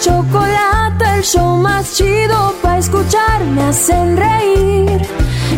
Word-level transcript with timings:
chocolate, 0.00 1.04
el 1.16 1.22
show 1.22 1.56
más 1.56 1.96
chido 1.96 2.54
para 2.62 2.78
escuchar. 2.78 3.44
Me 3.44 3.62
hacen 3.64 4.16
reír 4.16 5.00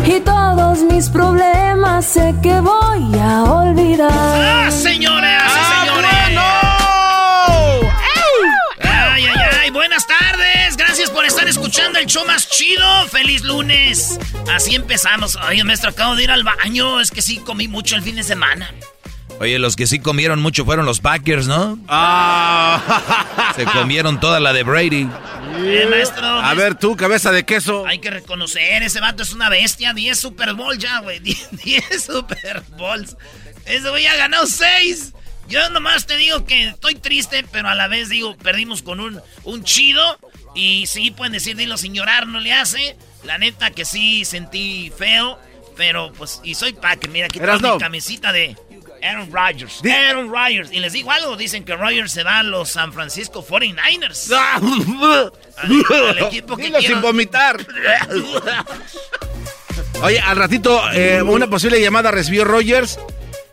y 0.05 0.19
todos 0.19 0.79
mis 0.83 1.09
problemas 1.09 2.05
sé 2.05 2.35
que 2.41 2.59
voy 2.59 3.19
a 3.19 3.43
olvidar. 3.43 4.11
¡Ah, 4.11 4.69
señoras 4.71 5.43
y 5.43 5.79
señores! 5.79 6.39
¡Ay, 8.81 9.25
ay, 9.25 9.41
ay! 9.61 9.69
Buenas 9.71 10.05
tardes. 10.05 10.75
Gracias 10.77 11.09
por 11.09 11.25
estar 11.25 11.47
escuchando 11.47 11.99
el 11.99 12.05
show 12.05 12.25
más 12.25 12.49
chido. 12.49 13.07
¡Feliz 13.09 13.43
lunes! 13.43 14.19
Así 14.53 14.75
empezamos. 14.75 15.37
Ay, 15.41 15.63
maestro, 15.63 15.89
acabo 15.91 16.15
de 16.15 16.23
ir 16.23 16.31
al 16.31 16.43
baño. 16.43 16.99
Es 16.99 17.11
que 17.11 17.21
sí 17.21 17.37
comí 17.37 17.67
mucho 17.67 17.95
el 17.95 18.01
fin 18.01 18.15
de 18.15 18.23
semana. 18.23 18.69
Oye, 19.39 19.59
los 19.59 19.75
que 19.75 19.87
sí 19.87 19.99
comieron 19.99 20.41
mucho 20.41 20.63
fueron 20.65 20.85
los 20.85 20.99
Packers, 20.99 21.47
¿no? 21.47 21.77
Ah. 21.87 23.53
Se 23.55 23.65
comieron 23.65 24.19
toda 24.19 24.39
la 24.39 24.53
de 24.53 24.63
Brady. 24.63 25.09
Eh, 25.57 25.87
maestro. 25.89 26.25
A 26.25 26.53
ver 26.53 26.75
tú, 26.75 26.95
cabeza 26.95 27.31
de 27.31 27.43
queso. 27.43 27.85
Hay 27.85 27.99
que 27.99 28.09
reconocer, 28.09 28.83
ese 28.83 28.99
vato 28.99 29.23
es 29.23 29.33
una 29.33 29.49
bestia. 29.49 29.93
10 29.93 30.17
Super 30.17 30.53
Bowl 30.53 30.77
ya, 30.77 30.99
güey. 30.99 31.19
10 31.51 32.03
Super 32.03 32.63
Bowls. 32.77 33.17
Ese 33.65 33.89
güey 33.89 34.07
ha 34.07 34.15
ganado 34.15 34.45
6. 34.45 35.13
Yo 35.49 35.69
nomás 35.69 36.05
te 36.05 36.15
digo 36.17 36.45
que 36.45 36.69
estoy 36.69 36.95
triste, 36.95 37.45
pero 37.51 37.67
a 37.67 37.75
la 37.75 37.87
vez 37.87 38.09
digo, 38.09 38.37
perdimos 38.37 38.81
con 38.81 38.99
un, 38.99 39.21
un 39.43 39.63
chido. 39.63 40.17
Y 40.55 40.85
sí, 40.87 41.11
pueden 41.11 41.33
decir, 41.33 41.57
dilo 41.57 41.77
sin 41.77 41.93
llorar, 41.93 42.27
no 42.27 42.39
le 42.39 42.53
hace. 42.53 42.95
La 43.23 43.37
neta 43.37 43.71
que 43.71 43.85
sí 43.85 44.25
sentí 44.25 44.91
feo. 44.97 45.37
Pero 45.75 46.13
pues, 46.13 46.39
y 46.43 46.55
soy 46.55 46.73
Packer. 46.73 47.09
Mira, 47.09 47.25
aquí 47.25 47.39
tengo 47.39 47.73
mi 47.73 47.79
camisita 47.79 48.31
de 48.31 48.55
Aaron 49.03 49.31
Rodgers. 49.31 49.81
Aaron 49.85 50.29
Rodgers. 50.31 50.71
Y 50.71 50.79
les 50.79 50.93
digo 50.93 51.11
algo, 51.11 51.35
dicen 51.37 51.63
que 51.65 51.75
Rodgers 51.75 52.11
se 52.11 52.23
va 52.23 52.39
a 52.39 52.43
los 52.43 52.69
San 52.71 52.93
Francisco 52.93 53.45
49ers. 53.45 54.31
Al, 54.33 55.31
al 56.09 56.19
equipo 56.19 56.55
que 56.57 56.63
Dilo 56.63 56.79
quiero. 56.79 56.93
sin 56.95 57.01
vomitar. 57.01 57.57
Oye, 60.01 60.19
al 60.19 60.37
ratito 60.37 60.81
eh, 60.93 61.21
una 61.21 61.47
posible 61.47 61.79
llamada 61.81 62.11
recibió 62.11 62.43
Rogers 62.43 62.99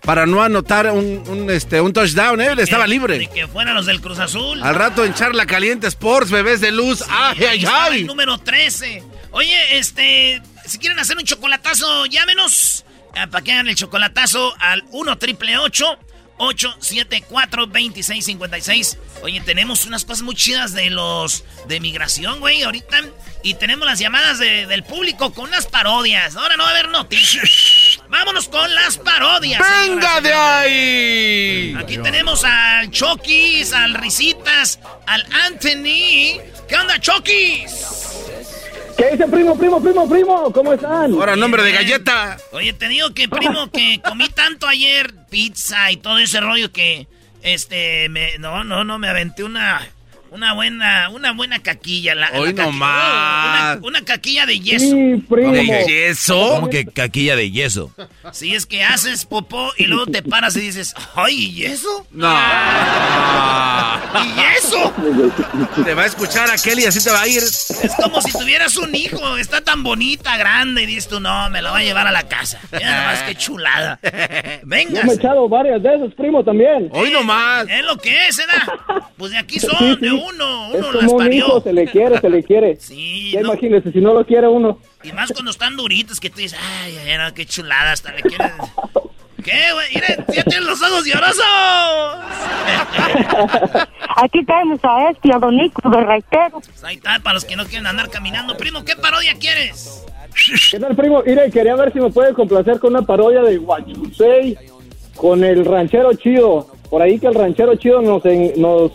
para 0.03 0.27
no 0.27 0.43
anotar 0.43 0.91
un, 0.91 1.23
un, 1.29 1.51
este, 1.51 1.81
un 1.81 1.93
touchdown, 1.93 2.41
¿eh? 2.41 2.47
Él 2.53 2.59
estaba 2.59 2.85
De 2.85 2.89
libre. 2.89 3.29
que 3.33 3.47
fueran 3.47 3.75
los 3.75 3.87
del 3.87 4.01
Cruz 4.01 4.19
Azul. 4.19 4.63
Al 4.63 4.75
rato 4.75 5.05
en 5.05 5.15
Charla 5.15 5.47
Caliente 5.47 5.87
Sports, 5.87 6.31
bebés 6.31 6.61
de 6.61 6.73
luz. 6.73 7.05
¡Ay, 7.09 7.37
Ahí 7.39 7.47
ay, 7.47 7.59
estaba 7.59 7.87
el 7.89 7.93
ay! 7.93 8.05
número 8.05 8.39
13. 8.39 9.05
Oye, 9.33 9.79
este, 9.79 10.43
si 10.67 10.79
quieren 10.79 10.99
hacer 10.99 11.17
un 11.19 11.25
chocolatazo, 11.25 12.07
llámenos. 12.07 12.85
Ah, 13.17 13.27
Para 13.27 13.45
que 13.45 13.53
hagan 13.53 13.69
el 13.69 13.75
chocolatazo 13.77 14.55
al 14.59 14.83
1 14.91 15.19
triple 15.19 15.59
874 15.59 17.67
2656 17.67 18.99
Oye, 19.23 19.41
tenemos 19.43 19.85
unas 19.85 20.05
cosas 20.05 20.23
muy 20.23 20.35
chidas 20.35 20.73
de 20.73 20.89
los 20.91 21.45
de 21.69 21.79
migración, 21.81 22.41
güey, 22.41 22.63
ahorita. 22.63 22.97
Y 23.43 23.55
tenemos 23.55 23.87
las 23.87 23.99
llamadas 23.99 24.39
de- 24.39 24.67
del 24.67 24.83
público 24.83 25.33
con 25.35 25.45
unas 25.49 25.67
parodias. 25.67 26.37
Ahora 26.37 26.57
no 26.57 26.63
va 26.63 26.71
a 26.71 26.73
haber 26.73 26.89
noticias. 26.89 28.01
Vámonos 28.09 28.49
con 28.49 28.75
las 28.75 28.97
parodias. 28.99 29.61
¡Venga 29.61 30.17
señoras 30.17 30.23
de 30.23 30.33
ahí! 30.33 31.75
Aquí 31.79 31.99
tenemos 31.99 32.45
al 32.45 32.91
Chokis, 32.91 33.73
al 33.75 33.93
Risitas, 33.95 34.79
al 35.07 35.25
Anthony. 35.47 36.41
¿Qué 36.69 36.77
onda, 36.81 36.99
Chokis? 36.99 37.71
¿Qué 39.01 39.13
dice 39.13 39.27
primo, 39.29 39.57
primo, 39.57 39.83
primo, 39.83 40.07
primo? 40.07 40.53
¿Cómo 40.53 40.75
están? 40.75 41.15
Ahora 41.15 41.35
nombre 41.35 41.63
de 41.63 41.73
galleta. 41.73 42.37
Oye, 42.53 42.75
te 42.75 42.87
digo 42.87 43.15
que, 43.15 43.31
primo, 43.31 43.71
que 43.71 43.99
comí 44.05 44.29
tanto 44.29 44.69
ayer 44.69 45.15
pizza 45.31 45.91
y 45.91 45.97
todo 45.97 46.19
ese 46.19 46.39
rollo 46.39 46.71
que, 46.71 47.07
este, 47.41 48.11
me, 48.11 48.37
no, 48.37 48.63
no, 48.63 48.85
no, 48.85 48.99
me 48.99 49.09
aventé 49.09 49.43
una, 49.43 49.89
una 50.31 50.55
buena, 50.55 51.09
una 51.11 51.33
buena 51.33 51.61
caquilla. 51.61 52.15
La, 52.15 52.31
Hoy 52.35 52.53
la 52.53 52.65
nomás. 52.65 53.77
Una, 53.79 53.87
una 53.89 54.05
caquilla 54.05 54.47
de 54.47 54.61
yeso. 54.61 54.85
Sí, 54.87 55.25
primo. 55.29 55.53
¿De 55.53 55.65
¿Yeso? 55.87 56.51
¿Cómo 56.55 56.71
que 56.71 56.87
caquilla 56.87 57.37
de 57.37 57.51
yeso? 57.51 57.93
Si 58.33 58.55
es 58.55 58.67
que 58.67 58.85
haces 58.85 59.25
popó 59.25 59.71
y 59.77 59.85
luego 59.85 60.07
te 60.07 60.23
paras 60.23 60.57
y 60.57 60.61
dices, 60.61 60.95
ay, 61.15 61.35
¿y 61.57 61.65
eso? 61.65 62.07
No. 62.11 62.29
¿Y 64.25 64.41
eso? 64.59 64.93
Te 65.85 65.95
va 65.95 66.03
a 66.03 66.07
escuchar 66.07 66.51
aquel 66.51 66.81
y 66.81 66.85
así 66.87 67.03
te 67.03 67.11
va 67.11 67.23
a 67.23 67.29
ir. 67.29 67.39
Es 67.39 67.93
como 68.03 68.21
si 68.23 68.33
tuvieras 68.33 68.77
un 68.77 68.95
hijo, 68.95 69.37
está 69.37 69.61
tan 69.61 69.83
bonita, 69.83 70.37
grande, 70.37 70.83
y 70.83 70.87
dices 70.87 71.09
tú, 71.09 71.21
no, 71.21 71.49
me 71.51 71.63
la 71.63 71.71
voy 71.73 71.83
a 71.83 71.85
llevar 71.85 72.07
a 72.07 72.13
la 72.13 72.25
casa. 72.25 72.61
Mira 72.73 73.01
nomás 73.01 73.23
qué 73.23 73.35
chulada. 73.35 73.99
Venga. 74.65 75.01
Yo 75.01 75.07
me 75.07 75.13
he 75.13 75.17
echado 75.17 75.49
varias 75.49 75.83
de 75.83 75.95
esas, 75.95 76.15
primo, 76.15 76.43
también. 76.45 76.89
Hoy 76.93 77.11
nomás. 77.11 77.67
Es 77.69 77.85
lo 77.85 77.97
que 77.99 78.29
es, 78.29 78.37
¿verdad? 78.37 78.75
Pues 79.17 79.33
de 79.33 79.39
aquí 79.39 79.59
son, 79.61 79.71
Sí, 79.79 79.95
sí. 79.95 80.01
de 80.01 80.13
uno, 80.29 80.75
Es 80.75 80.81
uno 80.81 80.93
las 80.93 81.05
como 81.07 81.17
un 81.25 81.33
hijo, 81.33 81.61
se 81.61 81.73
le 81.73 81.87
quiere, 81.87 82.19
se 82.21 82.29
le 82.31 82.43
quiere. 82.43 82.77
Sí, 82.81 83.31
Ya 83.33 83.41
no, 83.41 83.53
imagínese, 83.53 83.93
si 83.93 84.01
no 84.01 84.13
lo 84.15 84.25
quiere 84.27 84.49
uno. 84.49 84.79
y 85.03 85.13
más 85.13 85.33
cuando 85.33 85.51
están 85.51 85.77
duritos 85.77 86.21
que 86.21 86.31
tú 86.31 86.39
dices, 86.39 86.59
ay, 86.83 86.97
ay, 87.07 87.19
no, 87.19 87.33
qué 87.35 87.47
chulada, 87.47 87.93
hasta 87.93 88.13
le 88.13 88.23
quieres... 88.23 88.53
¿Qué, 89.45 89.73
güey? 89.73 89.87
Miren, 89.95 90.25
ya 90.35 90.45
tienen 90.45 90.67
los 90.67 90.83
ojos 90.83 91.07
llorosos. 91.07 91.43
Aquí 94.17 94.45
tenemos 94.45 94.81
a 94.83 95.11
este, 95.11 95.33
a 95.33 95.39
Don 95.39 95.57
Nico 95.57 95.89
de 95.89 96.01
Raitero. 96.03 96.61
Pues 96.61 96.85
Ahí 96.85 96.97
está, 96.97 97.19
para 97.21 97.35
los 97.35 97.45
que 97.47 97.57
no 97.57 97.65
quieren 97.65 97.87
andar 97.87 98.11
caminando. 98.11 98.55
Primo, 98.59 98.85
¿qué 98.85 98.97
parodia 98.97 99.35
quieres? 99.39 100.05
¿Qué 100.71 100.79
tal, 100.79 100.95
primo? 100.95 101.23
Mire, 101.25 101.51
quería 101.51 101.75
ver 101.75 101.91
si 101.93 102.01
me 102.01 102.11
puede 102.11 102.35
complacer 102.35 102.79
con 102.81 102.95
una 102.95 103.03
parodia 103.03 103.41
de 103.43 103.57
Guachusei 103.59 104.59
con 105.17 105.43
el 105.43 105.65
ranchero 105.65 106.13
chido. 106.15 106.67
Por 106.91 107.01
ahí 107.03 107.19
que 107.19 107.27
el 107.29 107.35
ranchero 107.35 107.75
chido 107.77 108.03
nos, 108.03 108.25
en- 108.27 108.53
nos 108.61 108.93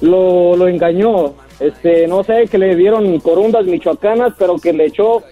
lo, 0.00 0.56
lo 0.56 0.68
engañó. 0.68 1.34
Este, 1.58 2.06
no 2.06 2.24
sé, 2.24 2.46
que 2.50 2.56
le 2.56 2.74
dieron 2.74 3.20
corundas 3.20 3.66
michoacanas, 3.66 4.32
pero 4.38 4.56
que 4.56 4.72
le 4.72 4.86
echó 4.86 5.22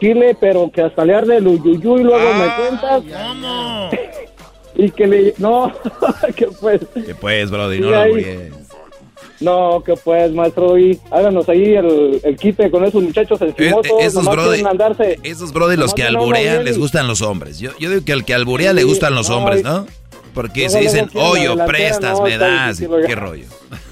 chile, 0.00 0.36
pero 0.38 0.70
que 0.72 0.82
hasta 0.82 1.04
le 1.04 1.14
arde 1.14 1.36
el 1.36 1.46
uyuyuy, 1.46 2.02
luego 2.02 2.34
me 2.34 2.46
cuentas. 2.56 3.02
¿Cómo? 3.02 3.90
Y 4.80 4.92
que 4.92 5.08
le... 5.08 5.34
No, 5.38 5.72
que 6.36 6.46
pues... 6.60 6.80
Que 6.94 7.12
pues, 7.12 7.50
Brody, 7.50 7.80
no 7.80 7.90
lo 7.90 7.98
ahí. 7.98 8.14
bien. 8.14 8.52
No, 9.40 9.82
que 9.84 9.94
pues, 9.94 10.32
maestro, 10.32 10.78
y 10.78 10.98
háganos 11.10 11.48
ahí 11.48 11.74
el, 11.74 12.20
el 12.22 12.36
quite 12.36 12.70
con 12.70 12.84
esos 12.84 13.02
muchachos 13.02 13.40
encimosos. 13.40 13.86
Eh, 13.86 13.94
eh, 14.00 14.06
esos 14.06 14.24
brody, 14.24 14.62
andarse. 14.64 15.18
esos 15.22 15.52
brody, 15.52 15.76
los 15.76 15.94
que 15.94 16.02
alburean 16.02 16.64
les 16.64 16.78
gustan 16.78 17.06
los 17.06 17.22
hombres. 17.22 17.58
Yo, 17.58 17.70
yo 17.78 17.90
digo 17.90 18.04
que 18.04 18.12
al 18.12 18.24
que 18.24 18.34
alburea 18.34 18.72
le 18.72 18.84
gustan 18.84 19.14
los 19.14 19.30
no, 19.30 19.38
hombres, 19.38 19.62
¿no? 19.62 19.86
Porque 20.34 20.68
se 20.68 20.80
dicen, 20.80 21.08
delantera, 21.12 21.66
prestas, 21.66 22.20
me 22.20 22.36
das. 22.36 22.80
¿Qué 23.06 23.14
rollo? 23.14 23.46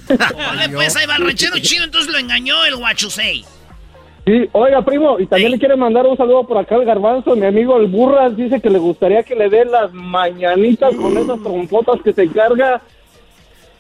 Órale, 0.09 0.69
pues 0.71 0.97
ahí 0.97 1.07
va 1.07 1.17
el 1.17 1.27
ranchero 1.27 1.59
chido, 1.59 1.85
entonces 1.85 2.13
lo 2.13 2.19
engañó 2.19 2.65
el 2.65 2.77
guachusei. 2.77 3.45
Sí, 4.27 4.49
oiga, 4.53 4.85
primo, 4.85 5.21
y 5.21 5.27
también 5.27 5.53
le 5.53 5.59
quiere 5.59 5.77
mandar 5.77 6.05
un 6.05 6.17
saludo 6.17 6.45
por 6.45 6.59
acá 6.59 6.75
al 6.75 6.85
garbanzo. 6.85 7.37
Mi 7.37 7.47
amigo 7.47 7.77
el 7.77 7.87
Burras 7.87 8.37
dice 8.37 8.61
que 8.61 8.71
le 8.71 8.79
gustaría 8.79 9.23
que 9.23 9.37
le 9.37 9.49
dé 9.49 9.65
las 9.65 9.93
mañanitas 9.93 10.95
con 10.97 11.17
esas 11.17 11.41
trompotas 11.43 12.01
que 12.03 12.13
se 12.13 12.29
carga. 12.29 12.83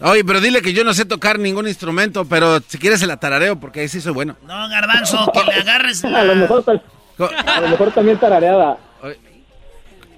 Oye, 0.00 0.24
pero 0.24 0.40
dile 0.40 0.62
que 0.62 0.72
yo 0.72 0.84
no 0.84 0.94
sé 0.94 1.04
tocar 1.04 1.38
ningún 1.38 1.66
instrumento, 1.66 2.26
pero 2.26 2.60
si 2.60 2.78
quieres 2.78 3.00
se 3.00 3.06
la 3.06 3.16
tarareo, 3.16 3.58
porque 3.58 3.80
ahí 3.80 3.88
sí 3.88 4.00
soy 4.00 4.12
bueno. 4.12 4.36
No, 4.46 4.68
garbanzo, 4.68 5.30
que 5.32 5.42
le 5.42 5.54
agarres 5.54 6.04
A 6.04 6.22
lo 6.22 6.36
mejor, 6.36 6.62
a 6.68 7.60
lo 7.60 7.68
mejor 7.68 7.90
también 7.92 8.18
tarareada. 8.18 8.78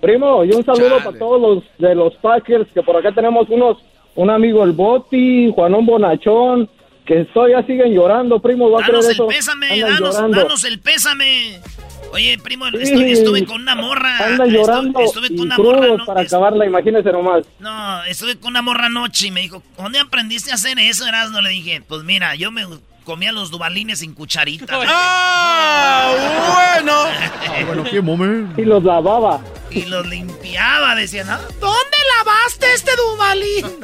Primo, 0.00 0.44
y 0.44 0.52
un 0.52 0.64
saludo 0.64 0.90
Chale. 0.90 1.04
para 1.04 1.18
todos 1.18 1.40
los 1.40 1.64
de 1.78 1.94
los 1.94 2.14
Packers, 2.16 2.68
que 2.72 2.82
por 2.82 2.96
acá 2.96 3.12
tenemos 3.12 3.48
unos, 3.48 3.78
un 4.18 4.30
amigo 4.30 4.64
el 4.64 4.72
Boti, 4.72 5.52
Juanón 5.54 5.86
Bonachón, 5.86 6.68
que 7.06 7.24
todavía 7.32 7.62
siguen 7.66 7.94
llorando, 7.94 8.40
primo, 8.40 8.68
va 8.70 8.80
a 8.80 8.82
creer 8.82 8.94
Danos 8.96 9.06
el 9.06 9.12
eso. 9.12 9.26
pésame, 9.28 9.80
danos, 9.80 10.00
llorando. 10.16 10.36
danos 10.42 10.64
el 10.64 10.78
pésame. 10.80 11.60
Oye, 12.12 12.36
primo, 12.42 12.64
Sí. 12.70 12.78
estuve, 12.80 13.12
estuve 13.12 13.44
con 13.46 13.60
una 13.62 13.74
morra. 13.76 14.18
Andan 14.26 14.48
llorando 14.50 14.98
Estuve, 15.00 15.28
con 15.28 15.40
una 15.40 15.56
morra. 15.56 15.86
No, 15.96 16.04
para 16.06 16.22
acabarla, 16.22 16.66
imagínese 16.66 17.12
nomás. 17.12 17.44
no, 17.60 18.02
estuve 18.04 18.36
con 18.40 18.50
una 18.50 18.62
morra 18.62 18.86
anoche 18.86 19.28
y 19.28 19.30
me 19.30 19.40
dijo, 19.42 19.62
¿dónde 19.76 20.00
aprendiste 20.00 20.50
a 20.50 20.54
hacer 20.54 20.78
eso, 20.78 21.06
Erasmo? 21.06 21.40
Le 21.40 21.50
dije, 21.50 21.82
pues 21.86 22.02
mira, 22.04 22.34
yo 22.34 22.50
me 22.50 22.64
comía 23.04 23.30
los 23.32 23.50
dubalines 23.50 24.00
sin 24.00 24.14
cucharita. 24.14 24.66
¡Ah, 24.88 26.12
bueno! 26.82 26.94
Y 28.56 28.64
los 28.64 28.82
lavaba. 28.84 29.40
Y 29.70 29.84
los 29.86 30.06
limpiaba, 30.06 30.94
decían, 30.94 31.26
¿no? 31.26 31.38
¿dónde 31.60 31.96
lavaste 32.18 32.72
este 32.74 32.90
dubalín? 32.96 33.80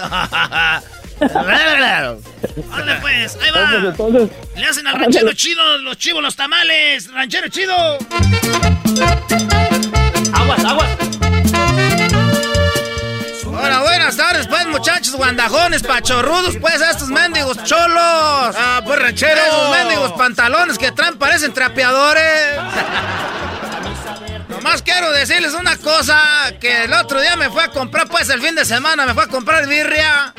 Vale, 1.20 2.96
pues, 3.00 3.38
ahí 3.42 3.50
va. 3.50 3.88
entonces, 3.88 4.30
Le 4.56 4.66
hacen 4.66 4.86
al 4.86 4.98
ranchero 4.98 5.32
chido, 5.34 5.78
los 5.78 5.98
chivos, 5.98 6.22
los 6.22 6.36
tamales. 6.36 7.12
Ranchero 7.12 7.48
chido. 7.48 7.74
Aguas, 10.32 10.64
aguas. 10.64 10.88
Hola, 13.46 13.80
buenas 13.82 14.16
tardes, 14.16 14.46
pues, 14.46 14.66
muchachos 14.66 15.14
guandajones, 15.14 15.82
pachorrudos, 15.82 16.56
pues, 16.60 16.80
estos 16.80 17.08
mendigos 17.08 17.62
cholos. 17.64 17.96
¡Ah, 18.56 18.82
pues 18.84 18.98
ranchero! 19.00 19.40
Esos 19.40 19.70
mendigos 19.70 20.12
pantalones 20.12 20.78
que 20.78 20.92
traen 20.92 21.16
parecen 21.18 21.52
trapeadores. 21.52 22.58
Nomás 24.64 24.80
quiero 24.80 25.12
decirles 25.12 25.52
una 25.52 25.76
cosa, 25.76 26.18
que 26.58 26.84
el 26.84 26.92
otro 26.94 27.20
día 27.20 27.36
me 27.36 27.50
fue 27.50 27.64
a 27.64 27.68
comprar, 27.68 28.08
pues, 28.08 28.30
el 28.30 28.40
fin 28.40 28.54
de 28.54 28.64
semana 28.64 29.04
me 29.04 29.12
fue 29.12 29.24
a 29.24 29.26
comprar 29.26 29.66
birria. 29.68 30.32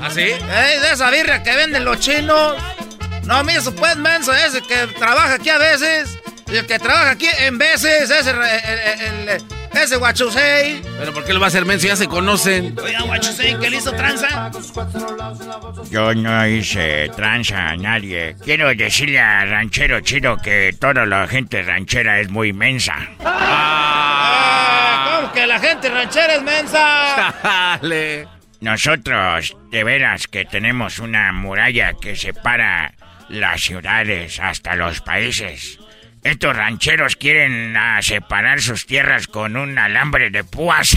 ¿Ah, 0.00 0.08
sí? 0.08 0.20
Ey, 0.20 0.78
de 0.78 0.92
esa 0.92 1.10
birria 1.10 1.42
que 1.42 1.56
venden 1.56 1.84
los 1.84 1.98
chinos. 1.98 2.54
No, 3.24 3.42
mi 3.42 3.54
eso 3.54 3.74
pues 3.74 3.96
menso, 3.96 4.32
ese 4.32 4.62
que 4.62 4.86
trabaja 4.86 5.34
aquí 5.34 5.50
a 5.50 5.58
veces. 5.58 6.10
Y 6.46 6.58
el 6.58 6.66
que 6.68 6.78
trabaja 6.78 7.10
aquí 7.10 7.26
en 7.38 7.58
veces, 7.58 8.08
ese, 8.08 8.30
el, 8.30 8.36
el- 8.40 9.28
el- 9.30 9.44
ese 9.74 9.96
guachusei. 9.96 10.82
¿Pero 10.98 11.12
por 11.12 11.24
qué 11.24 11.32
lo 11.32 11.40
va 11.40 11.46
a 11.46 11.48
hacer 11.48 11.64
menso? 11.64 11.86
Ya 11.86 11.96
se 11.96 12.06
conocen. 12.08 12.76
Oiga, 12.82 13.02
guachusei, 13.02 13.58
que 13.58 13.70
le 13.70 13.76
hizo 13.78 13.92
tranza. 13.92 14.50
Yo 15.90 16.14
no 16.14 16.46
hice 16.46 17.08
tranza 17.16 17.70
a 17.70 17.76
nadie. 17.76 18.36
Quiero 18.44 18.74
decirle 18.74 19.18
a 19.20 19.44
ranchero 19.44 20.00
chido 20.00 20.36
que 20.38 20.74
toda 20.78 21.06
la 21.06 21.26
gente 21.26 21.62
ranchera 21.62 22.20
es 22.20 22.30
muy 22.30 22.52
mensa. 22.52 22.94
Ah, 23.24 25.20
¿Cómo 25.20 25.32
que 25.32 25.46
la 25.46 25.58
gente 25.58 25.88
ranchera 25.88 26.34
es 26.34 26.42
mensa? 26.42 27.34
Dale. 27.42 28.28
Nosotros, 28.60 29.56
de 29.72 29.82
veras, 29.82 30.28
que 30.28 30.44
tenemos 30.44 31.00
una 31.00 31.32
muralla 31.32 31.94
que 32.00 32.14
separa 32.14 32.94
las 33.28 33.60
ciudades 33.60 34.38
hasta 34.38 34.76
los 34.76 35.00
países. 35.00 35.78
Estos 36.22 36.54
rancheros 36.54 37.16
quieren 37.16 37.76
ah, 37.76 38.00
separar 38.00 38.60
sus 38.60 38.86
tierras 38.86 39.26
con 39.26 39.56
un 39.56 39.76
alambre 39.76 40.30
de 40.30 40.44
púas. 40.44 40.96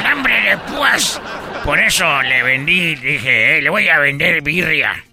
alambre 0.00 0.40
de 0.40 0.56
púas. 0.56 1.20
Por 1.64 1.78
eso 1.78 2.22
le 2.22 2.42
vendí, 2.42 2.94
dije, 2.94 3.58
eh, 3.58 3.62
le 3.62 3.68
voy 3.68 3.88
a 3.88 3.98
vender 3.98 4.40
birria. 4.40 5.04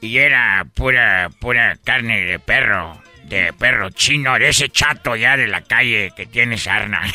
Y 0.00 0.18
era 0.18 0.66
pura, 0.74 1.30
pura 1.40 1.76
carne 1.84 2.22
de 2.22 2.40
perro. 2.40 3.00
De 3.24 3.52
perro 3.52 3.90
chino, 3.90 4.36
de 4.36 4.48
ese 4.48 4.68
chato 4.70 5.14
ya 5.14 5.36
de 5.36 5.46
la 5.46 5.60
calle 5.60 6.12
que 6.16 6.26
tiene 6.26 6.58
sarna. 6.58 7.00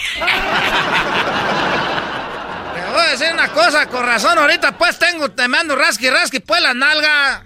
Te 2.74 2.82
voy 2.90 3.02
a 3.02 3.10
decir 3.12 3.34
una 3.34 3.50
cosa, 3.50 3.86
con 3.88 4.06
razón, 4.06 4.38
ahorita 4.38 4.78
pues 4.78 4.98
tengo, 4.98 5.30
te 5.30 5.46
mando 5.50 5.76
rasqui 5.76 6.10
rasqui 6.10 6.40
pues 6.40 6.62
la 6.62 6.74
nalga. 6.74 7.44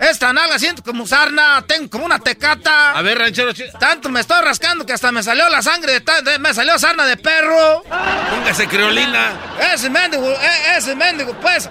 Esta 0.00 0.32
nalga 0.32 0.58
siento 0.58 0.82
como 0.82 1.06
sarna, 1.06 1.62
tengo 1.66 1.90
como 1.90 2.06
una 2.06 2.18
tecata. 2.18 2.92
A 2.92 3.02
ver, 3.02 3.18
ranchero 3.18 3.52
chido. 3.52 3.78
Tanto 3.78 4.08
me 4.08 4.20
estoy 4.20 4.42
rascando 4.42 4.86
que 4.86 4.94
hasta 4.94 5.12
me 5.12 5.22
salió 5.22 5.46
la 5.50 5.60
sangre 5.60 6.00
de, 6.00 6.22
de- 6.22 6.38
me 6.38 6.54
salió 6.54 6.78
sarna 6.78 7.04
de 7.04 7.18
perro. 7.18 7.82
Póngase 8.30 8.66
creolina. 8.66 9.32
Ese 9.74 9.90
mendigo, 9.90 10.26
e- 10.30 10.76
ese 10.78 10.96
mendigo, 10.96 11.34
pues, 11.40 11.68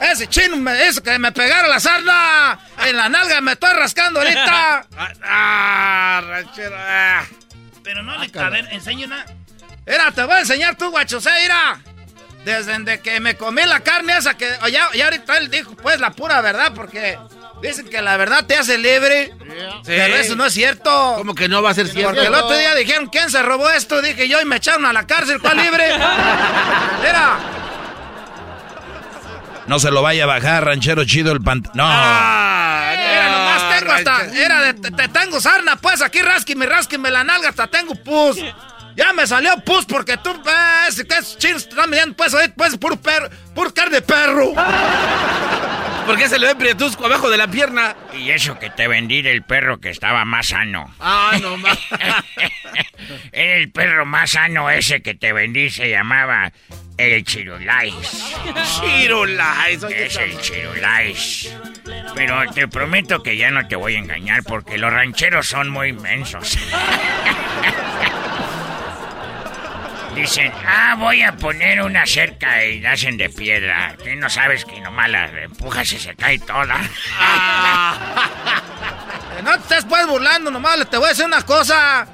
ese 0.00 0.26
chino 0.26 0.56
me 0.56 0.88
hizo 0.88 1.00
que 1.04 1.16
me 1.20 1.30
pegara 1.30 1.68
la 1.68 1.78
sarna. 1.78 2.58
En 2.84 2.96
la 2.96 3.08
nalga 3.08 3.40
me 3.40 3.52
estoy 3.52 3.72
rascando 3.74 4.20
ahorita. 4.20 4.84
Ah, 4.98 5.12
ah, 5.24 6.20
ranchero. 6.26 6.76
ah. 6.76 7.22
Pero 7.84 8.02
no 8.02 8.18
le 8.18 8.28
a 8.40 8.48
ver, 8.50 8.66
enseño 8.72 9.06
una. 9.06 9.24
Mira, 9.86 10.10
te 10.10 10.24
voy 10.24 10.34
a 10.34 10.40
enseñar 10.40 10.74
tú, 10.76 10.90
guachosé, 10.90 11.30
mira. 11.42 11.78
Desde 12.44 13.00
que 13.00 13.20
me 13.20 13.36
comí 13.36 13.62
la 13.64 13.80
carne 13.80 14.16
esa 14.16 14.34
que 14.34 14.48
ya, 14.72 14.88
ya 14.94 15.04
ahorita 15.04 15.36
él 15.36 15.50
dijo 15.50 15.74
pues 15.76 16.00
la 16.00 16.10
pura 16.10 16.40
verdad 16.40 16.72
porque 16.74 17.18
dicen 17.62 17.88
que 17.88 18.00
la 18.02 18.16
verdad 18.16 18.44
te 18.46 18.56
hace 18.56 18.78
libre. 18.78 19.32
Pero 19.84 20.16
eso 20.16 20.36
no 20.36 20.44
es 20.46 20.52
cierto. 20.52 21.14
¿Cómo 21.18 21.34
que 21.34 21.48
no 21.48 21.62
va 21.62 21.70
a 21.70 21.74
ser 21.74 21.88
cierto? 21.88 22.14
Porque 22.14 22.26
el 22.26 22.34
otro 22.34 22.56
día 22.56 22.74
dijeron 22.74 23.06
quién 23.06 23.30
se 23.30 23.42
robó 23.42 23.68
esto, 23.70 24.00
dije 24.02 24.28
yo 24.28 24.40
y 24.40 24.44
me 24.44 24.56
echaron 24.56 24.86
a 24.86 24.92
la 24.92 25.06
cárcel, 25.06 25.40
¿cuál 25.40 25.56
libre? 25.58 25.92
Mira, 27.02 27.38
No 29.66 29.78
se 29.78 29.90
lo 29.90 30.02
vaya 30.02 30.24
a 30.24 30.26
bajar, 30.26 30.64
ranchero 30.64 31.04
chido, 31.04 31.32
el 31.32 31.42
pant... 31.42 31.68
No. 31.74 31.84
Ah, 31.86 32.94
mira, 32.96 33.30
nomás 33.30 33.78
tengo 33.78 33.92
hasta, 33.92 34.24
era 34.38 34.62
de, 34.62 34.74
te, 34.74 34.90
te 34.90 35.08
tengo 35.08 35.40
sarna, 35.40 35.76
pues 35.76 36.00
aquí 36.00 36.22
rasquime, 36.22 36.64
rasquime 36.66 37.10
la 37.10 37.22
nalga, 37.22 37.50
hasta 37.50 37.66
tengo 37.66 37.94
pus. 37.94 38.38
Ya 38.96 39.12
me 39.12 39.26
salió 39.26 39.56
pus 39.64 39.84
porque 39.84 40.16
tú, 40.16 40.34
esos 40.88 41.38
chinos 41.38 41.64
te 41.64 41.70
están 41.70 41.88
mirando, 41.90 42.16
pues, 42.16 42.34
ahí, 42.34 42.48
pues, 42.56 42.76
puro 42.78 42.96
perro, 42.96 43.28
puro 43.54 43.72
carne 43.72 43.96
de 43.96 44.02
perro. 44.02 44.54
¿Por 46.08 46.16
qué 46.16 46.26
se 46.26 46.38
le 46.38 46.46
ve 46.46 46.54
prietusco 46.54 47.04
abajo 47.04 47.28
de 47.28 47.36
la 47.36 47.48
pierna? 47.48 47.94
Y 48.14 48.30
eso 48.30 48.58
que 48.58 48.70
te 48.70 48.88
vendí 48.88 49.20
del 49.20 49.42
perro 49.42 49.78
que 49.78 49.90
estaba 49.90 50.24
más 50.24 50.48
sano. 50.48 50.90
Ah, 50.98 51.36
no 51.38 51.58
más. 51.58 51.78
Era 53.32 53.56
el 53.56 53.70
perro 53.70 54.06
más 54.06 54.30
sano 54.30 54.70
ese 54.70 55.02
que 55.02 55.12
te 55.12 55.34
vendí, 55.34 55.68
se 55.68 55.90
llamaba 55.90 56.50
el 56.96 57.22
Chirulais. 57.24 57.94
Chirulais, 58.80 59.82
Es 59.82 60.16
el 60.16 60.40
Chirulais. 60.40 61.54
Pero 62.14 62.40
te 62.54 62.68
prometo 62.68 63.22
que 63.22 63.36
ya 63.36 63.50
no 63.50 63.68
te 63.68 63.76
voy 63.76 63.96
a 63.96 63.98
engañar 63.98 64.44
porque 64.44 64.78
los 64.78 64.90
rancheros 64.90 65.46
son 65.46 65.68
muy 65.68 65.92
mensos. 65.92 66.56
Dicen, 70.18 70.52
ah, 70.66 70.96
voy 70.98 71.22
a 71.22 71.36
poner 71.36 71.80
una 71.80 72.04
cerca 72.04 72.64
y 72.64 72.80
la 72.80 72.92
hacen 72.92 73.16
de 73.16 73.30
piedra. 73.30 73.94
Tú 73.96 74.04
no 74.16 74.28
sabes 74.28 74.64
que 74.64 74.80
nomás 74.80 75.08
la 75.08 75.26
empujas 75.42 75.92
y 75.92 75.98
se 75.98 76.16
cae 76.16 76.40
toda. 76.40 76.76
Que 79.36 79.42
no 79.44 79.52
te 79.52 79.58
estés 79.58 79.84
pues 79.84 80.08
burlando, 80.08 80.50
nomás 80.50 80.76
te 80.90 80.96
voy 80.96 81.06
a 81.06 81.10
decir 81.10 81.24
una 81.24 81.42
cosa. 81.42 82.08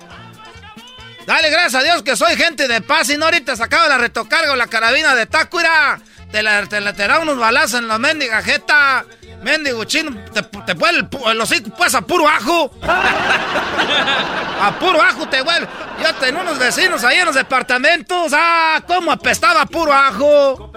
Dale 1.26 1.48
gracias 1.48 1.76
a 1.76 1.82
Dios 1.82 2.02
que 2.02 2.14
soy 2.14 2.36
gente 2.36 2.68
de 2.68 2.82
paz 2.82 3.08
y 3.08 3.16
no 3.16 3.24
ahorita 3.24 3.56
sacaba 3.56 3.88
la 3.88 3.96
retocarga 3.96 4.52
o 4.52 4.56
la 4.56 4.66
carabina 4.66 5.14
de 5.14 5.24
Tácura. 5.24 5.98
Te 6.30 6.42
la, 6.42 6.66
te 6.66 6.82
la 6.82 6.92
te 6.92 7.08
da 7.08 7.20
unos 7.20 7.38
balazos 7.38 7.80
en 7.80 7.88
la 7.88 7.98
mendiga 7.98 8.42
jeta. 8.42 9.06
Mendigo 9.42 9.84
chino, 9.84 10.14
te, 10.32 10.42
te 10.42 10.74
vuelve 10.74 11.08
el, 11.10 11.30
el 11.30 11.40
hocico 11.40 11.70
pues 11.70 11.94
a 11.94 12.02
puro 12.02 12.28
ajo. 12.28 12.70
a 12.82 14.78
puro 14.78 15.00
ajo 15.00 15.26
te 15.26 15.40
vuelve. 15.40 15.68
Yo 16.02 16.14
tenía 16.16 16.40
unos 16.40 16.58
vecinos 16.58 17.04
ahí 17.04 17.18
en 17.18 17.26
los 17.26 17.34
departamentos. 17.34 18.32
Ah, 18.34 18.82
cómo 18.86 19.12
apestaba 19.12 19.64
puro 19.66 19.92
ajo. 19.92 20.72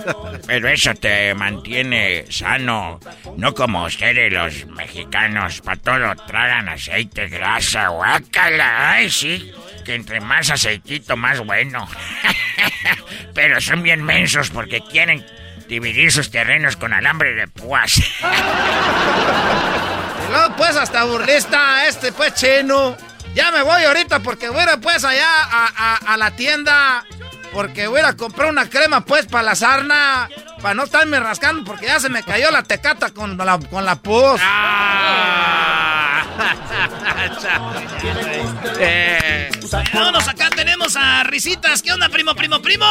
Pero 0.45 0.69
eso 0.69 0.93
te 0.93 1.33
mantiene 1.33 2.25
sano. 2.29 2.99
No 3.35 3.53
como 3.53 3.85
ustedes 3.85 4.31
los 4.31 4.65
mexicanos. 4.67 5.61
Para 5.61 5.81
todo 5.81 6.15
tragan 6.27 6.69
aceite, 6.69 7.27
grasa, 7.27 7.89
guácala. 7.89 8.91
Ay, 8.91 9.09
sí. 9.09 9.51
Que 9.85 9.95
entre 9.95 10.19
más 10.19 10.49
aceitito, 10.49 11.17
más 11.17 11.39
bueno. 11.39 11.87
Pero 13.33 13.61
son 13.61 13.83
bien 13.83 14.03
mensos 14.03 14.49
porque 14.49 14.81
quieren 14.81 15.25
dividir 15.67 16.11
sus 16.11 16.31
terrenos 16.31 16.77
con 16.77 16.93
alambre 16.93 17.33
de 17.33 17.47
púas. 17.47 18.01
luego 20.29 20.55
pues 20.55 20.75
hasta 20.75 21.03
burlista 21.03 21.87
este 21.87 22.11
pues 22.11 22.33
chino. 22.35 22.95
Ya 23.37 23.51
me 23.51 23.61
voy 23.61 23.83
ahorita 23.83 24.19
porque 24.19 24.49
voy 24.49 24.61
a 24.61 24.73
ir 24.73 24.81
pues 24.81 25.05
allá 25.05 25.29
a, 25.29 26.13
a 26.13 26.17
la 26.17 26.35
tienda 26.35 27.05
porque 27.53 27.87
voy 27.87 28.01
a 28.01 28.15
comprar 28.15 28.51
una 28.51 28.69
crema, 28.69 29.05
pues, 29.05 29.25
para 29.25 29.43
la 29.43 29.55
sarna. 29.55 30.29
Para 30.61 30.73
no 30.73 30.83
estarme 30.83 31.19
rascando, 31.19 31.63
porque 31.63 31.85
ya 31.85 31.99
se 31.99 32.09
me 32.09 32.23
cayó 32.23 32.49
la 32.51 32.63
tecata 32.63 33.11
con 33.11 33.37
la, 33.37 33.59
con 33.59 33.85
la 33.85 33.95
pus. 33.95 34.41
Ah. 34.41 36.25
eh. 38.79 39.49
Vámonos, 39.93 40.27
acá 40.27 40.49
tenemos 40.55 40.95
a 40.95 41.23
Risitas. 41.23 41.81
¿Qué 41.81 41.91
onda, 41.91 42.09
primo, 42.09 42.35
primo, 42.35 42.61
primo? 42.61 42.85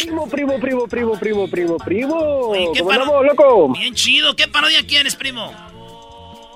Primo, 0.00 0.28
primo, 0.28 0.58
primo, 0.58 0.86
primo, 0.86 1.18
primo, 1.18 1.48
primo, 1.48 1.76
primo. 1.78 2.52
¿qué 2.74 2.80
¿Cómo 2.80 3.22
loco? 3.22 3.72
Bien 3.72 3.94
chido. 3.94 4.34
¿Qué 4.34 4.48
parodia 4.48 4.84
quieres, 4.86 5.14
primo? 5.14 5.52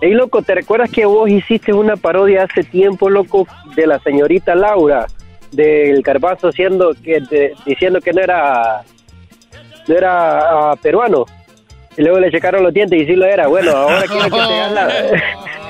Ey, 0.00 0.14
loco, 0.14 0.42
¿te 0.42 0.54
recuerdas 0.54 0.90
que 0.90 1.04
vos 1.04 1.28
hiciste 1.28 1.72
una 1.72 1.96
parodia 1.96 2.44
hace 2.44 2.64
tiempo, 2.64 3.10
loco, 3.10 3.46
de 3.76 3.86
la 3.86 3.98
señorita 4.00 4.54
Laura? 4.54 5.06
del 5.52 6.02
haciendo 6.42 6.94
que 7.02 7.20
diciendo 7.66 8.00
que 8.00 8.12
no 8.12 8.20
era 8.20 8.82
no 9.88 9.96
era 9.96 10.72
uh, 10.72 10.76
peruano 10.76 11.24
y 11.96 12.02
luego 12.02 12.20
le 12.20 12.30
checaron 12.30 12.62
los 12.62 12.72
dientes 12.72 13.00
y 13.00 13.06
sí 13.06 13.16
lo 13.16 13.26
era 13.26 13.48
bueno 13.48 13.72
ahora 13.72 14.02
quiero 14.06 14.24
que 14.24 14.30
te 14.30 14.36
hagas 14.36 14.72
la 14.72 14.88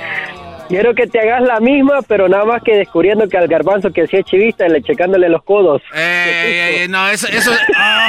quiero 0.70 0.94
que 0.94 1.08
te 1.08 1.18
hagas 1.18 1.42
la 1.42 1.58
misma 1.58 2.00
pero 2.06 2.28
nada 2.28 2.44
más 2.44 2.62
que 2.62 2.76
descubriendo 2.76 3.28
que 3.28 3.36
al 3.36 3.48
garbanzo 3.48 3.90
que 3.90 4.04
hacía 4.04 4.22
chivista 4.22 4.68
le 4.68 4.80
checándole 4.82 5.28
los 5.28 5.42
codos 5.42 5.82
eh, 5.94 6.86
no 6.88 7.08
eso, 7.08 7.26
eso 7.26 7.52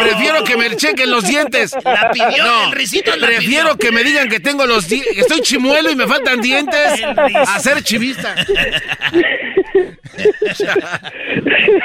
prefiero 0.01 0.43
que 0.43 0.55
me 0.55 0.75
chequen 0.75 1.09
los 1.09 1.27
dientes 1.27 1.75
la 1.83 2.11
pidió 2.11 2.43
no, 2.45 2.65
el 2.67 2.71
risito 2.71 3.11
prefiero 3.19 3.75
que 3.77 3.91
me 3.91 4.03
digan 4.03 4.29
que 4.29 4.39
tengo 4.39 4.65
los 4.67 4.89
estoy 4.91 5.41
chimuelo 5.41 5.89
y 5.89 5.95
me 5.95 6.05
faltan 6.07 6.39
dientes 6.39 7.03
a 7.47 7.59
ser 7.59 7.81
chivista 7.83 8.35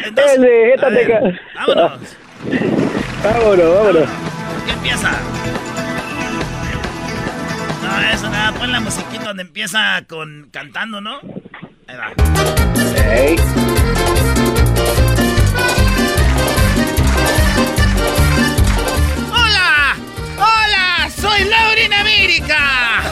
Entonces, 0.06 0.38
ese, 0.38 1.38
vámonos. 1.54 1.92
Vámonos, 3.22 3.74
vámonos. 3.74 4.08
¿Qué 4.66 4.72
empieza? 4.72 5.10
No, 7.88 8.00
eso 8.10 8.28
nada, 8.28 8.52
pon 8.52 8.70
la 8.70 8.80
musiquita 8.80 9.24
donde 9.24 9.42
empieza 9.42 10.04
con 10.06 10.50
cantando, 10.52 11.00
¿no? 11.00 11.20
Ahí 11.86 11.96
va. 11.96 12.12
Hey. 12.96 13.36
¡Soy 21.20 21.44
Laura 21.44 21.80
en 21.80 21.92
América! 21.92 23.02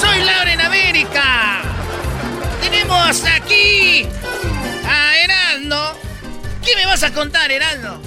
¡Soy 0.00 0.24
Laura 0.24 0.52
en 0.52 0.60
América! 0.60 1.62
Tenemos 2.62 3.24
aquí 3.24 4.06
a 4.86 5.18
Heraldo. 5.18 5.98
¿Qué 6.64 6.76
me 6.76 6.86
vas 6.86 7.02
a 7.02 7.12
contar, 7.12 7.50
Heraldo? 7.50 8.00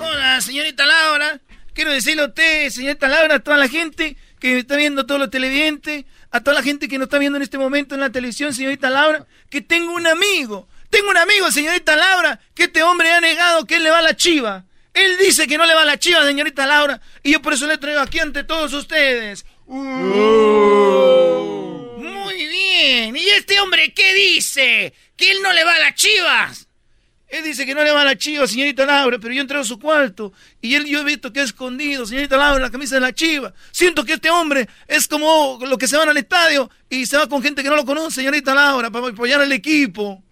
Hola, 0.00 0.40
señorita 0.40 0.86
Laura. 0.86 1.38
Quiero 1.74 1.92
decirle 1.92 2.22
a 2.22 2.26
usted, 2.26 2.70
señorita 2.70 3.08
Laura, 3.08 3.36
a 3.36 3.40
toda 3.40 3.56
la 3.56 3.68
gente 3.68 4.16
que 4.44 4.58
está 4.58 4.76
viendo, 4.76 5.06
todos 5.06 5.18
los 5.18 5.30
televidentes, 5.30 6.04
a 6.30 6.42
toda 6.42 6.56
la 6.56 6.62
gente 6.62 6.86
que 6.86 6.98
nos 6.98 7.06
está 7.06 7.16
viendo 7.16 7.38
en 7.38 7.42
este 7.42 7.56
momento 7.56 7.94
en 7.94 8.02
la 8.02 8.12
televisión, 8.12 8.52
señorita 8.52 8.90
Laura, 8.90 9.26
que 9.48 9.62
tengo 9.62 9.94
un 9.94 10.06
amigo. 10.06 10.68
Tengo 10.90 11.08
un 11.08 11.16
amigo, 11.16 11.50
señorita 11.50 11.96
Laura, 11.96 12.38
que 12.54 12.64
este 12.64 12.82
hombre 12.82 13.10
ha 13.10 13.22
negado 13.22 13.64
que 13.64 13.76
él 13.76 13.84
le 13.84 13.90
va 13.90 14.00
a 14.00 14.02
la 14.02 14.14
chiva. 14.14 14.66
Él 14.92 15.16
dice 15.16 15.46
que 15.46 15.56
no 15.56 15.64
le 15.64 15.74
va 15.74 15.86
la 15.86 15.98
chiva, 15.98 16.26
señorita 16.26 16.66
Laura, 16.66 17.00
y 17.22 17.32
yo 17.32 17.40
por 17.40 17.54
eso 17.54 17.66
le 17.66 17.78
traigo 17.78 18.00
aquí 18.00 18.18
ante 18.18 18.44
todos 18.44 18.74
ustedes. 18.74 19.46
Uh. 19.64 19.78
Muy 21.96 22.46
bien. 22.46 23.16
¿Y 23.16 23.26
este 23.30 23.58
hombre 23.60 23.94
qué 23.94 24.12
dice? 24.12 24.92
Que 25.16 25.30
él 25.30 25.38
no 25.42 25.54
le 25.54 25.64
va 25.64 25.72
a 25.72 25.78
las 25.78 25.94
chivas. 25.94 26.63
Él 27.34 27.42
dice 27.42 27.66
que 27.66 27.74
no 27.74 27.82
le 27.82 27.90
va 27.90 28.02
a 28.02 28.04
la 28.04 28.16
chiva, 28.16 28.46
señorita 28.46 28.86
Laura, 28.86 29.18
pero 29.18 29.34
yo 29.34 29.40
entré 29.40 29.58
a 29.58 29.64
su 29.64 29.80
cuarto 29.80 30.32
y 30.60 30.76
él 30.76 30.86
yo 30.86 31.00
he 31.00 31.04
visto 31.04 31.32
que 31.32 31.40
ha 31.40 31.42
escondido, 31.42 32.06
señorita 32.06 32.36
Laura, 32.36 32.60
la 32.60 32.70
camisa 32.70 32.94
de 32.94 33.00
la 33.00 33.12
chiva. 33.12 33.52
Siento 33.72 34.04
que 34.04 34.12
este 34.12 34.30
hombre 34.30 34.68
es 34.86 35.08
como 35.08 35.58
los 35.62 35.76
que 35.76 35.88
se 35.88 35.96
van 35.96 36.08
al 36.08 36.16
estadio 36.16 36.70
y 36.88 37.06
se 37.06 37.16
va 37.16 37.28
con 37.28 37.42
gente 37.42 37.64
que 37.64 37.68
no 37.68 37.74
lo 37.74 37.84
conoce, 37.84 38.20
señorita 38.20 38.54
Laura, 38.54 38.88
para 38.88 39.08
apoyar 39.08 39.40
al 39.40 39.50
equipo. 39.50 40.22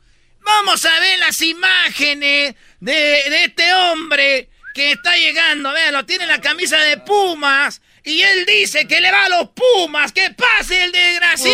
Vamos 0.45 0.85
a 0.85 1.01
ver 1.01 1.19
las 1.19 1.43
imágenes 1.43 2.55
de, 2.79 2.93
de 2.93 3.45
este 3.47 3.75
hombre 3.75 4.49
que 4.73 4.93
está 4.93 5.17
llegando, 5.17 5.73
véalo, 5.73 6.07
tiene 6.07 6.29
la 6.29 6.41
camisa 6.41 6.79
de 6.79 6.99
Pumas. 6.99 7.83
Y 8.05 8.23
él 8.23 8.47
dice 8.47 8.87
que 8.87 9.01
le 9.01 9.11
va 9.11 9.25
a 9.25 9.29
los 9.29 9.49
Pumas. 9.49 10.13
¡Que 10.13 10.31
pase 10.31 10.85
el 10.85 10.93
desgraciado! 10.93 11.51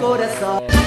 Corazón. 0.00 0.81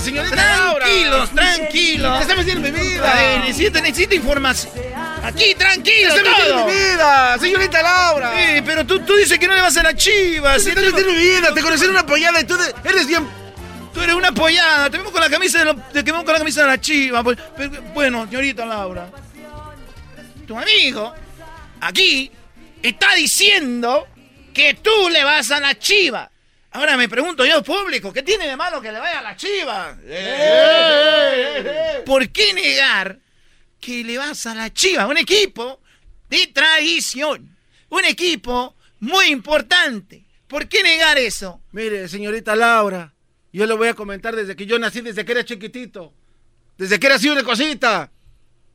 Señorita 0.00 0.36
Tranquilos, 0.76 1.30
tranquilos. 1.30 2.20
Está 2.20 2.36
metiendo 2.36 2.70
mi 2.70 2.78
vida. 2.78 3.12
A 3.12 3.14
ver, 3.16 3.40
necesito, 3.40 3.80
necesito 3.80 4.14
información. 4.14 4.72
Aquí, 5.22 5.54
tranquilo, 5.54 6.14
¡Se 6.14 6.22
todo. 6.22 6.66
mi 6.66 6.72
vida, 6.72 7.38
señorita 7.38 7.82
Laura! 7.82 8.32
Sí, 8.36 8.62
pero 8.64 8.86
tú, 8.86 9.00
tú 9.00 9.16
dices 9.16 9.38
que 9.38 9.48
no 9.48 9.54
le 9.54 9.60
vas 9.60 9.76
a 9.76 9.82
la 9.82 9.94
chivas. 9.94 10.64
Te 10.64 10.74
mi 10.74 11.16
vida, 11.16 11.52
te 11.52 11.62
conocí 11.62 11.84
en 11.84 11.90
una 11.90 12.00
apoyada 12.00 12.40
y 12.40 12.44
tú 12.44 12.56
eres 12.84 13.06
bien... 13.06 13.46
Tú 13.92 14.02
eres 14.02 14.14
una 14.14 14.28
apoyada, 14.28 14.90
te 14.90 14.98
vemos 14.98 15.10
con 15.10 15.22
la 15.22 15.30
camisa 15.30 15.60
de, 15.60 15.64
lo, 15.64 15.74
te 15.74 16.02
vemos 16.02 16.22
con 16.24 16.34
la 16.34 16.38
camisa 16.38 16.60
de 16.60 16.66
la 16.66 16.78
chiva. 16.78 17.24
Pues, 17.24 17.38
bueno, 17.94 18.26
señorita 18.26 18.66
Laura, 18.66 19.08
tu 20.46 20.58
amigo 20.58 21.14
aquí 21.80 22.30
está 22.82 23.14
diciendo 23.14 24.06
que 24.52 24.74
tú 24.74 25.08
le 25.10 25.24
vas 25.24 25.50
a 25.50 25.60
la 25.60 25.78
chiva. 25.78 26.30
Ahora 26.76 26.98
me 26.98 27.08
pregunto 27.08 27.46
yo, 27.46 27.62
público, 27.62 28.12
¿qué 28.12 28.22
tiene 28.22 28.46
de 28.46 28.54
malo 28.54 28.82
que 28.82 28.92
le 28.92 28.98
vaya 28.98 29.20
a 29.20 29.22
la 29.22 29.34
chiva? 29.34 29.96
Eh, 30.02 30.36
eh, 30.38 31.62
eh, 31.64 32.02
¿Por 32.04 32.28
qué 32.28 32.52
negar 32.52 33.18
que 33.80 34.04
le 34.04 34.18
vas 34.18 34.44
a 34.44 34.54
la 34.54 34.70
Chiva, 34.70 35.06
un 35.06 35.16
equipo 35.16 35.80
de 36.28 36.48
tradición, 36.48 37.56
un 37.88 38.04
equipo 38.04 38.76
muy 39.00 39.28
importante. 39.28 40.26
¿Por 40.48 40.68
qué 40.68 40.82
negar 40.82 41.16
eso? 41.16 41.62
Mire, 41.72 42.08
señorita 42.08 42.54
Laura, 42.54 43.14
yo 43.54 43.64
le 43.64 43.72
voy 43.72 43.88
a 43.88 43.94
comentar 43.94 44.36
desde 44.36 44.54
que 44.54 44.66
yo 44.66 44.78
nací, 44.78 45.00
desde 45.00 45.24
que 45.24 45.32
era 45.32 45.46
chiquitito, 45.46 46.12
desde 46.76 47.00
que 47.00 47.06
era 47.06 47.16
así 47.16 47.30
una 47.30 47.42
cosita. 47.42 48.12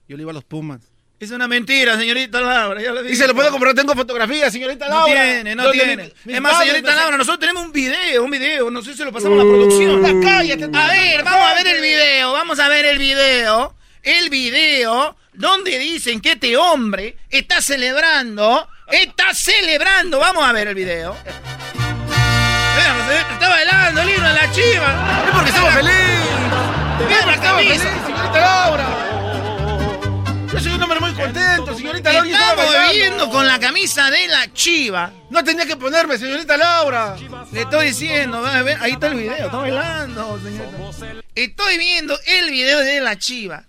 Yo 0.08 0.18
le 0.18 0.24
iba 0.24 0.32
a 0.32 0.34
los 0.34 0.44
Pumas. 0.44 0.91
Es 1.22 1.30
una 1.30 1.48
mentira, 1.48 1.98
señorita 2.00 2.42
Laura. 2.42 2.82
Ya 2.82 2.92
lo 2.92 3.08
y 3.08 3.16
se 3.16 3.28
lo 3.28 3.36
puedo 3.36 3.52
comprar, 3.52 3.76
tengo 3.76 3.94
fotografías, 3.94 4.52
señorita 4.52 4.90
Laura. 4.90 5.08
No 5.08 5.14
tiene, 5.14 5.56
no 5.56 5.70
tiene. 5.70 6.14
es 6.26 6.42
más, 6.42 6.58
señorita 6.58 6.96
Laura, 6.96 7.16
nosotros 7.16 7.40
tenemos 7.40 7.64
un 7.64 7.72
video, 7.72 8.24
un 8.24 8.32
video, 8.32 8.72
no 8.72 8.82
sé 8.82 8.96
si 8.96 9.04
lo 9.04 9.12
pasamos 9.12 9.40
a 9.40 9.44
la 9.44 9.50
producción. 9.50 10.04
a 10.76 10.88
ver, 10.88 11.24
vamos 11.24 11.52
a 11.52 11.54
ver 11.54 11.68
el 11.68 11.82
video, 11.82 12.34
vamos 12.34 12.60
a 12.60 12.68
ver 12.70 12.86
el 12.86 12.98
video 12.98 13.76
el 14.04 14.32
video 14.32 15.16
donde 15.34 15.78
dicen 15.78 16.22
que 16.22 16.32
este 16.32 16.58
hombre 16.58 17.18
está 17.30 17.62
celebrando, 17.62 18.68
está 18.90 19.34
celebrando, 19.34 20.20
vamos 20.20 20.44
a 20.44 20.52
ver 20.52 20.70
el 20.70 20.76
video. 20.76 21.16
Está 23.34 23.50
bailando 23.50 24.02
el 24.02 24.10
himno 24.10 24.28
de 24.28 24.34
la 24.34 24.52
chiva. 24.52 25.24
Es 25.28 25.32
porque 25.32 25.50
estamos 25.50 25.74
felices. 25.74 26.00
Vean 27.08 27.28
la 27.28 27.38
camisa. 27.40 28.06
señorita 28.06 28.40
Laura. 28.40 29.11
Contento, 31.22 31.78
señorita 31.78 32.14
Laura. 32.14 32.30
Estamos 32.30 32.92
viviendo 32.92 33.30
con 33.30 33.48
la 33.48 33.60
camisa 33.60 34.10
de 34.10 34.28
la 34.28 34.54
chiva. 34.54 35.12
No 35.30 35.44
tenía 35.44 35.66
que 35.66 35.78
ponerme, 35.78 36.18
señorita 36.18 36.58
Laura. 36.58 37.16
Le 37.52 37.62
estoy 37.62 37.88
diciendo, 37.88 38.44
ahí 38.46 38.92
está 38.92 39.08
el 39.08 39.16
video, 39.16 39.46
está 39.46 39.58
bailando, 39.58 40.40
señorita. 40.42 41.24
Estoy 41.36 41.78
viendo 41.78 42.20
el 42.26 42.52
video 42.52 42.80
de 42.80 43.02
la 43.02 43.18
chiva. 43.18 43.64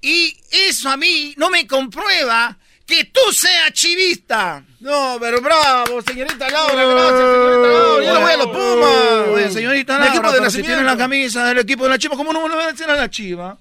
Y 0.00 0.36
eso 0.50 0.88
a 0.88 0.96
mí 0.96 1.34
no 1.36 1.50
me 1.50 1.66
comprueba 1.66 2.56
que 2.86 3.04
tú 3.04 3.20
seas 3.32 3.72
chivista. 3.72 4.64
No, 4.80 5.18
pero 5.20 5.40
bravo, 5.40 6.00
señorita 6.02 6.48
Laura, 6.48 6.84
gracias, 6.84 7.20
señorita 7.20 7.68
Laura. 7.68 8.04
Yo 8.04 8.14
le 8.14 8.20
voy 8.20 8.32
a 8.32 8.36
los 8.36 8.46
Pumas. 8.46 9.28
Oye, 9.28 9.50
señorita 9.50 9.92
Laura, 9.98 10.06
el 10.06 10.18
equipo 10.18 10.32
de 10.32 10.50
si 10.50 10.62
tiene 10.62 10.82
la 10.82 10.96
camisa 10.96 11.44
del 11.44 11.58
equipo 11.58 11.84
de 11.84 11.90
la 11.90 11.98
Chiva, 11.98 12.16
¿cómo 12.16 12.32
no 12.32 12.48
me 12.48 12.54
va 12.54 12.64
a 12.64 12.72
decir 12.72 12.88
a 12.88 12.96
la 12.96 13.10
Chiva? 13.10 13.58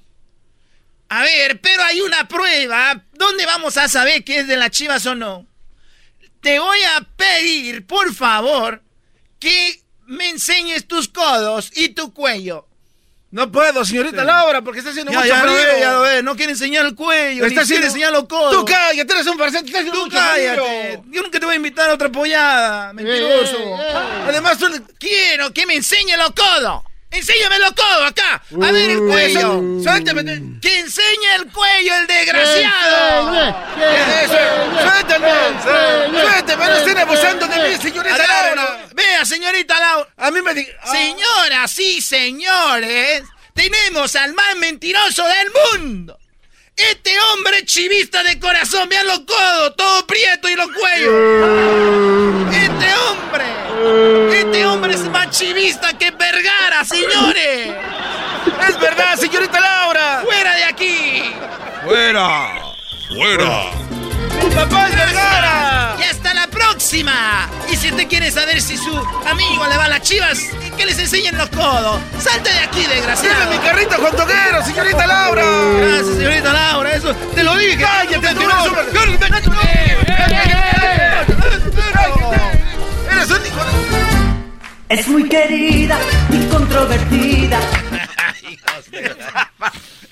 A 1.09 1.23
ver, 1.23 1.59
pero 1.61 1.83
hay 1.83 2.01
una 2.01 2.27
prueba. 2.27 3.03
¿Dónde 3.13 3.45
vamos 3.45 3.77
a 3.77 3.87
saber 3.89 4.23
que 4.23 4.39
es 4.39 4.47
de 4.47 4.57
las 4.57 4.69
Chivas 4.71 5.05
o 5.07 5.15
no? 5.15 5.47
Te 6.41 6.59
voy 6.59 6.79
a 6.97 7.01
pedir, 7.17 7.85
por 7.85 8.13
favor, 8.13 8.81
que 9.39 9.81
me 10.05 10.29
enseñes 10.29 10.87
tus 10.87 11.07
codos 11.09 11.71
y 11.75 11.89
tu 11.89 12.13
cuello. 12.13 12.65
No 13.31 13.51
puedo, 13.51 13.85
señorita 13.85 14.23
Laura, 14.23 14.63
porque 14.63 14.79
está 14.79 14.89
haciendo 14.89 15.11
Ya, 15.11 15.19
mucho 15.19 15.29
ya 15.29 15.43
lo 15.45 15.51
frío. 15.51 15.67
ve, 15.73 15.79
ya 15.79 15.91
lo 15.93 16.01
ve. 16.01 16.23
No 16.23 16.35
quiere 16.35 16.53
enseñar 16.53 16.85
el 16.85 16.95
cuello, 16.95 17.43
Está 17.45 17.47
quiere 17.47 17.61
haciendo- 17.61 17.87
enseñar 17.87 18.11
los 18.11 18.27
codos. 18.27 18.53
Tú 18.55 18.65
cállate, 18.65 19.13
eres 19.13 19.27
un 19.27 19.37
farsante, 19.37 19.67
está 19.67 19.79
haciendo 19.79 19.99
Tú 19.99 20.05
mucho 20.05 20.17
cállate. 20.17 20.55
frío. 20.61 21.03
Yo 21.11 21.21
nunca 21.21 21.39
te 21.39 21.45
voy 21.45 21.53
a 21.53 21.57
invitar 21.57 21.89
a 21.91 21.93
otra 21.93 22.09
pollada, 22.11 22.91
mentiroso. 22.93 23.55
Eh, 23.57 23.63
eh, 23.65 23.87
eh. 23.91 24.23
Además, 24.29 24.57
quiero 24.97 25.53
que 25.53 25.65
me 25.67 25.75
enseñe 25.75 26.17
los 26.17 26.31
codos. 26.31 26.83
Enséñame 27.11 27.59
los 27.59 27.71
codos 27.73 28.09
acá. 28.09 28.41
A 28.61 28.71
ver 28.71 28.91
el 28.91 28.99
cuello. 28.99 29.61
Suéltame. 29.83 30.59
Que 30.61 30.79
enseñe 30.79 31.35
el 31.35 31.51
cuello, 31.51 31.95
el 31.95 32.07
desgraciado. 32.07 33.53
Suéltame. 34.81 35.31
Suéltame. 35.63 36.65
No 36.65 36.75
estén 36.75 36.97
abusando 36.97 37.47
de 37.47 37.69
mí, 37.69 37.81
señorita. 37.81 38.17
Laura. 38.17 38.87
Vea, 38.93 39.25
señorita 39.25 39.79
Laura. 39.79 40.09
A 40.17 40.31
mí 40.31 40.41
me 40.41 40.51
ah. 40.51 40.91
Señoras 40.91 41.79
y 41.79 42.01
señores, 42.01 43.23
tenemos 43.53 44.15
al 44.15 44.33
más 44.33 44.55
mentiroso 44.57 45.25
del 45.25 45.51
mundo. 45.81 46.19
Este 46.79 47.11
hombre 47.19 47.65
chivista 47.65 48.23
de 48.23 48.39
corazón, 48.39 48.87
vean 48.87 49.05
los 49.05 49.19
codos, 49.19 49.75
todo 49.75 50.07
prieto 50.07 50.47
y 50.47 50.55
los 50.55 50.67
cuellos. 50.67 51.13
Este 52.53 52.93
hombre, 52.95 54.39
este 54.39 54.65
hombre 54.65 54.93
es 54.93 55.01
más 55.09 55.29
chivista 55.29 55.97
que 55.97 56.11
Vergara, 56.11 56.85
señores. 56.85 57.73
Es 58.69 58.79
verdad, 58.79 59.17
señorita 59.17 59.59
Laura. 59.59 60.21
¡Fuera 60.23 60.55
de 60.55 60.63
aquí! 60.63 61.35
¡Fuera! 61.83 62.61
¡Fuera! 63.09 63.71
¡Mi 64.41 64.55
papá 64.55 64.87
es 64.87 64.95
Vergara! 64.95 65.97
¡Y 65.99 66.03
hasta 66.03 66.33
la 66.33 66.38
próxima! 66.79 67.49
Y 67.69 67.75
si 67.75 67.89
usted 67.89 68.07
quiere 68.07 68.31
saber 68.31 68.61
si 68.61 68.77
su 68.77 68.95
amigo 69.27 69.67
le 69.67 69.75
va 69.75 69.83
a 69.83 69.89
las 69.89 70.01
chivas, 70.01 70.39
que 70.77 70.85
les 70.85 70.97
enseñen 70.97 71.37
los 71.37 71.49
codos. 71.49 71.99
¡Salte 72.21 72.53
de 72.53 72.59
aquí, 72.59 72.79
¡Dime 72.79 72.95
desgraciado! 72.95 73.51
mi 73.51 73.57
carrito 73.57 73.97
con 73.97 74.15
toquero, 74.15 74.63
señorita 74.63 75.05
Laura! 75.05 75.43
Gracias, 75.77 76.15
señorita 76.15 76.53
Laura, 76.53 76.93
eso 76.93 77.13
te 77.13 77.43
lo 77.43 77.57
dije. 77.57 77.77
¡Cállate, 77.79 78.33
tú 78.33 78.41
eres 78.41 78.55
un... 78.65 78.75
¡Eres 83.11 83.29
un 83.29 83.45
hijo 83.45 83.65
de... 84.87 84.95
Es 84.95 85.07
muy 85.09 85.27
querida 85.27 85.99
y 86.29 86.45
controvertida. 86.45 87.59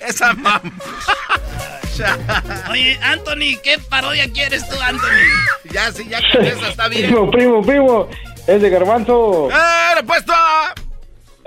Esa 0.00 0.34
mamá. 0.34 0.60
Oye, 2.70 2.98
Anthony, 3.02 3.58
¿qué 3.62 3.76
parodia 3.90 4.30
quieres 4.32 4.68
tú, 4.68 4.76
Anthony? 4.80 5.72
Ya, 5.72 5.90
sí, 5.92 6.06
ya 6.08 6.20
con 6.32 6.44
esa 6.44 6.68
está 6.68 6.88
bien. 6.88 7.06
Primo, 7.06 7.30
primo, 7.30 7.62
primo. 7.62 8.08
Es 8.46 8.62
de 8.62 8.70
Garbanzo. 8.70 9.48
¡Eh, 9.50 10.02
puesto! 10.06 10.32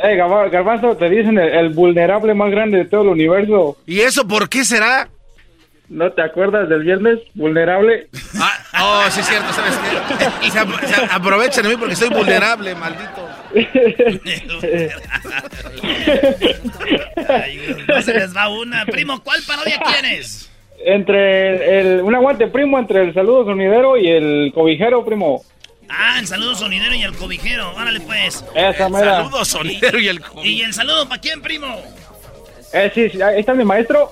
Eh, 0.03 0.15
Garba- 0.17 0.49
Garbanzo, 0.49 0.95
te 0.97 1.09
dicen 1.09 1.37
el, 1.37 1.49
el 1.49 1.69
vulnerable 1.69 2.33
más 2.33 2.51
grande 2.51 2.79
de 2.79 2.85
todo 2.85 3.01
el 3.03 3.07
universo. 3.09 3.77
¿Y 3.85 4.01
eso 4.01 4.27
por 4.27 4.49
qué 4.49 4.65
será? 4.65 5.09
¿No 5.89 6.11
te 6.13 6.21
acuerdas 6.21 6.69
del 6.69 6.83
viernes? 6.83 7.19
Vulnerable. 7.33 8.07
Ah, 8.39 8.57
oh, 8.81 9.03
sí 9.09 9.19
es 9.19 9.27
cierto, 9.27 9.53
¿sabes 9.53 9.73
qué? 10.41 10.51
Se, 10.51 10.59
ap- 10.59 10.85
se 10.85 11.05
aprovechan 11.13 11.63
de 11.63 11.69
mí 11.69 11.75
porque 11.77 11.95
soy 11.95 12.09
vulnerable, 12.09 12.75
maldito. 12.75 13.29
Ay, 17.27 17.59
no 17.87 18.01
se 18.01 18.13
les 18.13 18.35
va 18.35 18.49
una. 18.49 18.85
Primo, 18.85 19.21
¿cuál 19.23 19.41
parodia 19.47 19.79
quieres? 19.79 20.47
entre 20.83 21.79
el, 21.79 21.87
el- 21.97 22.01
un 22.01 22.15
aguante 22.15 22.47
primo 22.47 22.79
entre 22.79 23.03
el 23.03 23.13
saludo 23.13 23.45
sonidero 23.45 23.97
y 23.97 24.07
el 24.09 24.51
cobijero 24.53 25.05
primo. 25.05 25.43
Ah, 25.87 26.17
el 26.19 26.25
saludo 26.27 26.55
sonidero 26.55 26.95
y 26.95 27.03
el 27.03 27.15
cobijero. 27.15 27.75
Órale, 27.75 27.99
pues. 28.01 28.43
Esa 28.55 28.89
mera. 28.89 29.17
Saludos, 29.17 29.47
sonidero 29.49 29.99
y 29.99 30.07
el... 30.07 30.21
¿Y 30.43 30.61
el 30.61 30.73
saludo 30.73 31.07
para 31.07 31.21
quién, 31.21 31.41
primo? 31.41 31.67
Eh, 32.73 32.91
sí, 32.95 33.09
sí, 33.09 33.21
ahí 33.21 33.41
está 33.41 33.53
mi 33.53 33.63
maestro. 33.65 34.11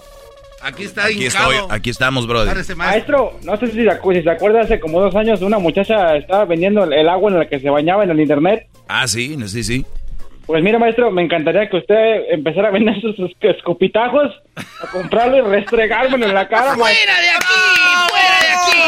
Aquí 0.62 0.84
está 0.84 1.06
Aquí 1.06 1.26
hincado. 1.26 1.52
estoy, 1.52 1.68
aquí 1.78 1.90
estamos, 1.90 2.28
brother. 2.28 2.54
Maestro. 2.56 2.76
Maestro, 2.78 3.34
no 3.44 3.58
sé 3.58 3.68
si 3.68 3.84
se, 3.84 3.90
acu- 3.90 4.14
si 4.16 4.24
se 4.24 4.30
acuerda, 4.30 4.62
hace 4.62 4.80
como 4.80 5.00
dos 5.00 5.16
años 5.16 5.42
una 5.42 5.58
muchacha 5.60 6.16
estaba 6.18 6.46
vendiendo 6.46 6.84
el, 6.84 7.08
agua 7.10 7.32
en 7.32 7.40
la 7.40 7.48
que 7.48 7.60
se 7.60 7.70
bañaba 7.70 8.04
en 8.04 8.10
el 8.12 8.20
internet. 8.20 8.68
Ah, 8.88 9.08
sí, 9.08 9.38
sí, 9.48 9.64
sí. 9.64 9.86
Pues 10.46 10.64
mira, 10.64 10.80
maestro, 10.80 11.12
me 11.12 11.22
encantaría 11.24 11.70
que 11.70 11.78
usted 11.78 12.24
empezara 12.32 12.70
a 12.70 12.72
vender 12.72 13.00
sus, 13.02 13.16
escopitajos, 13.40 14.32
a 14.56 14.88
comprarlo 14.92 15.38
y 15.38 15.42
restregármelo 15.42 16.26
en 16.26 16.34
la 16.34 16.48
cara. 16.48 16.74
¡Fuera 16.76 17.22
de 17.22 17.30
aquí! 17.30 17.46
¡Fuera 18.10 18.40
de 18.42 18.50
aquí! 18.50 18.82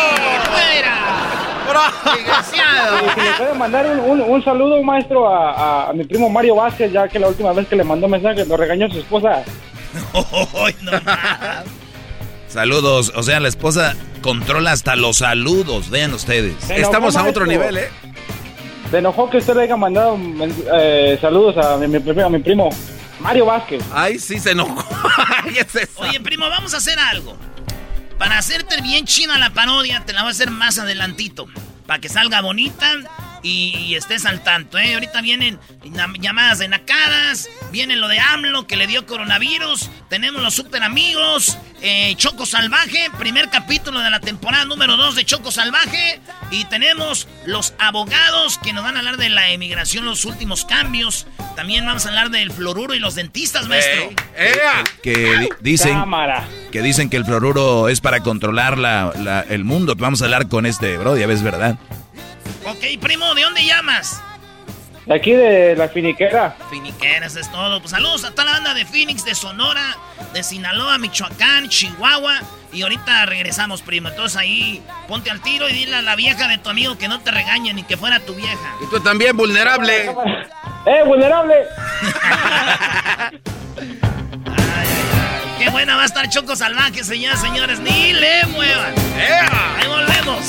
¡Fuera! 0.49 2.15
¡Desgraciado! 2.15 2.97
Y 3.05 3.09
si 3.11 3.21
le 3.27 3.31
puede 3.37 3.53
mandar 3.53 3.85
un, 3.85 3.99
un- 3.99 4.21
un 4.21 4.43
saludo, 4.43 4.81
maestro, 4.83 5.29
a, 5.29 5.51
a- 5.51 5.89
a 5.89 5.93
mi 5.93 6.03
primo 6.03 6.29
Mario 6.29 6.55
Vázquez, 6.55 6.91
ya 6.91 7.07
que 7.07 7.19
la 7.19 7.27
última 7.27 7.53
vez 7.53 7.67
que 7.67 7.75
le 7.75 7.83
mandó 7.83 8.07
mensaje 8.07 8.45
lo 8.45 8.57
regañó 8.57 8.89
su 8.89 8.97
esposa. 8.99 9.43
No 10.81 11.01
más. 11.01 11.63
Saludos. 12.47 13.11
O 13.15 13.23
sea, 13.23 13.39
la 13.39 13.47
esposa 13.47 13.95
controla 14.21 14.71
hasta 14.71 14.95
los 14.95 15.17
saludos. 15.17 15.89
Vean 15.89 16.13
ustedes. 16.13 16.55
Estamos 16.69 17.15
a 17.15 17.25
otro 17.25 17.45
nivel, 17.45 17.77
¿eh? 17.77 17.89
Se 18.89 18.97
enojó 18.97 19.29
que 19.29 19.37
usted 19.37 19.55
le 19.55 19.63
haya 19.63 19.77
mandado 19.77 20.17
eh, 20.73 21.17
saludos 21.21 21.55
a 21.65 21.77
mi, 21.77 21.87
mi- 21.87 22.21
a 22.21 22.29
mi 22.29 22.39
primo 22.39 22.69
Mario 23.21 23.45
Vázquez. 23.45 23.81
Ay, 23.93 24.19
sí 24.19 24.37
se 24.39 24.51
enojó. 24.51 24.83
Ay, 25.45 25.59
es 25.59 25.73
eso. 25.75 26.01
Oye, 26.01 26.19
primo, 26.19 26.49
vamos 26.49 26.73
a 26.73 26.77
hacer 26.77 26.99
algo. 26.99 27.37
Para 28.17 28.37
hacerte 28.37 28.81
bien 28.81 29.05
china 29.05 29.37
la 29.39 29.51
parodia, 29.51 30.03
te 30.05 30.11
la 30.13 30.21
voy 30.23 30.27
a 30.29 30.31
hacer 30.31 30.51
más 30.51 30.77
adelantito. 30.77 31.47
Para 31.91 31.99
que 31.99 32.07
salga 32.07 32.39
bonita 32.39 32.89
y, 33.43 33.75
y 33.75 33.95
estés 33.95 34.25
al 34.25 34.41
tanto, 34.41 34.77
¿eh? 34.77 34.93
Ahorita 34.93 35.19
vienen 35.19 35.59
llamadas 36.21 36.59
de 36.59 36.69
nacadas, 36.69 37.49
viene 37.69 37.97
lo 37.97 38.07
de 38.07 38.17
AMLO 38.17 38.65
que 38.65 38.77
le 38.77 38.87
dio 38.87 39.05
coronavirus, 39.05 39.89
tenemos 40.07 40.41
los 40.41 40.53
super 40.53 40.83
amigos, 40.83 41.57
eh, 41.81 42.13
Choco 42.15 42.45
Salvaje, 42.45 43.09
primer 43.19 43.49
capítulo 43.49 43.99
de 43.99 44.09
la 44.09 44.21
temporada 44.21 44.63
número 44.63 44.95
2 44.95 45.15
de 45.17 45.25
Choco 45.25 45.51
Salvaje, 45.51 46.21
y 46.49 46.63
tenemos 46.63 47.27
los 47.45 47.73
abogados 47.77 48.57
que 48.59 48.71
nos 48.71 48.85
van 48.85 48.95
a 48.95 48.99
hablar 48.99 49.17
de 49.17 49.27
la 49.27 49.49
emigración, 49.49 50.05
los 50.05 50.23
últimos 50.23 50.63
cambios. 50.63 51.27
También 51.57 51.85
vamos 51.85 52.05
a 52.05 52.07
hablar 52.07 52.29
del 52.29 52.53
fluoruro 52.53 52.93
y 52.95 52.99
los 52.99 53.15
dentistas, 53.15 53.67
maestro. 53.67 54.11
Que 55.03 55.37
di- 55.39 55.49
dicen 55.59 55.95
Cámara. 55.95 56.47
Que 56.71 56.81
dicen 56.81 57.09
que 57.09 57.17
el 57.17 57.25
fluoruro 57.25 57.89
es 57.89 57.99
para 58.01 58.21
controlar 58.21 58.77
la, 58.77 59.11
la- 59.19 59.41
el 59.41 59.63
mundo. 59.65 59.95
Vamos 59.97 60.21
a 60.21 60.25
hablar 60.25 60.47
con 60.47 60.65
este 60.65 60.97
bro, 60.97 61.17
ya 61.17 61.27
ves, 61.27 61.43
¿verdad? 61.43 61.77
Ok, 62.65 62.99
primo, 63.01 63.33
¿de 63.35 63.41
dónde 63.43 63.65
llamas? 63.65 64.21
De 65.05 65.15
aquí 65.15 65.31
de 65.31 65.75
la 65.75 65.89
finiquera. 65.89 66.55
Finiqueras 66.69 67.35
es 67.35 67.51
todo. 67.51 67.79
Pues 67.79 67.89
saludos 67.91 68.23
a 68.23 68.31
toda 68.31 68.45
la 68.45 68.51
banda 68.51 68.73
de 68.75 68.85
Phoenix, 68.85 69.25
de 69.25 69.33
Sonora, 69.35 69.97
de 70.33 70.43
Sinaloa, 70.43 70.97
Michoacán, 70.99 71.67
Chihuahua. 71.69 72.39
Y 72.71 72.83
ahorita 72.83 73.25
regresamos, 73.25 73.81
primo. 73.81 74.07
Entonces 74.09 74.37
ahí 74.37 74.81
ponte 75.07 75.29
al 75.31 75.41
tiro 75.41 75.67
y 75.67 75.73
dile 75.73 75.95
a 75.97 76.01
la 76.01 76.15
vieja 76.15 76.47
de 76.47 76.57
tu 76.59 76.69
amigo 76.69 76.97
que 76.97 77.07
no 77.09 77.19
te 77.19 77.31
regañe 77.31 77.73
ni 77.73 77.83
que 77.83 77.97
fuera 77.97 78.19
tu 78.21 78.33
vieja. 78.35 78.75
Y 78.81 78.89
tú 78.89 78.99
también, 79.01 79.35
vulnerable. 79.35 80.05
¡Eh, 80.85 81.03
vulnerable! 81.05 81.55
Qué 85.61 85.69
buena 85.69 85.95
va 85.95 86.01
a 86.01 86.05
estar 86.05 86.27
Choco 86.27 86.55
Salvaje, 86.55 87.03
señoras 87.03 87.39
señores. 87.39 87.79
Ni 87.79 88.13
le 88.13 88.45
muevan. 88.47 88.95
Ahí 89.77 89.87
volvemos. 89.87 90.39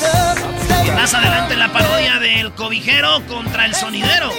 Y 0.87 0.91
más 0.93 1.13
adelante 1.13 1.55
la 1.55 1.71
parodia 1.71 2.19
del 2.19 2.51
cobijero 2.55 3.21
contra 3.27 3.67
el 3.67 3.75
sonidero. 3.75 4.31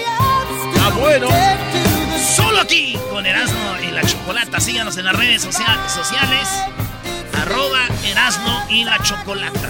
Ah, 0.82 0.90
bueno. 1.00 1.28
Solo 2.36 2.62
aquí 2.62 2.98
con 3.12 3.24
Erasmo 3.24 3.76
y 3.88 3.92
la 3.92 4.02
Chocolata. 4.02 4.60
Síganos 4.60 4.98
en 4.98 5.06
las 5.06 5.16
redes 5.16 5.44
socia- 5.44 5.78
sociales. 5.88 6.48
Arroba 7.40 7.82
Erasmo 8.06 8.66
y 8.70 8.84
la 8.84 8.98
Chocolata. 9.04 9.70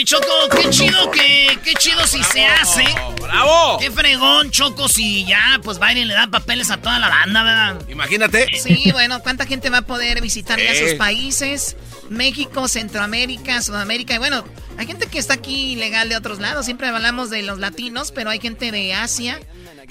Oye, 0.00 0.06
Choco, 0.06 0.48
qué 0.56 0.70
chido 0.70 1.10
que, 1.10 1.58
qué 1.62 1.74
chido 1.74 2.06
si 2.06 2.22
se 2.24 2.46
hace. 2.46 2.84
¡Bravo! 3.20 3.76
Qué 3.78 3.90
fregón, 3.90 4.50
Choco, 4.50 4.88
si 4.88 5.26
ya, 5.26 5.60
pues 5.62 5.78
Biden 5.78 6.08
le 6.08 6.14
da 6.14 6.26
papeles 6.26 6.70
a 6.70 6.78
toda 6.78 6.98
la 6.98 7.10
banda, 7.10 7.42
¿verdad? 7.42 7.82
Imagínate. 7.86 8.46
Sí, 8.58 8.90
bueno, 8.92 9.20
¿cuánta 9.22 9.44
gente 9.44 9.68
va 9.68 9.78
a 9.78 9.82
poder 9.82 10.22
visitar 10.22 10.58
ya 10.58 10.70
Eh. 10.72 10.88
sus 10.88 10.94
países? 10.98 11.76
México, 12.08 12.66
Centroamérica, 12.66 13.60
Sudamérica, 13.60 14.14
y 14.14 14.18
bueno, 14.18 14.42
hay 14.78 14.86
gente 14.86 15.06
que 15.06 15.18
está 15.18 15.34
aquí 15.34 15.72
ilegal 15.72 16.08
de 16.08 16.16
otros 16.16 16.38
lados. 16.40 16.64
Siempre 16.64 16.88
hablamos 16.88 17.28
de 17.28 17.42
los 17.42 17.58
latinos, 17.58 18.10
pero 18.10 18.30
hay 18.30 18.40
gente 18.40 18.72
de 18.72 18.94
Asia, 18.94 19.38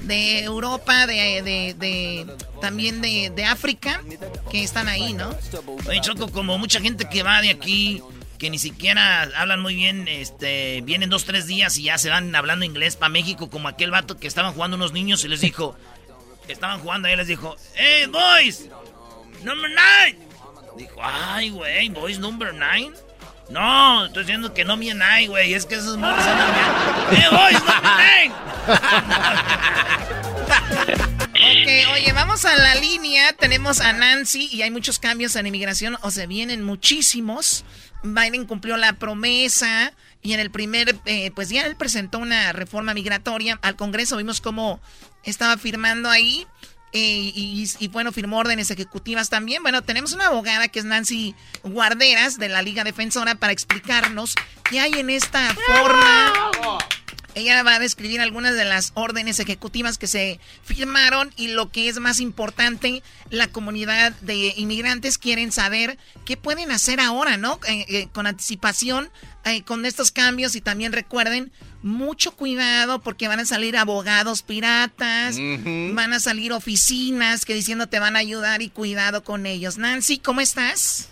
de 0.01 0.39
Europa, 0.43 1.05
de, 1.05 1.43
de- 1.43 1.75
de- 1.77 2.25
también 2.61 2.99
de, 3.01 3.29
de 3.35 3.45
África, 3.45 4.01
que 4.49 4.63
están 4.63 4.87
ahí, 4.87 5.13
¿no? 5.13 5.29
Oye, 5.87 6.01
Choco, 6.01 6.31
como 6.31 6.57
mucha 6.57 6.81
gente 6.81 7.07
que 7.07 7.21
va 7.21 7.41
de 7.41 7.51
aquí, 7.51 8.01
que 8.39 8.49
ni 8.49 8.57
siquiera 8.57 9.29
hablan 9.35 9.61
muy 9.61 9.75
bien, 9.75 10.07
este, 10.07 10.81
vienen 10.81 11.09
dos, 11.09 11.25
tres 11.25 11.45
días 11.45 11.77
y 11.77 11.83
ya 11.83 11.97
se 11.97 12.09
van 12.09 12.33
hablando 12.33 12.65
inglés 12.65 12.95
para 12.95 13.09
México, 13.09 13.49
como 13.49 13.67
aquel 13.67 13.91
vato 13.91 14.17
que 14.17 14.27
estaban 14.27 14.53
jugando 14.53 14.77
unos 14.77 14.93
niños 14.93 15.23
y 15.25 15.27
les 15.27 15.41
dijo, 15.41 15.77
estaban 16.47 16.79
jugando 16.79 17.09
y 17.09 17.15
les 17.15 17.27
dijo, 17.27 17.57
¡Hey, 17.75 18.07
boys! 18.07 18.69
¡Number 19.43 19.69
nine! 19.69 20.19
Dijo, 20.77 20.99
ay, 21.03 21.49
güey, 21.49 21.89
boys 21.89 22.17
number 22.19 22.53
nine. 22.53 22.93
No, 23.49 24.05
estoy 24.05 24.23
diciendo 24.23 24.53
que 24.53 24.63
no 24.63 24.77
me 24.77 24.85
nine, 24.85 25.27
güey, 25.27 25.53
es 25.53 25.65
que 25.65 25.75
esos 25.75 25.97
morros 25.97 26.23
andan 26.25 26.53
bien. 26.53 27.21
¡Eh, 27.21 27.27
boys 27.29 27.63
number 27.63 27.91
nine! 27.97 28.33
Ok, 31.39 31.93
oye, 31.93 32.13
vamos 32.13 32.45
a 32.45 32.55
la 32.55 32.75
línea. 32.75 33.33
Tenemos 33.33 33.79
a 33.81 33.93
Nancy 33.93 34.49
y 34.51 34.61
hay 34.61 34.71
muchos 34.71 34.99
cambios 34.99 35.35
en 35.35 35.47
inmigración, 35.47 35.97
o 36.01 36.11
se 36.11 36.27
vienen 36.27 36.63
muchísimos. 36.63 37.63
Biden 38.03 38.45
cumplió 38.45 38.77
la 38.77 38.93
promesa 38.93 39.93
y 40.21 40.33
en 40.33 40.39
el 40.39 40.51
primer, 40.51 40.95
eh, 41.05 41.31
pues 41.31 41.49
ya 41.49 41.65
él 41.65 41.75
presentó 41.75 42.19
una 42.19 42.51
reforma 42.51 42.93
migratoria 42.93 43.59
al 43.61 43.75
Congreso. 43.75 44.17
Vimos 44.17 44.41
cómo 44.41 44.79
estaba 45.23 45.57
firmando 45.57 46.09
ahí. 46.09 46.45
Eh, 46.91 47.31
y, 47.35 47.69
y, 47.79 47.87
bueno, 47.89 48.11
firmó 48.11 48.37
órdenes 48.37 48.71
ejecutivas 48.71 49.29
también. 49.29 49.61
Bueno, 49.61 49.81
tenemos 49.83 50.13
una 50.13 50.27
abogada 50.27 50.67
que 50.67 50.79
es 50.79 50.85
Nancy 50.85 51.35
Guarderas 51.63 52.37
de 52.37 52.49
la 52.49 52.61
Liga 52.61 52.83
Defensora 52.83 53.35
para 53.35 53.53
explicarnos 53.53 54.35
qué 54.69 54.79
hay 54.79 54.93
en 54.93 55.09
esta 55.09 55.53
forma 55.53 56.51
ella 57.35 57.63
va 57.63 57.75
a 57.75 57.79
describir 57.79 58.21
algunas 58.21 58.55
de 58.55 58.65
las 58.65 58.91
órdenes 58.95 59.39
ejecutivas 59.39 59.97
que 59.97 60.07
se 60.07 60.39
firmaron 60.63 61.31
y 61.35 61.49
lo 61.49 61.71
que 61.71 61.87
es 61.87 61.99
más 61.99 62.19
importante, 62.19 63.03
la 63.29 63.47
comunidad 63.47 64.13
de 64.21 64.53
inmigrantes 64.57 65.17
quieren 65.17 65.51
saber 65.51 65.97
qué 66.25 66.37
pueden 66.37 66.71
hacer 66.71 66.99
ahora, 66.99 67.37
¿no? 67.37 67.59
Eh, 67.67 67.85
eh, 67.87 68.07
con 68.11 68.27
anticipación, 68.27 69.09
eh, 69.45 69.63
con 69.63 69.85
estos 69.85 70.11
cambios 70.11 70.55
y 70.55 70.61
también 70.61 70.91
recuerden, 70.91 71.51
mucho 71.81 72.31
cuidado 72.31 72.99
porque 72.99 73.27
van 73.27 73.39
a 73.39 73.45
salir 73.45 73.77
abogados 73.77 74.41
piratas, 74.43 75.37
van 75.93 76.13
a 76.13 76.19
salir 76.19 76.51
oficinas 76.53 77.45
que 77.45 77.53
diciendo 77.53 77.87
te 77.87 77.99
van 77.99 78.15
a 78.15 78.19
ayudar 78.19 78.61
y 78.61 78.69
cuidado 78.69 79.23
con 79.23 79.45
ellos. 79.45 79.77
Nancy, 79.77 80.17
¿cómo 80.19 80.41
estás? 80.41 81.09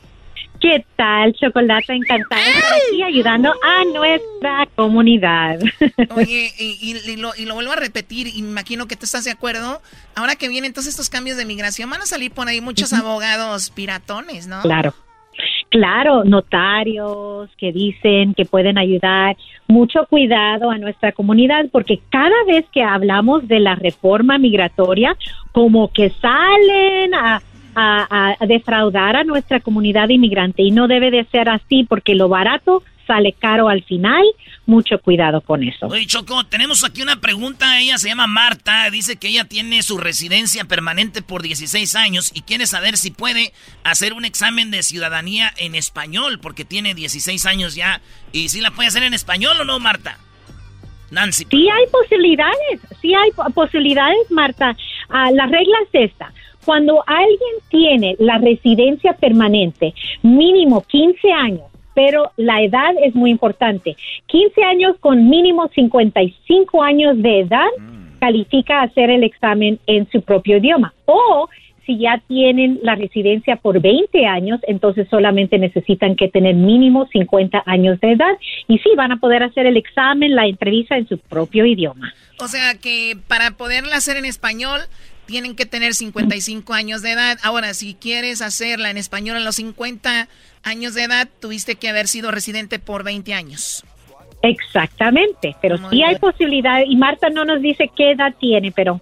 ¿Qué 0.59 0.83
tal, 0.95 1.33
Chocolata? 1.35 1.93
Encantada 1.93 2.41
de 2.43 2.49
estar 2.49 2.73
aquí 2.87 3.03
ayudando 3.03 3.53
a 3.63 3.83
nuestra 3.93 4.67
comunidad. 4.75 5.59
Oye, 6.15 6.51
y, 6.57 6.77
y- 6.81 7.11
y 7.11 7.15
lo, 7.15 7.31
y 7.35 7.45
lo 7.45 7.53
vuelvo 7.53 7.73
a 7.73 7.75
repetir, 7.75 8.25
y 8.27 8.41
me 8.41 8.49
imagino 8.49 8.87
que 8.87 8.95
tú 8.95 9.05
estás 9.05 9.23
de 9.23 9.29
acuerdo. 9.31 9.81
Ahora 10.15 10.35
que 10.35 10.49
vienen 10.49 10.73
todos 10.73 10.87
estos 10.87 11.09
cambios 11.11 11.37
de 11.37 11.45
migración, 11.45 11.91
van 11.91 12.01
a 12.01 12.07
salir 12.07 12.31
por 12.31 12.47
ahí 12.47 12.59
muchos 12.59 12.91
abogados 12.93 13.69
piratones, 13.69 14.47
¿no? 14.47 14.63
Claro. 14.63 14.95
Claro, 15.69 16.23
notarios 16.23 17.49
que 17.57 17.73
dicen 17.73 18.33
que 18.33 18.45
pueden 18.45 18.77
ayudar. 18.77 19.35
Mucho 19.67 20.05
cuidado 20.07 20.71
a 20.71 20.77
nuestra 20.77 21.11
comunidad 21.11 21.65
porque 21.71 21.99
cada 22.09 22.43
vez 22.47 22.65
que 22.71 22.83
hablamos 22.83 23.47
de 23.49 23.59
la 23.59 23.75
reforma 23.75 24.37
migratoria, 24.37 25.17
como 25.51 25.89
que 25.91 26.09
salen 26.21 27.13
a, 27.13 27.41
a- 27.75 28.35
a 28.39 28.45
defraudar 28.47 29.17
a 29.17 29.23
nuestra 29.25 29.59
comunidad 29.59 30.07
inmigrante 30.09 30.63
y 30.63 30.71
no 30.71 30.87
debe 30.87 31.11
de 31.11 31.25
ser 31.25 31.49
así 31.49 31.83
porque 31.83 32.15
lo 32.15 32.29
barato 32.29 32.81
sale 33.07 33.33
caro 33.33 33.69
al 33.69 33.83
final. 33.83 34.21
Mucho 34.65 34.99
cuidado 34.99 35.39
con 35.41 35.63
eso. 35.63 35.87
Oye, 35.87 36.05
Choco, 36.05 36.43
tenemos 36.43 36.83
aquí 36.83 37.01
una 37.01 37.21
pregunta. 37.21 37.79
Ella 37.79 37.97
se 37.97 38.09
llama 38.09 38.27
Marta. 38.27 38.89
Dice 38.91 39.15
que 39.15 39.29
ella 39.29 39.45
tiene 39.45 39.81
su 39.81 39.97
residencia 39.97 40.65
permanente 40.65 41.21
por 41.21 41.41
16 41.41 41.95
años 41.95 42.31
y 42.35 42.41
quiere 42.41 42.67
saber 42.67 42.97
si 42.97 43.09
puede 43.11 43.53
hacer 43.85 44.11
un 44.13 44.25
examen 44.25 44.69
de 44.69 44.83
ciudadanía 44.83 45.53
en 45.57 45.73
español, 45.73 46.39
porque 46.41 46.65
tiene 46.65 46.93
16 46.93 47.45
años 47.45 47.75
ya. 47.75 48.01
¿Y 48.33 48.49
si 48.49 48.59
la 48.59 48.71
puede 48.71 48.89
hacer 48.89 49.03
en 49.03 49.13
español 49.13 49.55
o 49.61 49.63
no, 49.63 49.79
Marta? 49.79 50.17
Nancy. 51.09 51.45
Sí 51.49 51.69
hay 51.69 51.85
posibilidades, 51.89 52.81
sí 53.01 53.13
hay 53.13 53.31
po- 53.31 53.49
posibilidades, 53.51 54.29
Marta. 54.29 54.75
Ah, 55.07 55.31
la 55.31 55.45
regla 55.45 55.77
es 55.93 56.11
esta. 56.11 56.33
Cuando 56.65 57.01
alguien 57.07 57.55
tiene 57.69 58.15
la 58.19 58.37
residencia 58.39 59.13
permanente, 59.13 59.93
mínimo 60.21 60.81
15 60.85 61.31
años, 61.31 61.61
pero 61.97 62.31
la 62.37 62.61
edad 62.61 62.93
es 63.03 63.15
muy 63.15 63.31
importante. 63.31 63.97
15 64.27 64.63
años 64.63 64.97
con 64.99 65.27
mínimo 65.27 65.67
55 65.73 66.83
años 66.83 67.19
de 67.19 67.39
edad 67.39 67.65
califica 68.19 68.81
a 68.81 68.83
hacer 68.83 69.09
el 69.09 69.23
examen 69.23 69.79
en 69.87 70.07
su 70.11 70.21
propio 70.21 70.57
idioma. 70.57 70.93
O 71.05 71.49
si 71.87 71.97
ya 71.97 72.21
tienen 72.27 72.79
la 72.83 72.93
residencia 72.93 73.55
por 73.55 73.81
20 73.81 74.27
años, 74.27 74.59
entonces 74.67 75.07
solamente 75.09 75.57
necesitan 75.57 76.15
que 76.15 76.27
tener 76.27 76.53
mínimo 76.53 77.07
50 77.07 77.63
años 77.65 77.99
de 77.99 78.11
edad 78.11 78.37
y 78.67 78.77
sí 78.77 78.91
van 78.95 79.13
a 79.13 79.17
poder 79.17 79.41
hacer 79.41 79.65
el 79.65 79.75
examen, 79.75 80.35
la 80.35 80.45
entrevista 80.45 80.97
en 80.97 81.07
su 81.07 81.17
propio 81.17 81.65
idioma. 81.65 82.13
O 82.39 82.47
sea 82.47 82.75
que 82.75 83.17
para 83.27 83.57
poderla 83.57 83.95
hacer 83.95 84.17
en 84.17 84.25
español, 84.25 84.81
tienen 85.27 85.55
que 85.55 85.67
tener 85.67 85.93
55 85.93 86.73
años 86.73 87.03
de 87.03 87.11
edad. 87.11 87.37
Ahora, 87.43 87.73
si 87.75 87.93
quieres 87.93 88.41
hacerla 88.41 88.89
en 88.89 88.97
español 88.97 89.37
a 89.37 89.41
los 89.41 89.57
50 89.57 90.27
años 90.63 90.93
de 90.95 91.03
edad, 91.03 91.27
tuviste 91.39 91.75
que 91.75 91.89
haber 91.89 92.07
sido 92.07 92.31
residente 92.31 92.79
por 92.79 93.03
20 93.03 93.33
años. 93.33 93.83
Exactamente, 94.41 95.55
pero 95.61 95.77
Muy 95.77 95.91
sí 95.91 96.03
hay 96.03 96.17
posibilidad 96.17 96.81
y 96.87 96.95
Marta 96.95 97.29
no 97.29 97.43
nos 97.43 97.61
dice 97.61 97.91
qué 97.95 98.11
edad 98.11 98.33
tiene, 98.39 98.71
pero 98.71 99.01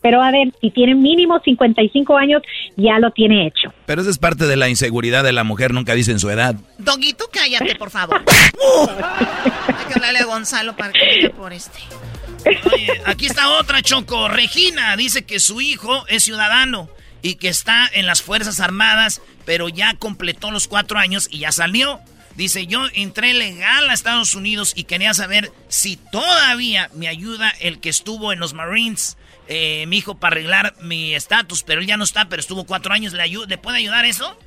pero 0.00 0.22
a 0.22 0.30
ver, 0.30 0.52
si 0.60 0.70
tiene 0.70 0.94
mínimo 0.94 1.40
55 1.40 2.16
años, 2.16 2.42
ya 2.76 2.98
lo 3.00 3.10
tiene 3.10 3.46
hecho. 3.46 3.74
Pero 3.84 4.00
eso 4.00 4.10
es 4.10 4.18
parte 4.18 4.46
de 4.46 4.56
la 4.56 4.68
inseguridad 4.68 5.24
de 5.24 5.32
la 5.32 5.42
mujer, 5.42 5.74
nunca 5.74 5.94
dicen 5.94 6.20
su 6.20 6.30
edad. 6.30 6.54
Doguito, 6.78 7.24
cállate, 7.32 7.74
por 7.74 7.90
favor. 7.90 8.22
Hay 8.24 9.86
que 9.88 9.94
hablarle 9.94 10.20
a 10.20 10.24
Gonzalo 10.24 10.76
para 10.76 10.92
que 10.92 11.04
venga 11.04 11.36
por 11.36 11.52
este. 11.52 11.80
Oye, 12.72 13.02
aquí 13.04 13.26
está 13.26 13.50
otra, 13.50 13.82
Choco. 13.82 14.28
Regina 14.28 14.96
dice 14.96 15.24
que 15.24 15.40
su 15.40 15.60
hijo 15.60 16.06
es 16.08 16.24
ciudadano 16.24 16.88
y 17.22 17.34
que 17.34 17.48
está 17.48 17.88
en 17.92 18.06
las 18.06 18.22
Fuerzas 18.22 18.60
Armadas, 18.60 19.20
pero 19.44 19.68
ya 19.68 19.94
completó 19.94 20.50
los 20.50 20.68
cuatro 20.68 20.98
años 20.98 21.28
y 21.30 21.40
ya 21.40 21.52
salió. 21.52 22.00
Dice, 22.36 22.68
yo 22.68 22.86
entré 22.94 23.34
legal 23.34 23.90
a 23.90 23.94
Estados 23.94 24.36
Unidos 24.36 24.72
y 24.76 24.84
quería 24.84 25.12
saber 25.12 25.50
si 25.68 25.96
todavía 25.96 26.88
me 26.94 27.08
ayuda 27.08 27.52
el 27.58 27.80
que 27.80 27.88
estuvo 27.88 28.32
en 28.32 28.38
los 28.38 28.54
Marines, 28.54 29.16
eh, 29.48 29.86
mi 29.88 29.98
hijo, 29.98 30.18
para 30.20 30.34
arreglar 30.34 30.76
mi 30.80 31.14
estatus, 31.14 31.64
pero 31.64 31.80
él 31.80 31.88
ya 31.88 31.96
no 31.96 32.04
está, 32.04 32.28
pero 32.28 32.38
estuvo 32.38 32.64
cuatro 32.64 32.94
años. 32.94 33.12
¿Le, 33.12 33.26
¿le 33.26 33.58
puede 33.58 33.78
ayudar 33.78 34.04
eso? 34.04 34.38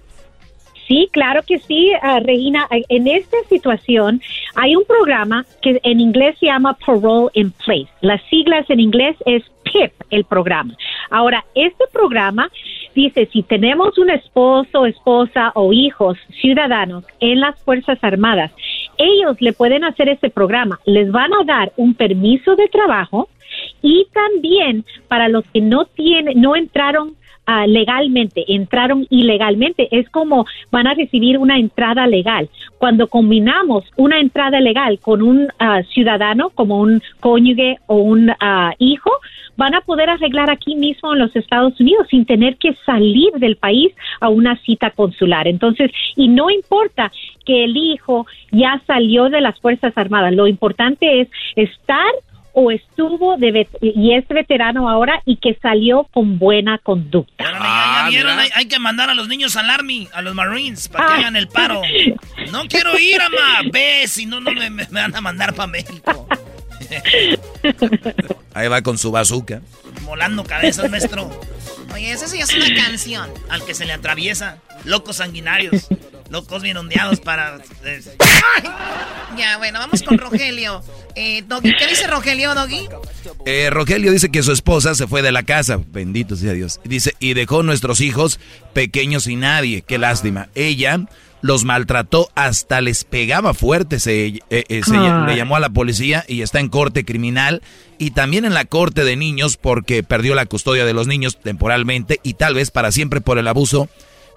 Sí, 0.91 1.08
claro 1.10 1.41
que 1.47 1.58
sí, 1.58 1.93
ah, 2.01 2.19
Regina. 2.19 2.67
En 2.69 3.08
esta 3.08 3.38
situación 3.47 4.21
hay 4.56 4.75
un 4.75 4.84
programa 4.84 5.45
que 5.62 5.80
en 5.84 6.01
inglés 6.01 6.36
se 6.38 6.47
llama 6.47 6.77
Parole 6.86 7.30
in 7.34 7.51
Place. 7.51 7.88
Las 8.01 8.21
siglas 8.23 8.69
en 8.69 8.82
inglés 8.82 9.15
es 9.25 9.41
PIP, 9.63 9.93
el 10.10 10.25
programa. 10.25 10.75
Ahora, 11.10 11.45
este 11.56 11.86
programa 11.93 12.51
dice, 12.93 13.30
si 13.32 13.41
tenemos 13.41 13.97
un 13.97 14.10
esposo, 14.10 14.86
esposa 14.86 15.54
o 15.56 15.71
hijos 15.71 16.17
ciudadanos 16.41 17.06
en 17.21 17.39
las 17.39 17.58
Fuerzas 17.63 17.97
Armadas, 18.01 18.51
ellos 18.97 19.38
le 19.39 19.54
pueden 19.54 19.86
hacer 19.86 20.10
este 20.10 20.30
programa. 20.30 20.77
Les 20.86 21.10
van 21.10 21.34
a 21.34 21.45
dar 21.45 21.71
un 21.77 21.93
permiso 21.93 22.58
de 22.58 22.67
trabajo 22.67 23.30
y 23.82 24.08
también 24.12 24.84
para 25.08 25.30
los 25.30 25.45
que 25.54 25.62
no 25.62 25.86
tienen, 25.86 26.41
no 26.41 26.58
entraron 26.58 27.15
ah, 27.52 27.68
legalmente, 27.68 28.46
entraron 28.48 29.06
ilegalmente, 29.10 29.88
es 29.92 30.10
como 30.10 30.46
van 30.72 30.88
a 30.88 30.94
recibir 30.94 31.38
una 31.38 31.58
entrada 31.58 32.08
legal. 32.08 32.50
Cuando 32.78 33.08
combinamos 33.08 33.84
una 33.98 34.20
entrada 34.20 34.60
legal 34.62 35.00
con 35.00 35.22
un 35.22 35.48
ah, 35.60 35.82
ciudadano, 35.94 36.52
como 36.52 36.80
un 36.80 37.02
cónyuge 37.20 37.78
o 37.88 37.98
un 37.98 38.32
ah, 38.40 38.74
hijo, 38.80 39.12
van 39.58 39.76
a 39.76 39.82
poder 39.82 40.10
arreglar 40.10 40.50
aquí 40.50 40.76
mismo 40.76 41.14
en 41.14 41.20
los 41.20 41.36
Estados 41.36 41.80
Unidos 41.80 42.08
sin 42.10 42.26
tener 42.26 42.56
que 42.58 42.74
salir 42.86 43.32
del 43.34 43.58
país 43.58 43.94
a 44.20 44.30
una 44.30 44.56
cita 44.58 44.92
consular. 44.92 45.48
Entonces, 45.48 45.92
y 46.16 46.30
no 46.30 46.50
importa 46.50 47.12
que 47.46 47.66
el 47.66 47.76
hijo 47.76 48.26
ya 48.52 48.82
salió 48.88 49.30
de 49.30 49.42
las 49.42 49.60
Fuerzas 49.60 49.94
Armadas, 49.98 50.34
lo 50.34 50.48
importante 50.48 51.22
es 51.22 51.28
estar 51.56 52.12
o 52.54 52.72
estuvo 52.72 53.38
de 53.38 53.68
y 53.82 54.14
es 54.16 54.28
veterano 54.28 54.90
ahora 54.90 55.22
y 55.26 55.38
que 55.38 55.58
salió 55.62 56.08
con 56.12 56.40
buena 56.40 56.78
conducta. 56.80 57.44
Ya 57.44 58.10
vieron, 58.10 58.38
hay, 58.38 58.50
hay 58.54 58.68
que 58.68 58.80
mandar 58.80 59.10
a 59.10 59.14
los 59.14 59.28
niños 59.28 59.56
al 59.56 59.70
Army, 59.70 60.08
a 60.14 60.22
los 60.22 60.36
Marines, 60.36 60.88
para 60.88 61.08
que 61.08 61.14
hagan 61.14 61.36
el 61.36 61.48
paro. 61.48 61.82
No 62.52 62.64
quiero 62.70 62.98
ir, 63.00 63.22
ama. 63.22 63.70
Ve, 63.72 64.08
si 64.08 64.26
no, 64.26 64.40
no 64.40 64.52
me, 64.52 64.70
me 64.70 64.86
van 64.86 65.16
a 65.16 65.22
mandar 65.22 65.54
para 65.54 65.68
México. 65.68 66.28
Ahí 68.54 68.68
va 68.68 68.82
con 68.82 68.98
su 68.98 69.12
bazooka. 69.12 69.62
Volando 70.04 70.44
cabezas, 70.44 70.90
maestro. 70.90 71.30
Oye, 71.94 72.12
esa 72.12 72.28
sí 72.28 72.40
es 72.40 72.54
una 72.54 72.74
canción. 72.76 73.30
Al 73.50 73.64
que 73.66 73.74
se 73.74 73.86
le 73.86 73.94
atraviesa. 73.94 74.58
Locos 74.86 75.18
sanguinarios. 75.18 75.88
Locos 76.32 76.63
bien 76.63 76.78
ondeados 76.78 77.20
para... 77.20 77.60
Ya, 79.38 79.58
bueno, 79.58 79.80
vamos 79.80 80.04
con 80.04 80.17
Rogelio. 80.17 80.84
Eh, 81.15 81.44
Doggy, 81.48 81.74
¿qué 81.78 81.88
dice 81.88 82.08
Rogelio, 82.08 82.54
Doggy? 82.54 82.88
Eh, 83.46 83.70
Rogelio 83.70 84.12
dice 84.12 84.30
que 84.30 84.44
su 84.44 84.52
esposa 84.52 84.94
se 84.94 85.08
fue 85.08 85.22
de 85.22 85.32
la 85.32 85.44
casa, 85.44 85.80
bendito 85.88 86.36
sea 86.36 86.52
Dios. 86.52 86.82
Dice, 86.84 87.15
y 87.20 87.34
dejó 87.34 87.63
nuestros 87.63 88.02
hijos 88.02 88.39
pequeños 88.74 89.28
y 89.28 89.38
nadie, 89.38 89.84
qué 89.84 89.98
lástima. 89.98 90.50
Ella 90.54 91.06
los 91.41 91.63
maltrató, 91.63 92.30
hasta 92.36 92.82
les 92.82 93.04
pegaba 93.04 93.54
fuerte, 93.54 94.00
se, 94.00 94.28
eh, 94.28 94.41
eh, 94.50 94.82
se 94.84 94.98
le 94.98 95.36
llamó 95.36 95.56
a 95.56 95.62
la 95.62 95.70
policía 95.70 96.24
y 96.28 96.41
está 96.41 96.60
en 96.60 96.70
corte 96.70 97.04
criminal 97.04 97.62
y 97.98 98.12
también 98.12 98.46
en 98.46 98.54
la 98.54 98.65
corte 98.65 99.04
de 99.04 99.15
niños 99.15 99.58
porque 99.58 100.04
perdió 100.04 100.36
la 100.36 100.46
custodia 100.46 100.86
de 100.86 100.94
los 100.94 101.08
niños 101.08 101.39
temporalmente 101.41 102.20
y 102.24 102.36
tal 102.36 102.54
vez 102.54 102.70
para 102.70 102.91
siempre 102.91 103.22
por 103.22 103.38
el 103.38 103.48
abuso 103.48 103.89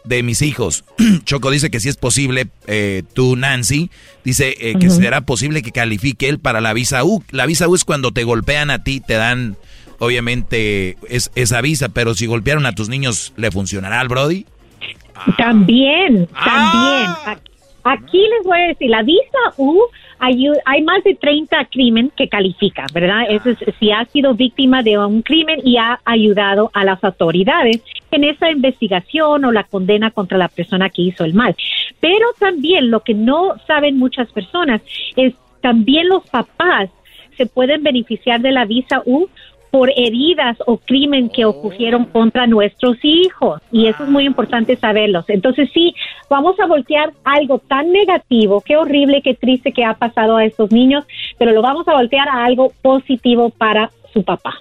de 0.04 0.22
mis 0.22 0.42
hijos. 0.42 0.84
Choco 1.24 1.50
dice 1.50 1.70
que 1.70 1.80
si 1.80 1.88
es 1.88 1.96
posible, 1.96 2.46
eh, 2.66 3.02
tú 3.14 3.36
Nancy, 3.36 3.90
dice 4.24 4.54
eh, 4.60 4.74
que 4.78 4.90
será 4.90 5.22
posible 5.22 5.62
que 5.62 5.72
califique 5.72 6.28
él 6.28 6.38
para 6.38 6.60
la 6.60 6.72
visa 6.74 7.02
U. 7.04 7.24
La 7.30 7.46
visa 7.46 7.68
U 7.68 7.74
es 7.74 7.84
cuando 7.84 8.12
te 8.12 8.24
golpean 8.24 8.70
a 8.70 8.84
ti, 8.84 9.00
te 9.00 9.14
dan, 9.14 9.56
obviamente, 9.98 10.96
es, 11.08 11.30
esa 11.34 11.60
visa, 11.60 11.88
pero 11.88 12.14
si 12.14 12.26
golpearon 12.26 12.66
a 12.66 12.74
tus 12.74 12.88
niños, 12.88 13.32
¿le 13.36 13.50
funcionará 13.50 14.00
al 14.00 14.08
Brody? 14.08 14.46
También, 15.38 16.26
también. 16.26 17.10
Ac- 17.24 17.40
Aquí 17.86 18.16
les 18.18 18.44
voy 18.46 18.58
a 18.58 18.68
decir, 18.68 18.88
la 18.88 19.02
visa 19.02 19.38
U, 19.58 19.78
ayu- 20.20 20.60
hay 20.64 20.82
más 20.82 21.02
de 21.04 21.14
30 21.14 21.64
crimen 21.66 22.10
que 22.16 22.28
califica, 22.28 22.86
¿verdad? 22.92 23.24
Eso 23.28 23.50
es, 23.50 23.58
si 23.78 23.90
ha 23.90 24.04
sido 24.06 24.34
víctima 24.34 24.82
de 24.82 24.98
un 24.98 25.22
crimen 25.22 25.60
y 25.64 25.76
ha 25.76 26.00
ayudado 26.04 26.70
a 26.74 26.84
las 26.84 27.02
autoridades 27.04 27.82
en 28.10 28.24
esa 28.24 28.50
investigación 28.50 29.44
o 29.44 29.52
la 29.52 29.64
condena 29.64 30.10
contra 30.10 30.38
la 30.38 30.48
persona 30.48 30.90
que 30.90 31.02
hizo 31.02 31.24
el 31.24 31.34
mal. 31.34 31.54
Pero 32.00 32.26
también 32.38 32.90
lo 32.90 33.00
que 33.00 33.14
no 33.14 33.54
saben 33.66 33.98
muchas 33.98 34.30
personas 34.32 34.82
es 35.16 35.34
también 35.60 36.08
los 36.08 36.28
papás 36.28 36.90
se 37.36 37.46
pueden 37.46 37.82
beneficiar 37.82 38.40
de 38.40 38.52
la 38.52 38.64
visa 38.64 39.02
U 39.06 39.28
por 39.74 39.90
heridas 39.96 40.56
o 40.68 40.76
crimen 40.76 41.28
que 41.28 41.44
ocurrieron 41.44 42.04
contra 42.04 42.46
nuestros 42.46 42.96
hijos. 43.02 43.60
Y 43.72 43.88
eso 43.88 44.04
es 44.04 44.08
muy 44.08 44.24
importante 44.24 44.76
saberlos. 44.76 45.24
Entonces 45.26 45.68
sí, 45.74 45.92
vamos 46.30 46.54
a 46.60 46.66
voltear 46.66 47.12
algo 47.24 47.58
tan 47.58 47.90
negativo, 47.90 48.60
qué 48.60 48.76
horrible, 48.76 49.20
qué 49.20 49.34
triste 49.34 49.72
que 49.72 49.84
ha 49.84 49.94
pasado 49.94 50.36
a 50.36 50.44
estos 50.44 50.70
niños, 50.70 51.04
pero 51.40 51.50
lo 51.50 51.60
vamos 51.60 51.88
a 51.88 51.92
voltear 51.94 52.28
a 52.28 52.44
algo 52.44 52.72
positivo 52.82 53.50
para 53.50 53.90
su 54.12 54.22
papá. 54.22 54.60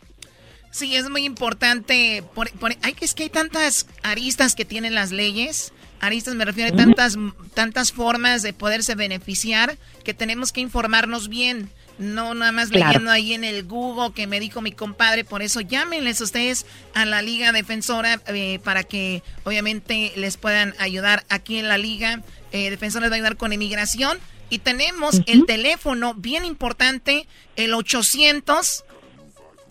Sí, 0.71 0.95
es 0.95 1.07
muy 1.11 1.25
importante. 1.25 2.23
Por, 2.33 2.49
por- 2.53 2.71
hay, 2.81 2.95
es 2.99 3.13
que 3.13 3.21
hay 3.21 3.29
tantas 3.29 3.87
aristas 4.01 4.55
que 4.55 4.65
tienen 4.65 4.95
las 4.95 5.11
leyes. 5.11 5.73
Aristas 6.01 6.33
me 6.33 6.43
refiero 6.43 6.73
a 6.73 6.75
tantas, 6.75 7.19
tantas 7.53 7.91
formas 7.91 8.41
de 8.41 8.53
poderse 8.53 8.95
beneficiar 8.95 9.77
que 10.03 10.15
tenemos 10.15 10.51
que 10.51 10.61
informarnos 10.61 11.29
bien. 11.29 11.69
No 11.99 12.33
nada 12.33 12.51
más 12.51 12.69
Claro. 12.69 12.87
leyendo 12.87 13.11
ahí 13.11 13.33
en 13.33 13.43
el 13.43 13.63
Google 13.65 14.13
que 14.13 14.25
me 14.27 14.39
dijo 14.39 14.61
mi 14.61 14.71
compadre. 14.71 15.23
Por 15.23 15.41
eso 15.41 15.61
llámenles 15.61 16.19
ustedes 16.21 16.65
a 16.95 17.05
la 17.05 17.21
Liga 17.21 17.51
Defensora 17.51 18.19
eh, 18.27 18.59
para 18.63 18.83
que 18.83 19.21
obviamente 19.43 20.11
les 20.15 20.37
puedan 20.37 20.73
ayudar 20.79 21.23
aquí 21.29 21.57
en 21.57 21.67
la 21.67 21.77
Liga. 21.77 22.21
Eh, 22.51 22.69
Defensora 22.71 23.03
les 23.05 23.11
va 23.11 23.15
a 23.15 23.17
ayudar 23.17 23.37
con 23.37 23.53
inmigración. 23.53 24.19
Y 24.49 24.59
tenemos 24.59 25.21
el 25.25 25.45
teléfono 25.45 26.13
bien 26.13 26.45
importante, 26.45 27.27
el 27.55 27.73
800 27.73 28.83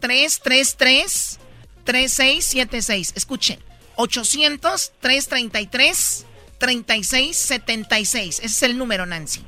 333 0.00 1.38
3676. 1.84 3.12
Escuchen. 3.14 3.58
800 3.96 4.92
333 5.00 6.26
3676. 6.58 8.38
Ese 8.38 8.46
es 8.46 8.62
el 8.62 8.78
número, 8.78 9.06
Nancy. 9.06 9.42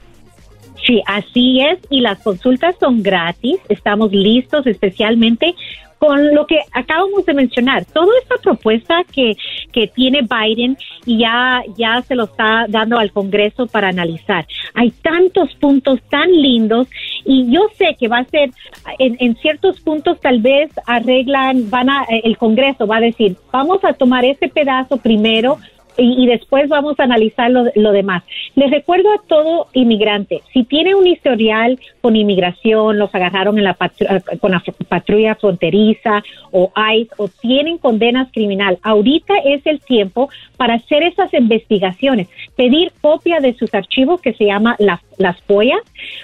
Sí, 0.86 1.02
así 1.06 1.60
es, 1.60 1.78
y 1.88 2.00
las 2.00 2.22
consultas 2.22 2.76
son 2.78 3.02
gratis. 3.02 3.58
Estamos 3.68 4.12
listos 4.12 4.66
especialmente 4.66 5.54
con 5.98 6.34
lo 6.34 6.46
que 6.46 6.58
acabamos 6.72 7.24
de 7.24 7.32
mencionar. 7.32 7.86
Toda 7.86 8.12
esta 8.20 8.36
propuesta 8.36 9.02
que, 9.10 9.34
que 9.72 9.86
tiene 9.86 10.20
Biden 10.22 10.76
y 11.06 11.18
ya, 11.20 11.62
ya 11.78 12.02
se 12.02 12.14
lo 12.14 12.24
está 12.24 12.66
dando 12.68 12.98
al 12.98 13.10
Congreso 13.12 13.66
para 13.66 13.88
analizar. 13.88 14.46
Hay 14.74 14.90
tantos 14.90 15.54
puntos 15.54 16.02
tan 16.10 16.30
lindos 16.30 16.88
y 17.24 17.50
yo 17.50 17.68
sé 17.78 17.96
que 17.98 18.08
va 18.08 18.18
a 18.18 18.24
ser, 18.24 18.50
en, 18.98 19.16
en 19.18 19.36
ciertos 19.36 19.80
puntos 19.80 20.20
tal 20.20 20.42
vez 20.42 20.70
arreglan, 20.86 21.70
van 21.70 21.88
a, 21.88 22.04
el 22.10 22.36
Congreso 22.36 22.86
va 22.86 22.98
a 22.98 23.00
decir, 23.00 23.36
vamos 23.50 23.82
a 23.84 23.94
tomar 23.94 24.26
este 24.26 24.48
pedazo 24.48 24.98
primero 24.98 25.58
y, 25.96 26.24
y 26.24 26.26
después 26.26 26.68
vamos 26.68 26.98
a 26.98 27.04
analizar 27.04 27.50
lo, 27.50 27.64
lo 27.74 27.92
demás. 27.92 28.22
Les 28.54 28.70
recuerdo 28.70 29.12
a 29.12 29.22
todo 29.26 29.68
inmigrante, 29.72 30.42
si 30.52 30.64
tiene 30.64 30.94
un 30.94 31.06
historial 31.06 31.78
con 32.00 32.16
inmigración, 32.16 32.98
los 32.98 33.14
agarraron 33.14 33.58
en 33.58 33.64
la 33.64 33.76
eh, 34.00 34.20
con 34.40 34.52
la 34.52 34.62
patrulla 34.88 35.34
fronteriza 35.34 36.22
o 36.50 36.72
ICE 36.94 37.10
o 37.16 37.28
tienen 37.28 37.78
condenas 37.78 38.30
criminal, 38.32 38.78
ahorita 38.82 39.34
es 39.44 39.66
el 39.66 39.80
tiempo 39.80 40.28
para 40.56 40.74
hacer 40.74 41.02
esas 41.02 41.32
investigaciones, 41.34 42.28
pedir 42.56 42.92
copia 43.00 43.40
de 43.40 43.54
sus 43.54 43.72
archivos 43.74 44.20
que 44.20 44.34
se 44.34 44.46
llama 44.46 44.76
las, 44.78 45.00
las 45.18 45.40
FOIA, 45.42 45.76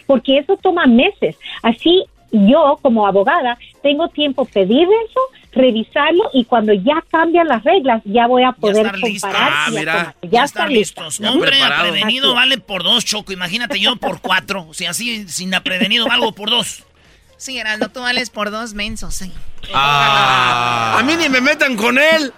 porque 0.07 0.39
eso 0.39 0.57
toma 0.57 0.87
meses. 0.87 1.39
Así 1.63 2.05
yo 2.33 2.79
como 2.81 3.07
abogada 3.07 3.59
tengo 3.83 4.09
tiempo 4.09 4.45
pedir 4.45 4.89
eso, 5.07 5.21
revisarlo 5.53 6.31
y 6.33 6.45
cuando 6.45 6.73
ya 6.73 7.03
cambian 7.11 7.49
las 7.49 7.63
reglas 7.65 8.03
ya 8.05 8.27
voy 8.27 8.45
a 8.45 8.53
poder 8.53 8.87
estar 8.87 8.99
listo. 8.99 9.27
comparar. 9.27 9.53
Ah, 9.55 9.71
mira. 9.71 10.15
Ya, 10.23 10.29
ya 10.31 10.45
están 10.45 10.45
está 10.45 10.67
listo. 10.69 11.05
listos. 11.05 11.29
Hombre, 11.29 11.61
Así 11.63 12.17
es. 12.19 12.23
vale 12.35 12.59
por 12.59 12.83
dos, 12.83 13.05
Choco. 13.05 13.33
Imagínate 13.33 13.81
yo 13.81 13.97
por 13.97 14.21
cuatro. 14.21 14.67
O 14.69 14.75
sea, 14.75 14.91
así 14.91 15.29
sin 15.29 15.53
aprevenido 15.55 16.07
valgo 16.07 16.33
por 16.33 16.51
dos. 16.51 16.85
Sí, 17.37 17.55
Geraldo, 17.55 17.89
tú 17.89 18.01
vales 18.01 18.29
por 18.31 18.51
dos 18.51 18.75
mensos, 18.75 19.15
sí. 19.15 19.33
A 19.73 21.03
mí 21.05 21.17
ni 21.17 21.29
me 21.29 21.41
metan 21.41 21.77
con 21.77 21.99
él. 21.99 22.33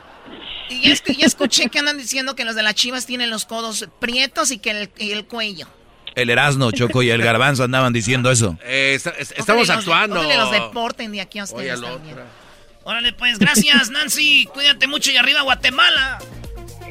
Y 0.70 0.88
ya, 0.88 0.94
escu- 0.94 1.16
ya 1.16 1.27
escuché 1.27 1.68
que 1.68 1.79
andan 1.81 1.98
diciendo 1.98 2.35
que 2.35 2.44
los 2.44 2.55
de 2.55 2.62
las 2.62 2.75
chivas 2.75 3.05
tienen 3.05 3.29
los 3.29 3.44
codos 3.44 3.88
prietos 3.98 4.51
y 4.53 4.59
que 4.59 4.70
el, 4.70 4.90
y 4.98 5.11
el 5.11 5.27
cuello. 5.27 5.66
El 6.14 6.31
Erasno, 6.31 6.70
Choco 6.72 7.03
y 7.03 7.11
el 7.11 7.22
Garbanzo 7.22 7.64
andaban 7.64 7.92
diciendo 7.92 8.31
eso. 8.31 8.57
Eh, 8.64 8.94
está- 8.96 9.11
es- 9.11 9.33
estamos 9.37 9.64
Ojalá 9.68 9.77
los- 9.77 9.88
actuando. 9.88 10.20
ojalá 10.20 10.37
los 10.37 10.51
deporten 10.53 11.12
de 11.12 11.20
aquí 11.20 11.38
a 11.40 11.44
ustedes 11.44 11.79
Oye, 11.81 11.88
también. 11.88 12.16
Órale, 12.85 13.12
pues, 13.12 13.38
gracias, 13.38 13.90
Nancy. 13.90 14.47
Cuídate 14.53 14.87
mucho 14.87 15.11
y 15.11 15.16
arriba 15.16 15.42
Guatemala. 15.42 16.18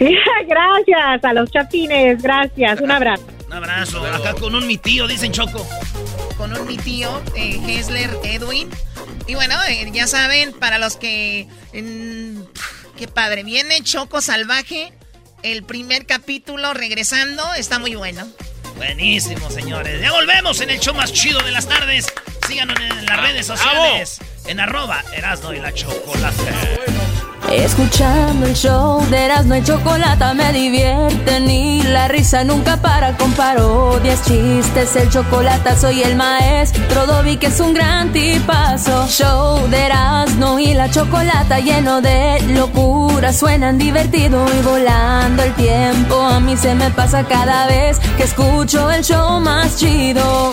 gracias 0.48 1.24
a 1.24 1.34
los 1.34 1.52
chapines, 1.52 2.22
gracias. 2.22 2.82
Un 2.82 2.92
abrazo. 2.92 3.24
Un 3.48 3.54
abrazo. 3.54 4.06
Acá 4.06 4.34
con 4.34 4.56
un 4.56 4.66
mi 4.66 4.78
tío, 4.78 5.08
dicen 5.08 5.32
Choco. 5.32 5.68
Con 6.38 6.54
un 6.54 6.66
mi 6.66 6.78
tío, 6.78 7.22
eh, 7.36 7.60
Hesler 7.68 8.10
Edwin. 8.24 8.70
Y 9.28 9.36
bueno, 9.36 9.56
eh, 9.68 9.90
ya 9.94 10.08
saben, 10.08 10.54
para 10.54 10.80
los 10.80 10.96
que... 10.96 11.48
qué 11.72 13.08
padre. 13.08 13.44
Viene 13.44 13.82
Choco 13.84 14.22
Salvaje. 14.22 14.94
El 15.44 15.64
primer 15.64 16.06
capítulo 16.06 16.74
regresando. 16.74 17.44
Está 17.56 17.78
muy 17.78 17.96
bueno. 17.96 18.28
Buenísimo, 18.78 19.50
señores. 19.52 20.02
Ya 20.02 20.12
volvemos 20.12 20.62
en 20.62 20.70
el 20.72 20.80
show 20.80 20.96
más 20.96 21.14
chido 21.14 21.40
de 21.42 21.52
las 21.52 21.68
tardes. 21.68 22.12
Síganos 22.48 22.80
en 22.80 23.06
las 23.06 23.22
redes 23.22 23.46
sociales. 23.46 24.20
En 24.46 24.60
arroba 24.60 25.04
Erasno 25.14 25.54
y 25.54 25.60
la 25.60 25.74
Chocolate. 25.74 26.52
Escuchando 27.52 28.46
el 28.46 28.54
show 28.54 29.06
de 29.10 29.26
Erasmo 29.26 29.56
y 29.56 29.64
Chocolata 29.64 30.34
me 30.34 30.54
divierte 30.54 31.40
ni 31.42 31.84
la 31.84 32.08
risa 32.08 32.44
nunca 32.44 32.78
para 32.78 33.18
con 33.18 33.34
parodias, 33.34 34.24
chistes, 34.26 34.96
el 34.96 35.10
chocolate 35.10 35.76
soy 35.76 36.02
el 36.02 36.16
maestro 36.16 37.06
Dobby 37.06 37.36
que 37.38 37.48
es 37.48 37.60
un 37.60 37.74
gran 37.74 38.12
tipazo. 38.14 39.06
Show 39.08 39.68
de 39.70 39.86
Erasmo 39.86 40.60
y 40.60 40.74
la 40.74 40.90
Chocolata 40.90 41.60
lleno 41.60 42.02
de 42.02 42.42
locura, 42.50 43.34
suenan 43.34 43.78
divertido 43.78 44.46
y 44.58 44.62
volando 44.64 45.44
el 45.44 45.54
tiempo 45.56 46.22
a 46.22 46.40
mí 46.40 46.56
se 46.56 46.74
me 46.74 46.90
pasa 46.92 47.26
cada 47.26 47.68
vez 47.68 48.00
que 48.18 48.24
escucho 48.24 48.90
el 48.92 49.04
show 49.04 49.40
más 49.42 49.78
chido. 49.78 50.52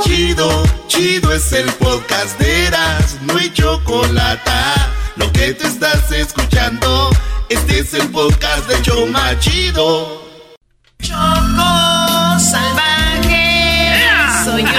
Chido, 0.00 0.62
chido 0.88 1.32
es 1.32 1.52
el 1.52 1.70
podcast 1.74 2.38
de 2.38 2.66
Eras, 2.66 3.16
no 3.22 3.36
hay 3.36 3.52
chocolate. 3.52 4.50
Lo 5.16 5.30
que 5.32 5.54
te 5.54 5.66
estás 5.66 6.10
escuchando, 6.12 7.10
este 7.48 7.80
es 7.80 7.94
el 7.94 8.08
podcast 8.10 8.66
de 8.68 8.80
Choma 8.82 9.38
Chido. 9.38 10.22
Choco 11.02 12.38
salvaje, 12.38 14.02
soy 14.44 14.62
yo. 14.62 14.70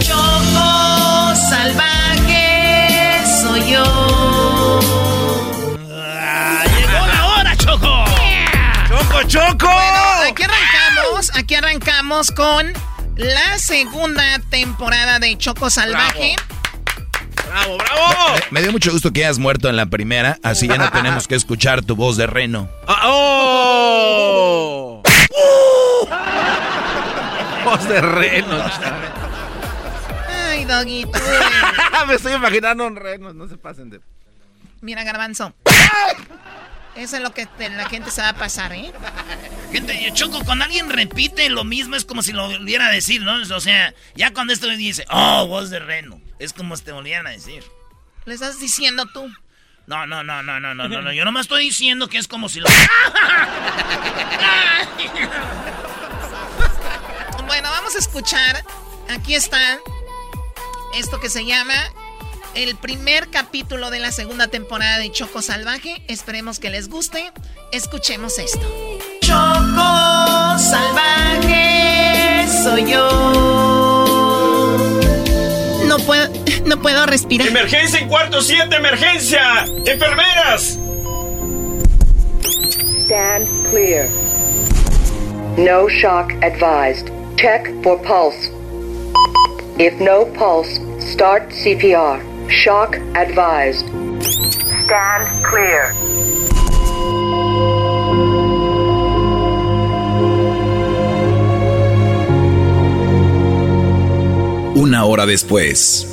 Choco 0.00 1.34
salvaje, 1.50 3.22
soy 3.40 3.72
yo. 3.72 4.80
¡Llegó 6.76 7.06
la 7.06 7.26
hora, 7.28 7.56
Choco! 7.56 8.04
¡Choco, 8.88 9.22
Choco! 9.26 9.75
Aquí 11.46 11.54
arrancamos, 11.54 12.32
con 12.32 12.72
la 13.14 13.56
segunda 13.58 14.40
temporada 14.50 15.20
de 15.20 15.38
Choco 15.38 15.70
Salvaje. 15.70 16.34
¡Bravo, 17.48 17.78
bravo! 17.78 18.34
Me, 18.50 18.52
me 18.56 18.62
dio 18.62 18.72
mucho 18.72 18.90
gusto 18.90 19.12
que 19.12 19.24
hayas 19.24 19.38
muerto 19.38 19.68
en 19.68 19.76
la 19.76 19.86
primera, 19.86 20.40
así 20.42 20.66
ya 20.66 20.76
no 20.76 20.90
tenemos 20.94 21.28
que 21.28 21.36
escuchar 21.36 21.84
tu 21.84 21.94
voz 21.94 22.16
de 22.16 22.26
reno. 22.26 22.68
Ah, 22.88 23.00
¡Oh! 23.04 25.02
Voz 27.64 27.88
de 27.90 28.00
reno. 28.00 28.64
Ay, 30.50 30.64
Doguito. 30.64 31.16
Me 32.08 32.14
estoy 32.14 32.32
imaginando 32.32 32.88
un 32.88 32.96
reno, 32.96 33.32
no 33.32 33.46
se 33.46 33.56
pasen 33.56 33.90
de... 33.90 34.00
Mira, 34.80 35.04
Garbanzo. 35.04 35.54
Eso 36.96 37.16
es 37.16 37.22
lo 37.22 37.32
que 37.32 37.46
la 37.58 37.88
gente 37.88 38.10
se 38.10 38.22
va 38.22 38.30
a 38.30 38.36
pasar, 38.36 38.72
¿eh? 38.72 38.90
Gente, 39.70 40.02
yo 40.02 40.14
Choco, 40.14 40.44
cuando 40.44 40.64
alguien 40.64 40.88
repite 40.88 41.50
lo 41.50 41.62
mismo 41.62 41.94
es 41.94 42.04
como 42.04 42.22
si 42.22 42.32
lo 42.32 42.48
volviera 42.48 42.86
a 42.86 42.90
decir, 42.90 43.20
¿no? 43.22 43.34
O 43.54 43.60
sea, 43.60 43.94
ya 44.14 44.32
cuando 44.32 44.52
esto 44.54 44.66
dice, 44.68 45.04
oh, 45.10 45.46
voz 45.46 45.68
de 45.70 45.78
reno, 45.78 46.20
es 46.38 46.52
como 46.54 46.76
si 46.76 46.84
te 46.84 46.92
volvieran 46.92 47.26
a 47.26 47.30
decir. 47.30 47.62
Le 48.24 48.34
estás 48.34 48.58
diciendo 48.58 49.04
tú. 49.12 49.30
No, 49.86 50.06
no, 50.06 50.24
no, 50.24 50.42
no, 50.42 50.58
no, 50.58 50.74
no, 50.74 50.88
no, 50.88 51.02
no. 51.02 51.12
Yo 51.12 51.24
nomás 51.24 51.42
estoy 51.42 51.64
diciendo 51.64 52.08
que 52.08 52.18
es 52.18 52.28
como 52.28 52.48
si 52.48 52.60
lo. 52.60 52.68
Bueno, 57.46 57.70
vamos 57.70 57.94
a 57.94 57.98
escuchar. 57.98 58.64
Aquí 59.08 59.34
está 59.34 59.78
esto 60.94 61.20
que 61.20 61.30
se 61.30 61.44
llama 61.44 61.74
el 62.56 62.74
primer 62.76 63.28
capítulo 63.28 63.90
de 63.90 64.00
la 64.00 64.10
segunda 64.10 64.48
temporada 64.48 64.98
de 64.98 65.12
Choco 65.12 65.42
Salvaje. 65.42 66.02
Esperemos 66.08 66.58
que 66.58 66.70
les 66.70 66.88
guste. 66.88 67.30
Escuchemos 67.70 68.38
esto. 68.38 68.60
Choco 69.20 70.58
Salvaje 70.58 72.46
soy 72.48 72.90
yo. 72.90 73.08
No 75.86 75.98
puedo, 75.98 76.28
no 76.64 76.80
puedo 76.80 77.04
respirar. 77.06 77.46
¡Emergencia 77.48 78.00
en 78.00 78.08
cuarto 78.08 78.40
7! 78.40 78.74
¡Emergencia! 78.74 79.66
¡Enfermeras! 79.84 80.78
Stand 83.04 83.46
clear. 83.70 84.08
No 85.58 85.88
shock 85.88 86.32
advised. 86.42 87.10
Check 87.36 87.70
for 87.82 88.00
pulse. 88.02 88.50
If 89.78 90.00
no 90.00 90.24
pulse, 90.32 90.80
start 91.00 91.50
CPR. 91.50 92.35
Shock 92.48 92.96
advised. 93.14 93.86
Stand 94.84 95.42
clear. 95.42 95.92
Una 104.76 105.04
hora 105.04 105.26
después, 105.26 106.06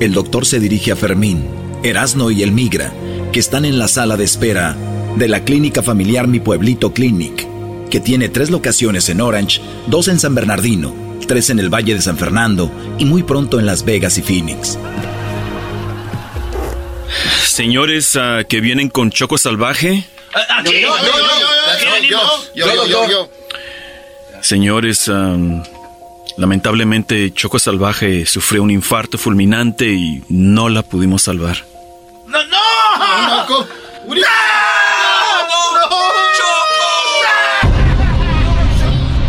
el 0.00 0.12
doctor 0.12 0.44
se 0.44 0.60
dirige 0.60 0.92
a 0.92 0.96
Fermín, 0.96 1.46
Erasno 1.82 2.30
y 2.30 2.42
el 2.42 2.52
Migra, 2.52 2.92
que 3.32 3.40
están 3.40 3.64
en 3.64 3.78
la 3.78 3.88
sala 3.88 4.18
de 4.18 4.24
espera 4.24 4.76
de 5.16 5.26
la 5.26 5.44
clínica 5.44 5.82
familiar 5.82 6.28
Mi 6.28 6.38
Pueblito 6.38 6.92
Clinic, 6.92 7.46
que 7.88 8.00
tiene 8.00 8.28
tres 8.28 8.50
locaciones 8.50 9.08
en 9.08 9.22
Orange, 9.22 9.62
dos 9.86 10.08
en 10.08 10.18
San 10.18 10.34
Bernardino, 10.34 10.94
tres 11.26 11.48
en 11.48 11.58
el 11.58 11.72
Valle 11.72 11.94
de 11.94 12.02
San 12.02 12.18
Fernando 12.18 12.70
y 12.98 13.06
muy 13.06 13.22
pronto 13.22 13.58
en 13.58 13.64
Las 13.64 13.84
Vegas 13.86 14.18
y 14.18 14.22
Phoenix 14.22 14.78
señores 17.58 18.14
ah, 18.14 18.44
que 18.48 18.60
vienen 18.60 18.88
con 18.88 19.10
Choco 19.10 19.36
Salvaje? 19.36 20.04
Señores, 24.40 25.10
lamentablemente 26.36 27.32
Choco 27.34 27.58
Salvaje 27.58 28.26
sufrió 28.26 28.62
un 28.62 28.70
infarto 28.70 29.18
fulminante 29.18 29.86
y 29.86 30.22
no 30.28 30.68
la 30.68 30.82
pudimos 30.82 31.22
salvar. 31.22 31.64
¡No! 32.28 32.44
¡No! 32.44 32.46
¡No! 32.46 33.46
¡Choco! 33.48 33.66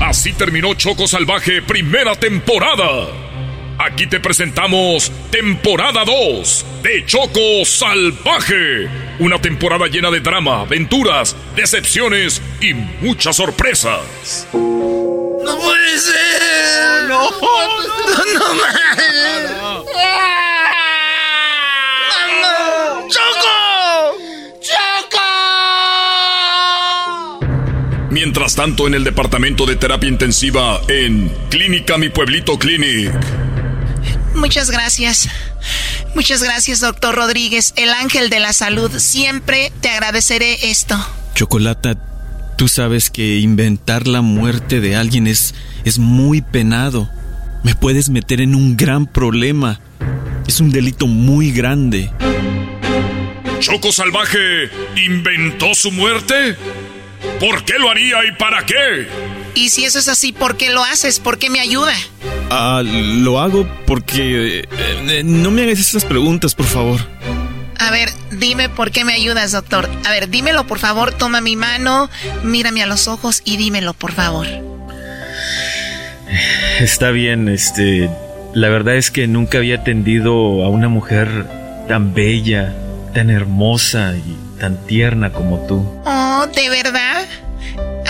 Así 0.01 0.33
terminó 0.33 0.75
Choco 0.75 1.07
Salvaje 1.07 1.63
primera 1.63 2.13
temporada. 2.13 3.28
Aquí 3.91 4.05
te 4.05 4.19
presentamos 4.19 5.11
temporada 5.31 6.03
2 6.05 6.65
de 6.83 7.05
Choco 7.07 7.65
Salvaje. 7.65 8.87
Una 9.17 9.41
temporada 9.41 9.87
llena 9.87 10.11
de 10.11 10.19
drama, 10.19 10.61
aventuras, 10.61 11.35
decepciones 11.55 12.39
y 12.61 12.75
muchas 12.75 13.35
sorpresas. 13.37 14.47
¡No 14.53 15.57
puede 15.57 15.97
ser! 15.97 17.07
¡No! 17.07 17.31
¡No, 17.31 18.25
no 18.35 18.53
más! 18.53 18.97
¡Mamá! 22.29 23.07
¡Choco! 23.09 24.17
¡Choco! 24.61 25.19
Mientras 28.11 28.55
tanto, 28.55 28.85
en 28.85 28.93
el 28.93 29.03
departamento 29.03 29.65
de 29.65 29.75
terapia 29.77 30.09
intensiva 30.09 30.79
en 30.87 31.29
Clínica 31.49 31.97
Mi 31.97 32.09
Pueblito 32.09 32.59
Clinic. 32.59 33.11
Muchas 34.39 34.71
gracias. 34.71 35.29
Muchas 36.15 36.41
gracias, 36.41 36.79
doctor 36.79 37.13
Rodríguez, 37.13 37.73
el 37.75 37.89
ángel 37.89 38.29
de 38.29 38.39
la 38.39 38.53
salud. 38.53 38.89
Siempre 38.97 39.71
te 39.81 39.89
agradeceré 39.89 40.71
esto. 40.71 40.97
Chocolata, 41.35 41.97
tú 42.57 42.67
sabes 42.67 43.09
que 43.09 43.37
inventar 43.39 44.07
la 44.07 44.21
muerte 44.21 44.79
de 44.79 44.95
alguien 44.95 45.27
es, 45.27 45.53
es 45.83 45.99
muy 45.99 46.41
penado. 46.41 47.09
Me 47.63 47.75
puedes 47.75 48.09
meter 48.09 48.39
en 48.39 48.55
un 48.55 48.77
gran 48.77 49.05
problema. 49.05 49.81
Es 50.47 50.61
un 50.61 50.71
delito 50.71 51.05
muy 51.05 51.51
grande. 51.51 52.09
¿Choco 53.59 53.91
Salvaje 53.91 54.69
inventó 54.95 55.75
su 55.75 55.91
muerte? 55.91 56.55
¿Por 57.41 57.65
qué 57.65 57.77
lo 57.77 57.89
haría 57.89 58.25
y 58.25 58.31
para 58.37 58.65
qué? 58.65 59.07
Y 59.55 59.69
si 59.69 59.85
eso 59.85 59.99
es 59.99 60.07
así, 60.07 60.31
¿por 60.31 60.57
qué 60.57 60.69
lo 60.69 60.83
haces? 60.83 61.19
¿Por 61.19 61.37
qué 61.37 61.49
me 61.49 61.59
ayuda? 61.59 61.93
Ah, 62.49 62.81
lo 62.83 63.39
hago 63.39 63.67
porque... 63.85 64.59
eh, 64.59 64.65
eh, 65.09 65.23
no 65.23 65.51
me 65.51 65.63
hagas 65.63 65.79
esas 65.79 66.05
preguntas, 66.05 66.55
por 66.55 66.65
favor. 66.65 66.99
A 67.77 67.91
ver, 67.91 68.09
dime 68.31 68.69
por 68.69 68.91
qué 68.91 69.05
me 69.05 69.13
ayudas, 69.13 69.51
doctor. 69.51 69.89
A 70.05 70.11
ver, 70.11 70.29
dímelo, 70.29 70.65
por 70.67 70.79
favor. 70.79 71.11
Toma 71.13 71.41
mi 71.41 71.55
mano, 71.55 72.09
mírame 72.43 72.83
a 72.83 72.87
los 72.87 73.07
ojos 73.07 73.41
y 73.45 73.57
dímelo, 73.57 73.93
por 73.93 74.11
favor. 74.11 74.47
Está 76.79 77.11
bien, 77.11 77.49
este... 77.49 78.09
La 78.53 78.69
verdad 78.69 78.95
es 78.95 79.11
que 79.11 79.27
nunca 79.27 79.59
había 79.59 79.75
atendido 79.75 80.63
a 80.63 80.69
una 80.69 80.89
mujer 80.89 81.45
tan 81.87 82.15
bella, 82.15 82.73
tan 83.13 83.29
hermosa 83.29 84.15
y 84.15 84.59
tan 84.59 84.85
tierna 84.87 85.31
como 85.31 85.59
tú. 85.67 85.85
Oh, 86.03 86.47
¿de 86.55 86.69
verdad? 86.69 87.27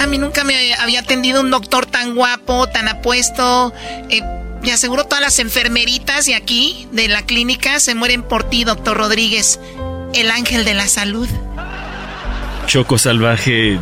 Mí 0.09 0.17
nunca 0.17 0.43
me 0.43 0.73
había 0.73 1.01
atendido 1.01 1.41
un 1.41 1.51
doctor 1.51 1.85
tan 1.85 2.15
guapo, 2.15 2.67
tan 2.67 2.87
apuesto. 2.87 3.71
Eh, 4.09 4.21
me 4.63 4.71
aseguro 4.71 5.03
todas 5.03 5.21
las 5.21 5.37
enfermeritas 5.37 6.25
de 6.25 6.33
aquí, 6.33 6.87
de 6.91 7.07
la 7.07 7.21
clínica, 7.21 7.79
se 7.79 7.93
mueren 7.93 8.23
por 8.23 8.43
ti, 8.49 8.63
doctor 8.63 8.97
Rodríguez, 8.97 9.59
el 10.13 10.31
ángel 10.31 10.65
de 10.65 10.73
la 10.73 10.87
salud. 10.87 11.29
Choco 12.65 12.97
Salvaje, 12.97 13.79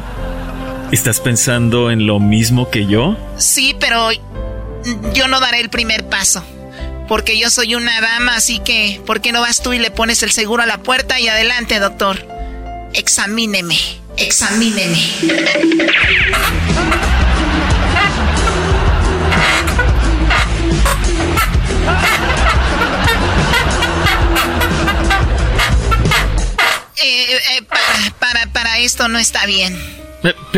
¿estás 0.92 1.20
pensando 1.22 1.92
en 1.92 2.06
lo 2.06 2.20
mismo 2.20 2.70
que 2.70 2.86
yo? 2.86 3.16
Sí, 3.38 3.76
pero 3.80 4.10
yo 5.14 5.28
no 5.30 5.40
daré 5.40 5.62
el 5.62 5.70
primer 5.70 6.08
paso. 6.10 6.44
porque 7.08 7.40
yo 7.40 7.50
soy 7.50 7.74
una 7.76 8.02
dama, 8.02 8.36
así 8.36 8.60
que, 8.60 9.02
¿por 9.06 9.22
qué 9.22 9.32
no 9.32 9.42
vas 9.42 9.62
tú 9.62 9.74
y 9.74 9.80
le 9.80 9.92
pones 9.92 10.24
el 10.24 10.32
seguro 10.32 10.64
a 10.64 10.66
la 10.66 10.80
puerta 10.80 11.20
y 11.20 11.28
adelante, 11.28 11.80
doctor? 11.80 12.28
Examíneme, 12.94 13.78
examíneme. 14.18 14.98
Eh, 27.00 27.36
eh, 27.58 27.62
para, 27.62 28.12
para, 28.20 28.46
para 28.52 28.80
esto 28.80 29.08
no 29.08 29.20
está 29.20 29.46
bien. 29.46 29.78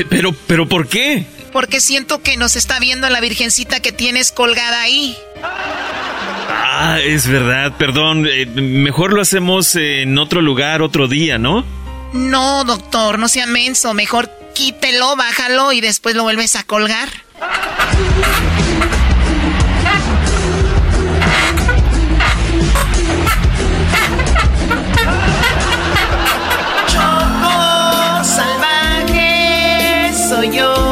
Pero, 0.10 0.34
pero, 0.48 0.68
¿por 0.68 0.88
qué? 0.88 1.26
Porque 1.52 1.82
siento 1.82 2.22
que 2.22 2.38
nos 2.38 2.56
está 2.56 2.80
viendo 2.80 3.10
la 3.10 3.20
virgencita 3.20 3.82
que 3.82 3.92
tienes 3.92 4.32
colgada 4.32 4.82
ahí. 4.82 5.18
Ah, 5.42 7.00
es 7.04 7.28
verdad, 7.28 7.74
perdón. 7.78 8.26
Eh, 8.28 8.46
mejor 8.46 9.14
lo 9.14 9.22
hacemos 9.22 9.76
en 9.76 10.18
otro 10.18 10.42
lugar, 10.42 10.82
otro 10.82 11.08
día, 11.08 11.38
¿no? 11.38 11.66
No, 12.14 12.64
doctor, 12.64 13.20
no 13.20 13.28
sea 13.28 13.46
menso. 13.46 13.94
Mejor 13.94 14.30
quítelo, 14.54 15.16
bájalo 15.16 15.72
y 15.72 15.82
después 15.82 16.16
lo 16.16 16.24
vuelves 16.24 16.56
a 16.56 16.64
colgar. 16.64 17.10
Choco 26.88 28.24
salvaje 28.24 30.12
soy 30.28 30.58
yo. 30.58 30.90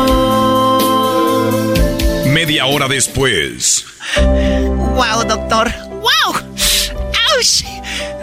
Media 2.27 2.67
hora 2.67 2.87
después. 2.87 3.85
Wow, 4.15 5.23
doctor. 5.27 5.73
Wow. 5.89 6.33
¡Auch! 6.33 7.63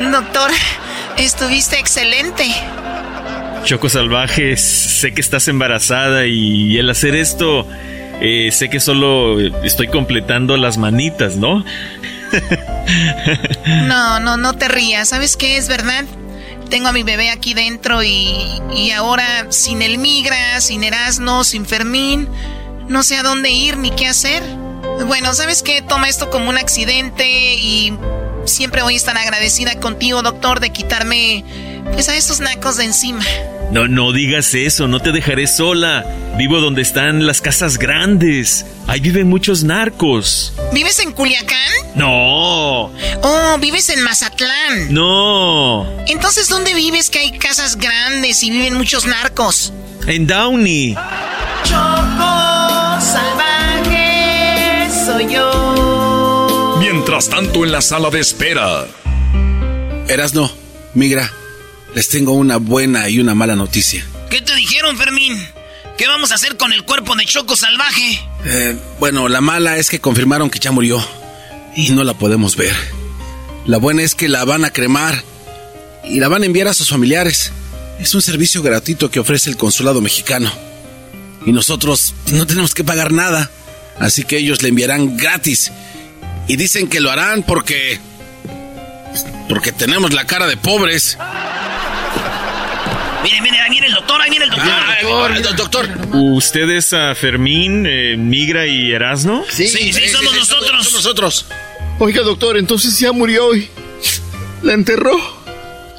Doctor, 0.01 0.51
estuviste 1.17 1.79
excelente. 1.79 2.47
Choco 3.65 3.89
Salvaje, 3.89 4.57
sé 4.59 5.15
que 5.15 5.23
estás 5.23 5.49
embarazada 5.49 6.27
y 6.27 6.77
el 6.77 6.91
hacer 6.91 7.17
esto, 7.17 7.67
eh, 8.21 8.51
sé 8.53 8.69
que 8.69 8.79
solo 8.79 9.41
estoy 9.41 9.89
completando 9.89 10.57
las 10.59 10.77
manitas, 10.77 11.37
¿no? 11.37 11.65
No, 13.87 14.21
no, 14.21 14.37
no 14.37 14.53
te 14.55 14.69
rías. 14.69 15.09
¿Sabes 15.09 15.37
qué? 15.37 15.57
Es 15.57 15.69
verdad. 15.69 16.05
Tengo 16.69 16.89
a 16.89 16.93
mi 16.93 17.03
bebé 17.03 17.31
aquí 17.31 17.55
dentro 17.55 18.03
y, 18.03 18.37
y 18.75 18.91
ahora 18.91 19.47
sin 19.51 19.81
el 19.81 19.99
migra, 19.99 20.61
sin 20.61 20.85
Erasmo, 20.85 21.45
sin 21.45 21.65
Fermín, 21.65 22.29
no 22.89 23.03
sé 23.03 23.17
a 23.17 23.23
dónde 23.23 23.51
ir 23.51 23.79
ni 23.79 23.91
qué 23.91 24.07
hacer. 24.07 24.43
Bueno, 25.07 25.33
¿sabes 25.33 25.63
qué? 25.63 25.81
Toma 25.83 26.09
esto 26.09 26.29
como 26.29 26.51
un 26.51 26.59
accidente 26.59 27.55
y 27.55 27.95
siempre 28.47 28.83
voy 28.83 28.95
a 28.95 28.97
estar 28.97 29.17
agradecida 29.17 29.79
contigo, 29.81 30.23
doctor, 30.23 30.61
de 30.61 30.71
quitarme 30.71 31.45
pues 31.93 32.09
a 32.09 32.17
estos 32.17 32.41
nacos 32.41 32.77
de 32.77 32.85
encima. 32.85 33.25
No, 33.71 33.89
no 33.89 34.13
digas 34.13 34.55
eso, 34.55 34.89
no 34.89 35.01
te 35.01 35.13
dejaré 35.13 35.47
sola. 35.47 36.05
Vivo 36.37 36.61
donde 36.61 36.83
están 36.83 37.27
las 37.27 37.41
casas 37.41 37.79
grandes. 37.79 38.67
Ahí 38.87 39.01
viven 39.01 39.29
muchos 39.29 39.65
narcos. 39.65 40.53
¿Vives 40.73 40.99
en 41.01 41.13
Culiacán? 41.13 41.59
No. 41.95 42.93
Oh, 43.23 43.59
vives 43.61 43.89
en 43.89 44.03
Mazatlán. 44.03 44.93
No. 44.93 45.87
Entonces, 46.07 46.49
¿dónde 46.49 46.75
vives 46.75 47.11
que 47.11 47.21
hay 47.21 47.39
casas 47.39 47.77
grandes 47.77 48.43
y 48.43 48.51
viven 48.51 48.75
muchos 48.75 49.07
narcos? 49.07 49.73
En 50.07 50.27
Downey. 50.27 50.97
Mientras 57.15 57.33
tanto 57.33 57.65
en 57.65 57.71
la 57.71 57.81
sala 57.81 58.11
de 58.11 58.19
espera. 58.19 58.89
Erasno, 60.09 60.51
migra, 60.95 61.33
les 61.95 62.09
tengo 62.09 62.33
una 62.33 62.57
buena 62.57 63.09
y 63.09 63.21
una 63.21 63.37
mala 63.37 63.55
noticia. 63.55 64.05
¿Qué 64.31 64.41
te 64.41 64.53
dijeron, 64.57 64.99
Fermín? 64.99 65.41
¿Qué 65.97 66.09
vamos 66.09 66.33
a 66.33 66.35
hacer 66.35 66.57
con 66.57 66.73
el 66.73 66.83
cuerpo 66.83 67.15
de 67.15 67.25
Choco 67.25 67.55
Salvaje? 67.55 68.21
Eh, 68.47 68.77
bueno, 68.99 69.29
la 69.29 69.41
mala 69.41 69.77
es 69.77 69.91
que 69.91 70.01
confirmaron 70.01 70.51
que 70.51 70.59
ya 70.59 70.73
murió 70.73 71.07
y 71.77 71.91
no 71.91 72.03
la 72.03 72.15
podemos 72.15 72.57
ver. 72.57 72.75
La 73.65 73.79
buena 73.79 74.03
es 74.03 74.17
que 74.17 74.29
la 74.29 74.45
van 74.45 74.65
a 74.65 74.71
cremar 74.71 75.23
y 76.03 76.19
la 76.19 76.27
van 76.27 76.43
a 76.43 76.47
enviar 76.47 76.67
a 76.67 76.75
sus 76.75 76.89
familiares. 76.89 77.53
Es 78.01 78.13
un 78.17 78.23
servicio 78.23 78.61
gratuito 78.61 79.13
que 79.13 79.21
ofrece 79.21 79.51
el 79.51 79.57
consulado 79.57 80.01
mexicano. 80.01 80.51
Y 81.47 81.53
nosotros 81.53 82.13
no 82.33 82.45
tenemos 82.45 82.75
que 82.75 82.83
pagar 82.83 83.13
nada. 83.13 83.53
Así 84.01 84.25
que 84.25 84.39
ellos 84.39 84.63
le 84.63 84.71
enviarán 84.71 85.17
gratis. 85.17 85.71
Y 86.47 86.57
dicen 86.57 86.89
que 86.89 87.01
lo 87.01 87.11
harán 87.11 87.43
porque... 87.43 87.99
Porque 89.49 89.73
tenemos 89.73 90.13
la 90.13 90.27
cara 90.27 90.47
de 90.47 90.57
pobres. 90.57 91.17
Mire, 93.23 93.41
mire, 93.41 93.61
ahí 93.61 93.71
viene 93.71 93.87
el 93.87 93.95
doctor, 93.95 94.21
ahí 94.21 94.31
viene 94.31 94.45
el 94.45 94.51
doctor. 94.51 94.69
Ah, 94.71 94.97
doctor, 95.41 95.57
doctor. 95.57 95.89
¿Usted 96.13 96.69
es 96.71 96.93
a 96.93 97.15
Fermín, 97.15 97.87
eh, 97.89 98.17
Migra 98.19 98.67
y 98.67 98.93
Erasno? 98.93 99.45
Sí, 99.51 99.67
sí, 99.69 99.93
somos 100.09 100.35
nosotros. 100.35 100.71
Somos 100.71 100.93
nosotros. 100.93 101.47
Oiga, 101.99 102.23
doctor, 102.23 102.59
entonces 102.59 102.99
ya 102.99 103.13
murió 103.13 103.47
hoy. 103.47 103.69
¿La 104.63 104.75
enterró? 104.75 105.17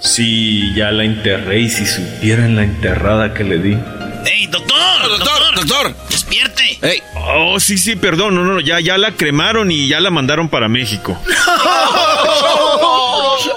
Sí, 0.01 0.73
ya 0.75 0.91
la 0.91 1.03
enterré 1.03 1.61
y 1.61 1.69
si 1.69 1.85
supieran 1.85 2.55
la 2.55 2.63
enterrada 2.63 3.33
que 3.33 3.43
le 3.43 3.57
di. 3.57 3.77
¡Ey, 4.25 4.47
doctor! 4.47 4.77
doctor! 5.09 5.55
¡Doctor! 5.55 5.95
¡Despierte! 6.25 6.79
¡Ey! 6.81 7.03
Oh, 7.15 7.59
sí, 7.59 7.77
sí, 7.77 7.95
perdón, 7.95 8.33
no, 8.35 8.43
no, 8.43 8.59
ya, 8.59 8.79
ya 8.79 8.97
la 8.97 9.11
cremaron 9.11 9.71
y 9.71 9.87
ya 9.87 9.99
la 9.99 10.09
mandaron 10.09 10.49
para 10.49 10.67
México. 10.67 11.19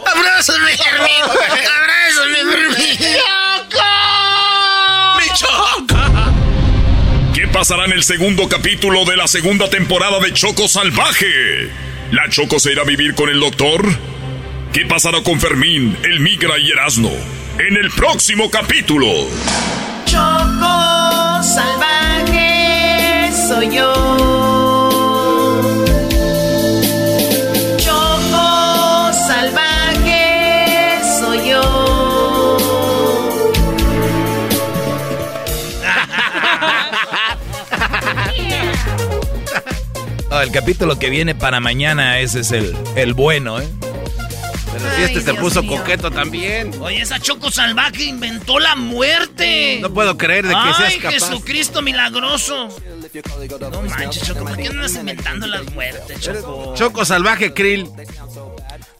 ¡Abrázame, 0.06 0.76
Fermín! 0.76 1.22
¡Abrázame, 1.22 2.36
Fermín! 2.50 2.98
¡Mi 5.16 5.24
Choco! 5.34 5.96
¿Qué 7.34 7.48
pasará 7.48 7.86
en 7.86 7.92
el 7.92 8.04
segundo 8.04 8.48
capítulo 8.48 9.04
de 9.04 9.16
la 9.16 9.26
segunda 9.28 9.70
temporada 9.70 10.20
de 10.20 10.32
Choco 10.34 10.68
Salvaje? 10.68 11.70
¿La 12.12 12.28
Choco 12.28 12.58
se 12.60 12.72
irá 12.72 12.82
a 12.82 12.86
vivir 12.86 13.14
con 13.14 13.30
el 13.30 13.40
doctor? 13.40 13.82
¿Qué 14.72 14.84
pasará 14.86 15.22
con 15.22 15.40
Fermín, 15.40 15.96
el 16.04 16.20
Migra 16.20 16.58
y 16.58 16.70
Erasno? 16.70 17.10
En 17.58 17.76
el 17.76 17.90
próximo 17.90 18.50
capítulo. 18.50 19.06
Choco 20.04 21.42
salvaje 21.42 21.87
yo. 23.72 23.92
Choco 27.78 29.12
salvaje 29.12 31.00
soy 31.20 31.48
yo. 31.50 31.62
Oh, 40.30 40.40
el 40.42 40.50
capítulo 40.52 40.98
que 40.98 41.10
viene 41.10 41.34
para 41.34 41.60
mañana, 41.60 42.18
ese 42.20 42.40
es 42.40 42.52
el, 42.52 42.76
el 42.96 43.14
bueno, 43.14 43.60
¿eh? 43.60 43.68
Pero 44.78 44.96
si 44.96 45.02
este 45.02 45.20
se 45.22 45.34
puso 45.34 45.66
coqueto 45.66 46.10
también. 46.10 46.72
Oye, 46.80 47.02
esa 47.02 47.18
Choco 47.18 47.50
Salvaje 47.50 48.04
inventó 48.04 48.58
la 48.58 48.76
muerte. 48.76 49.78
No 49.80 49.92
puedo 49.92 50.16
creer 50.16 50.46
de 50.46 50.54
que 50.54 50.60
Ay, 50.60 50.74
seas 50.74 50.94
capaz. 50.96 51.10
Jesucristo 51.12 51.82
milagroso. 51.82 52.68
No 53.70 53.82
manches, 53.82 54.22
Choco, 54.22 54.44
¿por 54.44 54.56
qué 54.56 54.68
andas 54.68 54.94
inventando 54.94 55.46
las 55.46 55.72
muertes, 55.72 56.20
Choco? 56.20 56.74
Choco 56.74 57.04
salvaje 57.04 57.52
krill. 57.52 57.88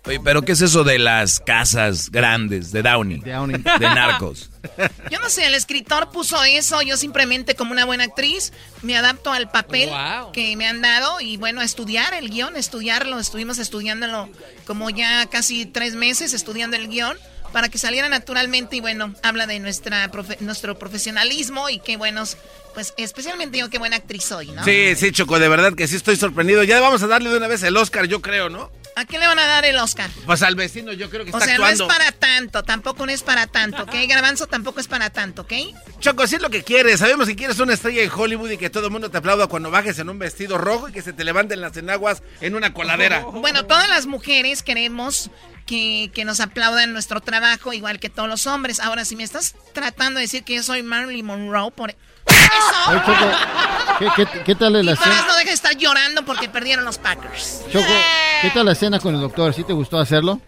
Oye, 0.08 0.20
pero 0.24 0.42
¿qué 0.42 0.52
es 0.52 0.60
eso 0.62 0.84
de 0.84 0.98
las 0.98 1.38
casas 1.40 2.10
grandes 2.10 2.72
de 2.72 2.82
Downey? 2.82 3.18
De, 3.18 3.80
narcos. 3.80 4.50
Yo 5.10 5.20
no 5.20 5.28
sé, 5.30 5.46
el 5.46 5.54
escritor 5.54 6.10
puso 6.10 6.42
eso, 6.44 6.80
yo 6.82 6.96
simplemente 6.96 7.54
como 7.54 7.72
una 7.72 7.84
buena 7.84 8.04
actriz 8.04 8.52
me 8.82 8.96
adapto 8.96 9.32
al 9.32 9.50
papel 9.50 9.90
que 10.32 10.56
me 10.56 10.66
han 10.66 10.80
dado 10.80 11.20
y 11.20 11.36
bueno, 11.36 11.62
estudiar 11.62 12.14
el 12.14 12.30
guion, 12.30 12.56
estudiarlo, 12.56 13.18
estuvimos 13.18 13.58
estudiándolo 13.58 14.28
como 14.66 14.90
ya 14.90 15.26
casi 15.26 15.66
tres 15.66 15.94
meses 15.94 16.32
estudiando 16.32 16.76
el 16.76 16.88
guion 16.88 17.16
para 17.52 17.68
que 17.70 17.78
saliera 17.78 18.08
naturalmente 18.10 18.76
y 18.76 18.80
bueno, 18.80 19.14
habla 19.22 19.46
de 19.46 19.58
nuestra 19.58 20.10
profe- 20.10 20.38
nuestro 20.40 20.78
profesionalismo 20.78 21.70
y 21.70 21.78
qué 21.80 21.96
buenos, 21.96 22.36
pues 22.74 22.92
especialmente 22.98 23.58
yo 23.58 23.70
qué 23.70 23.78
buena 23.78 23.96
actriz 23.96 24.24
soy, 24.24 24.48
¿no? 24.48 24.62
Sí, 24.64 24.94
sí, 24.96 25.12
Choco, 25.12 25.38
de 25.38 25.48
verdad 25.48 25.72
que 25.74 25.88
sí 25.88 25.96
estoy 25.96 26.16
sorprendido. 26.16 26.62
Ya 26.64 26.78
vamos 26.80 27.02
a 27.02 27.06
darle 27.06 27.30
de 27.30 27.36
una 27.38 27.48
vez 27.48 27.62
el 27.62 27.76
Oscar, 27.76 28.04
yo 28.06 28.20
creo, 28.20 28.50
¿no? 28.50 28.70
¿A 28.96 29.04
qué 29.04 29.18
le 29.18 29.26
van 29.26 29.38
a 29.38 29.46
dar 29.46 29.64
el 29.64 29.76
Oscar? 29.78 30.10
Pues 30.26 30.42
al 30.42 30.54
vecino 30.56 30.92
yo 30.92 31.08
creo 31.08 31.24
que 31.24 31.30
O 31.30 31.34
está 31.34 31.44
sea, 31.46 31.54
actuando. 31.54 31.86
no 31.86 31.90
es 31.92 31.96
para 31.98 32.12
tanto, 32.12 32.62
tampoco 32.64 33.06
no 33.06 33.12
es 33.12 33.22
para 33.22 33.46
tanto, 33.46 33.84
¿ok? 33.84 33.94
Garbanzo 34.08 34.46
tampoco 34.46 34.80
es 34.80 34.88
para 34.88 35.10
tanto, 35.10 35.42
¿ok? 35.42 35.52
Choco, 36.00 36.26
sí 36.26 36.36
es 36.36 36.42
lo 36.42 36.50
que 36.50 36.62
quieres. 36.64 36.98
Sabemos 37.00 37.28
que 37.28 37.36
quieres 37.36 37.58
una 37.60 37.74
estrella 37.74 38.02
en 38.02 38.10
Hollywood 38.10 38.50
y 38.50 38.56
que 38.58 38.70
todo 38.70 38.86
el 38.86 38.92
mundo 38.92 39.10
te 39.10 39.18
aplauda 39.18 39.46
cuando 39.46 39.70
bajes 39.70 39.98
en 40.00 40.08
un 40.08 40.18
vestido 40.18 40.58
rojo 40.58 40.88
y 40.88 40.92
que 40.92 41.02
se 41.02 41.12
te 41.12 41.22
levanten 41.24 41.60
las 41.60 41.76
enaguas 41.76 42.22
en 42.40 42.54
una 42.54 42.72
coladera. 42.74 43.24
Bueno, 43.38 43.66
todas 43.66 43.88
las 43.88 44.06
mujeres 44.06 44.62
queremos 44.62 45.30
que, 45.64 46.10
que 46.12 46.24
nos 46.24 46.40
aplaudan 46.40 46.92
nuestro 46.92 47.20
trabajo, 47.20 47.72
igual 47.72 48.00
que 48.00 48.08
todos 48.10 48.28
los 48.28 48.46
hombres. 48.46 48.80
Ahora, 48.80 49.04
si 49.04 49.14
me 49.16 49.22
estás 49.22 49.54
tratando 49.74 50.18
de 50.18 50.22
decir 50.22 50.42
que 50.42 50.56
yo 50.56 50.62
soy 50.62 50.82
Marilyn 50.82 51.24
Monroe, 51.24 51.70
por 51.70 51.94
eso, 52.48 53.04
Choco, 53.06 53.30
¿qué, 53.98 54.08
qué, 54.16 54.42
qué 54.44 54.54
tal 54.54 54.72
la 54.84 54.92
escena? 54.92 55.24
no 55.26 55.36
deja 55.36 55.48
de 55.48 55.54
estar 55.54 55.76
llorando 55.76 56.24
porque 56.24 56.48
perdieron 56.48 56.84
los 56.84 56.98
Packers. 56.98 57.62
Choco, 57.72 57.86
¿Qué 58.42 58.50
tal 58.50 58.66
la 58.66 58.72
escena 58.72 59.00
con 59.00 59.14
el 59.14 59.20
doctor? 59.20 59.52
¿Sí 59.54 59.64
te 59.64 59.72
gustó 59.72 59.98
hacerlo? 59.98 60.40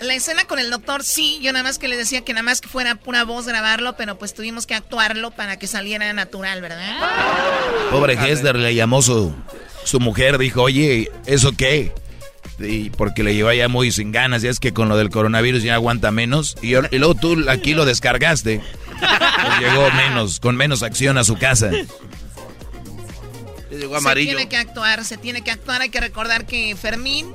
La 0.00 0.14
escena 0.14 0.44
con 0.46 0.58
el 0.58 0.68
doctor, 0.68 1.04
sí, 1.04 1.38
yo 1.40 1.52
nada 1.52 1.62
más 1.62 1.78
que 1.78 1.86
le 1.86 1.96
decía 1.96 2.22
que 2.22 2.32
nada 2.32 2.42
más 2.42 2.60
que 2.60 2.68
fuera 2.68 2.96
pura 2.96 3.22
voz 3.24 3.46
grabarlo, 3.46 3.96
pero 3.96 4.18
pues 4.18 4.34
tuvimos 4.34 4.66
que 4.66 4.74
actuarlo 4.74 5.30
para 5.30 5.58
que 5.58 5.68
saliera 5.68 6.12
natural, 6.12 6.60
¿verdad? 6.60 6.96
Pobre 7.92 8.14
Hester 8.14 8.56
le 8.56 8.74
llamó 8.74 9.00
su, 9.00 9.32
su 9.84 10.00
mujer, 10.00 10.38
dijo, 10.38 10.62
oye, 10.62 11.08
¿eso 11.26 11.52
qué? 11.56 11.92
Y 12.58 12.90
porque 12.90 13.22
le 13.22 13.34
lleva 13.34 13.54
ya 13.54 13.68
muy 13.68 13.90
sin 13.90 14.12
ganas, 14.12 14.42
ya 14.42 14.50
es 14.50 14.60
que 14.60 14.72
con 14.72 14.88
lo 14.88 14.96
del 14.96 15.10
coronavirus 15.10 15.62
ya 15.62 15.74
aguanta 15.74 16.10
menos. 16.10 16.56
Y, 16.62 16.74
y 16.74 16.98
luego 16.98 17.14
tú 17.14 17.44
aquí 17.48 17.74
lo 17.74 17.84
descargaste. 17.84 18.60
Pues 19.00 19.58
llegó 19.60 19.90
menos, 19.92 20.38
con 20.38 20.56
menos 20.56 20.82
acción 20.82 21.18
a 21.18 21.24
su 21.24 21.36
casa. 21.36 21.70
Llegó 23.70 23.96
amarillo. 23.96 24.30
Se 24.30 24.36
tiene 24.36 24.48
que 24.48 24.56
actuar, 24.56 25.04
se 25.04 25.16
tiene 25.16 25.42
que 25.42 25.50
actuar. 25.50 25.80
Hay 25.82 25.88
que 25.88 26.00
recordar 26.00 26.46
que 26.46 26.76
Fermín 26.76 27.32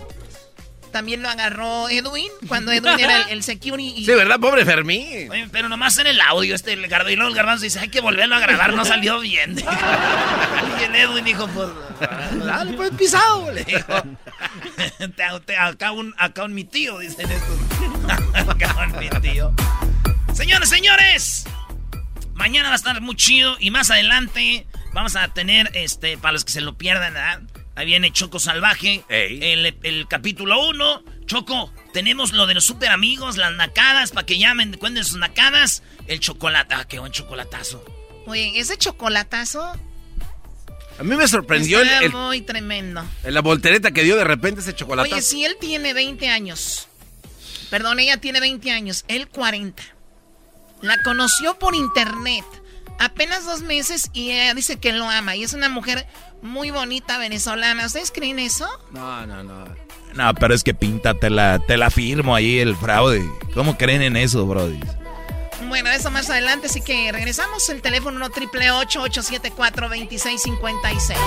también 0.98 1.22
lo 1.22 1.30
agarró 1.30 1.90
Edwin, 1.90 2.32
cuando 2.48 2.72
Edwin 2.72 3.00
era 3.00 3.22
el, 3.30 3.44
security. 3.44 4.04
Sí, 4.04 4.12
¿verdad? 4.16 4.40
Pobre 4.40 4.66
Fermín. 4.66 5.30
pero 5.52 5.70
nomás 5.70 5.96
en 6.00 6.08
el 6.08 6.20
audio, 6.20 6.56
este, 6.56 6.74
el 6.74 6.86
y 6.86 7.16
luego 7.16 7.30
el 7.30 7.36
garbanzo 7.36 7.66
dice, 7.66 7.78
hay 7.78 7.90
que 7.90 8.02
volverlo 8.02 8.36
a 8.36 8.40
grabar, 8.40 8.74
no 8.74 8.84
salió 8.84 9.20
bien. 9.20 9.56
y 10.80 10.84
el 10.84 10.96
Edwin 10.96 11.24
dijo, 11.24 11.48
pues, 11.50 11.70
dale, 12.44 12.74
pues 12.74 12.90
pisado, 12.98 13.52
le 13.52 13.64
dijo. 13.64 13.94
acá, 15.60 15.92
un, 15.92 16.16
acá 16.18 16.46
un 16.46 16.56
mi 16.56 16.64
tío, 16.64 16.98
dicen 16.98 17.30
estos. 17.30 17.60
acá 18.50 18.76
un 18.92 18.98
mi 18.98 19.08
tío. 19.22 19.54
Señores, 20.34 20.68
señores, 20.68 21.46
mañana 22.34 22.70
va 22.70 22.74
a 22.74 22.78
estar 22.78 23.00
muy 23.02 23.16
chido 23.16 23.56
y 23.60 23.70
más 23.70 23.92
adelante 23.92 24.66
vamos 24.94 25.16
a 25.16 25.28
tener, 25.28 25.70
este, 25.76 26.18
para 26.18 26.32
los 26.32 26.44
que 26.44 26.54
se 26.54 26.62
lo 26.62 26.76
pierdan, 26.76 27.14
¿verdad? 27.14 27.42
Ahí 27.78 27.86
viene 27.86 28.12
Choco 28.12 28.40
Salvaje. 28.40 29.04
El, 29.08 30.08
capítulo 30.10 30.68
1. 30.68 31.04
Choco, 31.28 31.72
tenemos 31.94 32.34
lo 32.34 32.48
de 32.48 32.56
los 32.56 32.66
super 32.66 32.90
amigos, 32.90 33.38
las 33.38 33.54
nacadas, 33.54 34.12
para 34.12 34.26
que 34.26 34.40
llamen, 34.40 34.76
cuenten 34.80 35.06
sus 35.06 35.18
nacadas. 35.20 35.84
El 36.08 36.20
chocolate. 36.20 36.74
Ah, 36.74 36.88
qué 36.88 36.98
buen 36.98 37.12
chocolatazo. 37.12 37.86
Oye, 38.26 38.52
ese 38.56 38.78
chocolatazo. 38.78 39.62
A 40.98 41.04
mí 41.04 41.16
me 41.16 41.28
sorprendió 41.28 41.80
el, 41.80 42.12
muy 42.12 42.42
tremendo. 42.42 43.06
En 43.24 43.36
la 43.36 43.42
voltereta 43.42 43.92
que 43.92 44.04
dio 44.04 44.16
de 44.16 44.24
repente 44.24 44.62
ese 44.62 44.74
chocolatazo. 44.74 45.14
Oye, 45.14 45.22
si 45.22 45.46
él 45.46 45.56
tiene 45.62 45.94
20 45.94 46.30
años. 46.30 46.88
Perdón, 47.70 48.00
ella 48.00 48.18
tiene 48.18 48.40
20 48.40 48.72
años. 48.72 49.06
Él 49.08 49.28
40. 49.28 49.84
La 50.82 50.98
conoció 51.04 51.60
por 51.60 51.76
internet. 51.76 52.44
Apenas 53.00 53.46
dos 53.46 53.62
meses 53.62 54.10
y 54.14 54.32
ella 54.32 54.54
dice 54.54 54.78
que 54.78 54.92
lo 54.94 55.10
ama. 55.10 55.36
Y 55.36 55.44
es 55.44 55.54
una 55.54 55.70
mujer 55.70 56.08
muy 56.42 56.72
bonita 56.72 57.18
venezolana. 57.18 57.86
¿Ustedes 57.86 58.12
creen 58.12 58.40
eso? 58.40 58.68
No, 58.92 59.26
no, 59.26 59.44
no. 59.44 59.66
No, 60.16 60.34
pero 60.34 60.54
es 60.56 60.64
que 60.64 60.74
pinta, 60.74 61.14
te 61.14 61.30
la, 61.30 61.60
te 61.60 61.78
la 61.78 61.92
firmo 61.92 62.34
ahí 62.36 62.60
el 62.60 62.76
fraude. 62.76 63.24
¿Cómo 63.54 63.78
creen 63.78 64.02
en 64.02 64.18
eso, 64.18 64.46
Brody? 64.46 64.80
Bueno, 65.68 65.90
eso 65.92 66.10
más 66.12 66.30
adelante, 66.30 66.68
así 66.68 66.82
que 66.82 67.12
regresamos. 67.12 67.68
El 67.70 67.82
teléfono 67.82 68.18
1 68.18 68.30
triple 68.30 68.72
874 68.72 69.90
2656 69.90 71.20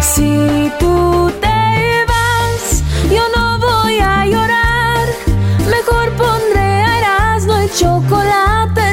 Si 0.00 0.70
tú 0.78 1.32
te 1.40 2.04
vas, 2.06 2.82
yo 3.10 3.22
no 3.34 3.58
voy 3.58 3.98
a 3.98 4.26
llorar. 4.26 5.08
Mejor 5.68 6.12
pondré 6.16 6.60
a 6.60 6.98
Erasmo 6.98 7.62
y 7.62 7.70
chocolate, 7.78 8.87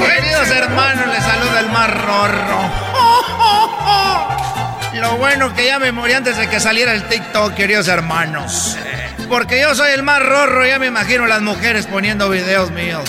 Queridos 0.00 0.50
hermanos, 0.50 1.06
les 1.06 1.24
saluda 1.24 1.60
el 1.60 1.70
más 1.70 1.90
rorro. 1.90 2.60
Lo 5.00 5.16
bueno 5.16 5.54
que 5.54 5.66
ya 5.66 5.78
me 5.78 5.92
morí 5.92 6.12
antes 6.12 6.36
de 6.36 6.48
que 6.48 6.60
saliera 6.60 6.92
el 6.92 7.08
TikTok, 7.08 7.54
queridos 7.54 7.88
hermanos. 7.88 8.76
Porque 9.28 9.60
yo 9.60 9.74
soy 9.74 9.92
el 9.92 10.02
más 10.02 10.22
rorro, 10.22 10.66
ya 10.66 10.78
me 10.78 10.86
imagino 10.86 11.26
las 11.26 11.40
mujeres 11.40 11.86
poniendo 11.86 12.28
videos 12.28 12.70
míos 12.70 13.08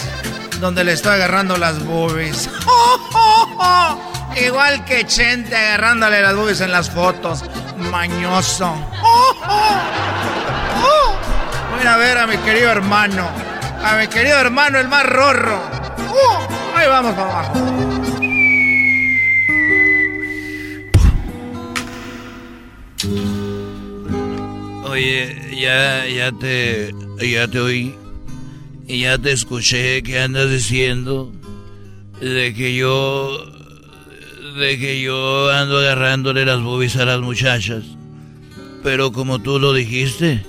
donde 0.63 0.85
le 0.85 0.93
estoy 0.93 1.15
agarrando 1.15 1.57
las 1.57 1.83
boobies. 1.83 2.49
Igual 4.41 4.85
que 4.85 5.05
Chente 5.05 5.57
agarrándole 5.57 6.21
las 6.21 6.35
boobies 6.35 6.61
en 6.61 6.71
las 6.71 6.89
fotos. 6.89 7.43
Mañoso. 7.75 8.73
A 11.85 11.97
ver 11.97 12.17
a 12.17 12.25
mi 12.25 12.37
querido 12.37 12.71
hermano. 12.71 13.27
A 13.83 13.97
mi 13.97 14.07
querido 14.07 14.39
hermano, 14.39 14.79
el 14.79 14.87
más 14.87 15.05
rorro. 15.05 15.59
Uh, 15.99 16.77
ahí 16.77 16.87
vamos 16.87 17.13
para 17.13 17.29
abajo. 17.29 17.53
Oye, 24.85 25.57
ya, 25.59 26.07
ya 26.07 26.31
te, 26.31 26.95
ya 27.19 27.47
te 27.49 27.59
oí 27.59 27.95
y 28.87 29.01
ya 29.01 29.17
te 29.17 29.33
escuché 29.33 30.01
que 30.03 30.19
andas 30.19 30.49
diciendo 30.49 31.33
de 32.21 32.53
que 32.53 32.75
yo, 32.75 33.45
de 34.57 34.79
que 34.79 35.01
yo 35.01 35.51
ando 35.51 35.79
agarrándole 35.79 36.45
las 36.45 36.61
boobies 36.61 36.95
a 36.95 37.05
las 37.05 37.19
muchachas. 37.19 37.83
Pero 38.83 39.11
como 39.11 39.39
tú 39.39 39.59
lo 39.59 39.73
dijiste, 39.73 40.45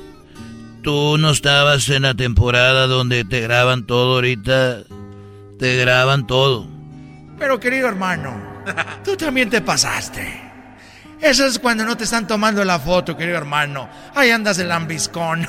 tú 0.85 1.17
no 1.19 1.31
estabas 1.31 1.89
en 1.89 2.03
la 2.03 2.15
temporada 2.15 2.87
donde 2.87 3.25
te 3.25 3.41
graban 3.41 3.87
todo 3.87 4.17
ahorita. 4.17 4.85
Te 5.59 5.77
graban 5.79 6.27
todo. 6.27 6.69
Pero 7.39 7.59
querido 7.59 7.89
hermano, 7.89 8.63
tú 9.03 9.17
también 9.17 9.49
te 9.49 9.63
pasaste. 9.63 10.43
Eso 11.21 11.47
es 11.47 11.59
cuando 11.59 11.85
no 11.87 11.97
te 11.97 12.05
están 12.05 12.27
tomando 12.27 12.63
la 12.65 12.79
foto, 12.79 13.17
querido 13.17 13.39
hermano. 13.39 13.89
Ahí 14.15 14.31
andas 14.31 14.59
el 14.59 14.69
lambiscón. 14.69 15.49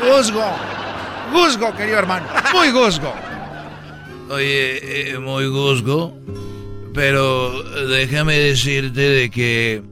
Guzgo. 0.00 0.44
Guzgo, 1.32 1.74
querido 1.76 1.98
hermano. 1.98 2.26
Muy 2.52 2.70
guzgo. 2.72 3.14
Oye, 4.28 5.12
eh, 5.12 5.18
muy 5.18 5.46
guzgo. 5.46 6.18
Pero 6.92 7.62
déjame 7.86 8.38
decirte 8.38 9.00
de 9.00 9.30
que 9.30 9.82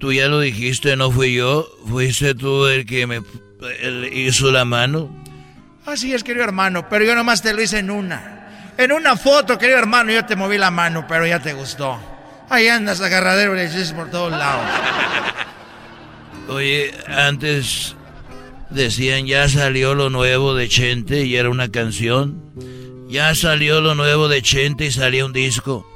Tú 0.00 0.14
ya 0.14 0.28
lo 0.28 0.40
dijiste, 0.40 0.96
no 0.96 1.10
fui 1.10 1.34
yo. 1.34 1.68
Fuiste 1.86 2.34
tú 2.34 2.66
el 2.66 2.86
que 2.86 3.06
me 3.06 3.22
hizo 4.12 4.50
la 4.50 4.64
mano. 4.64 5.14
Así 5.84 6.14
es, 6.14 6.24
querido 6.24 6.44
hermano, 6.44 6.88
pero 6.88 7.04
yo 7.04 7.14
nomás 7.14 7.42
te 7.42 7.52
lo 7.52 7.60
hice 7.60 7.78
en 7.78 7.90
una. 7.90 8.72
En 8.78 8.92
una 8.92 9.16
foto, 9.16 9.58
querido 9.58 9.78
hermano, 9.78 10.10
yo 10.10 10.24
te 10.24 10.36
moví 10.36 10.56
la 10.56 10.70
mano, 10.70 11.04
pero 11.06 11.26
ya 11.26 11.40
te 11.40 11.52
gustó. 11.52 12.00
Ahí 12.48 12.68
andas 12.68 13.02
agarradero 13.02 13.62
y 13.62 13.92
por 13.92 14.10
todos 14.10 14.32
lados. 14.32 14.64
Oye, 16.48 16.94
antes 17.06 17.94
decían 18.70 19.26
ya 19.26 19.48
salió 19.48 19.94
lo 19.94 20.08
nuevo 20.08 20.54
de 20.54 20.68
Chente 20.68 21.24
y 21.26 21.36
era 21.36 21.50
una 21.50 21.70
canción. 21.70 22.42
Ya 23.08 23.34
salió 23.34 23.82
lo 23.82 23.94
nuevo 23.94 24.28
de 24.28 24.40
Chente 24.40 24.86
y 24.86 24.92
salía 24.92 25.26
un 25.26 25.34
disco. 25.34 25.89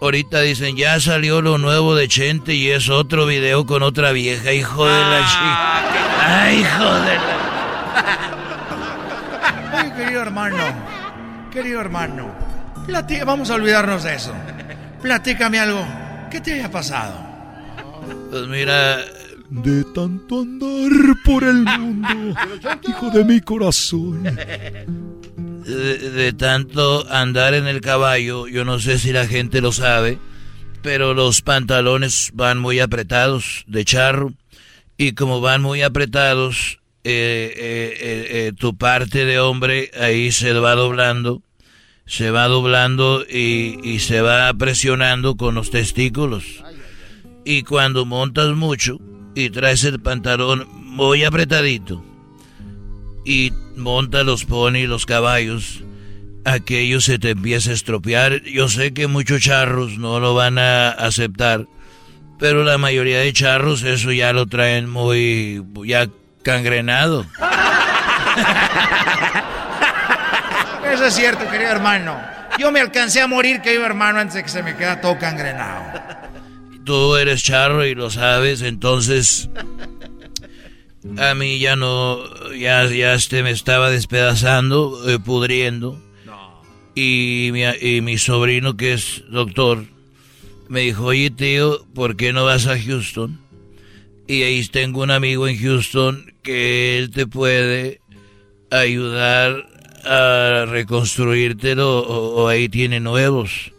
Ahorita 0.00 0.42
dicen, 0.42 0.76
ya 0.76 1.00
salió 1.00 1.42
lo 1.42 1.58
nuevo 1.58 1.96
de 1.96 2.06
Chente 2.06 2.54
y 2.54 2.70
es 2.70 2.88
otro 2.88 3.26
video 3.26 3.66
con 3.66 3.82
otra 3.82 4.12
vieja, 4.12 4.52
hijo 4.52 4.86
de 4.86 4.92
la 4.92 5.20
ah, 5.20 5.82
chica. 5.88 6.42
Ay, 6.42 6.60
hijo 6.60 6.94
de 6.94 7.14
la... 7.16 7.38
Ay, 9.72 9.90
querido 9.92 10.22
hermano, 10.22 10.56
querido 11.50 11.80
hermano, 11.80 12.32
vamos 13.24 13.50
a 13.50 13.54
olvidarnos 13.54 14.04
de 14.04 14.14
eso. 14.14 14.32
Platícame 15.02 15.58
algo. 15.58 15.84
¿Qué 16.30 16.40
te 16.40 16.54
haya 16.54 16.70
pasado? 16.70 17.14
Pues 18.30 18.46
mira, 18.46 18.98
de 19.50 19.84
tanto 19.94 20.40
andar 20.40 21.16
por 21.24 21.44
el 21.44 21.64
mundo, 21.64 22.34
hijo 22.88 23.10
de 23.10 23.24
mi 23.24 23.40
corazón. 23.40 24.24
De, 25.68 26.32
tanto 26.32 27.06
andar 27.10 27.52
en 27.52 27.66
el 27.66 27.82
caballo, 27.82 28.48
yo 28.48 28.64
no 28.64 28.78
sé 28.78 28.98
si 28.98 29.12
la 29.12 29.26
gente 29.26 29.60
lo 29.60 29.70
sabe, 29.70 30.18
pero 30.82 31.12
los 31.12 31.42
pantalones 31.42 32.30
van 32.32 32.58
muy 32.58 32.80
apretados 32.80 33.64
de 33.66 33.84
charro. 33.84 34.32
Y 34.96 35.12
como 35.12 35.42
van 35.42 35.60
muy 35.60 35.82
apretados, 35.82 36.80
eh, 37.04 37.52
eh, 37.54 38.26
eh, 38.30 38.52
tu 38.58 38.78
parte 38.78 39.26
de 39.26 39.40
hombre 39.40 39.90
ahí 40.00 40.32
se 40.32 40.54
va 40.54 40.74
doblando, 40.74 41.42
se 42.06 42.30
va 42.30 42.48
doblando 42.48 43.24
y, 43.28 43.78
y 43.82 43.98
se 43.98 44.22
va 44.22 44.52
presionando 44.54 45.36
con 45.36 45.54
los 45.54 45.70
testículos. 45.70 46.44
Y 47.44 47.62
cuando 47.62 48.06
montas 48.06 48.56
mucho, 48.56 48.98
y 49.34 49.50
traes 49.50 49.84
el 49.84 50.00
pantalón 50.00 50.66
muy 50.72 51.24
apretadito 51.24 52.07
y 53.28 53.52
monta 53.76 54.22
los 54.22 54.46
pony, 54.46 54.86
los 54.86 55.04
caballos, 55.04 55.84
aquello 56.46 57.02
se 57.02 57.18
te 57.18 57.30
empieza 57.30 57.70
a 57.70 57.74
estropear. 57.74 58.42
Yo 58.44 58.70
sé 58.70 58.94
que 58.94 59.06
muchos 59.06 59.42
charros 59.42 59.98
no 59.98 60.18
lo 60.18 60.32
van 60.34 60.58
a 60.58 60.88
aceptar, 60.88 61.66
pero 62.38 62.64
la 62.64 62.78
mayoría 62.78 63.18
de 63.20 63.30
charros 63.34 63.82
eso 63.82 64.12
ya 64.12 64.32
lo 64.32 64.46
traen 64.46 64.88
muy 64.88 65.62
ya 65.84 66.08
cangrenado. 66.42 67.26
Eso 70.90 71.04
es 71.04 71.14
cierto, 71.14 71.48
querido 71.50 71.70
hermano. 71.70 72.18
Yo 72.58 72.72
me 72.72 72.80
alcancé 72.80 73.20
a 73.20 73.26
morir, 73.26 73.60
querido 73.60 73.84
hermano, 73.84 74.20
antes 74.20 74.36
de 74.36 74.42
que 74.42 74.48
se 74.48 74.62
me 74.62 74.74
queda 74.74 75.02
todo 75.02 75.18
cangrenado 75.18 75.92
tú 76.88 77.16
eres 77.16 77.42
charro 77.42 77.84
y 77.84 77.94
lo 77.94 78.08
sabes, 78.08 78.62
entonces 78.62 79.50
a 81.18 81.34
mí 81.34 81.58
ya 81.58 81.76
no, 81.76 82.18
ya, 82.54 82.86
ya 82.86 83.14
este 83.14 83.42
me 83.42 83.50
estaba 83.50 83.90
despedazando, 83.90 85.08
eh, 85.08 85.18
pudriendo. 85.18 86.00
Y 86.94 87.50
mi, 87.52 87.62
y 87.62 88.00
mi 88.00 88.18
sobrino 88.18 88.76
que 88.76 88.94
es 88.94 89.22
doctor 89.30 89.84
me 90.68 90.80
dijo, 90.80 91.04
oye 91.04 91.30
tío, 91.30 91.84
¿por 91.94 92.16
qué 92.16 92.32
no 92.32 92.44
vas 92.44 92.66
a 92.66 92.78
Houston? 92.78 93.38
Y 94.26 94.42
ahí 94.42 94.66
tengo 94.66 95.02
un 95.02 95.10
amigo 95.10 95.46
en 95.46 95.58
Houston 95.58 96.34
que 96.42 96.98
él 96.98 97.10
te 97.10 97.26
puede 97.26 98.00
ayudar 98.70 99.66
a 100.04 100.66
reconstruírtelo 100.68 102.00
o 102.00 102.48
ahí 102.48 102.68
tiene 102.68 103.00
nuevos 103.00 103.72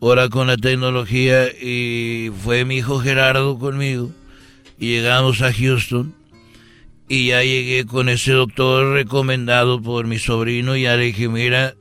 ahora 0.00 0.28
con 0.28 0.48
la 0.48 0.56
tecnología 0.58 1.48
y 1.48 2.30
fue 2.42 2.64
mi 2.66 2.76
hijo 2.76 3.00
Gerardo 3.00 3.58
conmigo 3.58 4.10
y 4.78 4.88
llegamos 4.88 5.40
a 5.40 5.52
Houston 5.52 6.14
y 7.08 7.28
ya 7.28 7.42
llegué 7.42 7.84
con 7.86 8.08
ese 8.08 8.32
doctor 8.32 8.94
recomendado 8.94 9.80
por 9.80 10.06
mi 10.06 10.18
sobrino 10.18 10.76
y 10.76 10.82
ya 10.82 10.96
le 10.96 11.06
dije, 11.06 11.28
mira, 11.28 11.74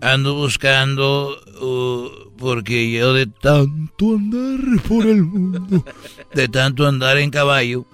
ando 0.00 0.34
buscando 0.34 1.38
uh, 1.60 2.24
porque 2.36 2.90
yo 2.90 3.14
de 3.14 3.26
tanto 3.26 4.14
andar 4.16 4.82
por 4.82 5.06
el 5.06 5.22
mundo, 5.22 5.84
de 6.34 6.48
tanto 6.48 6.86
andar 6.86 7.18
en 7.18 7.30
caballo, 7.30 7.86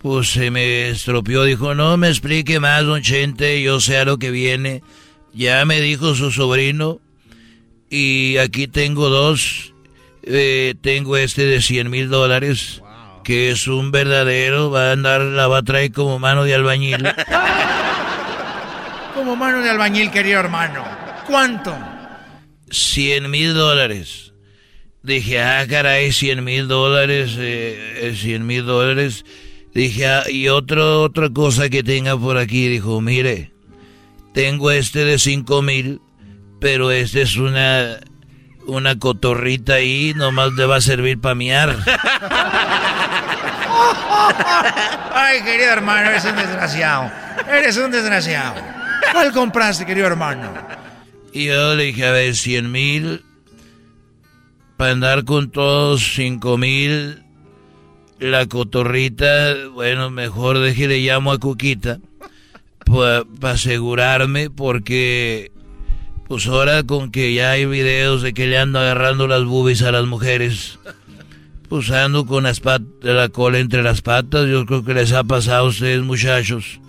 pues 0.00 0.28
se 0.28 0.50
me 0.50 0.90
estropeó, 0.90 1.44
dijo, 1.44 1.74
no 1.74 1.96
me 1.96 2.08
explique 2.08 2.60
más, 2.60 2.84
don 2.84 3.02
Chente, 3.02 3.62
yo 3.62 3.80
sé 3.80 3.98
a 3.98 4.04
lo 4.04 4.18
que 4.18 4.30
viene. 4.30 4.82
Ya 5.34 5.64
me 5.64 5.80
dijo 5.80 6.14
su 6.14 6.30
sobrino 6.30 7.00
y 7.90 8.36
aquí 8.38 8.66
tengo 8.66 9.08
dos. 9.08 9.74
Eh, 10.22 10.74
tengo 10.80 11.16
este 11.16 11.46
de 11.46 11.62
100 11.62 11.90
mil 11.90 12.08
dólares, 12.08 12.82
que 13.28 13.50
es 13.50 13.66
un 13.66 13.90
verdadero, 13.90 14.70
va 14.70 14.88
a 14.88 14.92
andar, 14.92 15.20
la 15.20 15.48
va 15.48 15.58
a 15.58 15.62
traer 15.62 15.92
como 15.92 16.18
mano 16.18 16.44
de 16.44 16.54
albañil. 16.54 16.96
como 19.14 19.36
mano 19.36 19.60
de 19.60 19.68
albañil, 19.68 20.10
querido 20.10 20.40
hermano. 20.40 20.82
¿Cuánto? 21.26 21.76
100 22.70 23.30
mil 23.30 23.52
dólares. 23.52 24.32
Dije, 25.02 25.42
ah, 25.42 25.66
caray, 25.68 26.10
100 26.10 26.42
mil 26.42 26.68
dólares, 26.68 27.34
eh, 27.36 28.16
100 28.18 28.34
eh, 28.34 28.44
mil 28.46 28.64
dólares. 28.64 29.26
Dije, 29.74 30.06
ah, 30.06 30.30
y 30.30 30.48
otro, 30.48 31.02
otra 31.02 31.28
cosa 31.28 31.68
que 31.68 31.82
tenga 31.82 32.16
por 32.16 32.38
aquí, 32.38 32.66
dijo, 32.68 33.02
mire, 33.02 33.52
tengo 34.32 34.70
este 34.70 35.04
de 35.04 35.18
5 35.18 35.60
mil 35.60 36.00
pero 36.60 36.90
esta 36.90 37.20
es 37.20 37.36
una, 37.36 38.00
una 38.68 38.98
cotorrita 38.98 39.74
ahí, 39.74 40.12
nomás 40.14 40.52
le 40.52 40.66
va 40.66 40.76
a 40.76 40.80
servir 40.80 41.20
para 41.20 41.34
miar. 41.34 41.76
Ay, 45.14 45.42
querido 45.42 45.72
hermano, 45.72 46.10
eres 46.10 46.24
un 46.24 46.36
desgraciado. 46.36 47.10
Eres 47.50 47.76
un 47.78 47.90
desgraciado. 47.90 48.54
¿Cuál 49.12 49.32
compraste, 49.32 49.86
querido 49.86 50.06
hermano? 50.06 50.52
Y 51.32 51.46
yo 51.46 51.74
le 51.74 51.84
dije, 51.84 52.06
a 52.06 52.12
ver, 52.12 52.34
100 52.34 52.70
mil. 52.70 53.24
Para 54.76 54.92
andar 54.92 55.24
con 55.24 55.50
todos, 55.50 56.12
5 56.14 56.58
mil. 56.58 57.24
La 58.18 58.46
cotorrita, 58.46 59.54
bueno, 59.72 60.10
mejor 60.10 60.58
deje 60.58 60.88
le 60.88 60.98
llamo 60.98 61.32
a 61.32 61.38
Cuquita. 61.38 61.98
Para 62.84 63.24
asegurarme, 63.52 64.50
porque 64.50 65.52
pues 66.28 66.46
ahora 66.46 66.82
con 66.82 67.10
que 67.10 67.32
ya 67.32 67.52
hay 67.52 67.64
videos 67.64 68.20
de 68.20 68.34
que 68.34 68.46
le 68.46 68.58
ando 68.58 68.78
agarrando 68.78 69.26
las 69.26 69.44
boobies 69.44 69.82
a 69.82 69.92
las 69.92 70.06
mujeres, 70.06 70.78
pues 71.70 71.90
ando 71.90 72.26
con 72.26 72.44
las 72.44 72.60
la 73.00 73.28
cola 73.30 73.58
entre 73.58 73.82
las 73.82 74.02
patas, 74.02 74.46
yo 74.46 74.66
creo 74.66 74.84
que 74.84 74.92
les 74.92 75.12
ha 75.12 75.24
pasado 75.24 75.64
a 75.64 75.68
ustedes 75.68 76.02
muchachos, 76.02 76.80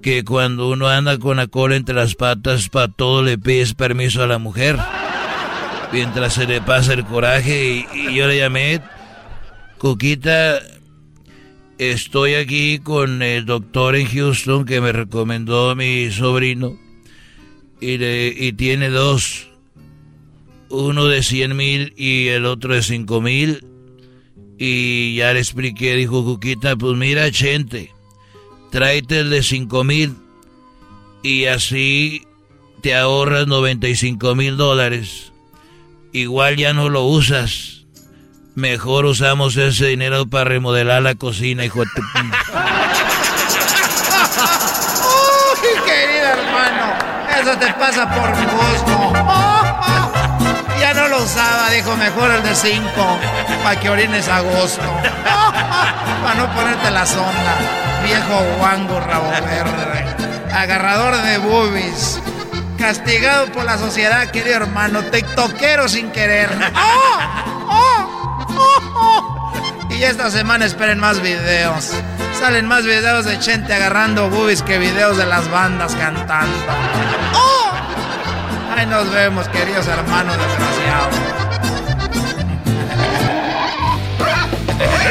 que 0.00 0.24
cuando 0.24 0.70
uno 0.70 0.88
anda 0.88 1.18
con 1.18 1.36
la 1.36 1.48
cola 1.48 1.76
entre 1.76 1.94
las 1.94 2.14
patas, 2.14 2.70
para 2.70 2.88
todo 2.88 3.22
le 3.22 3.36
pides 3.36 3.74
permiso 3.74 4.22
a 4.22 4.26
la 4.26 4.38
mujer, 4.38 4.78
mientras 5.92 6.32
se 6.32 6.46
le 6.46 6.62
pasa 6.62 6.94
el 6.94 7.04
coraje. 7.04 7.86
Y, 7.94 8.08
y 8.08 8.14
yo 8.14 8.26
le 8.26 8.38
llamé, 8.38 8.80
Coquita, 9.76 10.60
estoy 11.76 12.34
aquí 12.34 12.78
con 12.78 13.20
el 13.20 13.44
doctor 13.44 13.96
en 13.96 14.06
Houston 14.06 14.64
que 14.64 14.80
me 14.80 14.92
recomendó 14.92 15.76
mi 15.76 16.10
sobrino 16.10 16.81
y, 17.82 18.52
tiene 18.52 18.90
dos, 18.90 19.48
uno 20.68 21.06
de 21.06 21.22
100 21.22 21.56
mil 21.56 21.92
y 21.96 22.28
el 22.28 22.46
otro 22.46 22.74
de 22.74 22.82
5 22.82 23.20
mil. 23.20 23.66
Y 24.58 25.16
ya 25.16 25.32
le 25.32 25.40
expliqué, 25.40 25.96
dijo 25.96 26.24
Cuquita, 26.24 26.76
pues 26.76 26.96
mira, 26.96 27.30
gente, 27.32 27.92
tráete 28.70 29.20
el 29.20 29.30
de 29.30 29.42
5 29.42 29.82
mil 29.82 30.14
y 31.22 31.46
así 31.46 32.26
te 32.80 32.94
ahorras 32.94 33.48
95 33.48 34.34
mil 34.36 34.56
dólares. 34.56 35.32
Igual 36.12 36.56
ya 36.56 36.72
no 36.72 36.88
lo 36.88 37.02
usas. 37.04 37.86
Mejor 38.54 39.06
usamos 39.06 39.56
ese 39.56 39.86
dinero 39.86 40.26
para 40.26 40.44
remodelar 40.44 41.02
la 41.02 41.16
cocina, 41.16 41.64
hijo 41.64 41.80
de. 41.80 41.88
querido 45.86 46.26
hermano! 46.26 47.12
Eso 47.42 47.58
te 47.58 47.72
pasa 47.74 48.08
por 48.08 48.30
gusto. 48.30 49.12
Ya 50.80 50.94
no 50.94 51.06
lo 51.08 51.22
usaba, 51.22 51.70
dijo, 51.70 51.96
mejor 51.96 52.30
el 52.32 52.42
de 52.42 52.56
5, 52.56 52.88
para 53.62 53.78
que 53.78 53.88
orines 53.88 54.28
a 54.28 54.40
gusto. 54.40 54.82
Para 56.22 56.34
no 56.34 56.52
ponerte 56.54 56.90
la 56.90 57.06
sonda. 57.06 57.54
Viejo 58.04 58.42
guango 58.58 58.98
rabo 58.98 59.30
verde. 59.30 60.52
Agarrador 60.52 61.16
de 61.22 61.38
boobies. 61.38 62.20
Castigado 62.76 63.46
por 63.52 63.64
la 63.64 63.78
sociedad, 63.78 64.28
querido 64.32 64.56
hermano. 64.56 65.02
Tiktoquero 65.04 65.88
sin 65.88 66.10
querer. 66.10 66.50
Y 69.88 70.02
esta 70.04 70.30
semana 70.30 70.64
esperen 70.64 70.98
más 70.98 71.20
videos. 71.20 71.92
Salen 72.42 72.66
más 72.66 72.84
videos 72.84 73.24
de 73.24 73.40
gente 73.40 73.72
agarrando 73.72 74.28
boobies 74.28 74.62
que 74.62 74.76
videos 74.76 75.16
de 75.16 75.26
las 75.26 75.48
bandas 75.48 75.94
cantando. 75.94 76.52
¡Oh! 77.34 77.70
Ahí 78.76 78.84
nos 78.84 79.08
vemos, 79.12 79.46
queridos 79.46 79.86
hermanos 79.86 80.36
desgraciados. 80.36 81.14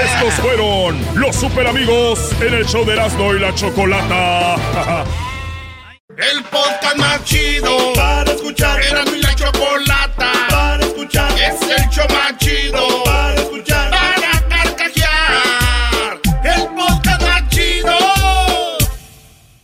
Estos 0.04 0.34
fueron 0.42 1.00
los 1.16 1.34
super 1.34 1.68
amigos 1.68 2.20
en 2.42 2.54
el 2.54 2.66
show 2.66 2.84
de 2.84 2.92
Erasmo 2.96 3.34
y 3.34 3.40
la 3.40 3.56
Chocolata. 3.56 4.56
el 6.18 6.44
podcast 6.44 6.98
más 6.98 7.24
chido 7.24 7.94
para 7.94 8.30
escuchar. 8.30 8.82
Erasmo 8.82 9.16
y 9.16 9.22
la 9.22 9.34
Chocolata 9.36 10.32
para 10.50 10.84
escuchar. 10.84 11.32
Es 11.40 11.62
el 11.62 11.90
show 11.92 12.06
más 12.10 12.38
chido 12.40 13.06
para 13.06 13.36
escuchar. 13.36 13.81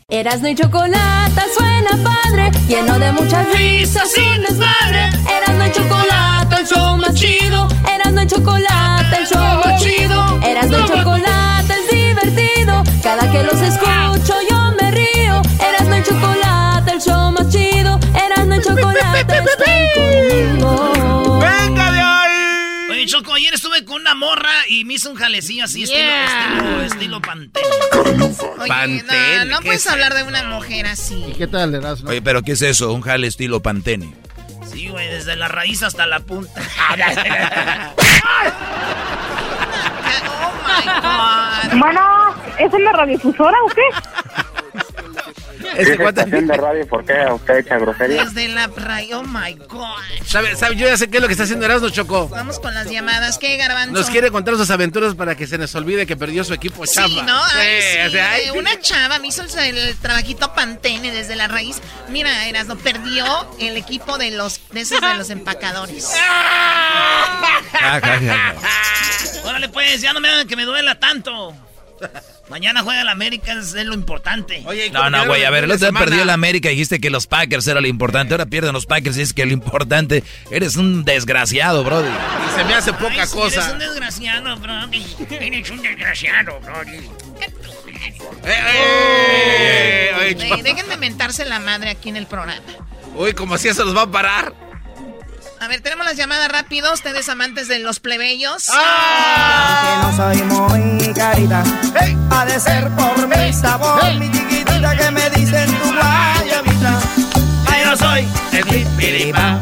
Erasno 0.10 0.47
y 0.47 0.55
chocolate 0.55 1.41
suena 1.53 1.89
padre, 2.01 2.49
lleno 2.70 2.97
de 2.97 3.12
muchas 3.12 3.45
risas 3.51 4.10
y 4.18 4.39
desmadre. 4.39 5.10
Erasno 5.30 5.68
y 5.68 5.72
chocolate, 5.74 6.55
el 6.62 6.66
show 6.66 6.95
más 6.95 7.14
chido. 7.14 7.68
Erasno 7.93 8.22
y 8.22 8.28
chocolate, 8.28 9.18
el 9.18 9.28
show 9.28 9.60
más 9.66 9.84
chido. 9.84 10.39
Erasno 10.43 10.80
y 10.80 10.86
chocolate 10.86 11.74
es 11.74 11.91
divertido. 11.91 12.84
Cada 13.03 13.30
que 13.30 13.43
los 13.43 13.60
escucho 13.60 14.34
yo 14.49 14.72
me 14.82 14.91
río. 14.91 15.41
Erasno 15.60 15.97
y 15.97 16.03
chocolate, 16.03 16.91
el 16.93 17.01
show 17.01 17.32
más 17.34 17.49
chido. 17.49 17.99
Erasno 18.16 18.55
y 18.55 18.62
chocolate 18.62 19.20
están 19.20 19.45
conmigo. 19.93 20.66
Choco, 23.08 23.34
ayer 23.34 23.53
estuve 23.53 23.86
con 23.86 24.01
una 24.01 24.14
morra 24.16 24.51
y 24.68 24.84
me 24.86 24.95
hizo 24.95 25.10
un 25.10 25.16
jalecillo 25.16 25.64
así, 25.64 25.86
Yeah. 25.86 26.26
estilo, 26.26 26.82
estilo, 26.82 26.84
estilo 26.84 27.22
pantene. 27.22 27.68
Oye, 28.60 28.68
Pantene, 28.68 29.38
no, 29.39 29.45
no 29.45 29.60
¿qué 29.60 29.66
puedes 29.66 29.86
es 29.86 29.91
hablar 29.91 30.14
de 30.14 30.24
una 30.24 30.43
mujer 30.43 30.86
así. 30.88 31.24
¿Y 31.26 31.34
qué 31.34 31.47
tal, 31.47 31.74
Erasmo? 31.74 32.10
Oye, 32.10 32.22
pero 32.22 32.41
¿qué 32.43 32.51
es 32.51 32.62
eso? 32.62 32.91
Un 32.91 33.01
jale 33.01 33.28
estilo 33.28 33.62
Pantene. 33.62 34.14
Sí, 34.70 34.89
güey, 34.89 35.08
desde 35.08 35.38
la 35.38 35.47
raíz 35.47 35.84
hasta 35.84 36.05
la 36.05 36.20
punta. 36.20 36.62
Bueno, 41.80 42.01
¿es 42.60 42.74
en 42.74 42.84
la 42.84 42.91
radiodifusora 42.91 43.58
o 43.66 43.70
qué? 43.70 43.82
Este 45.76 45.97
cuate- 45.97 46.22
estación 46.22 46.47
de 46.47 46.57
radio, 46.57 46.88
¿por 46.88 47.05
qué 47.05 47.13
usted 47.32 47.57
echa 47.57 47.78
grosería? 47.78 48.26
Desde 48.26 48.47
la 48.49 48.68
raíz, 48.68 49.13
oh 49.13 49.24
my 49.24 49.53
god. 49.68 49.97
¿Sabe, 50.26 50.55
sabe, 50.55 50.76
yo 50.76 50.88
ya 50.88 50.97
sé 50.97 51.09
qué 51.09 51.18
es 51.18 51.22
lo 51.22 51.28
que 51.28 51.34
está 51.34 51.43
haciendo 51.43 51.65
Erasmo 51.65 51.89
Choco. 51.89 52.28
Vamos 52.30 52.59
con 52.59 52.74
las 52.74 52.89
llamadas. 52.89 53.38
¿Qué, 53.38 53.57
Garbanzo? 53.57 53.93
Nos 53.93 54.09
quiere 54.09 54.32
contar 54.32 54.55
sus 54.55 54.70
aventuras 54.70 55.15
para 55.15 55.36
que 55.36 55.47
se 55.47 55.57
nos 55.57 55.74
olvide 55.76 56.05
que 56.05 56.18
perdió 56.18 56.43
su 56.43 56.53
equipo 56.53 56.86
chamba. 56.86 57.09
Sí, 57.09 57.22
¿no? 57.26 57.41
Ay, 57.55 57.82
Sí, 57.82 57.88
sí, 57.93 57.99
o 58.07 58.11
sea, 58.11 58.32
ay, 58.32 58.41
eh, 58.47 58.51
una 58.51 58.80
chava 58.80 59.20
me 59.20 59.28
hizo 59.28 59.43
el, 59.43 59.78
el 59.78 59.95
trabajito 59.97 60.53
Pantene 60.53 61.11
desde 61.11 61.36
la 61.36 61.47
raíz. 61.47 61.78
Mira, 62.09 62.47
Erasno, 62.47 62.78
perdió 62.78 63.26
el 63.59 63.78
equipo 63.78 64.18
de 64.18 64.32
los 64.32 64.61
de 64.72 64.82
esos 64.82 65.01
de 65.01 65.13
los 65.15 65.30
empacadores. 65.30 66.11
Órale, 69.43 69.70
pues, 69.70 70.01
ya 70.01 70.13
no 70.13 70.20
me 70.20 70.30
hagan 70.30 70.47
que 70.47 70.55
me 70.55 70.65
duela 70.65 70.99
tanto. 70.99 71.53
Mañana 72.50 72.82
juega 72.82 73.02
el 73.02 73.10
América, 73.10 73.54
es, 73.54 73.74
lo 73.74 73.93
importante. 73.93 74.64
Oye, 74.66 74.89
No, 74.89 75.10
no, 75.10 75.26
güey, 75.26 75.43
a 75.43 75.50
ver, 75.50 75.66
el 75.66 75.72
otro 75.72 75.89
día 75.89 76.00
perdió 76.00 76.24
el 76.24 76.30
América 76.30 76.70
y 76.70 76.72
dijiste 76.72 77.00
que 77.00 77.10
los 77.10 77.28
Packers 77.28 77.68
era 77.68 77.82
lo 77.82 77.88
importante. 77.88 78.34
Ahora 78.34 78.45
pierden 78.45 78.74
los 78.74 78.86
Packers 78.86 79.18
y 79.18 79.22
es 79.22 79.34
que 79.34 79.45
lo 79.45 79.52
importante. 79.52 80.24
Eres 80.50 80.76
un 80.78 81.04
desgraciado, 81.04 81.84
brody. 81.84 82.08
Y 82.08 82.58
se 82.58 82.64
me 82.64 82.74
hace 82.74 82.93
poca 82.93 83.22
Ay, 83.22 83.28
sí, 83.28 83.36
cosa. 83.36 83.60
Eres 83.62 83.74
un 83.74 83.80
desgraciado, 83.80 84.58
brody. 84.58 85.06
Eres 85.30 85.70
un 85.70 85.82
desgraciado, 85.82 86.60
Brody. 86.62 86.98
Eh, 88.45 90.12
Eh, 90.20 90.62
déjenme 90.64 90.98
mentarse 90.98 91.45
la 91.45 91.60
madre 91.60 91.89
aquí 91.89 92.10
en 92.10 92.18
el 92.18 92.28
programa. 92.28 92.62
Uy, 93.16 93.34
como 93.34 93.58
si 93.58 93.68
eso 93.68 93.84
los 93.86 93.95
va 93.95 94.04
a 94.04 94.12
parar. 94.12 94.54
A 95.60 95.68
ver, 95.68 95.82
tenemos 95.82 96.05
las 96.05 96.16
llamadas 96.16 96.49
rápido. 96.49 96.93
Ustedes 96.93 97.28
amantes 97.30 97.68
de 97.68 97.80
los 97.80 97.99
plebeyos. 97.99 98.68
Que 98.68 100.01
no 100.01 100.16
soy 100.16 100.43
muy 100.43 101.14
carita. 101.14 101.64
Ha 102.30 102.45
de 102.45 102.60
ser 102.60 102.89
por 102.91 103.28
mi 103.28 103.53
sabor, 103.53 104.14
mi 104.16 104.32
chiquitita 104.32 104.95
que 104.95 105.12
me 105.12 105.30
dicen 105.32 105.68
tu 105.80 105.93
guayabita. 105.93 106.99
Ay, 107.68 107.84
no 107.86 107.97
soy 107.97 108.28
el 108.51 108.66
pipiripa. 108.66 109.60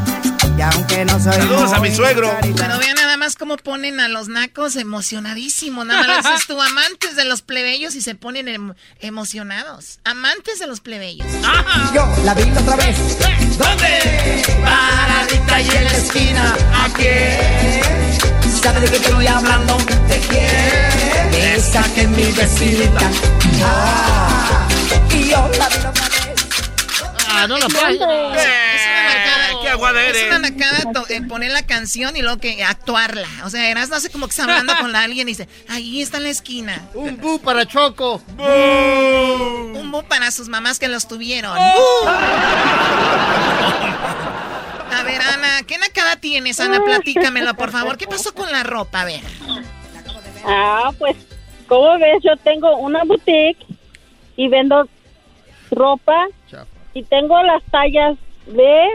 Y 0.58 0.62
aunque 0.62 1.04
no 1.06 1.20
soy 1.22 1.34
Saludos 1.34 1.74
a 1.74 1.80
mi 1.80 1.94
suegro. 1.94 2.32
Pero 2.42 2.80
vean 2.80 2.96
nada 2.96 3.18
más 3.18 3.36
cómo 3.36 3.58
ponen 3.58 4.00
a 4.00 4.08
los 4.08 4.28
nacos 4.30 4.76
emocionadísimos. 4.76 5.86
Nada 5.86 6.08
más 6.08 6.24
dices 6.24 6.48
tú, 6.48 6.62
amantes 6.62 7.16
de 7.16 7.26
los 7.26 7.42
plebeyos 7.42 7.96
y 7.96 8.02
se 8.02 8.16
ponen 8.16 8.48
em- 8.48 8.74
emocionados. 9.02 10.00
Amantes 10.06 10.60
de 10.60 10.68
los 10.68 10.80
plebeyos. 10.80 11.28
Yo 11.94 12.08
la 12.24 12.34
vi 12.34 12.46
la 12.52 12.62
otra 12.62 12.76
vez. 12.78 12.98
¿Dónde? 13.58 14.44
Paradita 14.64 15.62
y 15.62 15.70
en 15.70 15.84
la 15.84 15.92
esquina. 15.92 16.56
¿A 16.74 16.90
quién? 16.94 18.62
¿Sabe 18.62 18.80
de 18.82 18.90
qué 18.90 18.96
estoy 18.96 19.28
hablando? 19.28 19.78
¿De 20.08 20.20
quién? 20.30 21.56
Esa 21.56 21.84
que 21.94 22.02
es 22.02 22.10
mi 22.10 22.32
vecinita. 22.32 23.12
Ah, 23.64 24.68
y 25.12 25.30
yo 25.30 25.50
la 25.60 25.70
vi 25.70 25.76
otra 25.76 25.92
vez. 25.92 26.15
Ah, 27.38 27.48
no 27.48 27.58
la 27.58 27.66
Es 27.68 27.74
puedes. 27.74 27.98
una 28.00 28.08
nacada. 28.08 29.62
qué 29.62 29.70
aguada 29.70 30.02
Es 30.04 30.10
eres. 30.18 30.28
una 30.30 30.40
nacada 30.40 30.78
eh, 31.10 31.22
poner 31.22 31.52
la 31.52 31.66
canción 31.66 32.16
y 32.16 32.22
luego 32.22 32.38
que 32.40 32.64
actuarla. 32.64 33.28
O 33.44 33.50
sea, 33.50 33.70
eras 33.70 33.90
no 33.90 34.00
sé 34.00 34.10
como 34.12 34.28
que 34.28 34.32
está 34.32 34.44
hablando 34.44 34.74
con 34.80 34.96
alguien 34.96 35.28
y 35.28 35.32
dice, 35.32 35.48
ahí 35.70 36.02
está 36.02 36.18
en 36.18 36.24
la 36.24 36.30
esquina. 36.30 36.82
Un 36.94 37.18
bu 37.18 37.40
para 37.40 37.66
Choco. 37.66 38.22
Un 38.38 39.92
bu 39.92 40.04
para 40.04 40.32
sus 40.32 40.48
mamás 40.50 40.80
que 40.80 40.88
los 40.88 41.08
tuvieron. 41.08 41.58
A 44.98 45.04
ver, 45.04 45.22
Ana, 45.22 45.62
¿qué 45.68 45.78
nacada 45.78 46.16
tienes, 46.18 46.60
Ana? 46.60 46.82
Platícamelo, 46.84 47.54
por 47.56 47.72
favor. 47.72 47.98
¿Qué 47.98 48.08
pasó 48.08 48.34
con 48.34 48.52
la 48.52 48.64
ropa? 48.64 49.02
A 49.02 49.06
ver. 49.06 49.22
Ah, 50.46 50.92
pues, 50.98 51.16
como 51.68 51.98
ves, 52.00 52.18
yo 52.24 52.38
tengo 52.38 52.78
una 52.78 53.04
boutique 53.04 53.58
y 54.38 54.48
vendo 54.48 54.88
ropa 55.72 56.28
y 56.96 57.04
tengo 57.04 57.44
las 57.44 57.62
tallas 57.66 58.18
de 58.48 58.88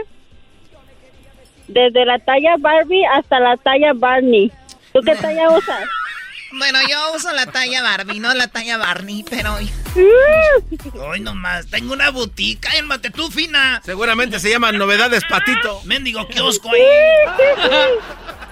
desde 1.67 2.03
la 2.03 2.19
talla 2.19 2.57
Barbie 2.59 3.05
hasta 3.05 3.39
la 3.39 3.55
talla 3.55 3.93
Barney. 3.93 4.51
¿Tú 4.91 4.99
qué 5.01 5.15
talla 5.21 5.49
usas? 5.51 5.87
Bueno, 6.57 6.79
yo 6.89 7.15
uso 7.15 7.31
la 7.31 7.45
talla 7.45 7.81
Barbie, 7.81 8.19
no 8.19 8.33
la 8.33 8.47
talla 8.47 8.77
Barney, 8.77 9.23
pero... 9.29 9.55
Hoy 11.01 11.19
nomás, 11.21 11.67
tengo 11.67 11.93
una 11.93 12.09
boutique. 12.09 12.67
Cálmate 12.69 13.11
tú, 13.11 13.29
fina. 13.29 13.81
Seguramente 13.85 14.39
se 14.39 14.49
llama 14.49 14.71
Novedades 14.71 15.23
Patito. 15.29 15.81
Mendigo 15.85 16.27
kiosco 16.27 16.69
ahí. 16.71 16.81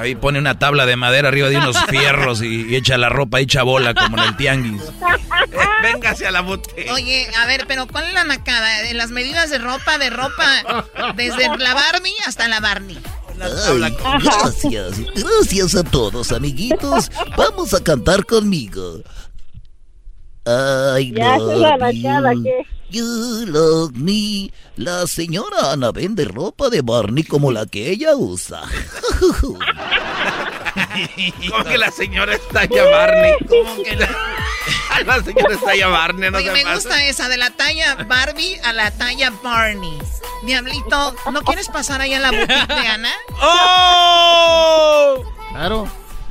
Ahí 0.00 0.14
pone 0.14 0.38
una 0.38 0.58
tabla 0.58 0.86
de 0.86 0.96
madera 0.96 1.28
arriba 1.28 1.48
de 1.48 1.58
unos 1.58 1.76
fierros 1.88 2.42
y, 2.42 2.66
y 2.68 2.76
echa 2.76 2.96
la 2.96 3.10
ropa 3.10 3.38
hecha 3.38 3.62
bola 3.62 3.92
como 3.92 4.16
en 4.16 4.24
el 4.24 4.36
tianguis. 4.36 4.82
Véngase 5.82 6.26
a 6.26 6.30
la 6.30 6.40
boutique. 6.40 6.90
Oye, 6.90 7.28
a 7.38 7.46
ver, 7.46 7.66
pero 7.68 7.86
¿cuál 7.86 8.04
es 8.08 8.14
la 8.14 8.24
nacada? 8.24 8.88
En 8.88 8.96
las 8.96 9.10
medidas 9.10 9.50
de 9.50 9.58
ropa, 9.58 9.98
de 9.98 10.10
ropa, 10.10 10.82
desde 11.16 11.48
la 11.58 11.74
Barbie 11.74 12.14
hasta 12.26 12.48
la 12.48 12.60
Barney. 12.60 12.98
Ay, 13.40 13.96
gracias, 14.22 15.00
gracias 15.14 15.74
a 15.74 15.82
todos, 15.82 16.32
amiguitos. 16.32 17.10
Vamos 17.36 17.74
a 17.74 17.82
cantar 17.82 18.24
conmigo. 18.24 19.02
I 20.46 21.12
Ya, 21.12 21.36
you, 22.90 23.44
love 23.46 23.92
me. 23.94 24.50
La 24.76 25.06
señora 25.06 25.72
Ana 25.72 25.92
vende 25.92 26.24
ropa 26.24 26.68
de 26.68 26.82
Barney 26.82 27.24
como 27.24 27.50
la 27.52 27.66
que 27.66 27.90
ella 27.90 28.14
usa. 28.16 28.62
Como 31.50 31.64
que 31.64 31.78
la 31.78 31.90
señora 31.90 32.34
está 32.34 32.64
ya 32.64 32.84
Barney. 32.84 33.32
Como 33.48 33.82
que 33.82 33.96
la... 33.96 34.08
la 35.06 35.22
señora 35.22 35.54
está 35.54 35.74
ya 35.74 35.88
Barney, 35.88 36.30
no 36.30 36.38
Oye, 36.38 36.50
me 36.52 36.62
pasa. 36.62 36.74
gusta 36.74 37.04
esa, 37.06 37.28
de 37.28 37.36
la 37.36 37.50
talla 37.50 37.94
Barbie 38.08 38.58
a 38.64 38.72
la 38.72 38.90
talla 38.90 39.30
Barney. 39.42 39.98
Diablito, 40.44 41.14
¿no 41.32 41.42
quieres 41.42 41.68
pasar 41.68 42.00
ahí 42.00 42.14
a 42.14 42.20
la 42.20 42.30
boutique 42.30 42.66
de 42.68 42.88
Ana? 42.88 43.12
¡Oh! 43.42 45.24
Claro. 45.50 45.88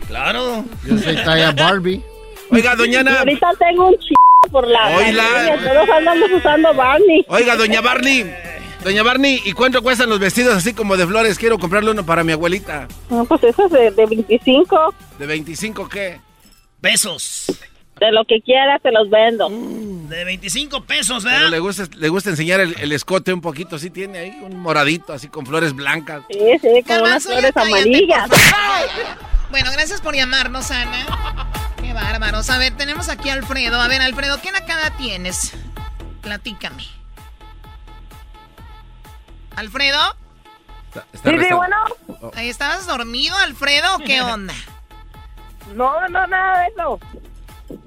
Claro. 0.08 0.66
Yo 0.86 0.98
soy 0.98 1.16
talla 1.18 1.52
Barbie. 1.52 2.04
Oiga, 2.52 2.76
doña 2.76 2.94
Y 2.94 2.96
Ana. 2.98 3.20
ahorita 3.20 3.48
tengo 3.60 3.88
un 3.90 3.96
ch... 3.98 4.14
por 4.50 4.68
la. 4.68 4.90
Barney, 4.90 5.16
Todos 5.64 5.90
andamos 5.90 6.30
usando 6.32 6.74
Barney. 6.74 7.26
Oiga, 7.28 7.56
doña 7.56 7.82
Barney. 7.82 8.34
Doña 8.84 9.04
Barney, 9.04 9.42
¿y 9.44 9.52
cuánto 9.52 9.82
cuestan 9.82 10.10
los 10.10 10.20
vestidos 10.20 10.56
así 10.56 10.74
como 10.74 10.96
de 10.96 11.06
flores? 11.06 11.38
Quiero 11.38 11.60
comprarle 11.60 11.92
uno 11.92 12.06
para 12.06 12.24
mi 12.24 12.32
abuelita. 12.32 12.88
No, 13.10 13.26
pues 13.26 13.44
eso 13.44 13.66
es 13.66 13.72
de, 13.72 13.92
de 13.92 14.06
25. 14.06 14.94
¿De 15.18 15.26
25 15.26 15.90
qué? 15.90 16.22
Pesos. 16.80 17.48
De 18.00 18.10
lo 18.14 18.24
que 18.24 18.40
quiera 18.40 18.80
te 18.80 18.90
los 18.94 19.10
vendo. 19.10 19.50
De 19.50 20.24
25 20.24 20.86
pesos, 20.86 21.24
Pero 21.26 21.36
¿verdad? 21.36 21.50
le 21.52 21.60
gusta, 21.60 21.84
le 21.98 22.08
gusta 22.08 22.30
enseñar 22.30 22.62
el, 22.62 22.74
el 22.80 22.94
escote 22.94 23.34
un 23.34 23.42
poquito. 23.42 23.78
Sí 23.78 23.90
tiene 23.90 24.18
ahí 24.20 24.40
un 24.42 24.58
moradito, 24.58 25.12
así 25.12 25.28
con 25.28 25.46
flores 25.46 25.74
blancas. 25.76 26.22
Sí, 26.32 26.40
sí, 26.62 26.84
con 26.88 27.02
unas 27.02 27.26
flores 27.26 27.52
amarillas. 27.58 28.30
Bueno, 29.52 29.72
gracias 29.74 30.00
por 30.00 30.16
llamarnos, 30.16 30.72
Ana. 30.72 31.06
Qué 31.82 31.94
bárbaros. 31.94 32.50
A 32.50 32.58
ver, 32.58 32.76
tenemos 32.76 33.10
aquí 33.10 33.30
a 33.30 33.34
Alfredo. 33.34 33.80
A 33.82 33.88
ver, 33.88 34.02
Alfredo, 34.02 34.42
¿qué 34.42 34.52
nacada 34.52 34.92
tienes? 34.98 35.54
Platícame. 36.22 36.84
¿Alfredo? 39.56 39.98
Está- 40.88 41.06
está 41.14 41.30
Sí, 41.32 41.38
sí, 41.48 41.54
bueno. 41.54 41.76
Ahí 42.36 42.50
¿Estabas 42.50 42.88
dormido, 42.88 43.36
Alfredo, 43.38 43.96
o 43.96 44.00
qué 44.00 44.22
onda? 44.22 44.54
No, 45.76 46.08
no, 46.10 46.28
nada 46.28 46.62
de 46.62 46.68
eso. 46.68 47.00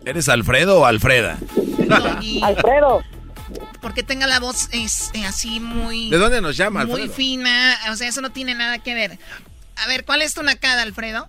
¿Eres 0.04 0.28
Alfredo 0.28 0.80
o 0.80 0.84
Alfreda? 0.84 1.38
Y- 2.20 2.42
Alfredo. 2.44 3.02
Porque 3.80 4.02
tenga 4.02 4.26
la 4.26 4.38
voz 4.38 4.68
es, 4.72 5.10
eh, 5.14 5.26
así 5.26 5.58
muy... 5.60 6.08
¿De 6.08 6.16
dónde 6.16 6.40
nos 6.40 6.56
llama, 6.56 6.84
Muy 6.84 6.92
Alfredo? 7.02 7.12
fina. 7.14 7.76
O 7.90 7.96
sea, 7.96 8.08
eso 8.08 8.20
no 8.20 8.30
tiene 8.30 8.54
nada 8.54 8.78
que 8.78 8.94
ver. 8.94 9.18
A 9.76 9.86
ver, 9.88 10.04
¿cuál 10.04 10.22
es 10.22 10.32
tu 10.34 10.42
nacada, 10.42 10.82
Alfredo? 10.82 11.28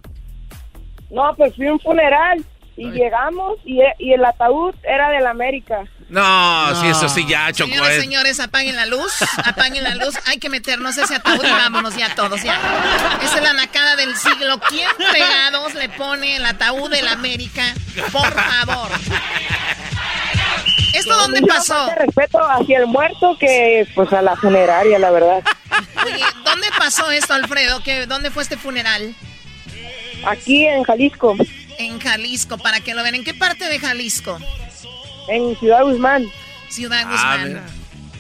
No, 1.10 1.34
pues 1.36 1.56
fui 1.56 1.68
a 1.68 1.74
un 1.74 1.80
funeral 1.80 2.46
y 2.76 2.90
llegamos 2.92 3.58
y, 3.66 3.80
y 4.00 4.14
el 4.14 4.24
ataúd 4.26 4.74
era 4.84 5.10
del 5.10 5.28
América. 5.28 5.84
No, 6.10 6.76
sí, 6.82 6.88
eso 6.88 7.10
sí, 7.10 7.26
ya, 7.28 7.52
Choco. 7.54 7.70
Señoras, 7.72 7.94
es- 7.94 8.02
señores, 8.02 8.40
apaguen 8.40 8.76
la 8.76 8.86
luz, 8.86 9.12
apaguen 9.46 9.84
la 9.84 9.96
luz. 9.96 10.16
Hay 10.28 10.38
que 10.38 10.50
meternos 10.50 10.96
ese 10.98 11.16
ataúd 11.16 11.44
y 11.44 11.50
vámonos 11.52 11.96
ya 11.96 12.14
todos, 12.14 12.42
ya. 12.44 12.60
Esa 13.24 13.38
es 13.38 13.44
la 13.44 13.54
nacada 13.54 13.96
del 13.96 14.16
siglo. 14.16 14.60
¿Quién 14.70 14.90
fregados 15.10 15.74
le 15.74 15.90
pone 15.90 16.36
el 16.36 16.46
ataúd 16.46 16.90
del 16.92 17.08
América? 17.08 17.64
Por 18.12 18.32
favor. 18.34 18.90
¿Esto 20.94 21.16
dónde 21.18 21.42
pasó? 21.42 21.74
más 21.88 21.96
de 21.96 22.06
respeto 22.06 22.40
hacia 22.40 22.78
el 22.80 22.86
muerto 22.86 23.36
que 23.40 23.88
pues 23.96 24.14
a 24.14 24.22
la 24.22 24.36
funeraria, 24.36 25.00
la 25.00 25.10
verdad. 25.10 25.42
Oye, 26.06 26.24
¿dónde 26.46 26.68
pasó 26.78 27.10
esto, 27.10 27.34
Alfredo? 27.34 27.82
¿Qué, 27.84 28.06
¿Dónde 28.06 28.30
fue 28.30 28.44
este 28.44 28.58
funeral? 28.58 29.16
Aquí 30.26 30.68
en 30.68 30.84
Jalisco. 30.84 31.36
En 31.78 32.00
Jalisco, 32.00 32.58
para 32.58 32.80
que 32.82 32.94
lo 32.94 33.04
vean. 33.04 33.16
¿En 33.16 33.24
qué 33.24 33.34
parte 33.34 33.66
de 33.68 33.80
Jalisco? 33.80 34.38
En 35.28 35.58
Ciudad 35.60 35.84
Guzmán. 35.84 36.26
Ciudad 36.70 37.02
Ah, 37.06 37.12
Guzmán. 37.12 37.48
mira. 37.50 37.64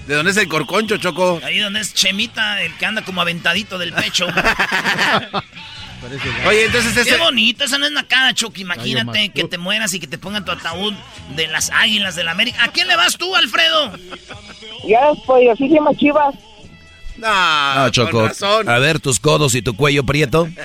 ¿De 0.08 0.16
dónde 0.16 0.32
es 0.32 0.38
el 0.38 0.48
corconcho, 0.50 0.98
Choco? 0.98 1.40
Ahí 1.44 1.60
donde 1.60 1.80
es 1.80 1.94
Chemita, 1.94 2.62
el 2.62 2.76
que 2.78 2.86
anda 2.86 3.04
como 3.04 3.22
aventadito 3.22 3.78
del 3.78 3.94
pecho. 3.94 4.28
Oye, 6.46 6.66
entonces 6.66 6.94
Qué 6.94 7.02
este... 7.12 7.18
bonito, 7.18 7.64
esa 7.64 7.78
no 7.78 7.86
es 7.86 7.92
nacada, 7.94 8.34
Chucky. 8.34 8.62
Imagínate 8.62 9.30
que 9.30 9.46
te 9.46 9.58
mueras 9.58 9.94
y 9.94 10.02
que 10.02 10.08
te 10.08 10.18
pongan 10.18 10.44
tu 10.44 10.52
ataúd 10.52 10.94
de 11.38 11.48
las 11.48 11.70
águilas 11.70 12.16
de 12.16 12.26
la 12.26 12.32
América. 12.32 12.62
¿A 12.66 12.68
quién 12.74 12.88
le 12.90 12.98
vas 12.98 13.16
tú, 13.18 13.34
Alfredo? 13.34 13.94
Ya, 14.86 15.00
pues 15.26 15.48
así 15.54 15.70
se 15.70 15.76
llama 15.76 15.92
Chivas. 15.96 16.36
No, 17.16 17.76
No, 17.76 17.90
Choco. 17.90 18.30
A 18.68 18.80
ver 18.80 19.00
tus 19.00 19.22
codos 19.22 19.56
y 19.56 19.62
tu 19.62 19.76
cuello 19.78 20.04
prieto. 20.04 20.50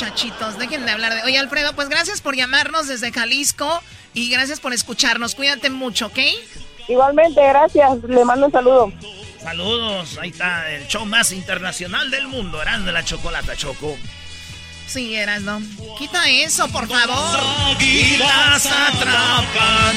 Muchachitos, 0.00 0.56
dejen 0.58 0.86
de 0.86 0.92
hablar 0.92 1.14
de... 1.14 1.22
Oye, 1.24 1.38
Alfredo, 1.38 1.74
pues 1.74 1.90
gracias 1.90 2.22
por 2.22 2.34
llamarnos 2.34 2.88
desde 2.88 3.12
Jalisco 3.12 3.82
y 4.14 4.30
gracias 4.30 4.58
por 4.58 4.72
escucharnos. 4.72 5.34
Cuídate 5.34 5.68
mucho, 5.68 6.06
¿ok? 6.06 6.18
Igualmente, 6.88 7.46
gracias. 7.46 8.02
Le 8.04 8.24
mando 8.24 8.46
un 8.46 8.52
saludo. 8.52 8.92
Saludos, 9.42 10.16
ahí 10.18 10.30
está 10.30 10.70
el 10.70 10.86
show 10.86 11.04
más 11.04 11.32
internacional 11.32 12.10
del 12.10 12.28
mundo, 12.28 12.62
Eran 12.62 12.86
de 12.86 12.92
la 12.92 13.04
Chocolata, 13.04 13.54
Choco. 13.56 13.94
Sí, 14.86 15.14
eras, 15.16 15.42
¿no? 15.42 15.60
Quita 15.98 16.26
eso, 16.30 16.66
por 16.68 16.88
favor. 16.88 17.38
Águilas 17.76 18.66
atrapan 18.66 19.96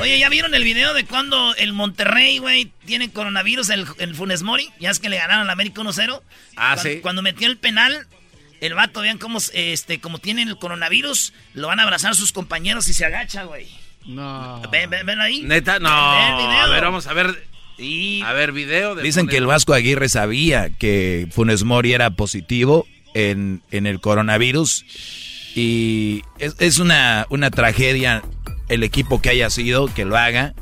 Oye, 0.00 0.18
¿ya 0.18 0.28
vieron 0.28 0.54
el 0.54 0.64
video 0.64 0.94
de 0.94 1.04
cuando 1.04 1.54
el 1.56 1.72
Monterrey, 1.72 2.38
güey, 2.38 2.70
tiene 2.86 3.10
coronavirus, 3.10 3.70
el, 3.70 3.86
el 3.98 4.14
Funes 4.14 4.42
Mori? 4.42 4.68
Ya 4.80 4.90
es 4.90 4.98
que 4.98 5.08
le 5.08 5.16
ganaron 5.16 5.42
al 5.44 5.50
América 5.50 5.80
1-0. 5.82 6.20
Ah, 6.56 6.74
Cuando- 6.74 6.82
sí. 6.82 7.00
Cuando 7.00 7.22
metió 7.22 7.46
el 7.48 7.56
penal, 7.56 8.06
el 8.60 8.74
vato, 8.74 9.00
vean 9.00 9.18
cómo, 9.18 9.38
este, 9.54 10.00
como 10.00 10.18
tienen 10.18 10.48
el 10.48 10.58
coronavirus, 10.58 11.32
lo 11.54 11.68
van 11.68 11.80
a 11.80 11.82
abrazar 11.84 12.14
sus 12.14 12.32
compañeros 12.32 12.88
y 12.88 12.94
se 12.94 13.04
agacha, 13.04 13.44
güey. 13.44 13.66
No. 14.06 14.62
Ven, 14.70 14.88
ven, 14.88 15.04
ven 15.04 15.20
ahí. 15.20 15.42
Neta, 15.42 15.78
no. 15.78 15.88
A 15.90 16.66
ver, 16.68 16.82
vamos 16.84 17.06
a 17.06 17.12
ver. 17.12 17.46
A 18.24 18.32
ver, 18.32 18.52
video. 18.52 18.94
De 18.94 19.02
Dicen 19.02 19.26
que 19.28 19.36
el 19.36 19.46
Vasco 19.46 19.72
Aguirre 19.74 20.08
sabía 20.08 20.70
que 20.70 21.28
Funes 21.30 21.62
Mori 21.64 21.92
era 21.92 22.10
positivo 22.10 22.86
en, 23.14 23.62
en 23.70 23.86
el 23.86 24.00
coronavirus. 24.00 24.84
Y 25.58 26.22
es, 26.38 26.54
es 26.60 26.78
una, 26.78 27.26
una 27.30 27.50
tragedia 27.50 28.22
el 28.68 28.84
equipo 28.84 29.20
que 29.20 29.30
haya 29.30 29.50
sido, 29.50 29.92
que 29.92 30.04
lo 30.04 30.16
haga. 30.16 30.54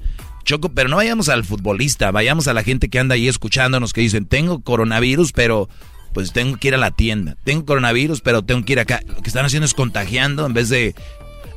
Choco, 0.43 0.71
pero 0.71 0.89
no 0.89 0.97
vayamos 0.97 1.29
al 1.29 1.45
futbolista, 1.45 2.11
vayamos 2.13 2.49
a 2.49 2.55
la 2.55 2.63
gente 2.63 2.89
que 2.89 2.99
anda 2.99 3.15
ahí 3.15 3.29
escuchándonos 3.29 3.93
que 3.93 4.01
dicen, 4.01 4.25
tengo 4.25 4.63
coronavirus, 4.63 5.33
pero 5.33 5.69
pues 6.15 6.33
tengo 6.33 6.57
que 6.57 6.69
ir 6.69 6.75
a 6.75 6.79
la 6.79 6.93
tienda. 6.93 7.37
Tengo 7.45 7.67
coronavirus, 7.67 8.23
pero 8.23 8.43
tengo 8.43 8.65
que 8.65 8.73
ir 8.73 8.81
acá. 8.81 9.03
Lo 9.07 9.21
que 9.21 9.29
están 9.29 9.45
haciendo 9.45 9.67
es 9.67 9.75
contagiando 9.75 10.47
en 10.47 10.55
vez 10.55 10.71
de... 10.71 10.95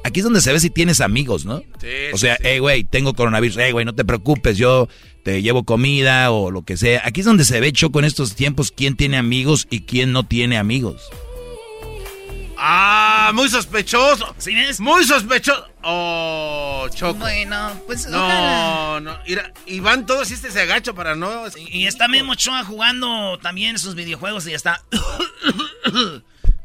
Aquí 0.04 0.20
es 0.20 0.26
donde 0.26 0.42
se 0.42 0.52
ve 0.52 0.60
si 0.60 0.70
tienes 0.70 1.00
amigos, 1.00 1.46
¿no? 1.46 1.60
Sí, 1.80 1.88
o 2.14 2.18
sea, 2.18 2.38
hey, 2.42 2.60
güey, 2.60 2.84
tengo 2.84 3.14
coronavirus. 3.14 3.58
Hey, 3.58 3.72
güey, 3.72 3.86
no 3.86 3.96
te 3.96 4.04
preocupes, 4.04 4.58
yo 4.58 4.90
te 5.24 5.42
llevo 5.42 5.64
comida 5.64 6.32
o 6.32 6.52
lo 6.52 6.64
que 6.64 6.76
sea. 6.76 7.02
Aquí 7.06 7.22
es 7.22 7.26
donde 7.26 7.46
se 7.46 7.62
ve, 7.62 7.72
Choco, 7.72 8.00
en 8.00 8.06
estos 8.06 8.36
tiempos, 8.36 8.74
quién 8.76 8.98
tiene 8.98 9.16
amigos 9.16 9.66
y 9.70 9.82
quién 9.82 10.12
no 10.12 10.24
tiene 10.26 10.58
amigos. 10.58 11.10
Ah, 12.62 13.32
muy 13.34 13.48
sospechoso. 13.48 14.36
¿Sí 14.38 14.54
ves? 14.54 14.82
Muy 14.82 15.06
sospechoso. 15.06 15.66
Oh, 15.82 16.88
Choco. 16.94 17.20
Bueno, 17.20 17.72
pues 17.88 18.06
ojalá. 18.06 19.00
No, 19.00 19.00
no. 19.00 19.20
Mira, 19.26 19.54
y 19.66 19.80
van 19.80 20.06
todos 20.06 20.30
y 20.30 20.34
este 20.34 20.52
se 20.52 20.60
agacha 20.60 20.92
para 20.92 21.16
no. 21.16 21.46
Y 21.56 21.88
está 21.88 22.10
Memo 22.10 22.34
Ochoa 22.34 22.66
jugando 22.66 23.40
también 23.40 23.80
sus 23.80 23.96
videojuegos 23.96 24.46
y 24.46 24.50
ya 24.50 24.58
está. 24.58 24.82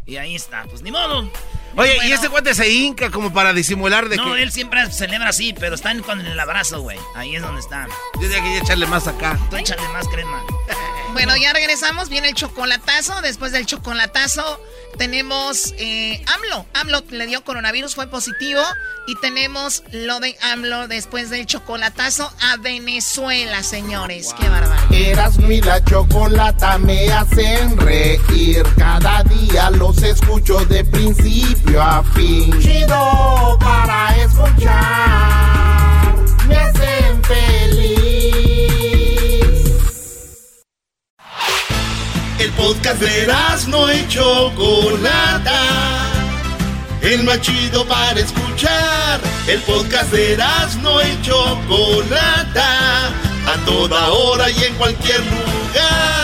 y 0.07 0.17
ahí 0.17 0.35
está, 0.35 0.65
pues 0.65 0.83
ni 0.83 0.91
modo. 0.91 1.31
Oye, 1.77 1.97
y 2.07 2.13
este 2.13 2.29
cuate 2.29 2.55
se 2.55 2.69
hinca 2.71 3.11
como 3.11 3.33
para 3.33 3.53
disimular 3.53 4.09
de 4.09 4.17
No, 4.17 4.35
que. 4.35 4.43
él 4.43 4.53
siempre 4.53 4.91
celebra 4.93 5.31
así, 5.31 5.53
pero 5.59 5.75
está 5.75 5.91
en- 5.91 6.03
con 6.03 6.21
el 6.21 6.39
abrazo, 6.39 6.81
güey. 6.83 6.99
Ahí 7.17 7.37
es 7.37 7.43
donde 7.43 7.61
está. 7.61 7.87
Yo 8.21 8.29
tenía 8.29 8.43
que 8.43 8.59
echarle 8.59 8.87
más 8.87 9.07
acá. 9.07 9.39
Tú 9.51 9.57
échale 9.57 9.87
más 9.89 10.07
crema. 10.09 10.43
Bueno, 11.15 11.37
ya 11.37 11.53
regresamos. 11.53 12.09
Viene 12.09 12.31
el 12.31 12.35
chocolatazo. 12.35 13.23
Después 13.23 13.53
del 13.53 13.67
chocolatazo 13.67 14.61
tenemos 14.99 15.73
eh, 15.79 16.25
AMLO. 16.27 16.67
AMLO 16.75 17.05
le 17.11 17.29
dio 17.29 17.45
coronavirus, 17.45 17.95
fue 17.95 18.09
positivo. 18.09 18.61
Y 19.07 19.15
tenemos 19.21 19.85
lo 19.93 20.19
de 20.19 20.37
AMLO 20.43 20.89
después 20.89 21.31
del 21.31 21.47
chocolatazo 21.47 22.33
a 22.43 22.57
Venezuela, 22.57 23.63
señores. 23.63 24.35
Qué 24.41 24.49
barbaridad. 24.49 24.93
Erasmo 24.93 25.53
y 25.53 25.61
la 25.61 25.85
chocolata 25.85 26.79
me 26.79 27.09
hacen 27.13 27.77
reír. 27.79 28.65
Cada 28.77 29.23
día 29.23 29.71
los 29.71 30.03
escucho 30.03 30.65
de 30.65 30.85
principio 30.85 31.64
a 31.73 32.03
fin. 32.15 32.53
Chido 32.61 33.59
para 33.59 34.17
escuchar. 34.17 36.15
Me 36.49 36.57
hacen 36.57 37.23
feliz. 37.25 38.65
El 42.39 42.51
podcast 42.53 43.01
de 43.01 43.23
Erasmo 43.23 43.91
y 43.91 44.07
chocolata. 44.09 45.61
El 47.01 47.25
más 47.25 47.41
chido 47.41 47.87
para 47.87 48.21
escuchar. 48.21 49.21
El 49.47 49.61
podcast 49.63 50.13
de 50.13 50.35
Erasmo 50.35 51.01
y 51.03 51.23
chocolata. 51.23 53.09
A 53.47 53.57
toda 53.67 54.11
hora 54.11 54.51
y 54.51 54.65
en 54.65 54.75
cualquier 54.75 55.21
lugar. 55.21 56.24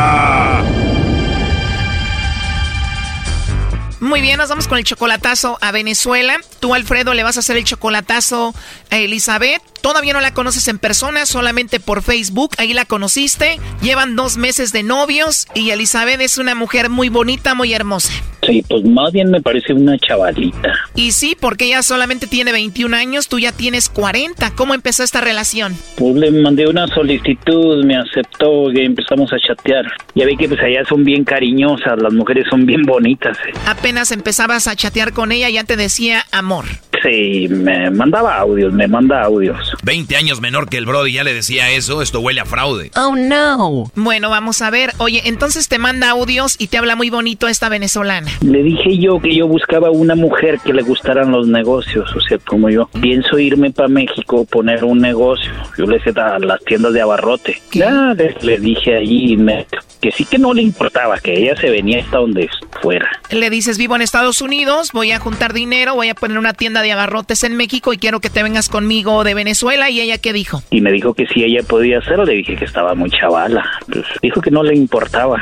Muy 4.01 4.19
bien, 4.19 4.37
nos 4.39 4.49
vamos 4.49 4.67
con 4.67 4.79
el 4.79 4.83
chocolatazo 4.83 5.59
a 5.61 5.71
Venezuela. 5.71 6.37
Tú, 6.59 6.73
Alfredo, 6.73 7.13
le 7.13 7.21
vas 7.21 7.37
a 7.37 7.41
hacer 7.41 7.55
el 7.57 7.65
chocolatazo 7.65 8.55
a 8.89 8.97
Elizabeth. 8.97 9.61
Todavía 9.81 10.13
no 10.13 10.21
la 10.21 10.33
conoces 10.33 10.67
en 10.67 10.79
persona, 10.79 11.27
solamente 11.27 11.79
por 11.79 12.01
Facebook. 12.01 12.51
Ahí 12.57 12.73
la 12.73 12.85
conociste. 12.85 13.59
Llevan 13.83 14.15
dos 14.15 14.37
meses 14.37 14.71
de 14.73 14.81
novios 14.81 15.47
y 15.53 15.69
Elizabeth 15.69 16.19
es 16.19 16.39
una 16.39 16.55
mujer 16.55 16.89
muy 16.89 17.09
bonita, 17.09 17.53
muy 17.53 17.73
hermosa. 17.73 18.11
Sí, 18.43 18.63
pues 18.67 18.83
más 18.85 19.11
bien 19.11 19.29
me 19.29 19.39
parece 19.39 19.73
una 19.73 19.97
chavalita. 19.99 20.73
Y 20.95 21.11
sí, 21.11 21.37
porque 21.39 21.65
ella 21.65 21.83
solamente 21.83 22.25
tiene 22.25 22.51
21 22.51 22.95
años, 22.97 23.27
tú 23.27 23.37
ya 23.37 23.51
tienes 23.51 23.87
40. 23.87 24.51
¿Cómo 24.55 24.73
empezó 24.73 25.03
esta 25.03 25.21
relación? 25.21 25.75
Pues 25.95 26.15
le 26.15 26.31
mandé 26.31 26.67
una 26.67 26.87
solicitud, 26.87 27.85
me 27.85 27.97
aceptó 27.97 28.71
y 28.71 28.79
empezamos 28.83 29.31
a 29.31 29.37
chatear. 29.39 29.85
Ya 30.15 30.25
ve 30.25 30.35
que 30.37 30.47
pues 30.47 30.59
allá 30.59 30.83
son 30.89 31.03
bien 31.03 31.23
cariñosas, 31.23 32.01
las 32.01 32.13
mujeres 32.13 32.45
son 32.49 32.65
bien 32.65 32.81
bonitas. 32.81 33.37
eh. 33.47 33.53
Apenas 33.67 33.90
empezabas 33.97 34.67
a 34.67 34.75
chatear 34.75 35.11
con 35.11 35.31
ella, 35.31 35.49
ya 35.49 35.65
te 35.65 35.75
decía 35.75 36.25
amor. 36.31 36.65
Sí, 37.03 37.47
me 37.49 37.89
mandaba 37.89 38.37
audios, 38.37 38.71
me 38.73 38.87
manda 38.87 39.23
audios. 39.23 39.57
20 39.83 40.15
años 40.15 40.39
menor 40.39 40.69
que 40.69 40.77
el 40.77 40.85
Brody 40.85 41.13
ya 41.13 41.23
le 41.23 41.33
decía 41.33 41.71
eso, 41.71 42.01
esto 42.01 42.19
huele 42.19 42.41
a 42.41 42.45
fraude. 42.45 42.91
Oh 42.95 43.15
no. 43.15 43.91
Bueno, 43.95 44.29
vamos 44.29 44.61
a 44.61 44.69
ver. 44.69 44.91
Oye, 44.97 45.23
entonces 45.25 45.67
te 45.67 45.79
manda 45.79 46.11
audios 46.11 46.55
y 46.59 46.67
te 46.67 46.77
habla 46.77 46.95
muy 46.95 47.09
bonito 47.09 47.47
esta 47.47 47.69
venezolana. 47.69 48.31
Le 48.41 48.61
dije 48.63 48.97
yo 48.99 49.19
que 49.19 49.35
yo 49.35 49.47
buscaba 49.47 49.89
una 49.89 50.15
mujer 50.15 50.59
que 50.63 50.73
le 50.73 50.83
gustaran 50.83 51.31
los 51.31 51.47
negocios, 51.47 52.15
o 52.15 52.21
sea, 52.21 52.37
como 52.37 52.69
yo. 52.69 52.87
Pienso 53.01 53.39
irme 53.39 53.71
para 53.71 53.89
México, 53.89 54.45
poner 54.45 54.83
un 54.83 54.99
negocio. 54.99 55.51
Yo 55.77 55.85
le 55.85 55.99
sé 56.01 56.11
a 56.19 56.39
las 56.39 56.63
tiendas 56.63 56.93
de 56.93 57.01
abarrote. 57.01 57.59
Ya 57.71 58.13
le, 58.13 58.35
le 58.41 58.59
dije 58.59 58.95
allí, 58.95 59.37
me, 59.37 59.65
que 60.01 60.11
sí 60.11 60.25
que 60.25 60.37
no 60.37 60.53
le 60.53 60.61
importaba, 60.61 61.19
que 61.19 61.33
ella 61.33 61.55
se 61.55 61.69
venía 61.69 62.03
hasta 62.03 62.17
donde 62.17 62.49
fuera. 62.81 63.09
Le 63.29 63.49
dices, 63.49 63.77
vivo 63.81 63.95
en 63.95 64.03
Estados 64.03 64.41
Unidos, 64.41 64.91
voy 64.93 65.11
a 65.11 65.17
juntar 65.17 65.53
dinero, 65.53 65.95
voy 65.95 66.09
a 66.09 66.13
poner 66.13 66.37
una 66.37 66.53
tienda 66.53 66.83
de 66.83 66.91
abarrotes 66.91 67.43
en 67.43 67.55
México 67.57 67.93
y 67.93 67.97
quiero 67.97 68.19
que 68.19 68.29
te 68.29 68.43
vengas 68.43 68.69
conmigo 68.69 69.23
de 69.23 69.33
Venezuela. 69.33 69.89
¿Y 69.89 70.01
ella 70.01 70.19
qué 70.19 70.33
dijo? 70.33 70.61
Y 70.69 70.81
me 70.81 70.91
dijo 70.91 71.15
que 71.15 71.25
si 71.25 71.43
ella 71.43 71.63
podía 71.63 71.97
hacerlo, 71.97 72.25
le 72.25 72.33
dije 72.33 72.55
que 72.55 72.65
estaba 72.65 72.93
muy 72.93 73.09
chavala. 73.09 73.67
Pues 73.91 74.05
dijo 74.21 74.39
que 74.39 74.51
no 74.51 74.61
le 74.61 74.75
importaba. 74.75 75.39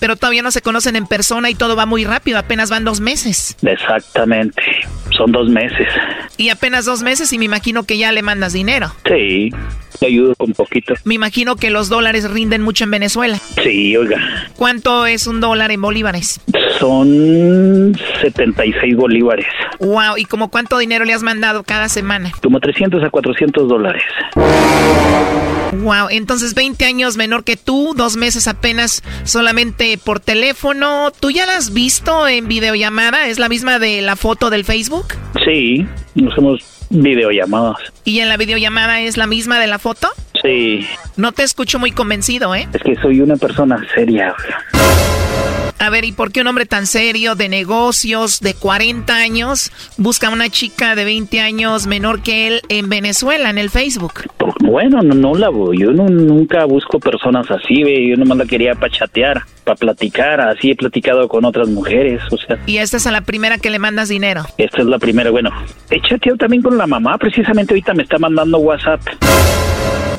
Pero 0.00 0.16
todavía 0.16 0.40
no 0.40 0.50
se 0.50 0.62
conocen 0.62 0.96
en 0.96 1.06
persona 1.06 1.50
y 1.50 1.54
todo 1.54 1.76
va 1.76 1.84
muy 1.84 2.06
rápido, 2.06 2.38
apenas 2.38 2.70
van 2.70 2.86
dos 2.86 3.00
meses. 3.00 3.58
Exactamente, 3.60 4.62
son 5.10 5.32
dos 5.32 5.50
meses. 5.50 5.88
Y 6.38 6.48
apenas 6.48 6.86
dos 6.86 7.02
meses 7.02 7.30
y 7.30 7.38
me 7.38 7.44
imagino 7.44 7.84
que 7.84 7.98
ya 7.98 8.10
le 8.10 8.22
mandas 8.22 8.54
dinero. 8.54 8.90
Sí, 9.06 9.50
te 9.96 10.06
ayudo 10.06 10.34
con 10.34 10.52
poquito. 10.52 10.94
Me 11.04 11.14
imagino 11.14 11.56
que 11.56 11.70
los 11.70 11.88
dólares 11.88 12.30
rinden 12.30 12.62
mucho 12.62 12.84
en 12.84 12.90
Venezuela. 12.90 13.38
Sí, 13.62 13.96
oiga. 13.96 14.18
¿Cuánto 14.56 15.06
es 15.06 15.26
un 15.26 15.40
dólar 15.40 15.70
en 15.70 15.80
bolívares? 15.80 16.40
Son 16.78 17.96
76 18.20 18.96
bolívares. 18.96 19.46
Wow, 19.80 20.16
¿y 20.16 20.24
como 20.24 20.50
cuánto 20.50 20.78
dinero 20.78 21.04
le 21.04 21.12
has 21.12 21.22
mandado 21.22 21.62
cada 21.62 21.88
semana? 21.88 22.32
Como 22.42 22.60
300 22.60 23.02
a 23.02 23.10
400 23.10 23.68
dólares. 23.68 24.02
Wow, 25.82 26.08
entonces 26.10 26.54
20 26.54 26.84
años 26.84 27.16
menor 27.16 27.44
que 27.44 27.56
tú, 27.56 27.94
dos 27.96 28.16
meses 28.16 28.48
apenas 28.48 29.02
solamente 29.24 29.98
por 29.98 30.20
teléfono. 30.20 31.10
¿Tú 31.18 31.30
ya 31.30 31.46
la 31.46 31.56
has 31.56 31.72
visto 31.72 32.26
en 32.28 32.48
videollamada? 32.48 33.28
¿Es 33.28 33.38
la 33.38 33.48
misma 33.48 33.78
de 33.78 34.02
la 34.02 34.16
foto 34.16 34.50
del 34.50 34.64
Facebook? 34.64 35.06
Sí, 35.44 35.86
nos 36.14 36.36
hemos 36.38 36.75
videollamadas. 36.90 37.76
¿Y 38.04 38.20
en 38.20 38.28
la 38.28 38.36
videollamada 38.36 39.00
es 39.00 39.16
la 39.16 39.26
misma 39.26 39.58
de 39.60 39.66
la 39.66 39.78
foto? 39.78 40.08
Sí. 40.42 40.86
No 41.16 41.32
te 41.32 41.42
escucho 41.42 41.78
muy 41.78 41.92
convencido, 41.92 42.54
¿eh? 42.54 42.68
Es 42.72 42.82
que 42.82 42.96
soy 42.96 43.20
una 43.20 43.36
persona 43.36 43.84
seria. 43.94 44.34
A 45.78 45.90
ver, 45.90 46.04
¿y 46.04 46.12
por 46.12 46.32
qué 46.32 46.40
un 46.40 46.46
hombre 46.46 46.64
tan 46.64 46.86
serio, 46.86 47.34
de 47.34 47.48
negocios, 47.48 48.40
de 48.40 48.54
40 48.54 49.14
años, 49.14 49.70
busca 49.98 50.28
a 50.28 50.30
una 50.30 50.48
chica 50.48 50.94
de 50.94 51.04
20 51.04 51.40
años 51.40 51.86
menor 51.86 52.22
que 52.22 52.46
él 52.46 52.60
en 52.68 52.88
Venezuela, 52.88 53.50
en 53.50 53.58
el 53.58 53.68
Facebook? 53.68 54.22
Bueno, 54.60 55.02
no, 55.02 55.14
no 55.14 55.34
la 55.34 55.50
voy. 55.50 55.78
Yo 55.78 55.92
no, 55.92 56.08
nunca 56.08 56.64
busco 56.64 56.98
personas 56.98 57.50
así, 57.50 57.82
ve. 57.82 58.08
Yo 58.08 58.16
nomás 58.16 58.38
la 58.38 58.46
quería 58.46 58.74
para 58.74 58.90
chatear, 58.90 59.42
para 59.64 59.76
platicar. 59.76 60.40
Así 60.40 60.70
he 60.70 60.76
platicado 60.76 61.28
con 61.28 61.44
otras 61.44 61.68
mujeres, 61.68 62.22
o 62.30 62.36
sea. 62.38 62.58
¿Y 62.66 62.78
esta 62.78 62.96
es 62.96 63.06
a 63.06 63.10
la 63.10 63.20
primera 63.20 63.58
que 63.58 63.70
le 63.70 63.78
mandas 63.78 64.08
dinero? 64.08 64.44
Esta 64.56 64.80
es 64.80 64.86
la 64.86 64.98
primera. 64.98 65.30
Bueno, 65.30 65.50
he 65.90 66.00
chateado 66.00 66.38
también 66.38 66.62
con 66.62 66.78
la 66.78 66.86
mamá. 66.86 67.18
Precisamente 67.18 67.74
ahorita 67.74 67.92
me 67.94 68.02
está 68.02 68.18
mandando 68.18 68.58
WhatsApp. 68.58 69.00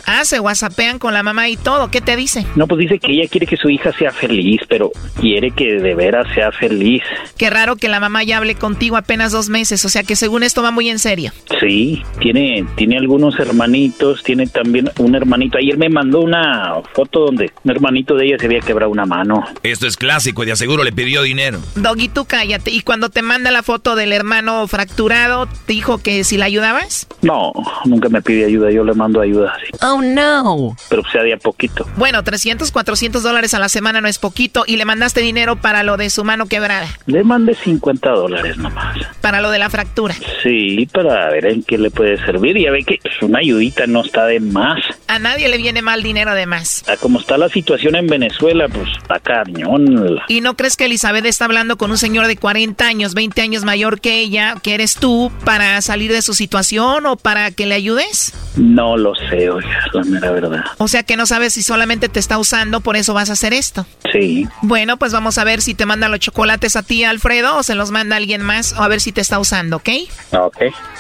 Ah, 0.09 0.23
se 0.23 0.39
whatsappean 0.39 0.99
con 0.99 1.13
la 1.13 1.21
mamá 1.21 1.49
y 1.49 1.57
todo. 1.57 1.91
¿Qué 1.91 1.99
te 1.99 2.15
dice? 2.15 2.45
No, 2.55 2.65
pues 2.65 2.79
dice 2.79 2.97
que 2.97 3.11
ella 3.11 3.27
quiere 3.29 3.45
que 3.45 3.57
su 3.57 3.69
hija 3.69 3.91
sea 3.91 4.11
feliz, 4.11 4.61
pero 4.69 4.91
quiere 5.19 5.51
que 5.51 5.81
de 5.81 5.95
veras 5.95 6.27
sea 6.33 6.53
feliz. 6.53 7.03
Qué 7.37 7.49
raro 7.49 7.75
que 7.75 7.89
la 7.89 7.99
mamá 7.99 8.23
ya 8.23 8.37
hable 8.37 8.55
contigo 8.55 8.95
apenas 8.95 9.33
dos 9.33 9.49
meses, 9.49 9.83
o 9.83 9.89
sea 9.89 10.03
que 10.03 10.15
según 10.15 10.43
esto 10.43 10.63
va 10.63 10.71
muy 10.71 10.89
en 10.89 10.99
serio. 10.99 11.33
Sí, 11.59 12.03
tiene, 12.21 12.65
tiene 12.75 12.97
algunos 12.97 13.37
hermanitos, 13.37 14.23
tiene 14.23 14.47
también 14.47 14.89
un 14.97 15.13
hermanito. 15.13 15.57
Ayer 15.57 15.77
me 15.77 15.89
mandó 15.89 16.21
una 16.21 16.75
foto 16.93 17.25
donde 17.25 17.51
un 17.65 17.71
hermanito 17.71 18.15
de 18.15 18.27
ella 18.27 18.37
se 18.39 18.45
había 18.45 18.61
quebrado 18.61 18.89
una 18.91 19.05
mano. 19.05 19.43
Esto 19.63 19.87
es 19.87 19.97
clásico 19.97 20.41
y 20.43 20.45
de 20.45 20.53
aseguro 20.53 20.85
le 20.85 20.93
pidió 20.93 21.21
dinero. 21.21 21.59
Doggy, 21.75 22.07
tú 22.07 22.23
cállate. 22.23 22.71
¿Y 22.71 22.81
cuando 22.81 23.09
te 23.09 23.21
manda 23.21 23.51
la 23.51 23.61
foto 23.61 23.95
del 23.97 24.13
hermano 24.13 24.65
fracturado, 24.69 25.47
te 25.65 25.73
dijo 25.73 25.97
que 25.97 26.23
si 26.23 26.37
la 26.37 26.45
ayudabas? 26.45 27.07
No, 27.21 27.51
nunca 27.83 28.07
me 28.07 28.21
pide 28.21 28.45
ayuda, 28.45 28.71
yo 28.71 28.85
le 28.85 28.93
mando 28.93 29.19
ayuda. 29.19 29.56
Oh, 29.81 30.01
no. 30.01 30.75
Pero 30.89 31.03
sea 31.11 31.23
de 31.23 31.33
a 31.33 31.37
poquito. 31.37 31.87
Bueno, 31.95 32.23
300, 32.23 32.71
400 32.71 33.23
dólares 33.23 33.53
a 33.53 33.59
la 33.59 33.69
semana 33.69 34.01
no 34.01 34.07
es 34.07 34.19
poquito 34.19 34.63
y 34.67 34.77
le 34.77 34.85
mandaste 34.85 35.21
dinero 35.21 35.55
para 35.55 35.83
lo 35.83 35.97
de 35.97 36.09
su 36.09 36.23
mano 36.23 36.47
quebrada. 36.47 36.87
Le 37.05 37.23
mandé 37.23 37.53
50 37.53 38.09
dólares 38.11 38.57
nomás. 38.57 38.97
Para 39.21 39.41
lo 39.41 39.51
de 39.51 39.59
la 39.59 39.69
fractura. 39.69 40.15
Sí, 40.43 40.87
para 40.91 41.29
ver 41.29 41.45
en 41.45 41.63
qué 41.63 41.77
le 41.77 41.91
puede 41.91 42.17
servir. 42.25 42.57
Ya 42.57 42.71
ve 42.71 42.83
que 42.83 42.99
pues, 43.01 43.21
una 43.21 43.39
ayudita 43.39 43.87
no 43.87 44.01
está 44.01 44.25
de 44.25 44.39
más. 44.39 44.79
A 45.07 45.19
nadie 45.19 45.47
le 45.49 45.57
viene 45.57 45.81
mal 45.81 46.03
dinero 46.03 46.33
de 46.33 46.45
más. 46.45 46.87
A 46.87 46.97
como 46.97 47.19
está 47.19 47.37
la 47.37 47.49
situación 47.49 47.95
en 47.95 48.07
Venezuela, 48.07 48.67
pues 48.67 48.87
está 49.01 49.19
cañón. 49.19 50.19
¿Y 50.27 50.41
no 50.41 50.55
crees 50.55 50.77
que 50.77 50.85
Elizabeth 50.85 51.25
está 51.25 51.45
hablando 51.45 51.77
con 51.77 51.91
un 51.91 51.97
señor 51.97 52.27
de 52.27 52.37
40 52.37 52.85
años, 52.85 53.13
20 53.13 53.41
años 53.41 53.63
mayor 53.63 53.99
que 53.99 54.19
ella, 54.19 54.55
que 54.61 54.73
eres 54.73 54.95
tú, 54.95 55.31
para 55.45 55.81
salir 55.81 56.11
de 56.11 56.21
su 56.21 56.33
situación 56.33 57.05
o 57.05 57.17
para 57.17 57.51
que 57.51 57.65
le 57.65 57.75
ayudes? 57.75 58.33
No 58.55 58.97
lo 58.97 59.13
sé, 59.15 59.46
oiga, 59.49 59.85
la 59.93 60.03
mera 60.03 60.31
verdad. 60.31 60.65
O 60.77 60.87
sea 60.87 61.03
que 61.03 61.17
no 61.17 61.25
sabes 61.25 61.53
si 61.53 61.63
solamente 61.63 62.09
te 62.09 62.19
está 62.19 62.37
usando, 62.37 62.81
por 62.81 62.95
eso 62.95 63.13
vas 63.13 63.29
a 63.29 63.33
hacer 63.33 63.53
esto. 63.53 63.85
Sí. 64.11 64.47
Bueno, 64.61 64.97
pues 64.97 65.13
vamos 65.13 65.37
a 65.37 65.43
ver 65.43 65.61
si 65.61 65.75
te 65.75 65.85
manda 65.85 66.09
los 66.09 66.19
chocolates 66.19 66.75
a 66.75 66.83
ti, 66.83 67.03
Alfredo, 67.03 67.57
o 67.57 67.63
se 67.63 67.75
los 67.75 67.91
manda 67.91 68.15
alguien 68.15 68.41
más, 68.41 68.73
o 68.73 68.83
a 68.83 68.87
ver 68.87 69.01
si 69.01 69.11
te 69.11 69.21
está 69.21 69.39
usando, 69.39 69.77
¿ok? 69.77 69.89
Ok. 70.31 70.57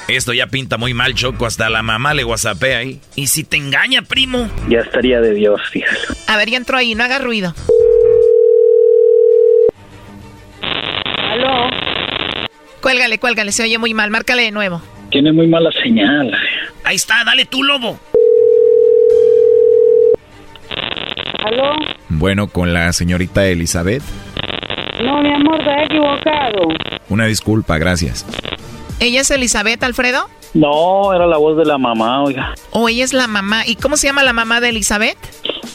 Esto 0.07 0.33
ya 0.33 0.47
pinta 0.47 0.77
muy 0.77 0.93
mal, 0.93 1.13
Choco. 1.13 1.45
Hasta 1.45 1.69
la 1.69 1.83
mamá 1.83 2.13
le 2.13 2.23
whatsappea 2.23 2.79
ahí. 2.79 3.01
¿Y 3.15 3.27
si 3.27 3.43
te 3.43 3.57
engaña, 3.57 4.01
primo? 4.01 4.49
Ya 4.69 4.79
estaría 4.79 5.19
de 5.21 5.33
Dios, 5.33 5.61
fíjalo. 5.69 5.99
A 6.27 6.37
ver, 6.37 6.49
ya 6.49 6.57
entró 6.57 6.77
ahí, 6.77 6.95
no 6.95 7.03
haga 7.03 7.19
ruido. 7.19 7.53
¿Aló? 10.61 11.69
Cuélgale, 12.81 13.19
cuélgale, 13.19 13.51
se 13.51 13.63
oye 13.63 13.77
muy 13.77 13.93
mal, 13.93 14.09
márcale 14.11 14.43
de 14.43 14.51
nuevo. 14.51 14.81
Tiene 15.09 15.31
muy 15.31 15.47
mala 15.47 15.71
señal. 15.71 16.31
Ahí 16.83 16.95
está, 16.95 17.23
dale 17.25 17.45
tú, 17.45 17.63
lobo. 17.63 17.99
¿Aló? 21.47 21.71
Bueno, 22.09 22.47
con 22.47 22.73
la 22.73 22.91
señorita 22.91 23.45
Elizabeth. 23.47 24.03
No, 25.01 25.21
mi 25.21 25.31
amor, 25.31 25.57
te 25.63 25.69
he 25.69 25.85
equivocado. 25.85 26.67
Una 27.07 27.25
disculpa, 27.25 27.77
gracias. 27.77 28.25
¿Ella 28.99 29.21
es 29.21 29.31
Elizabeth, 29.31 29.81
Alfredo? 29.83 30.27
No, 30.53 31.13
era 31.13 31.25
la 31.25 31.37
voz 31.37 31.55
de 31.57 31.63
la 31.63 31.77
mamá, 31.77 32.23
oiga. 32.23 32.53
¿O 32.71 32.89
ella 32.89 33.05
es 33.05 33.13
la 33.13 33.27
mamá? 33.27 33.65
¿Y 33.65 33.75
cómo 33.75 33.95
se 33.95 34.07
llama 34.07 34.23
la 34.23 34.33
mamá 34.33 34.59
de 34.59 34.69
Elizabeth? 34.69 35.17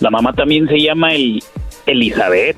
La 0.00 0.10
mamá 0.10 0.34
también 0.34 0.68
se 0.68 0.78
llama 0.78 1.14
el 1.14 1.42
Elizabeth. 1.86 2.56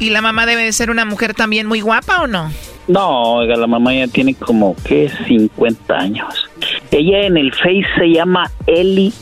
¿Y 0.00 0.10
la 0.10 0.20
mamá 0.20 0.44
debe 0.46 0.62
de 0.64 0.72
ser 0.72 0.90
una 0.90 1.04
mujer 1.04 1.34
también 1.34 1.66
muy 1.68 1.80
guapa 1.82 2.22
o 2.22 2.26
no? 2.26 2.50
No, 2.88 3.34
oiga, 3.34 3.56
la 3.56 3.66
mamá 3.68 3.94
ya 3.94 4.08
tiene 4.08 4.34
como, 4.34 4.74
¿qué? 4.84 5.08
50 5.28 5.94
años. 5.94 6.48
Ella 6.90 7.26
en 7.26 7.36
el 7.36 7.52
Face 7.52 7.86
se 7.96 8.06
llama 8.10 8.50
Eli 8.66 9.12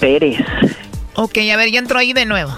Pérez. 0.00 0.38
Ok, 1.14 1.38
a 1.52 1.56
ver, 1.56 1.70
ya 1.70 1.78
entró 1.78 1.98
ahí 1.98 2.12
de 2.12 2.26
nuevo. 2.26 2.50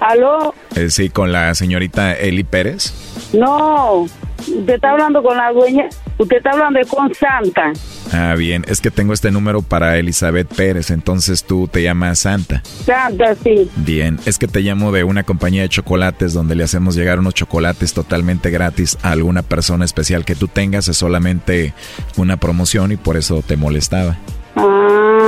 ¿Aló? 0.00 0.54
Eh, 0.74 0.90
sí, 0.90 1.10
con 1.10 1.32
la 1.32 1.54
señorita 1.54 2.14
Eli 2.14 2.44
Pérez. 2.44 2.92
No, 3.32 4.06
usted 4.38 4.74
está 4.74 4.90
hablando 4.90 5.22
con 5.22 5.36
la 5.36 5.50
dueña, 5.52 5.88
usted 6.18 6.36
está 6.36 6.50
hablando 6.50 6.78
con 6.88 7.12
Santa. 7.14 7.72
Ah, 8.12 8.34
bien, 8.36 8.64
es 8.68 8.80
que 8.80 8.90
tengo 8.90 9.12
este 9.12 9.30
número 9.30 9.62
para 9.62 9.96
Elizabeth 9.96 10.46
Pérez, 10.54 10.90
entonces 10.90 11.44
tú 11.44 11.66
te 11.66 11.82
llamas 11.82 12.20
Santa. 12.20 12.62
Santa, 12.84 13.34
sí. 13.42 13.68
Bien, 13.76 14.20
es 14.26 14.38
que 14.38 14.46
te 14.46 14.60
llamo 14.60 14.92
de 14.92 15.02
una 15.02 15.24
compañía 15.24 15.62
de 15.62 15.68
chocolates 15.68 16.32
donde 16.32 16.54
le 16.54 16.64
hacemos 16.64 16.94
llegar 16.94 17.18
unos 17.18 17.34
chocolates 17.34 17.92
totalmente 17.92 18.50
gratis 18.50 18.96
a 19.02 19.10
alguna 19.10 19.42
persona 19.42 19.84
especial 19.84 20.24
que 20.24 20.36
tú 20.36 20.46
tengas. 20.46 20.88
Es 20.88 20.98
solamente 20.98 21.74
una 22.16 22.36
promoción 22.36 22.92
y 22.92 22.96
por 22.96 23.16
eso 23.16 23.42
te 23.42 23.56
molestaba. 23.56 24.18
Ah, 24.54 25.25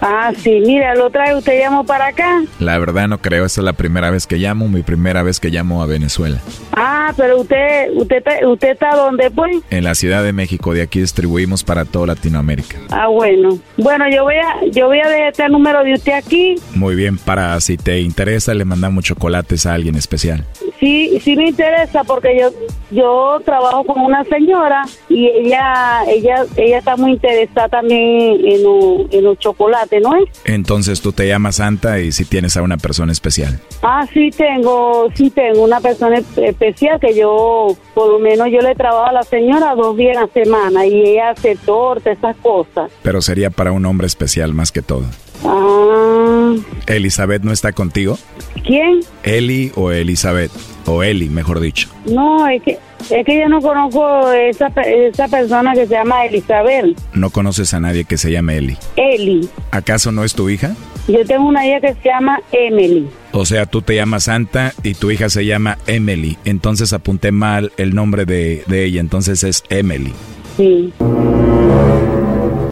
ah, 0.00 0.32
sí, 0.36 0.62
mira, 0.64 0.94
lo 0.94 1.10
trae, 1.10 1.34
usted 1.36 1.58
llamó 1.58 1.84
para 1.84 2.08
acá. 2.08 2.42
La 2.58 2.78
verdad 2.78 3.08
no 3.08 3.18
creo, 3.18 3.44
esa 3.44 3.60
es 3.60 3.64
la 3.64 3.72
primera 3.72 4.10
vez 4.10 4.26
que 4.26 4.36
llamo, 4.36 4.68
mi 4.68 4.82
primera 4.82 5.22
vez 5.22 5.40
que 5.40 5.50
llamo 5.50 5.82
a 5.82 5.86
Venezuela. 5.86 6.38
Ah, 6.72 7.12
pero 7.16 7.40
usted, 7.40 7.90
usted, 7.94 8.22
usted 8.46 8.70
está 8.70 8.94
dónde, 8.94 9.30
pues? 9.30 9.58
En 9.70 9.84
la 9.84 9.94
Ciudad 9.94 10.22
de 10.22 10.32
México, 10.32 10.74
de 10.74 10.82
aquí 10.82 11.00
distribuimos 11.00 11.64
para 11.64 11.84
toda 11.84 12.08
Latinoamérica. 12.08 12.78
Ah, 12.90 13.08
bueno. 13.08 13.58
Bueno, 13.76 14.04
yo 14.10 14.24
voy 14.24 14.36
a, 14.36 14.66
yo 14.70 14.86
voy 14.86 15.00
a 15.00 15.08
dejar 15.08 15.28
este 15.28 15.48
número 15.48 15.82
de 15.84 15.94
usted 15.94 16.12
aquí. 16.12 16.56
Muy 16.74 16.94
bien, 16.94 17.18
para 17.18 17.60
si 17.60 17.76
te 17.76 18.00
interesa, 18.00 18.54
le 18.54 18.64
mandamos 18.64 19.04
chocolates 19.04 19.66
a 19.66 19.74
alguien 19.74 19.94
especial. 19.94 20.44
Sí, 20.80 21.18
sí 21.24 21.34
me 21.36 21.48
interesa 21.48 22.04
porque 22.04 22.38
yo, 22.40 22.50
yo 22.90 23.40
trabajo 23.44 23.84
con 23.84 24.00
una 24.02 24.22
señora 24.24 24.84
y 25.08 25.26
ella, 25.26 26.04
ella, 26.08 26.44
ella 26.56 26.78
está 26.78 26.96
muy 26.96 27.12
interesada 27.12 27.68
también 27.68 28.38
en, 28.46 28.62
los- 28.62 29.12
en 29.12 29.24
los 29.24 29.38
chocolates, 29.38 30.00
¿no 30.00 30.14
es? 30.16 30.28
Entonces 30.44 31.00
tú 31.00 31.12
te 31.12 31.26
llamas 31.26 31.56
Santa 31.56 31.98
y 32.00 32.12
si 32.12 32.24
tienes 32.24 32.56
a 32.56 32.62
una 32.62 32.76
persona 32.76 33.10
especial. 33.12 33.58
Ah, 33.82 34.06
sí 34.12 34.30
tengo, 34.30 35.08
sí 35.14 35.30
tengo 35.30 35.64
una 35.64 35.80
persona 35.80 36.18
es- 36.18 36.38
especial 36.38 37.00
que 37.00 37.14
yo, 37.14 37.76
por 37.94 38.08
lo 38.12 38.18
menos 38.20 38.48
yo 38.50 38.60
le 38.60 38.74
trabajo 38.74 39.06
a 39.06 39.12
la 39.12 39.22
señora 39.24 39.74
dos 39.74 39.96
días 39.96 40.16
a 40.16 40.20
la 40.22 40.28
semana 40.28 40.86
y 40.86 40.94
ella 41.02 41.30
hace 41.30 41.56
torta, 41.56 42.12
esas 42.12 42.36
cosas. 42.36 42.90
Pero 43.02 43.20
sería 43.20 43.50
para 43.50 43.72
un 43.72 43.84
hombre 43.84 44.06
especial 44.06 44.54
más 44.54 44.70
que 44.72 44.82
todo. 44.82 45.04
Ah, 45.44 46.54
¿Elizabeth 46.86 47.42
no 47.42 47.52
está 47.52 47.72
contigo? 47.72 48.18
¿quién? 48.68 49.00
Eli 49.22 49.72
o 49.74 49.90
Elizabeth. 49.90 50.50
O 50.86 51.02
Eli, 51.02 51.28
mejor 51.28 51.60
dicho. 51.60 51.88
No, 52.06 52.48
es 52.48 52.62
que, 52.62 52.78
es 53.10 53.26
que 53.26 53.38
yo 53.38 53.48
no 53.48 53.60
conozco 53.60 54.32
esa, 54.32 54.68
esa 54.68 55.28
persona 55.28 55.74
que 55.74 55.86
se 55.86 55.94
llama 55.94 56.24
Elizabeth. 56.24 56.98
No 57.12 57.30
conoces 57.30 57.74
a 57.74 57.80
nadie 57.80 58.04
que 58.04 58.16
se 58.16 58.30
llame 58.32 58.56
Eli. 58.56 58.76
Eli. 58.96 59.48
¿Acaso 59.70 60.12
no 60.12 60.24
es 60.24 60.34
tu 60.34 60.48
hija? 60.48 60.74
Yo 61.06 61.24
tengo 61.26 61.46
una 61.46 61.66
hija 61.66 61.80
que 61.80 61.94
se 61.94 62.08
llama 62.08 62.40
Emily. 62.52 63.08
O 63.32 63.44
sea, 63.44 63.66
tú 63.66 63.82
te 63.82 63.94
llamas 63.94 64.24
Santa 64.24 64.72
y 64.82 64.94
tu 64.94 65.10
hija 65.10 65.28
se 65.28 65.44
llama 65.44 65.78
Emily. 65.86 66.38
Entonces 66.44 66.92
apunté 66.92 67.32
mal 67.32 67.72
el 67.76 67.94
nombre 67.94 68.24
de, 68.24 68.62
de 68.66 68.84
ella, 68.84 69.00
entonces 69.00 69.44
es 69.44 69.64
Emily. 69.68 70.12
Sí. 70.56 70.92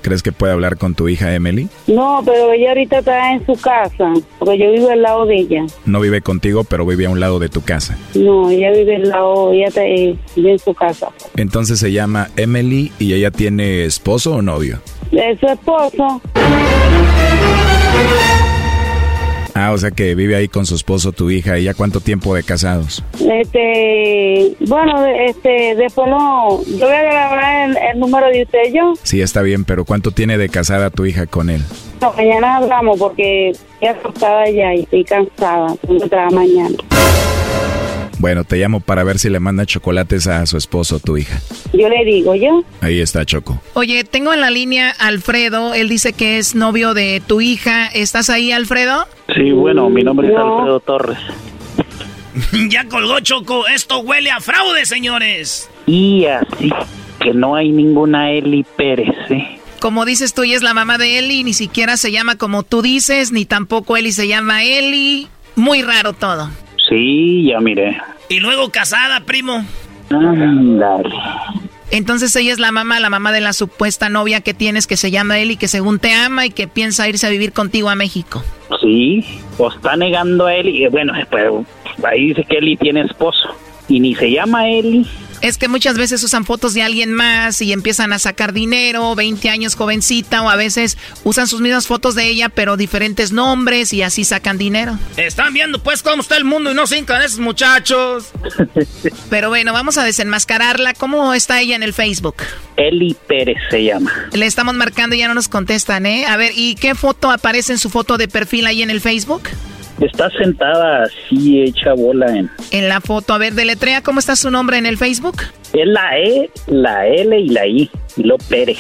¿Crees 0.07 0.23
que 0.23 0.31
puede 0.31 0.53
hablar 0.53 0.79
con 0.79 0.95
tu 0.95 1.09
hija 1.09 1.35
Emily? 1.35 1.69
No, 1.89 2.23
pero 2.25 2.53
ella 2.53 2.69
ahorita 2.69 3.01
está 3.01 3.33
en 3.33 3.45
su 3.45 3.55
casa, 3.61 4.13
porque 4.39 4.57
yo 4.57 4.71
vivo 4.71 4.89
al 4.89 5.03
lado 5.03 5.27
de 5.27 5.35
ella. 5.35 5.65
No 5.85 5.99
vive 5.99 6.21
contigo, 6.21 6.63
pero 6.63 6.87
vive 6.87 7.07
a 7.07 7.11
un 7.11 7.19
lado 7.19 7.41
de 7.41 7.49
tu 7.49 7.63
casa. 7.63 7.99
No, 8.15 8.49
ella 8.49 8.71
vive 8.71 8.95
al 8.95 9.09
lado, 9.09 9.53
ella 9.53 9.67
está 9.67 9.85
eh, 9.85 10.17
vive 10.37 10.53
en 10.53 10.59
su 10.61 10.75
casa. 10.75 11.09
Entonces 11.35 11.81
se 11.81 11.91
llama 11.91 12.29
Emily 12.37 12.93
y 13.01 13.15
ella 13.15 13.33
tiene 13.33 13.85
esposo 13.85 14.37
o 14.37 14.43
novio. 14.43 14.79
Es 15.11 15.41
su 15.41 15.47
esposo. 15.47 16.23
Ah, 19.67 19.73
o 19.73 19.79
sea 19.79 19.91
que 19.91 20.15
vive 20.15 20.37
ahí 20.37 20.47
con 20.47 20.65
su 20.65 20.77
esposo, 20.77 21.11
tu 21.11 21.29
hija. 21.29 21.59
¿Y 21.59 21.65
ya 21.65 21.75
cuánto 21.75 21.99
tiempo 21.99 22.37
de 22.37 22.45
casados? 22.45 23.03
Este, 23.15 24.55
bueno, 24.61 25.05
este, 25.05 25.75
después 25.75 26.09
no, 26.09 26.63
yo 26.63 26.87
voy 26.87 26.95
a 26.95 27.03
grabar 27.03 27.71
el, 27.71 27.77
el 27.77 27.99
número 27.99 28.29
de 28.29 28.45
usted 28.45 28.73
yo. 28.73 28.93
Sí, 29.03 29.21
está 29.21 29.43
bien, 29.43 29.65
pero 29.65 29.85
¿cuánto 29.85 30.13
tiene 30.13 30.39
de 30.39 30.49
casada 30.51 30.91
tu 30.91 31.05
hija 31.05 31.27
con 31.27 31.51
él? 31.51 31.63
No, 32.01 32.13
mañana 32.13 32.59
hablamos 32.59 32.97
porque 32.97 33.49
estoy 33.49 33.89
acostada 33.89 34.49
ya 34.51 34.73
y 34.73 34.83
estoy 34.83 35.03
cansada. 35.03 35.75
Trabajar 36.09 36.33
mañana. 36.33 36.77
Bueno, 38.19 38.45
te 38.45 38.57
llamo 38.57 38.81
para 38.81 39.05
ver 39.05 39.19
si 39.19 39.29
le 39.29 39.41
manda 39.41 39.67
chocolates 39.67 40.27
a 40.27 40.47
su 40.47 40.57
esposo, 40.57 41.01
tu 41.01 41.17
hija. 41.17 41.41
Yo 41.73 41.89
le 41.89 42.05
digo, 42.05 42.35
¿yo? 42.35 42.65
Ahí 42.81 43.01
está, 43.01 43.25
Choco. 43.25 43.61
Oye, 43.75 44.05
tengo 44.05 44.33
en 44.33 44.41
la 44.41 44.51
línea 44.51 44.91
Alfredo. 44.99 45.75
Él 45.75 45.89
dice 45.89 46.13
que 46.13 46.39
es 46.39 46.55
novio 46.55 46.95
de 46.95 47.23
tu 47.27 47.41
hija. 47.41 47.87
¿Estás 47.89 48.31
ahí, 48.31 48.53
Alfredo? 48.53 49.07
Sí, 49.35 49.53
bueno, 49.53 49.91
mi 49.91 50.03
nombre 50.03 50.29
es 50.29 50.37
Alfredo 50.37 50.81
Torres. 50.81 51.19
ya 52.71 52.87
colgó 52.89 53.21
Choco. 53.21 53.67
Esto 53.67 54.01
huele 54.01 54.31
a 54.31 54.41
fraude, 54.41 54.87
señores. 54.87 55.69
Y 55.87 56.25
así 56.27 56.71
que 57.21 57.33
no 57.33 57.55
hay 57.55 57.71
ninguna 57.71 58.33
Eli 58.33 58.65
Pérez, 58.77 59.15
¿eh? 59.31 59.59
Como 59.81 60.05
dices 60.05 60.33
tú, 60.33 60.43
ella 60.43 60.57
es 60.57 60.63
la 60.63 60.75
mamá 60.75 60.97
de 60.97 61.19
Eli, 61.19 61.45
ni 61.45 61.53
siquiera 61.53 61.97
se 61.97 62.11
llama 62.11 62.37
como 62.37 62.63
tú 62.63 62.81
dices, 62.81 63.31
ni 63.31 63.45
tampoco 63.45 63.97
Eli 63.97 64.11
se 64.11 64.27
llama 64.27 64.65
Eli. 64.65 65.29
Muy 65.55 65.83
raro 65.83 66.13
todo. 66.13 66.51
Sí, 66.89 67.47
ya 67.51 67.61
miré. 67.61 67.97
Y 68.29 68.41
luego 68.41 68.71
casada, 68.71 69.21
primo. 69.21 69.65
Ándale. 70.11 71.11
Entonces 71.91 72.35
ella 72.35 72.53
es 72.53 72.59
la 72.59 72.73
mamá, 72.73 72.99
la 73.01 73.11
mamá 73.11 73.31
de 73.33 73.41
la 73.41 73.53
supuesta 73.53 74.09
novia 74.09 74.41
que 74.41 74.55
tienes 74.55 74.87
que 74.87 74.97
se 74.97 75.11
llama 75.11 75.39
Eli, 75.39 75.57
que 75.57 75.69
según 75.69 75.99
te 76.01 76.13
ama 76.13 76.45
y 76.47 76.51
que 76.51 76.67
piensa 76.67 77.09
irse 77.09 77.27
a 77.27 77.31
vivir 77.31 77.53
contigo 77.53 77.89
a 77.91 77.95
México. 77.95 78.43
Sí, 78.81 79.25
o 79.59 79.69
está 79.71 79.97
negando 79.97 80.47
a 80.47 80.55
Eli. 80.55 80.85
eh, 80.85 80.89
Bueno, 80.89 81.13
pero 81.31 81.65
ahí 82.05 82.29
dice 82.29 82.45
que 82.49 82.59
Eli 82.59 82.77
tiene 82.77 83.03
esposo. 83.03 83.49
Y 83.89 84.01
ni 84.01 84.15
se 84.17 84.31
llama 84.33 84.69
Eli. 84.69 85.07
Es 85.41 85.59
que 85.59 85.69
muchas 85.69 85.97
veces 85.97 86.23
usan 86.23 86.45
fotos 86.45 86.75
de 86.75 86.83
alguien 86.83 87.13
más 87.13 87.61
y 87.63 87.73
empiezan 87.73 88.13
a 88.13 88.19
sacar 88.19 88.53
dinero, 88.53 89.15
20 89.15 89.49
años 89.51 89.75
jovencita, 89.75 90.43
o 90.43 90.49
a 90.49 90.57
veces 90.57 90.97
usan 91.25 91.47
sus 91.47 91.61
mismas 91.61 91.87
fotos 91.87 92.15
de 92.15 92.27
ella, 92.27 92.49
pero 92.49 92.77
diferentes 92.77 93.33
nombres 93.33 93.93
y 93.93 94.03
así 94.03 94.25
sacan 94.25 94.59
dinero. 94.59 94.99
Están 95.17 95.53
viendo 95.53 95.83
pues 95.83 96.03
cómo 96.03 96.23
está 96.23 96.37
el 96.37 96.45
mundo 96.45 96.71
y 96.71 96.75
no 96.75 96.87
se 96.87 96.99
hincan 96.99 97.23
esos 97.23 97.39
muchachos. 97.39 98.31
Pero 99.31 99.49
bueno, 99.49 99.73
vamos 99.73 99.99
a 99.99 100.05
desenmascararla. 100.05 100.95
¿Cómo 100.95 101.35
está 101.35 101.61
ella 101.61 101.77
en 101.77 101.83
el 101.83 101.93
Facebook? 101.93 102.37
Eli 102.77 103.17
Pérez 103.27 103.59
se 103.71 103.85
llama. 103.85 104.13
Le 104.33 104.47
estamos 104.47 104.75
marcando 104.75 105.17
y 105.17 105.19
ya 105.19 105.29
no 105.29 105.35
nos 105.35 105.49
contestan, 105.49 106.07
¿eh? 106.07 106.27
A 106.27 106.37
ver, 106.37 106.53
¿y 106.55 106.75
qué 106.77 106.95
foto 106.95 107.31
aparece 107.31 107.73
en 107.73 107.79
su 107.79 107.91
foto 107.91 108.19
de 108.19 108.29
perfil 108.29 108.67
ahí 108.67 108.83
en 108.83 108.91
el 108.91 109.01
Facebook? 109.01 109.49
Está 110.01 110.29
sentada 110.31 111.05
así, 111.05 111.63
hecha 111.63 111.95
bola 111.95 112.27
en... 112.37 112.51
En 112.71 112.89
la 112.89 113.01
foto, 113.01 113.33
a 113.33 113.39
ver, 113.39 113.55
deletrea, 113.55 114.03
¿cómo 114.03 114.19
está 114.19 114.37
su 114.37 114.51
nombre 114.51 114.77
en 114.77 114.87
el 114.87 114.99
Facebook? 114.99 115.43
Es 115.73 115.87
la 115.87 116.19
E, 116.19 116.51
la 116.67 117.07
L 117.07 117.39
y 117.39 117.49
la 117.49 117.67
I. 117.67 117.91
Lo 118.17 118.39
Pérez. 118.39 118.79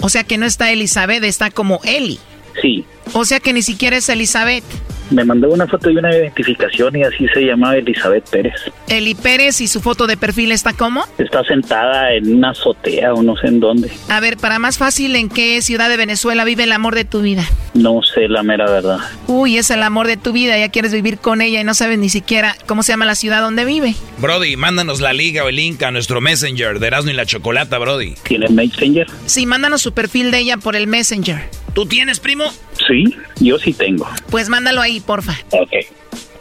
O 0.00 0.08
sea 0.08 0.24
que 0.24 0.38
no 0.38 0.46
está 0.46 0.70
Elizabeth, 0.70 1.24
está 1.24 1.50
como 1.50 1.80
Eli. 1.84 2.18
Sí. 2.60 2.84
O 3.12 3.24
sea 3.24 3.40
que 3.40 3.52
ni 3.52 3.62
siquiera 3.62 3.96
es 3.96 4.08
Elizabeth. 4.08 4.64
Me 5.10 5.24
mandó 5.24 5.50
una 5.50 5.66
foto 5.66 5.90
y 5.90 5.96
una 5.96 6.14
identificación 6.14 6.96
y 6.96 7.02
así 7.02 7.26
se 7.32 7.40
llamaba 7.42 7.76
Elizabeth 7.76 8.28
Pérez. 8.30 8.54
Eli 8.88 9.14
Pérez 9.14 9.60
y 9.60 9.68
su 9.68 9.80
foto 9.80 10.06
de 10.06 10.16
perfil 10.16 10.52
está 10.52 10.72
como? 10.72 11.04
Está 11.18 11.44
sentada 11.44 12.12
en 12.12 12.36
una 12.36 12.50
azotea 12.50 13.12
o 13.14 13.22
no 13.22 13.36
sé 13.36 13.48
en 13.48 13.60
dónde. 13.60 13.90
A 14.08 14.20
ver, 14.20 14.36
para 14.36 14.58
más 14.58 14.78
fácil, 14.78 15.16
¿en 15.16 15.28
qué 15.28 15.60
ciudad 15.62 15.88
de 15.88 15.96
Venezuela 15.96 16.44
vive 16.44 16.64
el 16.64 16.72
amor 16.72 16.94
de 16.94 17.04
tu 17.04 17.22
vida? 17.22 17.44
No 17.74 18.00
sé 18.02 18.28
la 18.28 18.42
mera 18.42 18.70
verdad. 18.70 18.98
Uy, 19.26 19.58
es 19.58 19.70
el 19.70 19.82
amor 19.82 20.06
de 20.06 20.16
tu 20.16 20.32
vida, 20.32 20.58
ya 20.58 20.68
quieres 20.70 20.92
vivir 20.92 21.18
con 21.18 21.40
ella 21.40 21.60
y 21.60 21.64
no 21.64 21.74
sabes 21.74 21.98
ni 21.98 22.08
siquiera 22.08 22.56
cómo 22.66 22.82
se 22.82 22.92
llama 22.92 23.04
la 23.04 23.14
ciudad 23.14 23.40
donde 23.40 23.64
vive. 23.64 23.94
Brody, 24.18 24.56
mándanos 24.56 25.00
la 25.00 25.12
liga 25.12 25.44
o 25.44 25.48
el 25.48 25.56
link 25.56 25.82
a 25.82 25.90
nuestro 25.90 26.20
Messenger 26.20 26.78
de 26.78 26.86
Erasmo 26.86 27.10
y 27.10 27.14
la 27.14 27.26
Chocolata, 27.26 27.78
Brody. 27.78 28.14
¿Tiene 28.22 28.48
Messenger? 28.48 29.06
Sí, 29.26 29.46
mándanos 29.46 29.82
su 29.82 29.92
perfil 29.92 30.30
de 30.30 30.38
ella 30.38 30.56
por 30.56 30.76
el 30.76 30.86
Messenger. 30.86 31.42
¿Tú 31.74 31.86
tienes, 31.86 32.20
primo? 32.20 32.44
Sí, 32.86 33.16
yo 33.40 33.58
sí 33.58 33.72
tengo. 33.72 34.06
Pues 34.30 34.48
mándalo 34.48 34.80
ahí, 34.80 35.00
porfa. 35.00 35.38
Ok. 35.50 35.70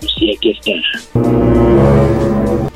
Sí, 0.01 0.35
aquí 0.35 0.51
está. 0.51 0.71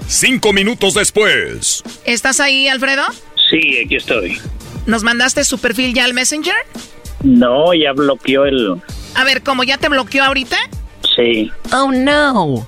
Cinco 0.08 0.54
minutos 0.54 0.94
después. 0.94 1.84
¿Estás 2.06 2.40
ahí, 2.40 2.68
Alfredo? 2.68 3.04
Sí, 3.50 3.80
aquí 3.84 3.96
estoy. 3.96 4.40
¿Nos 4.86 5.04
mandaste 5.04 5.44
su 5.44 5.60
perfil 5.60 5.94
ya 5.94 6.06
al 6.06 6.14
Messenger? 6.14 6.56
No, 7.24 7.74
ya 7.74 7.92
bloqueó 7.92 8.46
el... 8.46 8.82
A 9.16 9.24
ver, 9.24 9.44
¿cómo 9.44 9.64
ya 9.64 9.78
te 9.78 9.90
bloqueó 9.90 10.24
ahorita? 10.24 10.58
Sí. 11.16 11.52
Oh, 11.74 11.92
no. 11.92 12.68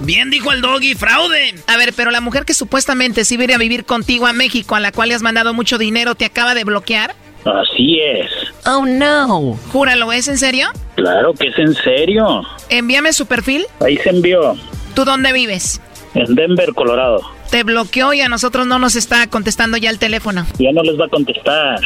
Bien 0.00 0.30
dijo 0.30 0.52
el 0.52 0.60
doggy, 0.60 0.94
fraude. 0.94 1.54
A 1.66 1.76
ver, 1.76 1.92
pero 1.94 2.10
la 2.10 2.20
mujer 2.20 2.44
que 2.44 2.54
supuestamente 2.54 3.24
sí 3.24 3.36
viene 3.36 3.54
a 3.54 3.58
vivir 3.58 3.84
contigo 3.84 4.26
a 4.26 4.32
México, 4.32 4.74
a 4.74 4.80
la 4.80 4.92
cual 4.92 5.10
le 5.10 5.14
has 5.14 5.22
mandado 5.22 5.54
mucho 5.54 5.78
dinero, 5.78 6.14
¿te 6.14 6.24
acaba 6.24 6.54
de 6.54 6.64
bloquear? 6.64 7.14
Así 7.44 8.00
es. 8.00 8.30
Oh, 8.66 8.84
no. 8.86 9.58
Júralo, 9.72 10.12
¿es 10.12 10.28
en 10.28 10.38
serio? 10.38 10.68
Claro 10.96 11.32
que 11.34 11.48
es 11.48 11.58
en 11.58 11.74
serio. 11.74 12.42
Envíame 12.68 13.12
su 13.12 13.26
perfil. 13.26 13.64
Ahí 13.80 13.96
se 13.98 14.10
envió. 14.10 14.54
¿Tú 14.94 15.04
dónde 15.04 15.32
vives? 15.32 15.80
En 16.14 16.34
Denver, 16.34 16.74
Colorado. 16.74 17.20
Te 17.50 17.62
bloqueó 17.64 18.12
y 18.12 18.20
a 18.20 18.28
nosotros 18.28 18.66
no 18.66 18.78
nos 18.78 18.96
está 18.96 19.26
contestando 19.28 19.76
ya 19.76 19.90
el 19.90 19.98
teléfono. 19.98 20.46
Ya 20.58 20.72
no 20.72 20.82
les 20.82 20.98
va 21.00 21.06
a 21.06 21.08
contestar. 21.08 21.80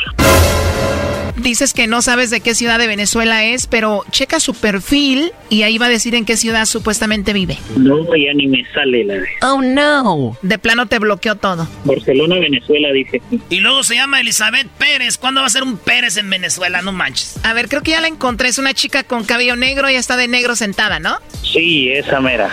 Dices 1.37 1.75
que 1.75 1.87
no 1.87 2.01
sabes 2.01 2.31
de 2.31 2.41
qué 2.41 2.55
ciudad 2.55 2.79
de 2.79 2.87
Venezuela 2.87 3.45
es, 3.45 3.67
pero 3.67 4.05
checa 4.11 4.39
su 4.39 4.55
perfil 4.55 5.33
y 5.51 5.63
ahí 5.63 5.79
va 5.79 5.87
a 5.87 5.89
decir 5.89 6.15
en 6.15 6.25
qué 6.25 6.37
ciudad 6.37 6.65
supuestamente 6.65 7.33
vive. 7.33 7.59
No, 7.77 8.05
ya 8.17 8.33
ni 8.35 8.47
me 8.47 8.65
sale 8.73 9.05
la... 9.05 9.17
Oh, 9.43 9.61
no. 9.61 10.37
De 10.43 10.59
plano 10.59 10.87
te 10.87 10.99
bloqueó 10.99 11.35
todo. 11.35 11.69
Barcelona, 11.85 12.37
Venezuela, 12.39 12.93
dice. 12.93 13.21
Y 13.51 13.61
luego 13.61 13.83
se 13.83 13.97
llama 13.97 14.21
Elizabeth 14.21 14.69
Pérez. 14.79 15.19
¿Cuándo 15.19 15.41
va 15.41 15.49
a 15.49 15.51
ser 15.51 15.65
un 15.65 15.77
Pérez 15.77 16.17
en 16.17 16.31
Venezuela? 16.31 16.83
No 16.83 16.93
manches. 16.93 17.39
A 17.43 17.53
ver, 17.53 17.69
creo 17.69 17.83
que 17.83 17.93
ya 17.93 18.01
la 18.01 18.09
encontré. 18.09 18.49
Es 18.49 18.59
una 18.59 18.73
chica 18.73 19.03
con 19.03 19.25
cabello 19.25 19.57
negro 19.57 19.91
y 19.91 19.97
está 19.97 20.17
de 20.17 20.29
negro 20.29 20.55
sentada, 20.55 21.01
¿no? 21.01 21.19
Sí, 21.43 21.91
esa 21.91 22.21
mera. 22.21 22.49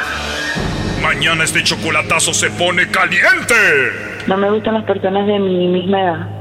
Mañana 1.02 1.44
este 1.44 1.64
chocolatazo 1.64 2.34
se 2.34 2.50
pone 2.52 2.90
caliente. 2.90 3.56
No 4.28 4.38
me 4.38 4.52
gustan 4.52 4.76
las 4.76 4.86
personas 4.86 5.26
de 5.28 5.40
mi 5.40 5.68
misma 5.68 6.02
edad. 6.02 6.41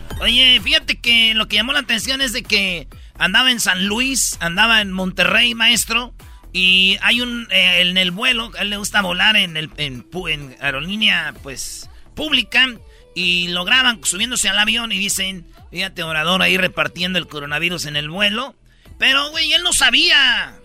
Oye, 0.21 0.61
fíjate 0.63 0.99
que 0.99 1.33
lo 1.33 1.47
que 1.47 1.55
llamó 1.55 1.73
la 1.73 1.79
atención 1.79 2.21
es 2.21 2.31
de 2.31 2.43
que 2.43 2.87
andaba 3.17 3.51
en 3.51 3.59
San 3.59 3.87
Luis, 3.87 4.37
andaba 4.39 4.79
en 4.81 4.91
Monterrey, 4.91 5.55
maestro, 5.55 6.13
y 6.53 6.97
hay 7.01 7.21
un, 7.21 7.47
eh, 7.49 7.81
en 7.81 7.97
el 7.97 8.11
vuelo, 8.11 8.51
a 8.55 8.61
él 8.61 8.69
le 8.69 8.77
gusta 8.77 9.01
volar 9.01 9.35
en, 9.35 9.57
el, 9.57 9.71
en, 9.77 10.05
aerolínea, 10.59 11.33
pues, 11.41 11.89
pública, 12.13 12.67
y 13.15 13.47
lo 13.47 13.65
graban 13.65 13.99
subiéndose 14.03 14.47
al 14.47 14.59
avión 14.59 14.91
y 14.91 14.99
dicen, 14.99 15.43
fíjate, 15.71 16.03
orador 16.03 16.43
ahí 16.43 16.55
repartiendo 16.55 17.17
el 17.17 17.27
coronavirus 17.27 17.87
en 17.87 17.95
el 17.95 18.11
vuelo, 18.11 18.55
pero, 18.99 19.31
güey, 19.31 19.51
él 19.53 19.63
no 19.63 19.73
sabía. 19.73 20.55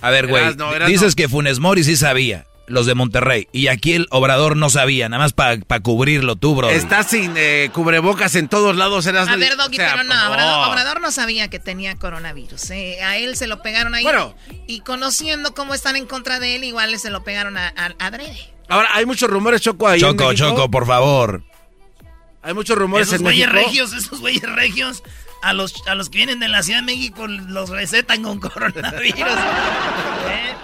A 0.00 0.10
ver, 0.10 0.26
güey, 0.26 0.42
Erasno. 0.42 0.72
dices 0.86 1.14
que 1.14 1.28
Funes 1.28 1.60
Mori 1.60 1.84
sí 1.84 1.94
sabía, 1.94 2.46
los 2.68 2.86
de 2.86 2.94
Monterrey, 2.94 3.48
y 3.52 3.66
aquí 3.68 3.92
el 3.94 4.06
Obrador 4.10 4.56
no 4.56 4.70
sabía, 4.70 5.08
nada 5.08 5.22
más 5.22 5.32
para 5.32 5.58
cubrirlo 5.80 6.36
tú, 6.36 6.54
bro. 6.54 6.70
Está 6.70 7.02
sin 7.02 7.32
eh, 7.36 7.70
cubrebocas 7.72 8.34
en 8.34 8.48
todos 8.48 8.76
lados. 8.76 9.06
Eras 9.06 9.28
A 9.28 9.36
ver, 9.36 9.56
Doggy, 9.56 9.74
o 9.76 9.80
sea, 9.80 9.92
pero 9.92 10.04
no, 10.04 10.14
no. 10.14 10.30
Obrador, 10.30 10.68
Obrador 10.68 11.00
no 11.00 11.10
sabía 11.10 11.48
que 11.48 11.58
tenía 11.58 11.96
coronavirus. 11.96 12.70
eh, 12.70 13.02
A 13.02 13.16
él 13.16 13.36
se 13.36 13.46
lo 13.46 13.62
pegaron 13.62 13.94
ahí. 13.94 14.04
Bueno. 14.04 14.34
Y 14.66 14.80
conociendo 14.80 15.54
cómo 15.54 15.74
están 15.74 15.96
en 15.96 16.06
contra 16.06 16.38
de 16.40 16.56
él, 16.56 16.64
igual 16.64 16.98
se 16.98 17.10
lo 17.10 17.24
pegaron 17.24 17.56
a, 17.56 17.68
a, 17.76 17.92
a 17.98 18.06
Adrede. 18.06 18.38
Ahora, 18.68 18.88
hay 18.94 19.06
muchos 19.06 19.28
rumores, 19.30 19.60
Choco, 19.62 19.88
ahí 19.88 20.00
Choco. 20.00 20.32
Choco, 20.34 20.70
por 20.70 20.86
favor. 20.86 21.42
Hay 22.42 22.54
muchos 22.54 22.76
rumores 22.78 23.08
Esos 23.08 23.18
en 23.18 23.24
güeyes 23.24 23.50
regios, 23.50 23.92
esos 23.92 24.20
güeyes 24.20 24.42
regios, 24.42 25.02
a 25.42 25.52
los, 25.52 25.74
a 25.86 25.94
los 25.94 26.08
que 26.10 26.18
vienen 26.18 26.38
de 26.40 26.48
la 26.48 26.62
Ciudad 26.62 26.80
de 26.80 26.86
México 26.86 27.26
los 27.26 27.70
recetan 27.70 28.22
con 28.22 28.38
coronavirus. 28.40 29.18
¿Eh? 30.28 30.54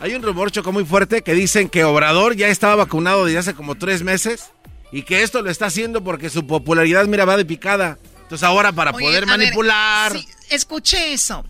Hay 0.00 0.14
un 0.14 0.22
rumor, 0.22 0.50
Choco, 0.50 0.72
muy 0.72 0.86
fuerte 0.86 1.20
que 1.20 1.34
dicen 1.34 1.68
que 1.68 1.84
Obrador 1.84 2.34
ya 2.34 2.48
estaba 2.48 2.74
vacunado 2.74 3.26
desde 3.26 3.38
hace 3.38 3.54
como 3.54 3.74
tres 3.74 4.02
meses 4.02 4.46
y 4.92 5.02
que 5.02 5.22
esto 5.22 5.42
lo 5.42 5.50
está 5.50 5.66
haciendo 5.66 6.02
porque 6.02 6.30
su 6.30 6.46
popularidad, 6.46 7.04
mira, 7.06 7.26
va 7.26 7.36
de 7.36 7.44
picada. 7.44 7.98
Entonces 8.22 8.42
ahora 8.42 8.72
para 8.72 8.92
Oye, 8.92 9.04
poder 9.04 9.26
ver, 9.26 9.38
manipular... 9.38 10.12
sí, 10.12 10.26
escuché 10.48 11.12
eso. 11.12 11.44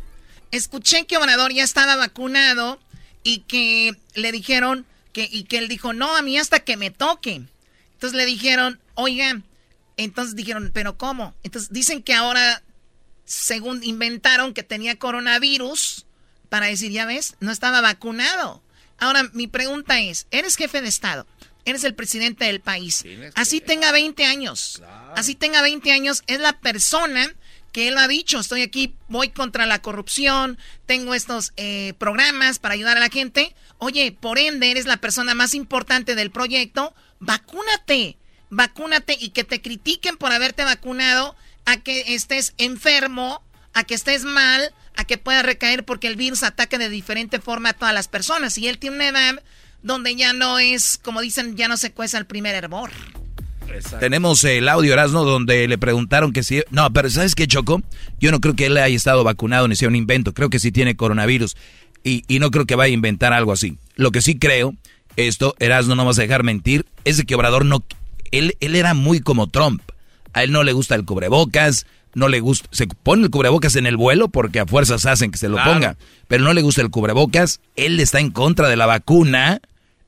Escuché 0.51 1.07
que 1.07 1.17
Obrador 1.17 1.53
ya 1.53 1.63
estaba 1.63 1.95
vacunado 1.95 2.81
y 3.23 3.43
que 3.43 3.97
le 4.15 4.33
dijeron 4.33 4.85
que, 5.13 5.29
y 5.31 5.45
que 5.45 5.59
él 5.59 5.69
dijo, 5.69 5.93
no, 5.93 6.17
a 6.17 6.23
mí 6.23 6.37
hasta 6.37 6.59
que 6.59 6.77
me 6.77 6.91
toque. 6.91 7.43
Entonces 7.93 8.17
le 8.17 8.27
dijeron, 8.27 8.81
oiga, 8.95 9.43
entonces 9.97 10.35
dijeron, 10.35 10.73
pero 10.75 10.99
¿cómo? 10.99 11.35
Entonces 11.45 11.71
dicen 11.71 12.03
que 12.03 12.15
ahora, 12.15 12.65
según 13.25 13.85
inventaron 13.85 14.55
que 14.55 14.65
tenía 14.65 14.99
coronavirus, 14.99 16.05
para 16.51 16.67
decir, 16.67 16.93
ya 16.93 17.07
ves, 17.07 17.37
no 17.41 17.51
estaba 17.51 17.81
vacunado. 17.81 18.63
Ahora, 18.99 19.31
mi 19.33 19.47
pregunta 19.47 19.99
es, 20.01 20.27
eres 20.31 20.57
jefe 20.57 20.83
de 20.83 20.89
Estado, 20.89 21.27
eres 21.65 21.85
el 21.85 21.95
presidente 21.95 22.45
del 22.45 22.61
país, 22.61 23.03
así 23.35 23.63
tenga 23.63 23.93
20 23.93 24.27
años, 24.27 24.83
así 25.17 25.35
tenga 25.35 25.63
20 25.63 25.91
años, 25.93 26.23
es 26.27 26.41
la 26.41 26.61
persona 26.61 27.35
que 27.73 27.89
él 27.89 27.97
ha 27.99 28.09
dicho, 28.09 28.41
estoy 28.41 28.63
aquí, 28.63 28.95
voy 29.09 29.31
contra 29.31 29.65
la 29.65 29.81
corrupción, 29.81 30.59
tengo 30.87 31.15
estos 31.15 31.53
eh, 31.57 31.95
programas 31.99 32.59
para 32.59 32.75
ayudar 32.75 32.97
a 32.97 33.01
la 33.01 33.09
gente. 33.09 33.55
Oye, 33.79 34.13
por 34.13 34.39
ende, 34.39 34.71
eres 34.71 34.87
la 34.87 34.97
persona 34.97 35.35
más 35.35 35.55
importante 35.55 36.15
del 36.15 36.31
proyecto, 36.31 36.93
vacúnate, 37.21 38.17
vacúnate 38.51 39.17
y 39.19 39.31
que 39.31 39.45
te 39.45 39.63
critiquen 39.63 40.17
por 40.17 40.33
haberte 40.33 40.65
vacunado 40.65 41.37
a 41.65 41.77
que 41.77 42.15
estés 42.15 42.55
enfermo, 42.59 43.43
a 43.73 43.85
que 43.85 43.95
estés 43.95 44.25
mal, 44.25 44.75
a 44.97 45.05
que 45.05 45.19
puedas 45.19 45.45
recaer 45.45 45.85
porque 45.85 46.09
el 46.09 46.17
virus 46.17 46.43
ataca 46.43 46.79
de 46.79 46.89
diferente 46.89 47.41
forma 47.41 47.71
a 47.71 47.73
todas 47.73 47.95
las 47.95 48.09
personas. 48.09 48.57
Y 48.59 48.69
él 48.69 48.79
tiene 48.79 48.97
una 48.97 49.09
edad 49.09 49.43
donde 49.83 50.15
ya 50.15 50.33
no 50.33 50.59
es, 50.59 50.99
como 50.99 51.21
dicen, 51.21 51.57
ya 51.57 51.69
no 51.69 51.77
se 51.77 51.93
cueza 51.93 52.19
el 52.19 52.27
primer 52.27 52.55
hervor. 52.55 52.91
Tenemos 54.01 54.43
el 54.45 54.69
audio, 54.69 54.93
Erasmo, 54.93 55.25
donde 55.25 55.69
le 55.69 55.79
preguntaron 55.79 56.33
que 56.33 56.43
si... 56.43 56.63
No, 56.71 56.93
pero 56.93 57.09
¿sabes 57.09 57.35
qué, 57.35 57.47
Choco? 57.47 57.83
Yo 58.19 58.33
no 58.33 58.41
creo 58.41 58.57
que 58.57 58.67
él 58.67 58.77
haya 58.77 58.97
estado 58.97 59.23
vacunado 59.23 59.69
ni 59.69 59.77
sea 59.77 59.89
un 59.89 59.97
invento. 59.97 60.35
Creo 60.35 60.51
que 60.51 60.59
sí 60.59 60.73
tiene 60.73 60.97
coronavirus. 60.97 61.57
Y, 62.03 62.25
y 62.27 62.41
no 62.41 62.51
creo 62.51 62.67
que 62.67 62.75
vaya 62.75 62.91
a 62.91 62.95
inventar 62.95 63.33
algo 63.33 63.53
así. 63.53 63.79
Lo 63.95 64.11
que 64.11 64.23
sí 64.23 64.39
creo, 64.39 64.75
esto, 65.17 65.55
Erasmo, 65.61 65.95
no 65.95 66.05
vas 66.05 66.19
a 66.19 66.23
dejar 66.23 66.43
mentir, 66.43 66.85
es 67.05 67.17
de 67.17 67.25
que 67.25 67.35
Obrador 67.35 67.65
no... 67.65 67.85
Él, 68.33 68.57
él 68.61 68.75
era 68.75 68.95
muy 68.95 69.21
como 69.21 69.49
Trump. 69.49 69.83
A 70.33 70.43
él 70.43 70.53
no 70.53 70.63
le 70.63 70.73
gusta 70.73 70.95
el 70.95 71.05
cubrebocas, 71.05 71.87
no 72.15 72.29
le 72.29 72.41
gusta... 72.41 72.69
Se 72.73 72.87
pone 72.87 73.25
el 73.25 73.31
cubrebocas 73.31 73.77
en 73.77 73.87
el 73.87 73.97
vuelo 73.97 74.29
porque 74.29 74.61
a 74.61 74.67
fuerzas 74.67 75.07
hacen 75.07 75.31
que 75.31 75.39
se 75.39 75.49
lo 75.49 75.57
Claro. 75.57 75.73
ponga. 75.73 75.97
Pero 76.29 76.45
no 76.45 76.53
le 76.53 76.63
gusta 76.63 76.83
el 76.83 76.91
cubrebocas. 76.91 77.61
Él 77.77 77.99
está 78.01 78.21
en 78.21 78.31
contra 78.31 78.69
de 78.69 78.77
la 78.77 78.87
vacuna 78.87 79.61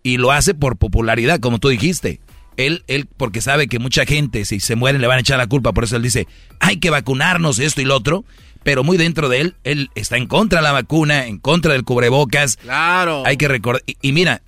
y 0.03 0.17
lo 0.17 0.33
hace 0.33 0.55
por 0.55 0.77
popularidad, 0.77 1.41
como 1.41 1.59
tú 1.59 1.69
dijiste. 1.69 2.21
Él, 2.57 2.85
él, 2.87 3.07
porque 3.17 3.41
sabe 3.41 3.67
que 3.67 3.79
mucha 3.79 4.05
gente, 4.05 4.45
si 4.45 4.61
se 4.61 4.77
mueren, 4.77 5.01
le 5.01 5.07
van 5.07 5.19
a 5.19 5.21
echar 5.21 5.39
la 5.39 5.47
culpa. 5.47 5.73
Por 5.73 5.85
eso 5.85 5.97
él 5.97 6.03
dice, 6.03 6.27
hay 6.61 6.77
que 6.79 6.91
vacunarnos, 6.91 7.59
esto 7.59 7.81
y 7.81 7.85
lo 7.85 7.97
otro. 7.97 8.25
Pero 8.63 8.85
muy 8.85 8.97
dentro 8.97 9.29
de 9.29 9.41
él, 9.41 9.57
él 9.65 9.91
está 9.95 10.17
en 10.17 10.27
contra 10.27 10.61
de 10.61 10.65
la 10.65 10.73
vacuna, 10.73 11.27
en 11.27 11.39
contra 11.39 11.73
del 11.73 11.83
cubrebocas. 11.85 12.57
Claro. 12.57 13.25
Hay 13.27 13.37
que 13.37 13.49
recordar. 13.49 13.83
Y, 13.87 13.97
y 14.03 14.13
mira, 14.13 14.43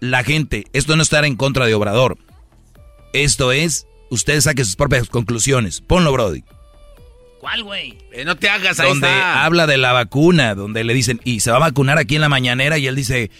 la 0.00 0.24
gente, 0.24 0.64
esto 0.72 0.96
no 0.96 1.02
es 1.02 1.06
estar 1.06 1.24
en 1.24 1.36
contra 1.36 1.66
de 1.66 1.74
Obrador. 1.74 2.16
Esto 3.12 3.52
es, 3.52 3.86
ustedes 4.10 4.44
saquen 4.44 4.64
sus 4.64 4.74
propias 4.76 5.08
conclusiones. 5.08 5.80
Ponlo, 5.80 6.10
Brody. 6.12 6.42
¿Cuál, 7.42 7.64
güey? 7.64 7.98
Eh, 8.12 8.24
no 8.24 8.36
te 8.36 8.48
hagas, 8.48 8.78
ahí 8.78 8.88
Donde 8.88 9.08
está. 9.08 9.44
habla 9.44 9.66
de 9.66 9.76
la 9.76 9.92
vacuna, 9.92 10.54
donde 10.54 10.84
le 10.84 10.94
dicen, 10.94 11.20
y 11.24 11.40
se 11.40 11.50
va 11.50 11.56
a 11.56 11.60
vacunar 11.60 11.98
aquí 11.98 12.14
en 12.14 12.20
la 12.20 12.28
mañanera, 12.28 12.78
y 12.78 12.86
él 12.86 12.94
dice, 12.94 13.22
eh, 13.24 13.30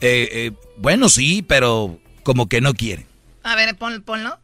eh, 0.00 0.52
bueno, 0.78 1.10
sí, 1.10 1.44
pero 1.46 1.98
como 2.22 2.48
que 2.48 2.62
no 2.62 2.72
quiere. 2.72 3.04
A 3.42 3.54
ver, 3.54 3.76
pon, 3.76 4.00
ponlo. 4.00 4.38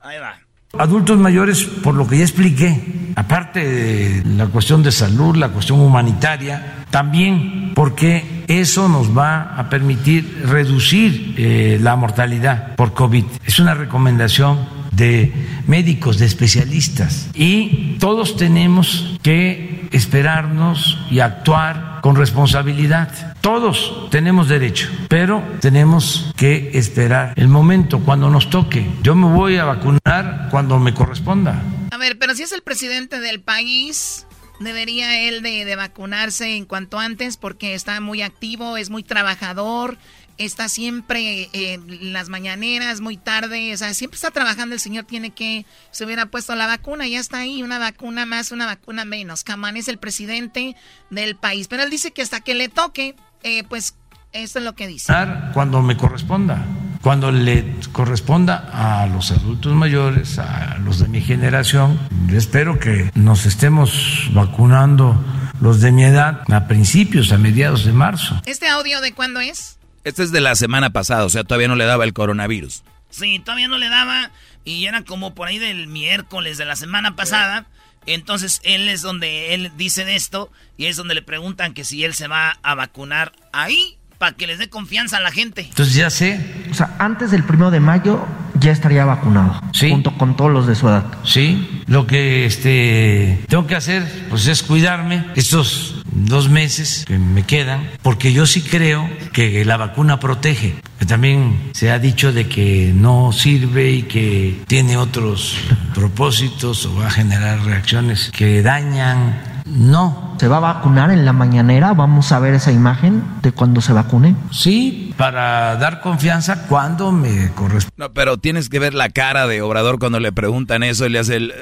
Ahí 0.00 0.18
va. 0.18 0.34
Adultos 0.78 1.18
mayores, 1.18 1.64
por 1.64 1.94
lo 1.94 2.08
que 2.08 2.16
ya 2.16 2.22
expliqué, 2.24 2.80
aparte 3.16 3.68
de 3.68 4.24
la 4.24 4.46
cuestión 4.46 4.82
de 4.82 4.92
salud, 4.92 5.36
la 5.36 5.50
cuestión 5.50 5.78
humanitaria, 5.80 6.86
también 6.90 7.72
porque 7.74 8.44
eso 8.48 8.88
nos 8.88 9.14
va 9.14 9.56
a 9.58 9.68
permitir 9.68 10.46
reducir 10.46 11.34
eh, 11.36 11.78
la 11.82 11.96
mortalidad 11.96 12.76
por 12.76 12.94
COVID. 12.94 13.26
Es 13.44 13.58
una 13.58 13.74
recomendación 13.74 14.79
de 14.92 15.32
médicos, 15.66 16.18
de 16.18 16.26
especialistas. 16.26 17.28
Y 17.34 17.96
todos 17.98 18.36
tenemos 18.36 19.18
que 19.22 19.88
esperarnos 19.92 20.98
y 21.10 21.20
actuar 21.20 22.00
con 22.02 22.16
responsabilidad. 22.16 23.36
Todos 23.40 24.08
tenemos 24.10 24.48
derecho, 24.48 24.88
pero 25.08 25.42
tenemos 25.60 26.32
que 26.36 26.70
esperar 26.74 27.34
el 27.36 27.48
momento 27.48 28.00
cuando 28.00 28.30
nos 28.30 28.50
toque. 28.50 28.86
Yo 29.02 29.14
me 29.14 29.26
voy 29.26 29.56
a 29.56 29.64
vacunar 29.64 30.48
cuando 30.50 30.78
me 30.78 30.94
corresponda. 30.94 31.62
A 31.90 31.96
ver, 31.96 32.18
pero 32.18 32.34
si 32.34 32.42
es 32.42 32.52
el 32.52 32.62
presidente 32.62 33.20
del 33.20 33.40
país, 33.40 34.26
debería 34.60 35.20
él 35.22 35.42
de, 35.42 35.64
de 35.64 35.76
vacunarse 35.76 36.56
en 36.56 36.64
cuanto 36.64 36.98
antes 36.98 37.36
porque 37.36 37.74
está 37.74 38.00
muy 38.00 38.22
activo, 38.22 38.76
es 38.76 38.90
muy 38.90 39.02
trabajador, 39.02 39.98
está 40.40 40.68
siempre 40.68 41.50
eh, 41.52 41.74
en 41.74 42.12
las 42.12 42.28
mañaneras, 42.28 43.00
muy 43.00 43.16
tarde, 43.18 43.74
o 43.74 43.76
sea, 43.76 43.92
siempre 43.94 44.16
está 44.16 44.30
trabajando. 44.30 44.74
El 44.74 44.80
señor 44.80 45.04
tiene 45.04 45.30
que, 45.30 45.66
se 45.90 46.04
hubiera 46.04 46.26
puesto 46.26 46.54
la 46.54 46.66
vacuna, 46.66 47.06
ya 47.06 47.20
está 47.20 47.38
ahí, 47.38 47.62
una 47.62 47.78
vacuna 47.78 48.26
más, 48.26 48.50
una 48.50 48.66
vacuna 48.66 49.04
menos. 49.04 49.44
Camán 49.44 49.76
es 49.76 49.88
el 49.88 49.98
presidente 49.98 50.76
del 51.10 51.36
país, 51.36 51.68
pero 51.68 51.82
él 51.82 51.90
dice 51.90 52.12
que 52.12 52.22
hasta 52.22 52.40
que 52.40 52.54
le 52.54 52.68
toque, 52.68 53.14
eh, 53.42 53.64
pues 53.64 53.94
esto 54.32 54.60
es 54.60 54.64
lo 54.64 54.74
que 54.74 54.86
dice. 54.86 55.12
Cuando 55.52 55.82
me 55.82 55.96
corresponda. 55.96 56.64
Cuando 57.02 57.32
le 57.32 57.76
corresponda 57.92 58.68
a 58.72 59.06
los 59.06 59.30
adultos 59.30 59.74
mayores, 59.74 60.38
a 60.38 60.76
los 60.78 60.98
de 60.98 61.08
mi 61.08 61.20
generación, 61.20 61.98
espero 62.30 62.78
que 62.78 63.10
nos 63.14 63.46
estemos 63.46 64.28
vacunando 64.32 65.22
los 65.60 65.80
de 65.80 65.92
mi 65.92 66.04
edad 66.04 66.42
a 66.52 66.66
principios, 66.66 67.32
a 67.32 67.38
mediados 67.38 67.84
de 67.84 67.92
marzo. 67.92 68.40
¿Este 68.46 68.68
audio 68.68 69.00
de 69.00 69.12
cuándo 69.12 69.40
es? 69.40 69.79
Este 70.04 70.22
es 70.22 70.32
de 70.32 70.40
la 70.40 70.54
semana 70.54 70.90
pasada, 70.90 71.24
o 71.24 71.28
sea, 71.28 71.44
todavía 71.44 71.68
no 71.68 71.76
le 71.76 71.84
daba 71.84 72.04
el 72.04 72.12
coronavirus. 72.12 72.82
Sí, 73.10 73.38
todavía 73.38 73.68
no 73.68 73.76
le 73.76 73.88
daba 73.88 74.30
y 74.64 74.86
era 74.86 75.02
como 75.02 75.34
por 75.34 75.48
ahí 75.48 75.58
del 75.58 75.86
miércoles 75.88 76.58
de 76.58 76.64
la 76.64 76.76
semana 76.76 77.16
pasada. 77.16 77.66
Entonces 78.06 78.60
él 78.64 78.88
es 78.88 79.02
donde 79.02 79.54
él 79.54 79.72
dice 79.76 80.04
de 80.04 80.16
esto 80.16 80.50
y 80.76 80.86
es 80.86 80.96
donde 80.96 81.14
le 81.14 81.22
preguntan 81.22 81.74
que 81.74 81.84
si 81.84 82.04
él 82.04 82.14
se 82.14 82.28
va 82.28 82.58
a 82.62 82.74
vacunar 82.74 83.32
ahí 83.52 83.98
para 84.16 84.36
que 84.36 84.46
les 84.46 84.58
dé 84.58 84.70
confianza 84.70 85.18
a 85.18 85.20
la 85.20 85.32
gente. 85.32 85.62
Entonces 85.62 85.94
ya 85.94 86.08
sé. 86.08 86.64
O 86.70 86.74
sea, 86.74 86.94
antes 86.98 87.30
del 87.30 87.44
primero 87.44 87.70
de 87.70 87.80
mayo 87.80 88.26
ya 88.60 88.72
estaría 88.72 89.04
vacunado. 89.04 89.60
Sí. 89.72 89.90
Junto 89.90 90.16
con 90.16 90.36
todos 90.36 90.50
los 90.50 90.66
de 90.66 90.74
su 90.74 90.88
edad. 90.88 91.04
Sí. 91.24 91.82
Lo 91.86 92.06
que 92.06 92.46
este 92.46 93.44
tengo 93.48 93.66
que 93.66 93.76
hacer, 93.76 94.26
pues 94.28 94.46
es 94.46 94.62
cuidarme 94.62 95.24
estos 95.34 96.02
dos 96.12 96.48
meses 96.48 97.04
que 97.06 97.18
me 97.18 97.44
quedan, 97.44 97.88
porque 98.02 98.32
yo 98.32 98.46
sí 98.46 98.62
creo 98.62 99.08
que 99.32 99.64
la 99.64 99.76
vacuna 99.76 100.20
protege. 100.20 100.76
También 101.06 101.70
se 101.72 101.90
ha 101.90 101.98
dicho 101.98 102.32
de 102.32 102.46
que 102.46 102.92
no 102.94 103.32
sirve 103.32 103.90
y 103.90 104.02
que 104.02 104.60
tiene 104.66 104.96
otros 104.96 105.56
propósitos 105.94 106.86
o 106.86 106.94
va 106.94 107.08
a 107.08 107.10
generar 107.10 107.64
reacciones 107.64 108.30
que 108.32 108.62
dañan. 108.62 109.49
No. 109.70 110.34
¿Se 110.38 110.48
va 110.48 110.56
a 110.56 110.60
vacunar 110.60 111.10
en 111.10 111.24
la 111.24 111.32
mañanera? 111.32 111.92
Vamos 111.92 112.32
a 112.32 112.38
ver 112.40 112.54
esa 112.54 112.72
imagen 112.72 113.22
de 113.42 113.52
cuando 113.52 113.80
se 113.80 113.92
vacune. 113.92 114.34
Sí, 114.50 115.14
para 115.16 115.76
dar 115.76 116.00
confianza 116.00 116.66
cuando 116.66 117.12
me 117.12 117.50
corresponde. 117.52 117.94
No, 117.96 118.12
pero 118.12 118.36
tienes 118.38 118.68
que 118.68 118.78
ver 118.78 118.94
la 118.94 119.10
cara 119.10 119.46
de 119.46 119.62
Obrador 119.62 119.98
cuando 119.98 120.18
le 120.18 120.32
preguntan 120.32 120.82
eso 120.82 121.06
y 121.06 121.10
le 121.10 121.18
hace 121.20 121.36
el... 121.36 121.50
eh, 121.52 121.54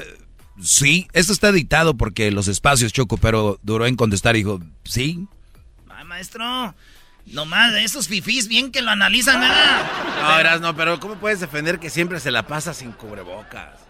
sí, 0.61 1.07
esto 1.13 1.33
está 1.33 1.51
dictado 1.51 1.97
porque 1.97 2.31
los 2.31 2.47
espacios 2.47 2.93
choco, 2.93 3.17
pero 3.17 3.59
duró 3.61 3.85
en 3.85 3.95
contestar 3.95 4.35
y 4.35 4.39
dijo, 4.39 4.59
sí. 4.83 5.27
Ay, 5.89 6.05
maestro, 6.05 6.73
nomás 7.27 7.73
de 7.73 7.83
esos 7.83 8.07
fifís 8.07 8.47
bien 8.47 8.71
que 8.71 8.81
lo 8.81 8.89
analizan, 8.91 9.39
¿verdad? 9.39 9.81
No, 10.23 10.39
Eras, 10.39 10.61
no, 10.61 10.75
pero 10.75 10.99
¿cómo 10.99 11.15
puedes 11.15 11.39
defender 11.41 11.79
que 11.79 11.89
siempre 11.89 12.19
se 12.19 12.31
la 12.31 12.47
pasa 12.47 12.73
sin 12.73 12.91
cubrebocas? 12.91 13.88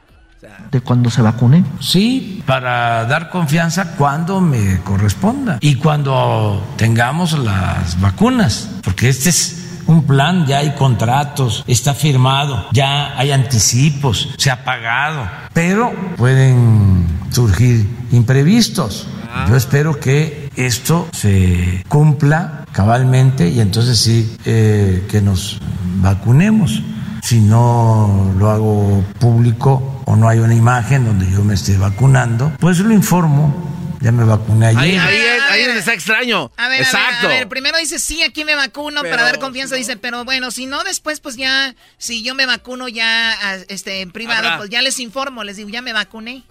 De 0.72 0.82
cuando 0.82 1.10
se 1.10 1.22
vacune. 1.22 1.66
Sí, 1.80 2.44
para 2.46 3.06
dar 3.06 3.30
confianza 3.30 3.96
cuando 3.98 4.40
me 4.40 4.80
corresponda 4.82 5.58
y 5.60 5.76
cuando 5.76 6.66
tengamos 6.78 7.38
las 7.38 8.00
vacunas, 8.00 8.70
porque 8.84 9.10
este 9.10 9.30
es 9.30 9.82
un 9.88 10.04
plan, 10.04 10.46
ya 10.46 10.60
hay 10.60 10.76
contratos, 10.76 11.64
está 11.68 11.94
firmado, 11.94 12.68
ya 12.72 13.18
hay 13.18 13.32
anticipos, 13.32 14.30
se 14.38 14.52
ha 14.52 14.64
pagado, 14.64 15.28
pero 15.52 15.92
pueden 16.16 17.08
surgir 17.32 17.90
imprevistos. 18.12 19.08
Yo 19.48 19.56
espero 19.56 20.00
que 20.00 20.50
esto 20.56 21.08
se 21.12 21.84
cumpla 21.88 22.66
cabalmente 22.72 23.50
y 23.50 23.60
entonces 23.60 24.00
sí 24.00 24.38
eh, 24.46 25.06
que 25.10 25.22
nos 25.22 25.60
vacunemos. 26.02 26.82
Si 27.24 27.40
no 27.42 28.34
lo 28.38 28.50
hago 28.50 29.04
público 29.20 30.02
o 30.06 30.16
no 30.16 30.28
hay 30.30 30.40
una 30.40 30.56
imagen 30.56 31.06
donde 31.06 31.30
yo 31.32 31.44
me 31.44 31.54
esté 31.54 31.78
vacunando, 31.78 32.52
pues 32.60 32.80
lo 32.80 32.94
informo. 32.94 33.68
Ya 34.02 34.14
me 34.14 34.24
vacuné 34.24 34.68
ayer. 34.68 34.80
ahí, 34.80 34.96
ahí, 34.98 35.18
es- 35.20 35.42
ahí 35.52 35.60
es 35.62 35.66
donde 35.68 35.80
está 35.82 35.94
extraño. 35.94 36.52
A 36.56 36.70
ver, 36.70 36.82
Exacto. 36.82 37.26
a 37.26 37.28
ver, 37.28 37.32
a 37.32 37.40
ver, 37.40 37.50
primero 37.50 37.78
dice, 37.78 38.00
sí, 38.00 38.24
aquí 38.24 38.46
me 38.46 38.56
vacuno 38.56 39.02
Pero, 39.02 39.12
para 39.14 39.24
dar 39.26 39.40
confianza, 39.40 39.76
dice, 39.76 39.98
pero 39.98 40.24
bueno, 40.24 40.52
si 40.52 40.68
no, 40.68 40.86
después, 40.86 41.20
pues 41.20 41.36
ya, 41.36 41.76
si 41.98 42.24
yo 42.24 42.34
me 42.34 42.46
vacuno 42.46 42.88
ya 42.88 43.36
este, 43.68 44.00
en 44.00 44.12
privado, 44.12 44.46
Habrá. 44.48 44.58
pues 44.58 44.70
ya 44.70 44.82
les 44.82 45.00
informo, 45.02 45.44
les 45.44 45.58
digo, 45.58 45.68
ya 45.68 45.82
me 45.82 45.92
vacuné. 45.92 46.44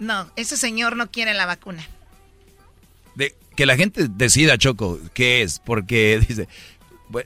No, 0.00 0.28
ese 0.34 0.56
señor 0.56 0.96
no 0.96 1.08
quiere 1.08 1.34
la 1.34 1.46
vacuna. 1.46 1.86
De, 3.14 3.36
que 3.54 3.64
la 3.64 3.76
gente 3.76 4.08
decida, 4.10 4.58
Choco, 4.58 4.98
qué 5.14 5.42
es, 5.42 5.60
porque 5.60 6.18
dice, 6.28 6.42
"Bueno, 6.42 6.48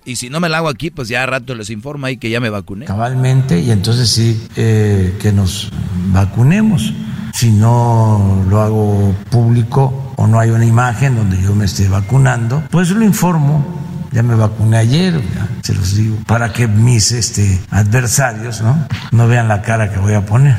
y 0.04 0.16
si 0.16 0.30
no 0.30 0.40
me 0.40 0.48
la 0.48 0.58
hago 0.58 0.68
aquí, 0.68 0.90
pues 0.90 1.08
ya 1.08 1.22
a 1.22 1.26
rato 1.26 1.54
les 1.54 1.70
informo 1.70 2.06
ahí 2.06 2.16
que 2.16 2.30
ya 2.30 2.40
me 2.40 2.50
vacuné. 2.50 2.86
cabalmente 2.86 3.60
y 3.60 3.70
entonces 3.70 4.08
sí 4.10 4.46
eh, 4.56 5.16
que 5.20 5.32
nos 5.32 5.70
vacunemos. 6.12 6.92
Si 7.34 7.50
no 7.52 8.44
lo 8.48 8.60
hago 8.60 9.14
público 9.30 10.12
o 10.16 10.26
no 10.26 10.40
hay 10.40 10.50
una 10.50 10.64
imagen 10.64 11.14
donde 11.14 11.40
yo 11.40 11.54
me 11.54 11.66
esté 11.66 11.88
vacunando, 11.88 12.64
pues 12.70 12.90
lo 12.90 13.04
informo. 13.04 13.78
Ya 14.10 14.22
me 14.22 14.34
vacuné 14.34 14.78
ayer, 14.78 15.20
ya 15.34 15.48
se 15.62 15.74
los 15.74 15.94
digo, 15.94 16.16
para 16.26 16.52
que 16.52 16.66
mis 16.66 17.12
este, 17.12 17.60
adversarios 17.70 18.62
¿no? 18.62 18.88
no 19.12 19.28
vean 19.28 19.48
la 19.48 19.60
cara 19.60 19.92
que 19.92 19.98
voy 19.98 20.14
a 20.14 20.24
poner. 20.24 20.56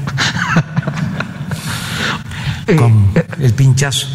Con 2.77 3.11
el 3.39 3.53
pinchazo. 3.55 4.07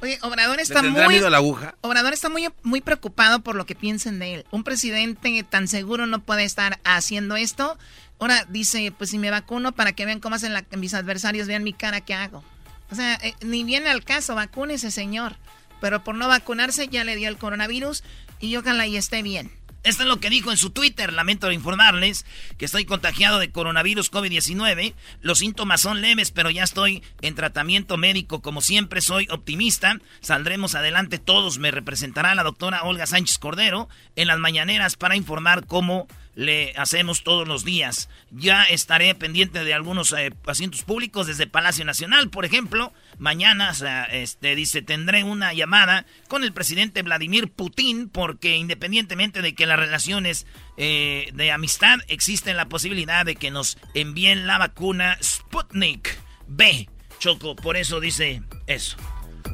Oye, 0.00 0.18
Obrador 0.22 0.56
¿Le 0.56 0.62
está 0.62 0.82
muy... 0.82 1.08
miedo 1.08 1.26
a 1.26 1.30
la 1.30 1.38
aguja? 1.38 1.74
Obrador 1.80 2.12
está 2.12 2.28
muy, 2.28 2.48
muy 2.62 2.80
preocupado 2.80 3.40
por 3.40 3.56
lo 3.56 3.66
que 3.66 3.74
piensen 3.74 4.18
de 4.18 4.34
él. 4.34 4.46
Un 4.52 4.62
presidente 4.62 5.42
tan 5.48 5.66
seguro 5.66 6.06
no 6.06 6.20
puede 6.20 6.44
estar 6.44 6.78
haciendo 6.84 7.36
esto. 7.36 7.76
Ahora 8.20 8.44
dice, 8.48 8.92
pues 8.96 9.10
si 9.10 9.18
me 9.18 9.30
vacuno 9.30 9.72
para 9.72 9.92
que 9.92 10.06
vean 10.06 10.20
cómo 10.20 10.36
hacen 10.36 10.52
la- 10.52 10.64
mis 10.76 10.94
adversarios, 10.94 11.48
vean 11.48 11.64
mi 11.64 11.72
cara 11.72 12.00
que 12.00 12.14
hago. 12.14 12.44
O 12.90 12.94
sea, 12.94 13.14
eh, 13.22 13.34
ni 13.42 13.64
viene 13.64 13.88
al 13.90 14.04
caso, 14.04 14.34
vacúnese, 14.34 14.90
señor. 14.90 15.36
Pero 15.80 16.02
por 16.04 16.14
no 16.14 16.26
vacunarse 16.28 16.88
ya 16.88 17.04
le 17.04 17.16
dio 17.16 17.28
el 17.28 17.36
coronavirus 17.36 18.02
y 18.40 18.54
ojalá 18.56 18.86
y 18.86 18.96
esté 18.96 19.22
bien. 19.22 19.50
Esto 19.84 20.02
es 20.02 20.08
lo 20.08 20.18
que 20.18 20.28
dijo 20.28 20.50
en 20.50 20.56
su 20.56 20.70
Twitter. 20.70 21.12
Lamento 21.12 21.50
informarles 21.52 22.26
que 22.58 22.64
estoy 22.64 22.84
contagiado 22.84 23.38
de 23.38 23.50
coronavirus 23.50 24.10
COVID-19. 24.10 24.94
Los 25.20 25.38
síntomas 25.38 25.80
son 25.80 26.00
leves, 26.00 26.30
pero 26.30 26.50
ya 26.50 26.64
estoy 26.64 27.02
en 27.22 27.34
tratamiento 27.34 27.96
médico. 27.96 28.42
Como 28.42 28.60
siempre, 28.60 29.00
soy 29.00 29.28
optimista. 29.30 29.98
Saldremos 30.20 30.74
adelante 30.74 31.18
todos. 31.18 31.58
Me 31.58 31.70
representará 31.70 32.34
la 32.34 32.42
doctora 32.42 32.82
Olga 32.82 33.06
Sánchez 33.06 33.38
Cordero 33.38 33.88
en 34.16 34.26
las 34.26 34.38
mañaneras 34.38 34.96
para 34.96 35.16
informar 35.16 35.66
cómo 35.66 36.08
le 36.38 36.72
hacemos 36.76 37.24
todos 37.24 37.48
los 37.48 37.64
días. 37.64 38.08
Ya 38.30 38.62
estaré 38.62 39.12
pendiente 39.16 39.64
de 39.64 39.74
algunos 39.74 40.12
eh, 40.12 40.32
asientos 40.46 40.84
públicos 40.84 41.26
desde 41.26 41.48
Palacio 41.48 41.84
Nacional, 41.84 42.30
por 42.30 42.44
ejemplo. 42.44 42.92
Mañana, 43.18 43.70
o 43.70 43.74
sea, 43.74 44.04
este, 44.04 44.54
dice, 44.54 44.80
tendré 44.80 45.24
una 45.24 45.52
llamada 45.52 46.06
con 46.28 46.44
el 46.44 46.52
presidente 46.52 47.02
Vladimir 47.02 47.50
Putin 47.50 48.08
porque 48.08 48.56
independientemente 48.56 49.42
de 49.42 49.56
que 49.56 49.66
las 49.66 49.80
relaciones 49.80 50.46
eh, 50.76 51.28
de 51.34 51.50
amistad, 51.50 51.98
existe 52.06 52.54
la 52.54 52.68
posibilidad 52.68 53.26
de 53.26 53.34
que 53.34 53.50
nos 53.50 53.76
envíen 53.94 54.46
la 54.46 54.58
vacuna 54.58 55.18
Sputnik 55.20 56.20
B. 56.46 56.88
Choco, 57.18 57.56
por 57.56 57.76
eso 57.76 57.98
dice 57.98 58.42
eso. 58.68 58.96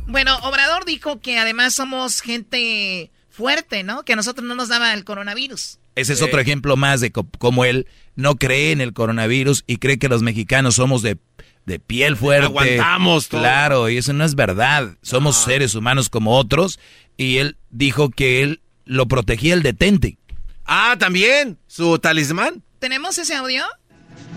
Bueno, 0.07 0.37
Obrador 0.43 0.85
dijo 0.85 1.19
que 1.23 1.39
además 1.39 1.73
somos 1.75 2.21
gente 2.21 3.11
fuerte, 3.31 3.85
¿no? 3.85 4.05
Que 4.05 4.13
a 4.13 4.17
nosotros 4.17 4.47
no 4.47 4.55
nos 4.55 4.69
daba 4.69 4.93
el 4.93 5.05
coronavirus. 5.05 5.79
Ese 5.95 6.13
es 6.13 6.23
otro 6.23 6.41
ejemplo 6.41 6.77
más 6.77 7.01
de 7.01 7.13
cómo 7.13 7.65
él 7.65 7.87
no 8.17 8.37
cree 8.37 8.73
en 8.73 8.81
el 8.81 8.93
coronavirus 8.93 9.65
y 9.67 9.77
cree 9.77 9.99
que 9.99 10.09
los 10.09 10.23
mexicanos 10.23 10.75
somos 10.75 11.03
de, 11.03 11.19
de 11.67 11.79
piel 11.79 12.17
fuerte. 12.17 12.47
Aguantamos 12.47 13.29
todo. 13.29 13.41
Claro, 13.41 13.89
y 13.89 13.99
eso 13.99 14.13
no 14.13 14.25
es 14.25 14.35
verdad. 14.35 14.97
Somos 15.03 15.37
seres 15.37 15.75
humanos 15.75 16.09
como 16.09 16.37
otros. 16.37 16.81
Y 17.17 17.37
él 17.37 17.57
dijo 17.71 18.11
que 18.11 18.43
él 18.43 18.61
lo 18.85 19.07
protegía 19.07 19.55
el 19.55 19.63
detente. 19.63 20.19
Ah, 20.67 20.97
también, 20.99 21.59
su 21.69 21.99
talismán. 21.99 22.63
¿Tenemos 22.81 23.19
ese 23.19 23.35
audio? 23.35 23.65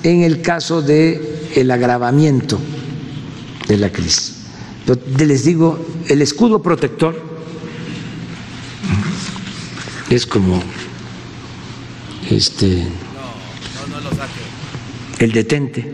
en 0.03 0.23
el 0.23 0.41
caso 0.41 0.81
de 0.81 1.49
el 1.55 1.71
agravamiento 1.71 2.59
de 3.67 3.77
la 3.77 3.91
crisis. 3.91 4.45
Yo 4.85 4.95
les 5.25 5.43
digo, 5.43 5.85
el 6.07 6.21
escudo 6.21 6.61
protector 6.61 7.21
es 10.09 10.25
como 10.25 10.63
este 12.31 12.83
el 15.19 15.31
detente. 15.31 15.93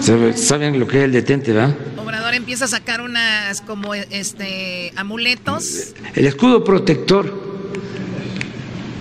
¿Sabe- 0.00 0.36
¿Saben 0.36 0.78
lo 0.80 0.86
que 0.86 0.98
es 0.98 1.04
el 1.04 1.12
detente, 1.12 1.52
verdad? 1.52 1.76
Obrador 1.96 2.34
empieza 2.34 2.64
a 2.64 2.68
sacar 2.68 3.00
unas 3.00 3.60
como 3.60 3.94
este 3.94 4.92
amuletos. 4.96 5.94
El 6.14 6.26
escudo 6.26 6.64
protector 6.64 7.32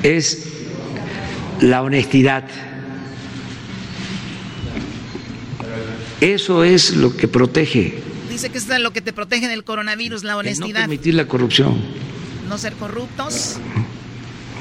es 0.04 0.48
la 1.62 1.82
honestidad. 1.82 2.46
Eso 6.22 6.64
es 6.66 6.96
lo 6.98 7.16
que 7.16 7.28
protege, 7.30 7.94
Dice 8.30 8.50
que 8.50 8.58
es 8.58 8.68
lo 8.68 8.92
que 8.92 9.02
te 9.02 9.12
protege 9.14 9.48
del 9.48 9.64
coronavirus, 9.64 10.24
la 10.24 10.32
el 10.32 10.36
no 10.36 10.40
honestidad. 10.40 10.82
permitir 10.82 11.14
la 11.16 11.26
corrupción. 11.28 11.82
No 12.48 12.58
ser 12.58 12.74
corruptos. 12.74 13.58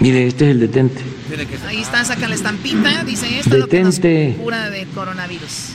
Mire, 0.01 0.27
este 0.29 0.45
es 0.47 0.51
el 0.53 0.61
detente. 0.61 1.03
Ahí 1.67 1.81
está, 1.81 2.05
saca 2.05 2.29
la 2.29 2.35
estampita. 2.35 3.03
Dice 3.05 3.39
esto 3.41 3.55
es 3.55 3.61
lo 3.61 3.67
que 3.69 3.83
nos 3.83 3.97
Detente. 3.97 4.37
cura 4.43 4.71
del 4.71 4.87
coronavirus. 4.89 5.73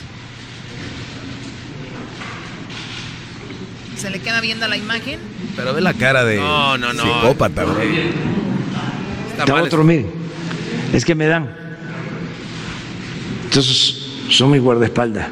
Se 3.96 4.10
le 4.10 4.18
queda 4.20 4.40
viendo 4.40 4.66
la 4.68 4.76
imagen. 4.76 5.18
Pero 5.56 5.74
ve 5.74 5.80
la 5.80 5.94
cara 5.94 6.24
de 6.24 6.36
No, 6.36 6.76
no, 6.78 6.92
no. 6.92 7.02
psicópata, 7.02 7.64
güey. 7.64 8.10
Da 9.46 9.62
otro, 9.62 9.84
miren, 9.84 10.10
es 10.92 11.04
que 11.04 11.14
me 11.14 11.26
dan. 11.26 11.48
Entonces, 13.44 13.96
son 14.30 14.50
mi 14.50 14.58
guardaespaldas. 14.58 15.28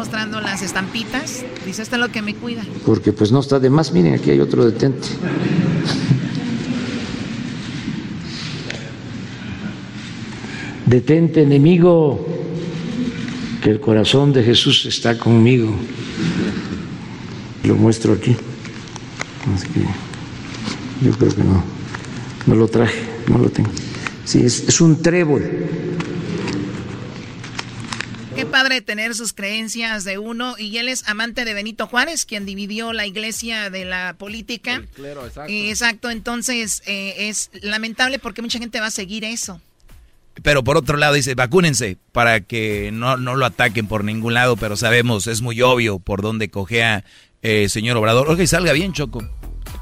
Mostrando 0.00 0.40
las 0.40 0.62
estampitas. 0.62 1.44
Dice, 1.66 1.82
esto 1.82 1.96
es 1.96 2.00
lo 2.00 2.08
que 2.08 2.22
me 2.22 2.34
cuida. 2.34 2.62
Porque 2.86 3.12
pues 3.12 3.30
no 3.30 3.40
está 3.40 3.60
de 3.60 3.68
más. 3.68 3.92
Miren, 3.92 4.14
aquí 4.14 4.30
hay 4.30 4.40
otro 4.40 4.64
detente. 4.64 5.06
Detente, 10.86 11.42
enemigo, 11.42 12.26
que 13.62 13.68
el 13.68 13.78
corazón 13.78 14.32
de 14.32 14.42
Jesús 14.42 14.86
está 14.86 15.18
conmigo. 15.18 15.70
Lo 17.64 17.74
muestro 17.76 18.14
aquí. 18.14 18.34
Así 19.54 19.68
que 19.68 19.80
yo 21.04 21.12
creo 21.12 21.34
que 21.34 21.44
no, 21.44 21.62
no 22.46 22.54
lo 22.54 22.68
traje, 22.68 23.02
no 23.28 23.36
lo 23.36 23.50
tengo. 23.50 23.68
Sí, 24.24 24.40
es, 24.40 24.66
es 24.66 24.80
un 24.80 25.02
trébol. 25.02 25.42
Padre 28.70 28.82
tener 28.82 29.16
sus 29.16 29.32
creencias 29.32 30.04
de 30.04 30.18
uno. 30.18 30.54
Y 30.56 30.78
él 30.78 30.88
es 30.88 31.08
amante 31.08 31.44
de 31.44 31.54
Benito 31.54 31.88
Juárez, 31.88 32.24
quien 32.24 32.46
dividió 32.46 32.92
la 32.92 33.04
iglesia 33.04 33.68
de 33.68 33.84
la 33.84 34.14
política. 34.16 34.82
exacto. 34.96 35.44
exacto. 35.48 36.10
Entonces, 36.10 36.82
eh, 36.86 37.28
es 37.28 37.50
lamentable 37.62 38.20
porque 38.20 38.42
mucha 38.42 38.60
gente 38.60 38.78
va 38.78 38.86
a 38.86 38.90
seguir 38.92 39.24
eso. 39.24 39.60
Pero 40.42 40.62
por 40.62 40.76
otro 40.76 40.96
lado 40.96 41.14
dice, 41.14 41.34
vacúnense 41.34 41.98
para 42.12 42.40
que 42.40 42.90
no, 42.92 43.16
no 43.16 43.34
lo 43.34 43.44
ataquen 43.44 43.88
por 43.88 44.04
ningún 44.04 44.34
lado, 44.34 44.56
pero 44.56 44.76
sabemos, 44.76 45.26
es 45.26 45.42
muy 45.42 45.60
obvio 45.60 45.98
por 45.98 46.22
dónde 46.22 46.48
cojea 46.48 47.04
eh, 47.42 47.68
señor 47.68 47.96
Obrador. 47.96 48.28
Oiga, 48.28 48.44
y 48.44 48.46
salga 48.46 48.72
bien, 48.72 48.92
Choco. 48.92 49.28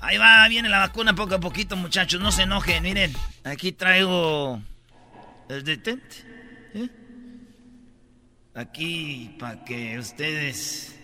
Ahí 0.00 0.16
va, 0.16 0.48
viene 0.48 0.68
la 0.68 0.78
vacuna 0.78 1.14
poco 1.14 1.34
a 1.34 1.40
poquito, 1.40 1.76
muchachos. 1.76 2.20
No 2.20 2.32
se 2.32 2.42
enojen, 2.42 2.82
miren. 2.82 3.12
Aquí 3.44 3.72
traigo 3.72 4.60
el 5.48 5.64
detente. 5.64 6.16
¿eh? 6.74 6.88
Aquí 8.54 9.36
para 9.38 9.62
que 9.64 9.98
ustedes 9.98 10.96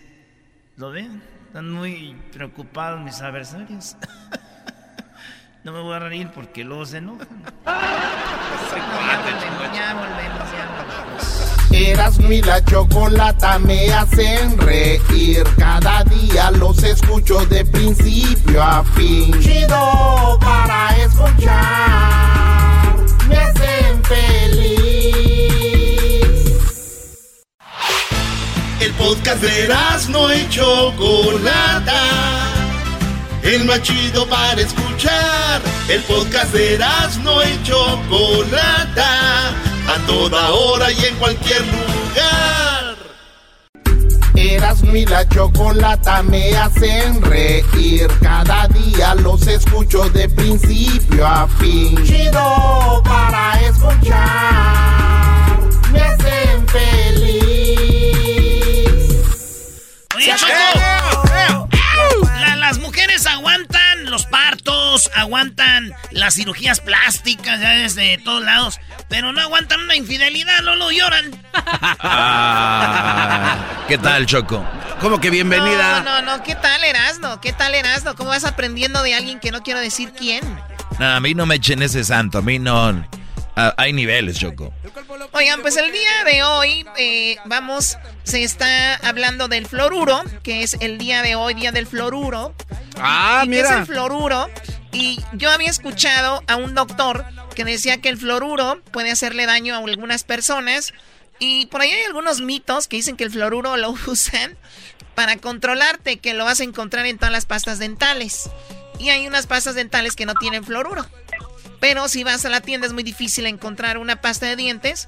lo 0.75 0.91
vean. 0.91 1.21
Están 1.47 1.71
muy 1.71 2.15
preocupados 2.31 3.01
mis 3.01 3.21
adversarios. 3.21 3.95
no 5.63 5.71
me 5.71 5.79
voy 5.79 5.95
a 5.95 5.99
reír 5.99 6.31
porque 6.33 6.63
luego 6.63 6.85
se 6.85 6.97
enojan. 6.97 7.43
ya 7.65 9.21
volvemos, 9.23 9.77
ya 9.77 9.93
volvemos, 9.93 10.51
ya 10.51 10.65
volvemos. 10.75 11.56
Erasmo 11.71 12.31
y 12.31 12.41
la 12.41 12.63
chocolata 12.63 13.59
me 13.59 13.91
hacen 13.93 14.57
reír. 14.57 15.43
Cada 15.57 16.03
día 16.03 16.51
los 16.51 16.81
escucho 16.83 17.45
de 17.47 17.65
principio 17.65 18.63
a 18.63 18.83
fin. 18.95 19.37
Chido 19.41 20.37
para 20.39 20.95
escuchar. 20.97 22.95
Me 23.27 23.37
hacen 23.37 24.03
feliz. 24.03 24.77
El 28.79 28.93
podcast 28.93 29.41
de 29.41 29.63
Erasmo 29.65 30.31
y 30.31 30.49
chocolata. 30.49 32.03
El 33.43 33.65
más 33.65 33.81
chido 33.81 34.27
para 34.27 34.61
escuchar. 34.61 35.61
El 35.89 36.01
podcast 36.03 36.53
de 36.53 36.75
Erasmo 36.75 37.41
y 37.43 37.63
chocolata. 37.63 39.53
A 39.87 39.97
toda 40.05 40.51
hora 40.51 40.91
y 40.91 41.05
en 41.05 41.15
cualquier 41.15 41.61
lugar. 41.61 42.95
Erasmo 44.35 44.95
y 44.95 45.05
la 45.05 45.27
chocolata 45.27 46.21
me 46.23 46.55
hacen 46.55 47.21
reír. 47.21 48.07
Cada 48.21 48.67
día 48.67 49.15
los 49.15 49.47
escucho 49.47 50.09
de 50.09 50.29
principio 50.29 51.25
a 51.25 51.47
fin. 51.47 51.97
Chido 52.05 53.01
para 53.03 53.59
escuchar. 53.61 54.77
Me 55.91 56.01
hacen 56.01 56.67
feliz. 56.67 57.37
Oye, 60.15 60.35
Choco, 60.35 60.76
partos, 64.67 65.09
aguantan 65.15 65.93
las 66.11 66.35
cirugías 66.35 66.79
plásticas, 66.79 67.59
ya 67.59 67.71
desde 67.71 68.17
todos 68.19 68.43
lados, 68.43 68.79
pero 69.07 69.31
no 69.31 69.41
aguantan 69.41 69.81
una 69.81 69.95
infidelidad, 69.95 70.61
no 70.63 70.75
lo 70.75 70.91
lloran. 70.91 71.31
Ah, 71.99 73.85
¿Qué 73.87 73.97
tal, 73.97 74.25
Choco? 74.25 74.65
¿Cómo 74.99 75.19
que 75.19 75.29
bienvenida? 75.29 76.01
No, 76.01 76.21
no, 76.21 76.37
no. 76.37 76.43
¿Qué 76.43 76.55
tal, 76.55 76.83
Erasno? 76.83 77.41
¿Qué 77.41 77.53
tal, 77.53 77.73
Erasno? 77.75 78.15
¿Cómo 78.15 78.29
vas 78.29 78.45
aprendiendo 78.45 79.01
de 79.03 79.15
alguien 79.15 79.39
que 79.39 79.51
no 79.51 79.61
quiero 79.63 79.79
decir 79.79 80.13
quién? 80.17 80.43
No, 80.99 81.05
a 81.05 81.19
mí 81.19 81.33
no 81.33 81.45
me 81.45 81.55
echen 81.55 81.81
ese 81.81 82.03
santo, 82.03 82.39
a 82.39 82.41
mí 82.41 82.59
no. 82.59 83.05
Ah, 83.59 83.73
hay 83.75 83.91
niveles, 83.91 84.37
Choco. 84.37 84.71
Oigan, 85.31 85.63
pues 85.63 85.77
el 85.77 85.91
día 85.91 86.23
de 86.25 86.43
hoy 86.43 86.85
eh, 86.95 87.37
vamos, 87.45 87.97
se 88.23 88.43
está 88.43 88.93
hablando 88.97 89.47
del 89.47 89.65
fluoruro, 89.65 90.21
que 90.43 90.61
es 90.61 90.77
el 90.79 90.99
día 90.99 91.23
de 91.23 91.35
hoy, 91.35 91.55
día 91.55 91.71
del 91.71 91.87
fluoruro. 91.87 92.53
Ah, 92.99 93.41
¿Y 93.43 93.49
qué 93.49 93.55
mira. 93.55 93.69
es 93.69 93.75
el 93.77 93.85
fluoruro? 93.87 94.47
Y 94.91 95.19
yo 95.33 95.49
había 95.49 95.71
escuchado 95.71 96.43
a 96.45 96.55
un 96.55 96.75
doctor 96.75 97.25
que 97.55 97.65
decía 97.65 97.99
que 97.99 98.09
el 98.09 98.17
fluoruro 98.17 98.79
puede 98.91 99.09
hacerle 99.09 99.47
daño 99.47 99.73
a 99.73 99.79
algunas 99.79 100.23
personas. 100.23 100.93
Y 101.39 101.65
por 101.65 101.81
ahí 101.81 101.89
hay 101.89 102.03
algunos 102.03 102.41
mitos 102.41 102.87
que 102.87 102.97
dicen 102.97 103.17
que 103.17 103.23
el 103.23 103.31
fluoruro 103.31 103.75
lo 103.75 103.89
usan 104.07 104.55
para 105.15 105.35
controlarte, 105.37 106.17
que 106.17 106.35
lo 106.35 106.45
vas 106.45 106.59
a 106.59 106.63
encontrar 106.63 107.07
en 107.07 107.17
todas 107.17 107.31
las 107.31 107.47
pastas 107.47 107.79
dentales. 107.79 108.51
Y 108.99 109.09
hay 109.09 109.25
unas 109.25 109.47
pastas 109.47 109.73
dentales 109.73 110.15
que 110.15 110.27
no 110.27 110.35
tienen 110.35 110.63
fluoruro. 110.63 111.07
Pero 111.79 112.07
si 112.07 112.23
vas 112.23 112.45
a 112.45 112.49
la 112.49 112.61
tienda 112.61 112.87
es 112.87 112.93
muy 112.93 113.03
difícil 113.03 113.45
encontrar 113.45 113.97
una 113.97 114.19
pasta 114.21 114.45
de 114.45 114.55
dientes 114.55 115.07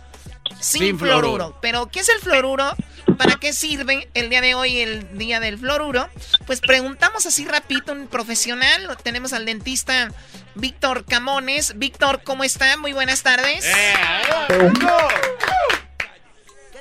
sin, 0.59 0.81
Sin 0.83 0.99
fluoruro. 0.99 1.27
fluoruro. 1.35 1.57
Pero, 1.61 1.87
¿qué 1.87 1.99
es 1.99 2.09
el 2.09 2.19
fluoruro? 2.19 2.75
¿Para 3.17 3.35
qué 3.35 3.53
sirve 3.53 4.07
el 4.13 4.29
día 4.29 4.41
de 4.41 4.53
hoy, 4.55 4.79
el 4.79 5.17
día 5.17 5.39
del 5.39 5.57
fluoruro? 5.57 6.07
Pues 6.45 6.61
preguntamos 6.61 7.25
así 7.25 7.45
rapidito 7.45 7.91
un 7.91 8.07
profesional. 8.07 8.97
Tenemos 9.03 9.33
al 9.33 9.45
dentista 9.45 10.11
Víctor 10.55 11.05
Camones. 11.05 11.77
Víctor, 11.77 12.21
¿cómo 12.23 12.43
está? 12.43 12.77
Muy 12.77 12.93
buenas 12.93 13.23
tardes. 13.23 13.65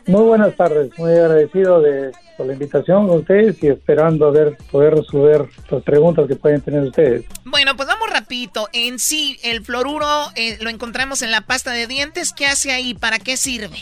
Muy 0.06 0.22
buenas 0.22 0.56
tardes, 0.56 0.90
muy 0.98 1.12
agradecido 1.12 1.80
de 1.82 2.12
por 2.38 2.46
la 2.46 2.54
invitación 2.54 3.08
con 3.08 3.18
ustedes 3.18 3.62
y 3.62 3.66
esperando 3.66 4.28
a 4.28 4.30
ver 4.30 4.56
poder 4.70 4.94
resolver 4.94 5.46
las 5.70 5.82
preguntas 5.82 6.26
que 6.26 6.36
pueden 6.36 6.62
tener 6.62 6.84
ustedes. 6.84 7.26
Bueno, 7.44 7.76
pues 7.76 7.88
vamos 7.88 8.08
rapidito. 8.10 8.68
En 8.72 8.98
sí, 8.98 9.36
el 9.42 9.62
fluoruro 9.62 10.06
eh, 10.36 10.56
lo 10.62 10.70
encontramos 10.70 11.20
en 11.20 11.32
la 11.32 11.42
pasta 11.42 11.72
de 11.72 11.86
dientes. 11.86 12.32
¿Qué 12.32 12.46
hace 12.46 12.70
ahí? 12.70 12.94
¿Para 12.94 13.18
qué 13.18 13.36
sirve? 13.36 13.78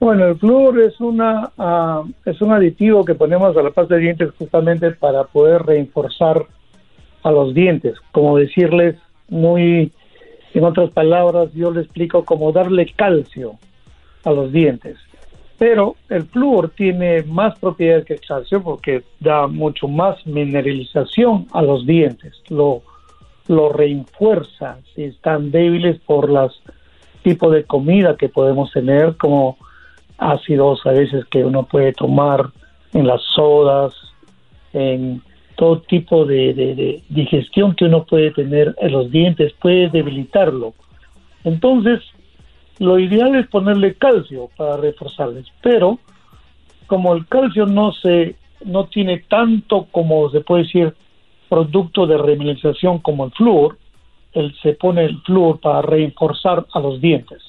Bueno, 0.00 0.26
el 0.26 0.38
flúor 0.38 0.80
es 0.82 1.00
una 1.00 1.50
ah, 1.56 2.02
es 2.26 2.42
un 2.42 2.52
aditivo 2.52 3.04
que 3.04 3.14
ponemos 3.14 3.56
a 3.56 3.62
la 3.62 3.70
pasta 3.70 3.94
de 3.94 4.02
dientes 4.02 4.30
justamente 4.38 4.90
para 4.90 5.24
poder 5.24 5.62
reforzar 5.62 6.44
a 7.22 7.30
los 7.30 7.54
dientes, 7.54 7.94
como 8.12 8.36
decirles 8.36 8.96
muy 9.28 9.92
en 10.56 10.64
otras 10.64 10.90
palabras, 10.90 11.50
yo 11.54 11.70
le 11.70 11.82
explico 11.82 12.24
como 12.24 12.50
darle 12.50 12.86
calcio 12.96 13.58
a 14.24 14.30
los 14.30 14.52
dientes. 14.52 14.96
Pero 15.58 15.96
el 16.10 16.24
flúor 16.24 16.70
tiene 16.70 17.22
más 17.22 17.58
propiedades 17.58 18.04
que 18.04 18.14
el 18.14 18.20
calcio 18.20 18.62
porque 18.62 19.04
da 19.20 19.46
mucho 19.46 19.88
más 19.88 20.26
mineralización 20.26 21.46
a 21.52 21.62
los 21.62 21.86
dientes, 21.86 22.42
lo, 22.48 22.82
lo 23.48 23.72
refuerza 23.72 24.78
si 24.94 25.04
están 25.04 25.50
débiles 25.50 25.98
por 26.00 26.28
los 26.28 26.62
tipos 27.22 27.52
de 27.52 27.64
comida 27.64 28.16
que 28.16 28.28
podemos 28.28 28.70
tener, 28.70 29.16
como 29.16 29.56
ácidos 30.18 30.84
a 30.86 30.90
veces 30.90 31.24
que 31.26 31.44
uno 31.44 31.64
puede 31.64 31.92
tomar 31.92 32.50
en 32.92 33.06
las 33.06 33.22
sodas, 33.34 33.94
en 34.72 35.22
todo 35.56 35.80
tipo 35.80 36.24
de, 36.24 37.02
digestión 37.08 37.74
que 37.74 37.86
uno 37.86 38.04
puede 38.04 38.30
tener 38.30 38.74
en 38.78 38.92
los 38.92 39.10
dientes, 39.10 39.52
puede 39.54 39.88
debilitarlo. 39.88 40.74
Entonces, 41.44 42.00
lo 42.78 42.98
ideal 42.98 43.34
es 43.36 43.46
ponerle 43.48 43.94
calcio 43.94 44.50
para 44.56 44.76
reforzarles, 44.76 45.46
pero 45.62 45.98
como 46.86 47.14
el 47.14 47.26
calcio 47.26 47.66
no 47.66 47.92
se 47.92 48.36
no 48.64 48.86
tiene 48.86 49.18
tanto 49.28 49.86
como 49.90 50.30
se 50.30 50.40
puede 50.40 50.62
decir 50.64 50.94
producto 51.48 52.06
de 52.06 52.16
remineralización 52.18 52.98
como 52.98 53.26
el 53.26 53.32
flúor, 53.32 53.78
él 54.32 54.54
se 54.62 54.72
pone 54.72 55.04
el 55.04 55.20
flúor 55.22 55.60
para 55.60 55.82
reforzar 55.82 56.66
a 56.72 56.80
los 56.80 57.00
dientes. 57.00 57.42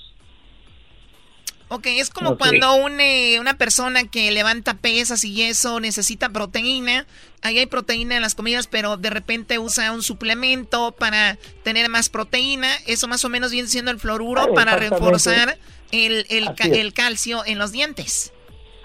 Ok, 1.69 1.87
es 1.87 2.09
como 2.09 2.37
cuando 2.37 2.87
eh, 2.99 3.39
una 3.41 3.57
persona 3.57 4.05
que 4.05 4.31
levanta 4.31 4.75
pesas 4.75 5.23
y 5.25 5.43
eso 5.43 5.79
necesita 5.81 6.29
proteína. 6.29 7.05
Ahí 7.41 7.59
hay 7.59 7.65
proteína 7.65 8.15
en 8.15 8.21
las 8.21 8.35
comidas, 8.35 8.67
pero 8.67 8.95
de 8.95 9.09
repente 9.09 9.59
usa 9.59 9.91
un 9.91 10.01
suplemento 10.01 10.93
para 10.93 11.37
tener 11.63 11.89
más 11.89 12.07
proteína. 12.07 12.69
Eso 12.85 13.07
más 13.09 13.25
o 13.25 13.29
menos 13.29 13.51
viene 13.51 13.67
siendo 13.67 13.91
el 13.91 13.99
fluoruro 13.99 14.53
para 14.53 14.77
reforzar 14.77 15.57
el, 15.91 16.25
el, 16.29 16.93
calcio 16.93 17.43
en 17.45 17.59
los 17.59 17.73
dientes. 17.73 18.31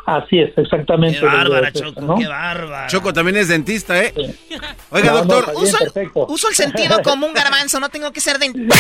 Así 0.05 0.41
es, 0.41 0.51
exactamente. 0.59 1.21
Qué 1.21 1.25
bárbara, 1.25 1.73
Choco, 1.73 2.17
qué 2.17 2.27
bárbara. 2.27 2.89
Choco 2.89 3.13
también 3.13 3.37
es 3.37 3.47
dentista, 3.47 4.03
¿eh? 4.03 4.13
Oiga, 4.91 5.13
doctor. 5.13 5.53
uso, 5.55 6.49
el, 6.49 6.55
sentido 6.57 7.01
como 7.05 7.29
un 7.29 7.33
garbanzo, 7.33 7.79
no 7.79 7.89
tengo 7.89 8.11
que 8.13 8.21
ser 8.21 8.41
dentista. 8.41 8.75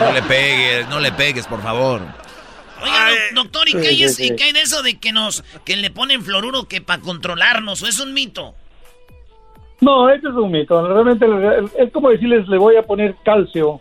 No 0.00 0.12
le 0.12 0.22
pegues, 0.22 0.88
no 0.88 0.98
le 0.98 1.12
pegues, 1.12 1.46
por 1.46 1.62
favor. 1.62 2.02
Oiga, 2.82 3.08
doctor, 3.34 3.68
¿y 3.68 3.72
qué, 3.72 3.88
hay, 3.88 4.52
de 4.52 4.60
eso 4.60 4.82
de 4.82 4.98
que 4.98 5.12
nos 5.12 5.44
que 5.64 5.76
le 5.76 5.90
ponen 5.90 6.22
fluoruro 6.22 6.64
que 6.64 6.80
para 6.80 7.00
controlarnos? 7.00 7.82
¿O 7.82 7.86
es 7.86 8.00
un 8.00 8.12
mito? 8.12 8.54
No, 9.80 10.08
eso 10.10 10.28
es 10.28 10.34
un 10.34 10.50
mito. 10.50 10.86
Realmente 10.86 11.26
es 11.78 11.92
como 11.92 12.10
decirles, 12.10 12.46
le 12.48 12.58
voy 12.58 12.76
a 12.76 12.82
poner 12.82 13.16
calcio 13.24 13.80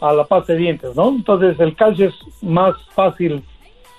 a 0.00 0.12
la 0.12 0.24
pasta 0.24 0.52
de 0.52 0.58
dientes, 0.58 0.94
¿no? 0.94 1.08
Entonces 1.10 1.58
el 1.60 1.74
calcio 1.76 2.08
es 2.08 2.42
más 2.42 2.74
fácil 2.94 3.42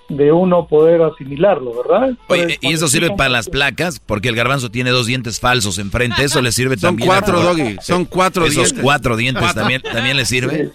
de 0.10 0.32
uno 0.32 0.68
poder 0.68 1.02
asimilarlo, 1.02 1.84
¿verdad? 1.84 2.12
Oye, 2.28 2.60
¿y 2.62 2.74
eso 2.74 2.88
sirve 2.88 3.10
para 3.16 3.30
las 3.30 3.50
placas? 3.50 4.00
Porque 4.00 4.30
el 4.30 4.36
garbanzo 4.36 4.70
tiene 4.70 4.92
dos 4.92 5.08
dientes 5.08 5.40
falsos 5.40 5.80
enfrente, 5.80 6.24
¿eso 6.24 6.42
le 6.42 6.52
sirve 6.52 6.78
son 6.78 6.90
también? 6.90 7.08
Cuatro, 7.08 7.42
Doggy, 7.42 7.78
son 7.82 8.06
cuatro 8.06 8.46
Esos 8.46 8.74
cuatro 8.74 9.18
dientes 9.18 9.54
también, 9.56 9.82
también 9.82 10.18
le 10.18 10.26
sirve. 10.26 10.66
Sí, 10.66 10.72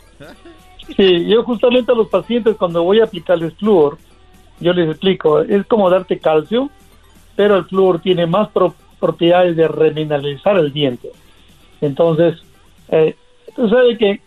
yo 0.97 1.43
justamente 1.45 1.93
a 1.93 1.95
los 1.95 2.09
pacientes 2.09 2.57
cuando 2.57 2.83
voy 2.83 3.01
a 3.01 3.05
aplicarles 3.05 3.55
flúor, 3.55 3.99
yo 4.61 4.73
les 4.73 4.91
explico, 4.91 5.41
es 5.41 5.67
como 5.67 5.89
darte 5.89 6.19
calcio, 6.19 6.71
pero 7.37 7.57
el 7.57 7.65
flúor 7.65 8.01
tiene 8.01 8.27
más 8.27 8.49
propiedades 8.99 9.57
de 9.57 9.69
remineralizar 9.69 10.57
el 10.59 10.73
diente. 10.73 11.11
Entonces, 11.81 12.43
eh, 12.89 13.17
tú 13.57 13.69
sabes 13.69 13.99
que 13.99 14.21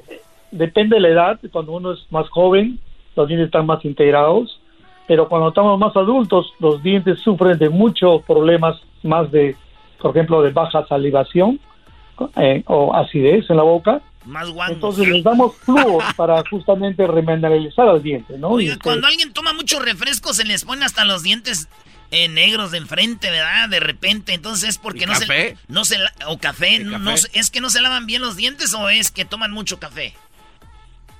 depende 0.52 0.96
de 0.96 1.02
la 1.02 1.10
edad, 1.10 1.40
cuando 1.52 1.74
uno 1.74 1.92
es 1.92 2.06
más 2.10 2.28
joven, 2.30 2.80
los 3.16 3.28
dientes 3.28 3.48
están 3.48 3.66
más 3.66 3.86
integrados, 3.86 4.60
pero 5.08 5.28
cuando 5.28 5.50
estamos 5.50 5.78
más 5.80 5.96
adultos, 5.96 6.54
los 6.60 6.82
dientes 6.82 7.20
sufren 7.20 7.58
de 7.58 7.70
muchos 7.70 8.24
problemas 8.24 8.82
más 9.04 9.32
de, 9.32 9.56
por 10.02 10.12
ejemplo, 10.12 10.42
de 10.42 10.52
baja 10.52 10.86
salivación 10.88 11.60
eh, 12.38 12.64
o 12.68 12.94
acidez 12.94 13.50
en 13.50 13.58
la 13.58 13.64
boca, 13.64 14.02
más 14.26 14.48
Entonces 14.70 15.08
les 15.08 15.24
damos 15.24 15.56
flúor 15.58 16.04
para 16.16 16.44
justamente 16.50 17.06
remineralizar 17.08 17.88
al 17.88 18.02
diente, 18.02 18.38
¿no? 18.38 18.50
Oiga, 18.50 18.78
cuando 18.82 19.08
alguien 19.08 19.34
toma 19.34 19.54
mucho 19.54 19.80
refresco 19.80 20.34
se 20.34 20.46
les 20.46 20.66
pone 20.66 20.86
hasta 20.86 21.06
los 21.06 21.24
dientes 21.24 21.70
eh, 22.12 22.30
negros 22.30 22.72
de 22.72 22.78
enfrente, 22.78 23.30
¿verdad? 23.32 23.70
De 23.70 23.80
repente, 23.80 24.34
entonces 24.34 24.70
es 24.70 24.78
porque 24.78 25.06
no 25.06 25.16
se 25.16 25.58
no 25.68 25.86
se 25.86 25.98
o 26.28 26.38
café, 26.38 26.80
no 26.80 27.12
es 27.12 27.52
que 27.52 27.62
no 27.62 27.70
se 27.70 27.82
lavan 27.82 28.06
bien 28.06 28.22
los 28.22 28.36
dientes 28.36 28.74
o 28.74 28.90
es 28.90 29.12
que 29.12 29.26
toman 29.26 29.52
mucho 29.52 29.80
café. 29.80 30.14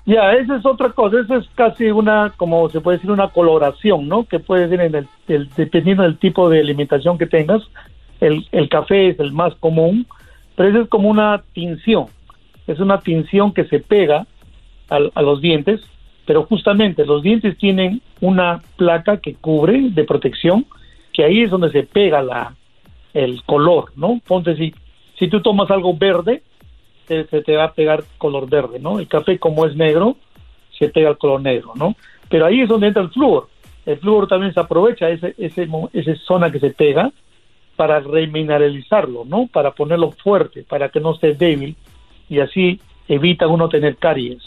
Ya, 0.06 0.34
esa 0.34 0.58
es 0.58 0.66
otra 0.66 0.90
cosa, 0.90 1.22
esa 1.22 1.38
es 1.38 1.46
casi 1.56 1.86
una, 1.86 2.34
como 2.36 2.70
se 2.70 2.82
puede 2.82 2.98
decir, 2.98 3.10
una 3.10 3.30
coloración, 3.30 4.10
¿no? 4.10 4.26
Que 4.26 4.40
puede 4.40 4.68
ser 4.68 4.82
en 4.82 4.96
el, 5.28 5.50
dependiendo 5.56 6.04
del 6.04 6.18
tipo 6.18 6.50
de 6.50 6.60
alimentación 6.60 7.18
que 7.18 7.26
tengas. 7.26 7.62
El, 8.20 8.48
el 8.52 8.70
café 8.70 9.10
es 9.10 9.20
el 9.20 9.32
más 9.32 9.56
común, 9.56 10.06
pero 10.56 10.70
eso 10.70 10.82
es 10.82 10.90
como 10.90 11.10
una 11.10 11.42
tinción 11.54 12.08
es 12.68 12.80
una 12.80 13.00
tinción 13.00 13.54
que 13.54 13.66
se 13.66 13.80
pega 13.80 14.26
a, 14.90 15.22
los 15.22 15.42
dientes, 15.42 15.82
pero 16.26 16.44
justamente 16.44 17.06
los 17.06 17.24
dientes 17.24 17.58
tienen 17.58 18.02
una 18.22 18.62
placa 18.78 19.18
que 19.18 19.36
cubre 19.36 19.90
de 19.90 20.04
protección, 20.04 20.66
que 21.12 21.24
ahí 21.24 21.42
es 21.42 21.50
donde 21.50 21.72
se 21.72 21.84
pega 21.84 22.22
la, 22.22 22.56
el 23.14 23.44
color, 23.44 23.92
¿no? 23.96 24.22
Ponte 24.26 24.56
si, 24.56 24.74
si 25.18 25.28
tú 25.28 25.42
tomas 25.42 25.70
algo 25.72 25.96
verde, 25.98 26.44
se, 27.08 27.24
te 27.24 27.56
va 27.56 27.66
a 27.66 27.74
pegar 27.74 28.04
color 28.18 28.50
verde, 28.50 28.80
¿no? 28.80 29.00
El 29.00 29.08
café 29.08 29.40
como 29.40 29.66
es 29.66 29.76
negro, 29.76 30.18
se 30.78 30.90
pega 30.90 31.10
el 31.10 31.18
color 31.18 31.42
negro, 31.42 31.74
¿no? 31.76 31.96
Pero 32.30 32.46
ahí 32.46 32.62
es 32.62 32.70
donde 32.70 32.88
entra 32.88 33.02
el 33.02 33.10
flúor. 33.10 33.50
El 33.86 33.98
flúor 33.98 34.28
también 34.28 34.54
se 34.54 34.60
aprovecha 34.60 35.10
ese, 35.10 35.36
ese, 35.38 35.68
esa 35.94 36.16
zona 36.26 36.52
que 36.52 36.60
se 36.60 36.70
pega 36.70 37.12
para 37.76 38.00
remineralizarlo, 38.00 39.26
¿no? 39.26 39.48
Para 39.52 39.72
ponerlo 39.72 40.12
fuerte, 40.12 40.64
para 40.64 40.90
que 40.90 41.00
no 41.00 41.14
esté 41.14 41.34
débil 41.34 41.76
y 42.34 42.40
así 42.40 42.80
evita 43.08 43.48
uno 43.48 43.70
tener 43.70 43.98
caries. 43.98 44.42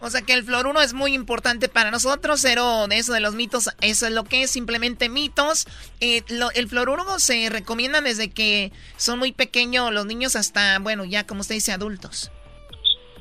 O 0.00 0.10
sea 0.10 0.22
que 0.22 0.32
el 0.32 0.42
fluoruro 0.42 0.80
es 0.80 0.94
muy 0.94 1.14
importante 1.14 1.68
para 1.68 1.92
nosotros, 1.92 2.40
cero 2.40 2.88
de 2.88 2.98
eso 2.98 3.12
de 3.12 3.20
los 3.20 3.36
mitos, 3.36 3.70
eso 3.80 4.06
es 4.06 4.12
lo 4.12 4.24
que 4.24 4.42
es 4.42 4.50
simplemente 4.50 5.08
mitos. 5.08 5.68
Eh, 6.00 6.22
el 6.56 6.66
fluoruro 6.66 7.04
se 7.18 7.48
recomienda 7.50 8.00
desde 8.00 8.28
que 8.28 8.72
son 8.96 9.20
muy 9.20 9.30
pequeños 9.30 9.92
los 9.92 10.04
niños 10.04 10.34
hasta, 10.34 10.80
bueno, 10.80 11.04
ya 11.04 11.24
como 11.24 11.42
usted 11.42 11.54
dice, 11.54 11.70
adultos. 11.70 12.32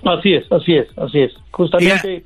Así 0.03 0.33
es, 0.33 0.51
así 0.51 0.73
es, 0.73 0.87
así 0.97 1.19
es. 1.19 1.33
Justamente 1.51 2.25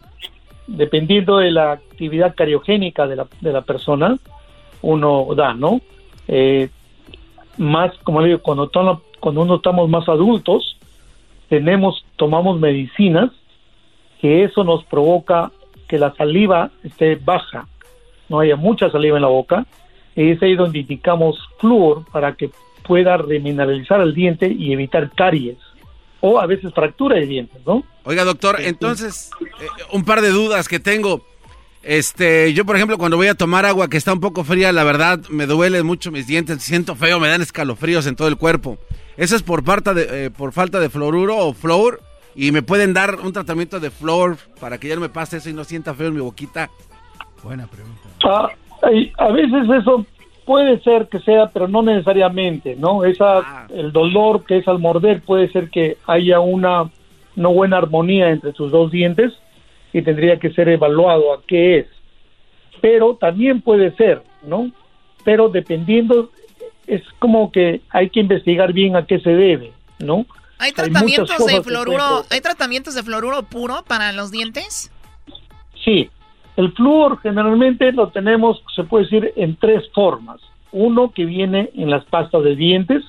dependiendo 0.67 1.37
de 1.37 1.51
la 1.51 1.73
actividad 1.73 2.33
cariogénica 2.33 3.07
de 3.07 3.17
la, 3.17 3.27
de 3.41 3.51
la 3.51 3.61
persona, 3.61 4.17
uno 4.81 5.27
da, 5.35 5.53
¿no? 5.53 5.81
Eh, 6.29 6.69
más, 7.57 7.93
como 8.03 8.21
le 8.21 8.27
digo, 8.27 8.39
cuando, 8.41 8.71
cuando 9.19 9.41
uno 9.41 9.55
estamos 9.55 9.89
más 9.89 10.07
adultos, 10.07 10.74
tenemos, 11.49 12.05
tomamos 12.15 12.59
medicinas 12.59 13.31
que 14.21 14.43
eso 14.43 14.63
nos 14.63 14.83
provoca 14.85 15.51
que 15.87 15.99
la 15.99 16.15
saliva 16.15 16.71
esté 16.83 17.15
baja, 17.15 17.67
no 18.29 18.39
haya 18.39 18.55
mucha 18.55 18.89
saliva 18.89 19.17
en 19.17 19.21
la 19.21 19.29
boca, 19.29 19.65
y 20.15 20.31
es 20.31 20.41
ahí 20.41 20.55
donde 20.55 20.79
indicamos 20.79 21.37
flúor 21.59 22.05
para 22.11 22.35
que 22.35 22.49
pueda 22.83 23.17
remineralizar 23.17 24.01
el 24.01 24.13
diente 24.13 24.47
y 24.47 24.73
evitar 24.73 25.11
caries 25.11 25.57
o 26.21 26.39
a 26.39 26.47
veces 26.47 26.73
fractura 26.73 27.17
de 27.17 27.27
dientes, 27.27 27.61
¿no? 27.65 27.83
Oiga, 28.03 28.23
doctor, 28.23 28.57
entonces, 28.59 29.29
eh, 29.41 29.67
un 29.91 30.03
par 30.05 30.21
de 30.21 30.29
dudas 30.29 30.67
que 30.67 30.79
tengo. 30.79 31.23
Este, 31.83 32.51
yo 32.53 32.65
por 32.65 32.75
ejemplo 32.75 32.97
cuando 32.97 33.15
voy 33.15 33.27
a 33.27 33.35
tomar 33.35 33.63
agua 33.63 33.89
que 33.89 33.97
está 33.97 34.11
un 34.11 34.19
poco 34.19 34.43
fría, 34.43 34.71
la 34.71 34.83
verdad 34.83 35.19
me 35.29 35.45
duele 35.45 35.83
mucho 35.83 36.11
mis 36.11 36.25
dientes, 36.25 36.63
siento 36.63 36.95
feo, 36.95 37.19
me 37.19 37.27
dan 37.27 37.43
escalofríos 37.43 38.07
en 38.07 38.15
todo 38.15 38.27
el 38.27 38.37
cuerpo. 38.37 38.79
Eso 39.17 39.35
es 39.35 39.43
por, 39.43 39.63
falta 39.63 39.93
de, 39.93 40.25
eh, 40.25 40.31
por 40.31 40.51
falta 40.51 40.79
de 40.79 40.89
fluoruro 40.89 41.37
o 41.37 41.53
flor 41.53 42.01
y 42.35 42.51
me 42.51 42.61
pueden 42.61 42.93
dar 42.93 43.15
un 43.23 43.31
tratamiento 43.31 43.79
de 43.79 43.89
flor 43.89 44.37
para 44.59 44.77
que 44.77 44.89
ya 44.89 44.95
no 44.95 45.01
me 45.01 45.09
pase 45.09 45.37
eso 45.37 45.49
y 45.49 45.53
no 45.53 45.63
sienta 45.63 45.93
feo 45.93 46.07
en 46.07 46.15
mi 46.15 46.21
boquita. 46.21 46.69
Buena 47.43 47.67
pregunta. 47.67 48.01
Ah, 48.25 48.49
a 49.17 49.31
veces 49.31 49.69
eso 49.81 50.05
puede 50.45 50.79
ser 50.81 51.07
que 51.07 51.19
sea, 51.19 51.47
pero 51.47 51.67
no 51.67 51.81
necesariamente, 51.81 52.75
¿no? 52.75 53.05
Esa, 53.05 53.37
ah. 53.39 53.67
El 53.73 53.91
dolor 53.91 54.43
que 54.45 54.57
es 54.57 54.67
al 54.67 54.79
morder 54.79 55.21
puede 55.21 55.49
ser 55.51 55.69
que 55.69 55.97
haya 56.07 56.39
una 56.39 56.89
no 57.35 57.53
buena 57.53 57.77
armonía 57.77 58.29
entre 58.29 58.53
sus 58.53 58.71
dos 58.71 58.91
dientes 58.91 59.33
y 59.93 60.01
tendría 60.01 60.39
que 60.39 60.51
ser 60.51 60.67
evaluado 60.67 61.33
a 61.33 61.41
qué 61.47 61.79
es. 61.79 61.87
Pero 62.81 63.15
también 63.15 63.61
puede 63.61 63.95
ser, 63.95 64.21
¿no? 64.45 64.71
pero 65.25 65.49
dependiendo, 65.49 66.29
es 66.87 67.01
como 67.19 67.51
que 67.51 67.81
hay 67.89 68.09
que 68.09 68.19
investigar 68.19 68.73
bien 68.73 68.95
a 68.95 69.05
qué 69.05 69.19
se 69.19 69.29
debe, 69.29 69.71
¿no? 69.99 70.25
¿Hay 70.57 70.71
tratamientos 70.71 71.45
de 71.45 71.61
fluoruro, 71.61 72.23
hay 72.29 72.41
tratamientos 72.41 72.95
de 72.95 73.03
fluoruro 73.03 73.43
puro 73.43 73.83
para 73.87 74.11
los 74.13 74.31
dientes? 74.31 74.91
Sí, 75.83 76.09
el 76.55 76.71
flúor 76.71 77.19
generalmente 77.21 77.91
lo 77.91 78.09
tenemos, 78.09 78.63
se 78.75 78.83
puede 78.83 79.03
decir, 79.03 79.33
en 79.35 79.55
tres 79.57 79.83
formas. 79.93 80.39
Uno 80.71 81.11
que 81.11 81.25
viene 81.25 81.69
en 81.75 81.89
las 81.89 82.05
pastas 82.05 82.43
de 82.43 82.55
dientes, 82.55 83.03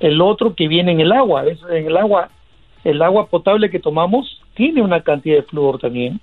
el 0.00 0.20
otro 0.20 0.54
que 0.54 0.68
viene 0.68 0.92
en 0.92 1.00
el 1.00 1.12
agua. 1.12 1.44
En 1.44 1.86
el 1.86 1.96
agua, 1.96 2.30
el 2.84 3.02
agua 3.02 3.26
potable 3.26 3.70
que 3.70 3.78
tomamos 3.78 4.40
tiene 4.54 4.82
una 4.82 5.02
cantidad 5.02 5.36
de 5.36 5.42
flúor 5.42 5.78
también. 5.78 6.20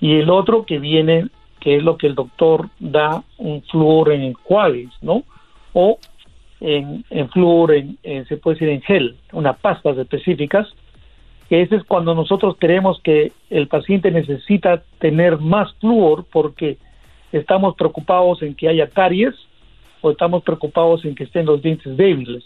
Y 0.00 0.14
el 0.16 0.30
otro 0.30 0.64
que 0.64 0.78
viene, 0.78 1.28
que 1.60 1.76
es 1.76 1.82
lo 1.82 1.96
que 1.96 2.06
el 2.06 2.14
doctor 2.14 2.68
da, 2.78 3.22
un 3.38 3.62
flúor 3.62 4.12
en 4.12 4.22
enjuagues, 4.22 4.90
¿no? 5.02 5.24
O 5.74 5.98
en, 6.60 7.04
en 7.10 7.28
flúor, 7.28 7.74
en, 7.74 7.98
se 8.26 8.38
puede 8.38 8.54
decir 8.54 8.68
en 8.70 8.80
gel, 8.80 9.16
unas 9.32 9.58
pastas 9.58 9.98
específicas, 9.98 10.66
que 11.48 11.60
ese 11.60 11.76
es 11.76 11.84
cuando 11.84 12.14
nosotros 12.14 12.56
creemos 12.58 13.00
que 13.02 13.32
el 13.50 13.68
paciente 13.68 14.10
necesita 14.10 14.82
tener 14.98 15.38
más 15.38 15.74
flúor 15.74 16.24
porque 16.32 16.78
estamos 17.32 17.74
preocupados 17.76 18.42
en 18.42 18.54
que 18.54 18.68
haya 18.68 18.88
caries 18.88 19.34
o 20.00 20.10
estamos 20.10 20.42
preocupados 20.42 21.04
en 21.04 21.14
que 21.14 21.24
estén 21.24 21.44
los 21.46 21.62
dientes 21.62 21.96
débiles, 21.96 22.44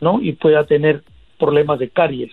¿no? 0.00 0.20
Y 0.20 0.32
pueda 0.32 0.66
tener 0.66 1.02
problemas 1.38 1.78
de 1.78 1.88
caries. 1.88 2.32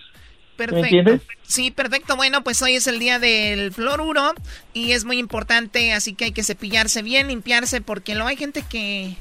Perfecto. 0.58 0.82
¿Me 0.82 0.82
entiendes? 0.82 1.22
Sí, 1.44 1.72
perfecto. 1.72 2.16
Bueno, 2.16 2.44
pues 2.44 2.62
hoy 2.62 2.74
es 2.74 2.88
el 2.88 3.00
día 3.00 3.20
del 3.20 3.72
fluoruro 3.72 4.34
y 4.74 4.92
es 4.92 5.06
muy 5.06 5.18
importante, 5.18 5.94
así 5.94 6.14
que 6.14 6.26
hay 6.26 6.32
que 6.34 6.44
cepillarse 6.44 7.02
bien, 7.02 7.30
limpiarse, 7.30 7.82
porque 7.82 8.16
no 8.16 8.28
hay 8.28 8.36
gente 8.36 8.64
que 8.70 9.16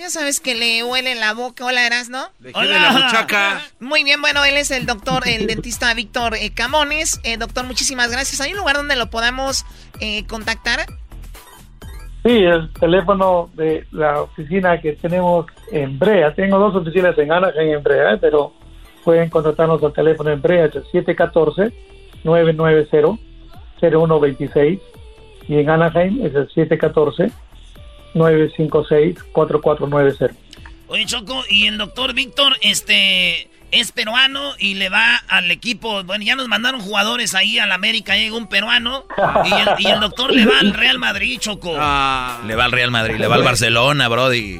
ya 0.00 0.08
sabes 0.08 0.40
que 0.40 0.54
le 0.54 0.82
huele 0.82 1.14
la 1.14 1.34
boca. 1.34 1.66
Hola, 1.66 1.86
Eras, 1.86 2.08
¿no? 2.08 2.30
Hola. 2.54 2.78
la 2.78 2.92
muchaca. 2.92 3.60
Muy 3.80 4.02
bien, 4.02 4.22
bueno, 4.22 4.42
él 4.44 4.56
es 4.56 4.70
el 4.70 4.86
doctor, 4.86 5.28
el 5.28 5.46
dentista 5.46 5.92
Víctor 5.92 6.36
eh, 6.36 6.52
Camones. 6.54 7.20
Eh, 7.22 7.36
doctor, 7.36 7.66
muchísimas 7.66 8.10
gracias. 8.10 8.40
¿Hay 8.40 8.52
un 8.52 8.58
lugar 8.58 8.76
donde 8.76 8.96
lo 8.96 9.10
podamos 9.10 9.66
eh, 10.00 10.24
contactar? 10.26 10.86
Sí, 12.22 12.30
el 12.30 12.72
teléfono 12.72 13.50
de 13.54 13.86
la 13.92 14.22
oficina 14.22 14.80
que 14.80 14.94
tenemos 14.94 15.44
en 15.70 15.98
Brea. 15.98 16.34
Tengo 16.34 16.58
dos 16.58 16.74
oficinas 16.76 17.18
en 17.18 17.30
Anaheim 17.30 17.68
y 17.68 17.72
en 17.72 17.82
Brea, 17.82 18.16
pero 18.18 18.54
pueden 19.04 19.28
contactarnos 19.28 19.82
al 19.82 19.92
teléfono 19.92 20.30
en 20.30 20.40
Brea, 20.40 20.64
es 20.64 20.76
714-990-0126. 22.24 24.80
Y 25.48 25.58
en 25.58 25.68
Anaheim 25.68 26.24
es 26.24 26.34
el 26.34 26.48
714 26.48 27.30
956-4490. 28.14 30.30
Oye, 30.88 31.06
Choco, 31.06 31.44
y 31.48 31.66
el 31.66 31.78
doctor 31.78 32.12
Víctor, 32.14 32.56
este, 32.62 33.48
es 33.70 33.92
peruano 33.92 34.54
y 34.58 34.74
le 34.74 34.88
va 34.88 35.16
al 35.28 35.48
equipo. 35.50 36.02
Bueno, 36.04 36.24
ya 36.24 36.36
nos 36.36 36.48
mandaron 36.48 36.80
jugadores 36.80 37.34
ahí 37.34 37.58
al 37.58 37.72
América, 37.72 38.16
llega 38.16 38.36
un 38.36 38.48
peruano. 38.48 39.04
Y 39.78 39.86
el, 39.86 40.00
doctor 40.00 40.32
le 40.32 40.46
va 40.46 40.58
al 40.60 40.74
Real 40.74 40.98
Madrid, 40.98 41.38
Choco. 41.38 41.74
Ah. 41.78 42.40
Le 42.46 42.56
va 42.56 42.64
al 42.64 42.72
Real 42.72 42.90
Madrid, 42.90 43.16
le 43.18 43.26
va 43.26 43.36
al 43.36 43.42
Barcelona, 43.42 44.08
Brody. 44.08 44.58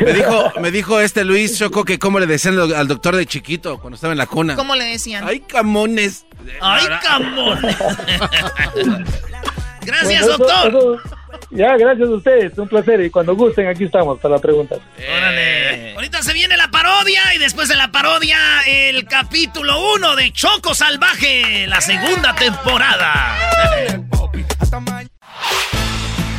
Me 0.00 0.12
dijo, 0.12 0.52
me 0.60 0.70
dijo 0.70 1.00
este 1.00 1.24
Luis 1.24 1.58
Choco 1.58 1.84
que 1.84 1.98
cómo 1.98 2.18
le 2.18 2.26
decían 2.26 2.58
al 2.58 2.88
doctor 2.88 3.14
de 3.14 3.26
chiquito 3.26 3.78
cuando 3.78 3.96
estaba 3.96 4.12
en 4.12 4.18
la 4.18 4.26
cuna. 4.26 4.56
¿Cómo 4.56 4.74
le 4.74 4.84
decían? 4.84 5.24
¡Ay, 5.26 5.40
camones! 5.40 6.24
¡Ay, 6.60 6.86
camones! 7.02 7.76
Gracias, 9.82 10.26
doctor. 10.26 11.02
Ya, 11.50 11.76
gracias 11.76 12.08
a 12.08 12.12
ustedes, 12.12 12.56
un 12.58 12.68
placer. 12.68 13.00
Y 13.02 13.10
cuando 13.10 13.34
gusten, 13.34 13.68
aquí 13.68 13.84
estamos 13.84 14.18
para 14.20 14.36
la 14.36 14.40
pregunta. 14.40 14.76
Órale. 14.96 15.94
Ahorita 15.94 16.22
se 16.22 16.32
viene 16.32 16.56
la 16.56 16.68
parodia 16.70 17.22
y 17.34 17.38
después 17.38 17.68
de 17.68 17.76
la 17.76 17.92
parodia, 17.92 18.38
el 18.66 19.04
capítulo 19.06 19.94
1 19.94 20.16
de 20.16 20.32
Choco 20.32 20.74
Salvaje, 20.74 21.66
la 21.66 21.80
segunda 21.80 22.34
temporada. 22.34 23.36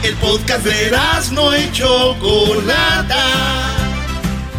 El 0.04 0.16
podcast 0.16 0.66
de 0.66 0.92
no 1.32 1.58
y 1.58 1.72
Chocolata. 1.72 3.26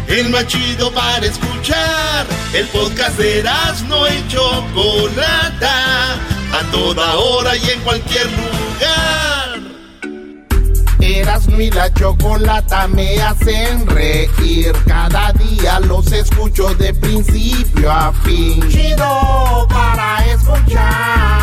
El 0.07 0.29
más 0.29 0.47
chido 0.47 0.91
para 0.91 1.25
escuchar. 1.25 2.25
El 2.53 2.65
podcast 2.67 3.17
de 3.19 3.43
no 3.87 4.07
y 4.07 4.27
Chocolata. 4.27 6.13
A 6.51 6.71
toda 6.71 7.15
hora 7.15 7.55
y 7.57 7.69
en 7.69 7.79
cualquier 7.81 8.25
lugar. 8.25 9.44
Erasmo 10.99 11.59
y 11.59 11.69
la 11.71 11.93
chocolata 11.93 12.87
me 12.87 13.21
hacen 13.21 13.85
reír. 13.87 14.73
Cada 14.87 15.31
día 15.33 15.79
los 15.81 16.11
escucho 16.11 16.73
de 16.75 16.93
principio 16.93 17.91
a 17.91 18.13
fin. 18.23 18.67
Chido 18.69 19.67
para 19.69 20.25
escuchar. 20.25 21.35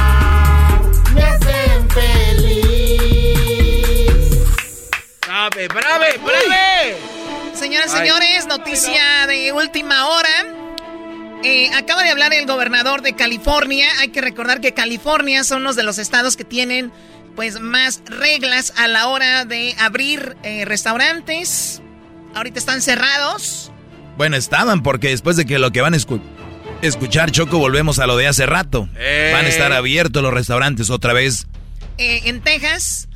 Me 1.14 1.22
hacen 1.22 1.90
feliz. 1.90 2.52
Brave, 5.26 5.68
brave, 5.68 6.18
brave. 6.24 6.96
Señoras 7.54 7.92
y 7.94 7.98
señores, 7.98 8.46
noticia 8.46 9.26
de 9.26 9.52
última 9.52 10.08
hora. 10.08 10.28
Eh, 11.44 11.70
acaba 11.74 12.04
de 12.04 12.10
hablar 12.10 12.32
el 12.32 12.46
gobernador 12.46 13.02
de 13.02 13.14
California. 13.14 13.88
Hay 13.98 14.08
que 14.08 14.20
recordar 14.20 14.60
que 14.60 14.74
California 14.74 15.42
son 15.42 15.62
uno 15.62 15.72
de 15.72 15.82
los 15.82 15.98
estados 15.98 16.36
que 16.36 16.44
tienen 16.44 16.92
pues 17.34 17.60
más 17.60 18.02
reglas 18.06 18.72
a 18.76 18.88
la 18.88 19.08
hora 19.08 19.44
de 19.44 19.74
abrir 19.78 20.36
eh, 20.42 20.64
restaurantes. 20.64 21.82
Ahorita 22.34 22.58
están 22.58 22.82
cerrados. 22.82 23.70
Bueno, 24.16 24.36
estaban 24.36 24.82
porque 24.82 25.08
después 25.08 25.36
de 25.36 25.44
que 25.44 25.58
lo 25.58 25.72
que 25.72 25.80
van 25.80 25.94
a 25.94 25.98
escuchar 26.82 27.30
Choco 27.30 27.58
volvemos 27.58 27.98
a 27.98 28.06
lo 28.06 28.16
de 28.16 28.26
hace 28.26 28.46
rato. 28.46 28.88
Van 28.92 29.44
a 29.44 29.48
estar 29.48 29.72
abiertos 29.72 30.22
los 30.22 30.32
restaurantes 30.32 30.90
otra 30.90 31.12
vez. 31.12 31.46
Eh, 31.98 32.22
en 32.24 32.40
Texas, 32.40 33.08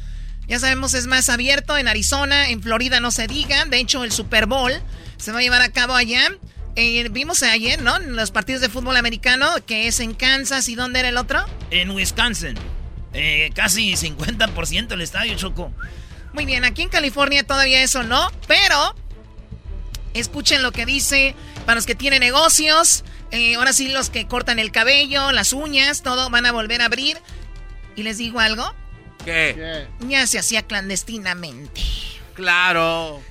ya 0.48 0.58
sabemos, 0.58 0.94
es 0.94 1.06
más 1.06 1.28
abierto. 1.28 1.76
En 1.76 1.88
Arizona, 1.88 2.50
en 2.50 2.62
Florida 2.62 3.00
no 3.00 3.10
se 3.10 3.26
diga. 3.26 3.64
De 3.64 3.78
hecho, 3.78 4.04
el 4.04 4.12
Super 4.12 4.46
Bowl 4.46 4.72
se 5.16 5.32
va 5.32 5.38
a 5.38 5.42
llevar 5.42 5.62
a 5.62 5.70
cabo 5.70 5.94
allá. 5.94 6.30
Eh, 6.76 7.08
vimos 7.10 7.42
ayer, 7.42 7.80
¿no? 7.80 7.96
En 7.96 8.16
los 8.16 8.30
partidos 8.30 8.60
de 8.60 8.68
fútbol 8.68 8.96
americano, 8.96 9.48
que 9.66 9.88
es 9.88 10.00
en 10.00 10.14
Kansas 10.14 10.68
y 10.68 10.74
¿dónde 10.74 11.00
era 11.00 11.08
el 11.08 11.16
otro? 11.16 11.44
En 11.70 11.90
Wisconsin. 11.90 12.54
Eh, 13.18 13.50
casi 13.54 13.94
50% 13.94 14.92
el 14.92 15.00
estadio, 15.00 15.34
Choco. 15.36 15.72
Muy 16.34 16.44
bien, 16.44 16.66
aquí 16.66 16.82
en 16.82 16.90
California 16.90 17.44
todavía 17.44 17.82
eso 17.82 18.02
no, 18.02 18.30
pero 18.46 18.94
escuchen 20.12 20.62
lo 20.62 20.70
que 20.70 20.84
dice 20.84 21.34
para 21.64 21.76
los 21.76 21.86
que 21.86 21.94
tienen 21.94 22.20
negocios. 22.20 23.04
Eh, 23.30 23.54
ahora 23.54 23.72
sí, 23.72 23.88
los 23.88 24.10
que 24.10 24.26
cortan 24.26 24.58
el 24.58 24.70
cabello, 24.70 25.32
las 25.32 25.54
uñas, 25.54 26.02
todo 26.02 26.28
van 26.28 26.44
a 26.44 26.52
volver 26.52 26.82
a 26.82 26.86
abrir. 26.86 27.16
Y 27.96 28.02
les 28.02 28.18
digo 28.18 28.38
algo. 28.38 28.74
¿Qué? 29.24 29.88
Ya 30.00 30.26
se 30.26 30.38
hacía 30.38 30.60
clandestinamente. 30.62 31.80
Claro. 32.34 33.22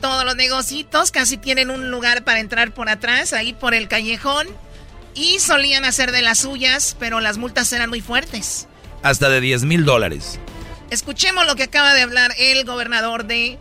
Todos 0.00 0.24
los 0.24 0.36
negocitos 0.36 1.10
casi 1.10 1.36
tienen 1.36 1.70
un 1.70 1.90
lugar 1.90 2.24
para 2.24 2.40
entrar 2.40 2.72
por 2.72 2.88
atrás, 2.88 3.34
ahí 3.34 3.52
por 3.52 3.74
el 3.74 3.88
callejón. 3.88 4.48
Y 5.14 5.38
solían 5.38 5.84
hacer 5.84 6.12
de 6.12 6.22
las 6.22 6.38
suyas, 6.38 6.96
pero 6.98 7.20
las 7.20 7.36
multas 7.36 7.70
eran 7.74 7.90
muy 7.90 8.00
fuertes 8.00 8.68
hasta 9.04 9.28
de 9.28 9.40
10 9.40 9.64
mil 9.64 9.84
dólares. 9.84 10.40
Escuchemos 10.90 11.46
lo 11.46 11.54
que 11.54 11.62
acaba 11.62 11.94
de 11.94 12.02
hablar 12.02 12.32
el 12.38 12.64
gobernador 12.64 13.26
de 13.26 13.58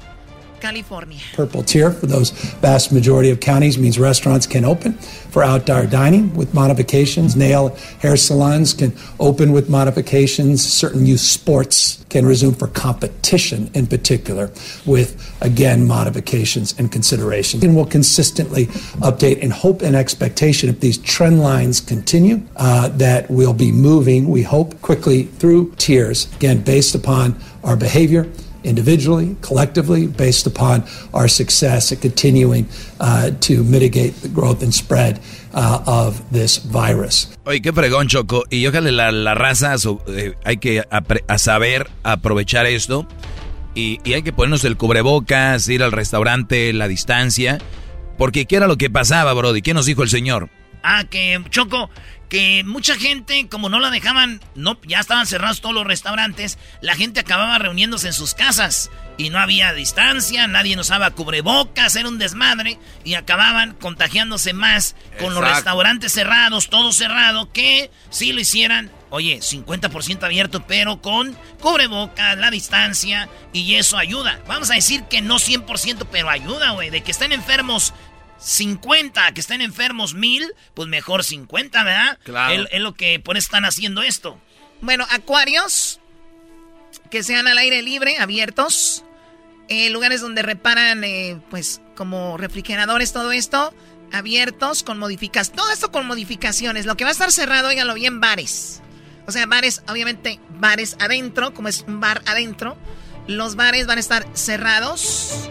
California. 0.64 1.20
Purple 1.34 1.62
tier 1.62 1.92
for 1.92 2.06
those 2.06 2.30
vast 2.62 2.94
majority 2.94 3.30
of 3.30 3.42
counties 3.42 3.78
means 3.78 4.00
restaurants 4.00 4.48
can 4.48 4.64
open 4.64 4.94
for 4.94 5.44
outdoor 5.44 5.86
dining 5.86 6.34
with 6.36 6.54
modifications. 6.54 7.36
Nail 7.36 7.76
hair 8.00 8.16
salons 8.16 8.74
can 8.74 8.94
open 9.20 9.52
with 9.52 9.70
modifications. 9.70 10.64
Certain 10.64 11.06
youth 11.06 11.20
sports 11.20 12.06
can 12.08 12.26
resume 12.26 12.54
for 12.54 12.68
competition 12.68 13.70
in 13.74 13.88
particular 13.88 14.52
with, 14.86 15.36
again, 15.42 15.86
modifications 15.86 16.74
and 16.80 16.90
considerations. 16.94 17.62
And 17.62 17.76
we'll 17.76 17.86
consistently 17.86 18.68
update 19.10 19.40
in 19.40 19.52
hope 19.52 19.82
and 19.82 19.98
expectation 19.98 20.70
if 20.70 20.80
these 20.80 20.98
trend 21.00 21.42
lines 21.42 21.82
continue 21.82 22.42
uh, 22.56 22.88
that 22.88 23.30
we'll 23.30 23.54
be 23.54 23.74
moving, 23.74 24.30
we 24.30 24.44
hope, 24.44 24.82
quickly 24.82 25.24
through 25.24 25.74
tiers, 25.76 26.34
again, 26.36 26.62
based 26.62 26.96
upon 26.96 27.36
our 27.66 27.76
behavior 27.76 28.32
individually, 28.64 29.36
collectively, 29.42 30.08
based 30.08 30.48
upon 30.48 30.84
our 31.14 31.28
success 31.28 31.92
at 31.92 32.02
continuing 32.02 32.66
uh, 33.00 33.32
to 33.42 33.64
mitigate 33.64 34.14
the 34.22 34.30
growth 34.30 34.64
and 34.64 34.74
spread 34.74 35.20
uh, 35.54 35.84
of 35.86 36.22
this 36.32 36.58
virus. 36.58 37.30
Oye, 37.46 37.62
qué 37.62 37.74
fregón, 37.74 38.08
Choco. 38.08 38.44
Y 38.50 38.66
ojalá 38.68 38.92
la, 38.92 39.12
la 39.12 39.36
raza, 39.36 39.76
eh, 40.08 40.34
hay 40.44 40.58
que 40.58 40.84
a 40.90 41.38
saber 41.38 41.90
aprovechar 42.04 42.66
esto. 42.66 43.08
Y, 43.76 44.00
y, 44.04 44.14
hay 44.14 44.22
que 44.22 44.32
ponernos 44.32 44.64
el 44.66 44.78
cubrebocas, 44.78 45.68
ir 45.68 45.82
al 45.82 45.92
restaurante, 45.92 46.72
la 46.74 46.88
distancia. 46.88 47.58
Porque 48.18 48.46
¿qué 48.46 48.58
era 48.58 48.68
lo 48.68 48.78
que 48.78 48.90
pasaba, 48.90 49.34
Brody? 49.34 49.62
¿Qué 49.62 49.74
nos 49.74 49.88
dijo 49.88 50.04
el 50.04 50.10
señor? 50.10 50.50
Ah, 50.84 51.06
que 51.10 51.42
Choco, 51.50 51.90
que 52.34 52.64
mucha 52.64 52.96
gente, 52.96 53.48
como 53.48 53.70
no 53.70 53.80
la 53.80 53.92
dejaban, 53.92 54.42
no, 54.56 54.80
ya 54.88 55.00
estaban 55.00 55.28
cerrados 55.28 55.62
todos 55.62 55.76
los 55.76 55.86
restaurantes, 55.86 56.58
la 56.82 56.96
gente 56.96 57.20
acababa 57.20 57.60
reuniéndose 57.60 58.08
en 58.08 58.14
sus 58.14 58.34
casas. 58.34 58.90
y 59.16 59.30
no 59.30 59.38
había 59.38 59.72
distancia, 59.74 60.48
nadie 60.48 60.76
usaba 60.80 61.12
cubrebocas, 61.12 61.96
era 61.96 62.10
un 62.10 62.18
desmadre 62.18 62.80
y 63.04 63.14
acababan 63.14 63.76
contagiándose 63.76 64.54
más 64.54 64.96
con 65.20 65.36
los 65.36 65.48
restaurantes 65.48 66.14
cerrados, 66.14 66.70
todo 66.70 66.92
cerrado, 66.92 67.52
que 67.52 67.92
si 68.10 68.34
lo 68.34 68.40
hicieran, 68.40 68.90
oye, 69.12 69.38
50% 69.38 70.24
abierto, 70.24 70.66
pero 70.66 71.04
con 71.04 71.38
cubrebocas, 71.60 72.36
la 72.40 72.50
distancia 72.50 73.30
y 73.54 73.76
eso 73.76 74.00
ayuda. 74.00 74.42
Vamos 74.48 74.72
a 74.72 74.74
decir 74.74 75.04
que 75.04 75.22
no 75.22 75.36
100%, 75.36 76.08
pero 76.12 76.32
ayuda, 76.32 76.72
güey, 76.72 76.90
de 76.90 77.04
que 77.04 77.12
estén 77.12 77.32
enfermos 77.32 77.94
50, 78.44 79.32
que 79.34 79.42
estén 79.42 79.62
enfermos 79.62 80.14
1000, 80.14 80.54
pues 80.74 80.90
mejor 80.90 81.24
50, 81.24 81.84
¿verdad? 81.84 82.20
Claro. 82.24 82.64
Es, 82.64 82.68
es 82.72 82.82
lo 82.82 82.94
que 82.94 83.20
por 83.20 83.38
eso 83.38 83.46
están 83.46 83.66
haciendo 83.66 84.04
esto. 84.04 84.40
Bueno, 84.82 85.06
acuarios 85.10 86.00
que 87.10 87.24
sean 87.24 87.48
al 87.48 87.58
aire 87.58 87.82
libre, 87.82 88.18
abiertos. 88.18 89.04
eh, 89.70 89.90
lugares 89.90 90.20
donde 90.22 90.42
reparan, 90.42 91.04
eh, 91.06 91.40
pues, 91.50 91.80
como 91.96 92.38
refrigeradores, 92.38 93.14
todo 93.14 93.32
esto, 93.32 93.74
abiertos, 94.12 94.84
con 94.84 95.00
modificaciones. 95.00 95.56
Todo 95.56 95.72
esto 95.72 95.92
con 95.92 96.06
modificaciones. 96.06 96.86
Lo 96.86 96.98
que 96.98 97.06
va 97.06 97.12
a 97.12 97.14
estar 97.14 97.32
cerrado, 97.32 97.70
óiganlo 97.70 97.94
bien, 97.94 98.20
bares. 98.20 98.82
O 99.26 99.32
sea, 99.32 99.46
bares, 99.46 99.82
obviamente, 99.88 100.40
bares 100.60 100.98
adentro, 101.00 101.54
como 101.54 101.70
es 101.70 101.86
un 101.88 102.02
bar 102.02 102.22
adentro. 102.26 102.78
Los 103.28 103.56
bares 103.56 103.88
van 103.88 103.98
a 103.98 104.02
estar 104.02 104.28
cerrados. 104.34 105.50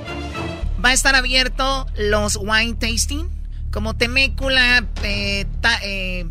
Va 0.84 0.90
a 0.90 0.92
estar 0.92 1.14
abierto 1.14 1.86
los 1.96 2.36
wine 2.36 2.74
tasting, 2.74 3.28
como 3.70 3.94
Temécula, 3.94 4.84
eh, 5.02 5.46
ta- 5.60 5.78
eh, 5.82 6.26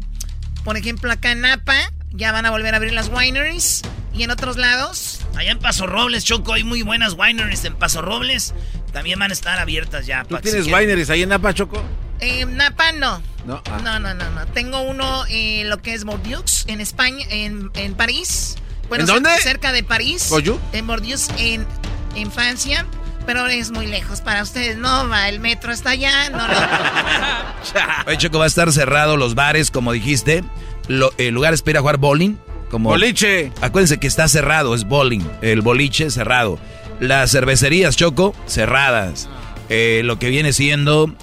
por 0.63 0.77
ejemplo, 0.77 1.11
acá 1.11 1.31
en 1.31 1.41
Napa, 1.41 1.75
ya 2.11 2.31
van 2.31 2.45
a 2.45 2.51
volver 2.51 2.73
a 2.73 2.77
abrir 2.77 2.93
las 2.93 3.09
wineries. 3.09 3.81
Y 4.13 4.23
en 4.23 4.31
otros 4.31 4.57
lados, 4.57 5.19
Allá 5.37 5.51
en 5.51 5.59
Paso 5.59 5.87
Robles, 5.87 6.25
Choco, 6.25 6.51
hay 6.53 6.65
muy 6.65 6.81
buenas 6.81 7.13
wineries 7.13 7.63
en 7.63 7.75
Paso 7.75 8.01
Robles. 8.01 8.53
También 8.91 9.17
van 9.17 9.31
a 9.31 9.33
estar 9.33 9.57
abiertas 9.57 10.05
ya. 10.05 10.25
¿Tú 10.25 10.37
tienes 10.39 10.65
si 10.65 10.73
wineries 10.73 11.09
ahí 11.09 11.21
en 11.23 11.29
Napa, 11.29 11.53
Choco? 11.53 11.81
eh, 12.19 12.45
Napa 12.45 12.91
no. 12.91 13.23
No. 13.45 13.63
ah. 13.71 13.79
No, 13.83 13.99
no, 13.99 14.13
no, 14.13 14.29
no. 14.31 14.45
Tengo 14.47 14.81
uno 14.81 15.23
en 15.29 15.69
lo 15.69 15.81
que 15.81 15.93
es 15.93 16.03
Bordeaux, 16.03 16.65
en 16.67 16.81
España, 16.81 17.25
en, 17.29 17.71
en 17.75 17.93
París. 17.95 18.55
¿En 18.91 19.05
dónde? 19.05 19.29
Cerca 19.41 19.71
de 19.71 19.83
París. 19.83 20.27
¿Bordeaux? 20.29 20.59
En 20.73 20.85
Bordeaux, 20.85 21.29
en, 21.37 21.65
en 22.15 22.31
Francia. 22.31 22.85
Pero 23.25 23.45
es 23.47 23.71
muy 23.71 23.87
lejos 23.87 24.21
para 24.21 24.41
ustedes. 24.43 24.77
No, 24.77 25.07
va, 25.07 25.29
el 25.29 25.39
metro 25.39 25.71
está 25.71 25.91
allá. 25.91 26.29
No, 26.29 26.47
no. 26.47 26.53
Oye, 28.07 28.17
Choco, 28.17 28.39
va 28.39 28.45
a 28.45 28.47
estar 28.47 28.71
cerrado 28.71 29.17
los 29.17 29.35
bares, 29.35 29.71
como 29.71 29.91
dijiste. 29.91 30.43
Lo- 30.87 31.13
el 31.17 31.33
lugar 31.33 31.53
es 31.53 31.61
para 31.61 31.71
ir 31.71 31.77
a 31.77 31.81
jugar 31.81 31.97
bowling. 31.97 32.35
Como, 32.69 32.89
Boliche. 32.89 33.51
Acuérdense 33.61 33.99
que 33.99 34.07
está 34.07 34.27
cerrado, 34.27 34.73
es 34.73 34.85
bowling. 34.85 35.21
El 35.41 35.61
boliche 35.61 36.09
cerrado. 36.09 36.57
Las 36.99 37.31
cervecerías, 37.31 37.95
Choco, 37.97 38.33
cerradas. 38.47 39.29
Eh, 39.69 40.01
lo 40.03 40.17
que 40.19 40.29
viene 40.29 40.53
siendo... 40.53 41.13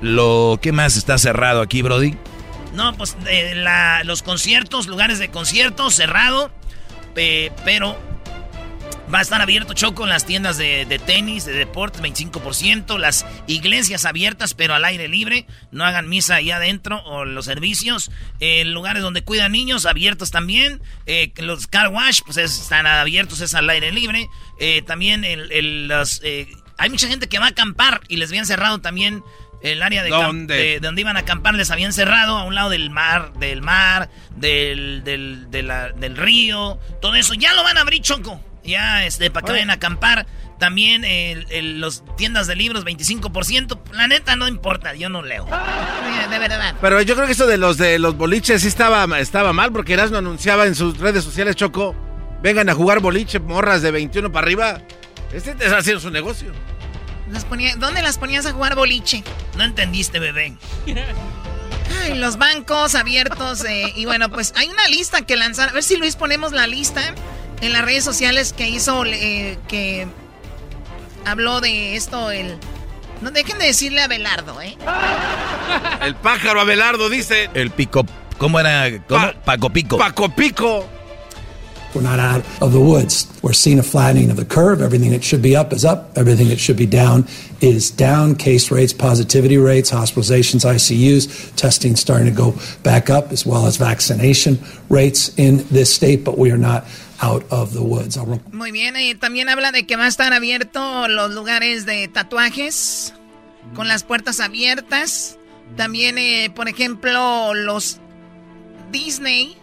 Lo, 0.00 0.58
¿Qué 0.60 0.72
más 0.72 0.96
está 0.96 1.16
cerrado 1.18 1.60
aquí, 1.62 1.80
Brody? 1.82 2.16
No, 2.74 2.94
pues 2.96 3.16
eh, 3.28 3.52
la- 3.54 4.02
los 4.04 4.22
conciertos, 4.22 4.86
lugares 4.86 5.18
de 5.18 5.28
conciertos, 5.30 5.94
cerrado. 5.94 6.50
pe- 7.14 7.52
pero 7.64 7.96
va 9.12 9.18
a 9.18 9.22
estar 9.22 9.40
abierto 9.40 9.74
Choco 9.74 10.04
en 10.04 10.10
las 10.10 10.24
tiendas 10.26 10.56
de, 10.56 10.86
de 10.86 10.98
tenis, 10.98 11.44
de 11.44 11.52
deportes, 11.52 12.00
25%. 12.02 12.98
Las 12.98 13.24
iglesias 13.46 14.04
abiertas, 14.04 14.54
pero 14.54 14.74
al 14.74 14.84
aire 14.84 15.08
libre. 15.08 15.46
No 15.70 15.84
hagan 15.84 16.08
misa 16.08 16.36
ahí 16.36 16.50
adentro 16.50 17.02
o 17.04 17.24
los 17.24 17.44
servicios. 17.44 18.10
Eh, 18.40 18.64
lugares 18.64 19.02
donde 19.02 19.22
cuidan 19.22 19.52
niños, 19.52 19.86
abiertos 19.86 20.30
también. 20.30 20.80
Eh, 21.06 21.32
los 21.36 21.66
car 21.66 21.88
wash, 21.88 22.20
pues 22.24 22.36
es- 22.38 22.60
están 22.60 22.86
abiertos, 22.86 23.40
es 23.40 23.54
al 23.54 23.68
aire 23.70 23.92
libre. 23.92 24.28
Eh, 24.58 24.82
también 24.82 25.24
el, 25.24 25.50
el- 25.52 25.88
los, 25.88 26.20
eh, 26.24 26.48
hay 26.78 26.90
mucha 26.90 27.06
gente 27.08 27.28
que 27.28 27.38
va 27.38 27.46
a 27.46 27.50
acampar 27.50 28.00
y 28.08 28.16
les 28.16 28.30
habían 28.30 28.46
cerrado 28.46 28.80
también 28.80 29.22
el 29.62 29.82
área 29.82 30.02
de, 30.02 30.10
¿Dónde? 30.10 30.54
de- 30.56 30.62
de 30.64 30.80
donde 30.80 31.00
iban 31.02 31.16
a 31.16 31.20
acampar 31.20 31.54
les 31.54 31.70
habían 31.70 31.92
cerrado 31.92 32.36
a 32.36 32.44
un 32.44 32.54
lado 32.54 32.68
del 32.70 32.90
mar, 32.90 33.32
del 33.34 33.62
mar, 33.62 34.10
del, 34.36 35.02
del, 35.04 35.50
de 35.50 35.62
la- 35.62 35.90
del 35.90 36.16
río, 36.16 36.78
todo 37.00 37.14
eso. 37.14 37.34
Ya 37.34 37.54
lo 37.54 37.62
van 37.62 37.78
a 37.78 37.82
abrir, 37.82 38.02
Choco. 38.02 38.42
Ya, 38.64 39.04
este, 39.04 39.30
para 39.30 39.44
que 39.44 39.52
Oye. 39.52 39.60
vayan 39.60 39.70
a 39.70 39.74
acampar. 39.74 40.26
También 40.58 41.04
el, 41.04 41.46
el- 41.50 41.80
los 41.80 42.04
tiendas 42.16 42.46
de 42.46 42.54
libros, 42.56 42.84
25%. 42.84 43.78
La 43.92 44.06
neta 44.06 44.36
no 44.36 44.46
importa, 44.48 44.94
yo 44.94 45.08
no 45.08 45.22
leo. 45.22 45.44
De 46.30 46.38
verdad. 46.38 46.74
Pero 46.80 47.02
yo 47.02 47.14
creo 47.14 47.26
que 47.26 47.32
eso 47.32 47.46
de 47.46 47.58
los 47.58 47.76
de 47.76 47.98
los 47.98 48.16
boliches 48.16 48.62
sí 48.62 48.68
estaba, 48.68 49.04
estaba 49.18 49.52
mal, 49.52 49.72
porque 49.72 49.92
Erasmo 49.94 50.16
anunciaba 50.18 50.66
en 50.66 50.74
sus 50.74 50.98
redes 50.98 51.24
sociales, 51.24 51.56
Choco, 51.56 51.94
vengan 52.42 52.68
a 52.70 52.74
jugar 52.74 53.00
boliche, 53.00 53.40
morras 53.40 53.82
de 53.82 53.90
21 53.90 54.30
para 54.32 54.44
arriba. 54.46 54.80
Este 55.32 55.50
está 55.50 55.78
haciendo 55.78 56.00
su 56.00 56.10
negocio. 56.10 56.52
Las 57.30 57.44
ponía- 57.44 57.74
¿Dónde 57.76 58.00
las 58.02 58.16
ponías 58.18 58.46
a 58.46 58.52
jugar 58.52 58.76
boliche? 58.76 59.24
No 59.56 59.64
entendiste, 59.64 60.20
bebé. 60.20 60.54
Ay, 62.02 62.14
los 62.18 62.38
bancos 62.38 62.94
abiertos. 62.94 63.64
eh, 63.64 63.92
y 63.96 64.04
bueno, 64.04 64.30
pues 64.30 64.52
hay 64.56 64.68
una 64.68 64.86
lista 64.88 65.22
que 65.22 65.36
lanzaron. 65.36 65.70
A 65.70 65.74
ver 65.74 65.82
si 65.82 65.96
Luis 65.96 66.16
ponemos 66.16 66.52
la 66.52 66.66
lista 66.66 67.02
en 67.64 67.72
las 67.72 67.84
redes 67.84 68.04
sociales 68.04 68.52
que 68.52 68.68
hizo, 68.68 69.04
eh, 69.06 69.58
que 69.68 70.06
habló 71.24 71.60
de 71.60 71.96
esto 71.96 72.30
el... 72.30 72.58
No 73.20 73.30
dejen 73.30 73.58
de 73.58 73.66
decirle 73.66 74.02
a 74.02 74.08
Belardo, 74.08 74.60
¿eh? 74.60 74.76
El 76.02 76.14
pájaro 76.16 76.60
Abelardo 76.60 77.08
dice. 77.08 77.48
El 77.54 77.70
pico... 77.70 78.04
¿Cómo 78.36 78.60
era? 78.60 78.90
¿Cómo? 79.08 79.32
Paco 79.44 79.70
Pico. 79.70 79.96
Paco 79.96 80.28
Pico. 80.28 80.86
We're 81.94 82.02
not 82.02 82.18
out 82.18 82.44
of 82.60 82.72
the 82.72 82.80
woods. 82.80 83.26
We're 83.42 83.52
seeing 83.52 83.78
a 83.78 83.82
flattening 83.82 84.30
of 84.30 84.36
the 84.36 84.44
curve. 84.44 84.82
Everything 84.82 85.10
that 85.10 85.22
should 85.22 85.42
be 85.42 85.54
up 85.54 85.72
is 85.72 85.84
up. 85.84 86.16
Everything 86.16 86.48
that 86.48 86.58
should 86.58 86.76
be 86.76 86.86
down 86.86 87.26
is 87.60 87.90
down. 87.90 88.34
Case 88.34 88.70
rates, 88.70 88.92
positivity 88.92 89.58
rates, 89.58 89.90
hospitalizations, 89.90 90.64
ICUs, 90.64 91.54
testing 91.54 91.96
starting 91.96 92.26
to 92.26 92.32
go 92.32 92.54
back 92.82 93.10
up, 93.10 93.32
as 93.32 93.46
well 93.46 93.66
as 93.66 93.76
vaccination 93.76 94.58
rates 94.88 95.32
in 95.38 95.66
this 95.68 95.94
state, 95.94 96.24
but 96.24 96.36
we 96.36 96.50
are 96.50 96.58
not 96.58 96.84
out 97.20 97.44
of 97.50 97.72
the 97.72 97.82
woods. 97.82 98.18
Muy 98.52 98.72
bien, 98.72 98.96
eh, 98.96 99.14
también 99.14 99.48
habla 99.48 99.72
de 99.72 99.86
que 99.86 99.96
va 99.96 100.04
a 100.04 100.08
estar 100.08 100.32
abierto 100.32 101.08
los 101.08 101.32
lugares 101.32 101.86
de 101.86 102.08
tatuajes 102.08 103.14
con 103.74 103.88
las 103.88 104.02
puertas 104.02 104.40
abiertas. 104.40 105.38
También, 105.76 106.18
eh, 106.18 106.50
por 106.54 106.68
ejemplo, 106.68 107.54
los 107.54 108.00
Disney. 108.92 109.56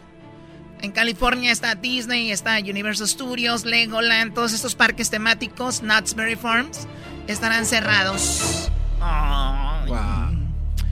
En 0.82 0.92
California 0.92 1.52
está 1.52 1.76
Disney, 1.76 2.32
está 2.32 2.58
Universal 2.58 3.08
Studios, 3.08 3.66
Legoland, 3.66 4.34
todos 4.34 4.54
estos 4.54 4.76
parques 4.76 5.10
temáticos, 5.10 5.82
Knott's 5.82 6.16
Berry 6.16 6.36
Farms, 6.36 6.88
estarán 7.28 7.66
cerrados. 7.66 8.72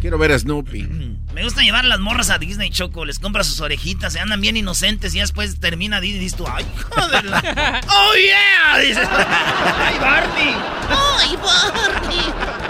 Quiero 0.01 0.17
ver 0.17 0.31
a 0.31 0.39
Snoopy. 0.39 0.83
Me 1.33 1.43
gusta 1.43 1.61
llevar 1.61 1.85
las 1.85 1.99
morras 1.99 2.29
a 2.29 2.37
Disney, 2.37 2.69
Choco. 2.69 3.05
Les 3.05 3.19
compra 3.19 3.43
sus 3.43 3.59
orejitas, 3.61 4.13
se 4.13 4.19
andan 4.19 4.41
bien 4.41 4.57
inocentes 4.57 5.13
y 5.15 5.19
después 5.19 5.59
termina 5.59 6.01
Disney 6.01 6.19
y 6.19 6.23
dices 6.23 6.37
tú, 6.37 6.45
¡ay, 6.47 6.65
hijo 6.75 7.07
de 7.07 7.23
la... 7.23 7.81
¡Oh, 7.87 8.13
yeah! 8.15 8.79
Dices, 8.79 9.07
¡ay, 9.11 9.99
Barney! 9.99 10.55
¡Ay, 10.89 11.37
Barney! 11.37 12.68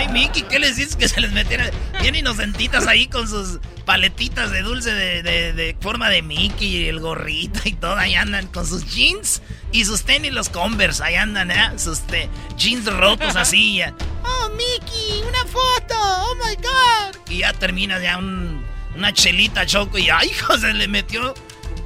Ay, 0.00 0.08
Mickey, 0.08 0.42
¿qué 0.44 0.58
les 0.58 0.76
dices 0.76 0.96
que 0.96 1.06
se 1.08 1.20
les 1.20 1.30
metiera? 1.32 1.70
Bien 2.00 2.14
inocentitas 2.14 2.86
ahí 2.86 3.06
con 3.06 3.28
sus 3.28 3.58
paletitas 3.84 4.50
de 4.50 4.62
dulce 4.62 4.94
de, 4.94 5.22
de- 5.22 5.52
de 5.52 5.76
forma 5.78 6.08
de 6.08 6.22
Mickey 6.22 6.68
y 6.78 6.88
el 6.88 7.00
gorrito 7.00 7.60
y 7.64 7.74
todo. 7.74 7.96
Ahí 7.96 8.14
andan 8.14 8.46
con 8.46 8.66
sus 8.66 8.86
jeans 8.94 9.42
y 9.72 9.84
sus 9.84 10.04
tenis, 10.04 10.32
los 10.32 10.48
Converse. 10.48 11.02
Ahí 11.04 11.16
andan, 11.16 11.50
¿eh? 11.50 11.78
Sus 11.78 12.00
te- 12.00 12.30
jeans 12.56 12.86
rotos 12.86 13.36
así. 13.36 13.76
ya. 13.76 13.92
¡Oh, 14.24 14.48
Mickey! 14.50 15.22
¡Una 15.28 15.44
foto! 15.44 15.94
¡Oh, 15.94 16.34
my 16.46 16.54
God! 16.56 17.16
Y 17.30 17.38
ya 17.40 17.52
termina 17.52 17.98
ya 17.98 18.16
un- 18.16 18.64
una 18.96 19.12
chelita, 19.12 19.66
Choco. 19.66 19.98
Y 19.98 20.08
¡ay, 20.08 20.28
hijo! 20.30 20.56
Se 20.56 20.72
le 20.72 20.88
metió... 20.88 21.34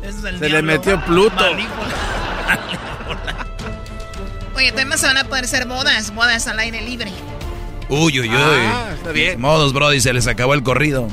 es 0.04 0.22
el 0.22 0.38
Se 0.38 0.48
le 0.50 0.62
metió 0.62 1.04
Pluto. 1.04 1.44
Oye, 4.54 4.70
además 4.70 5.00
se 5.00 5.06
van 5.08 5.16
a 5.18 5.24
poder 5.24 5.44
hacer 5.46 5.66
bodas, 5.66 6.14
bodas 6.14 6.46
al 6.46 6.60
aire 6.60 6.80
libre. 6.80 7.10
Uy, 7.88 8.20
uy, 8.20 8.28
uy. 8.28 8.34
Ah, 8.36 8.90
está 8.94 9.12
bien. 9.12 9.40
Modos, 9.40 9.72
Brody, 9.72 10.00
se 10.00 10.12
les 10.12 10.26
acabó 10.26 10.54
el 10.54 10.62
corrido. 10.62 11.08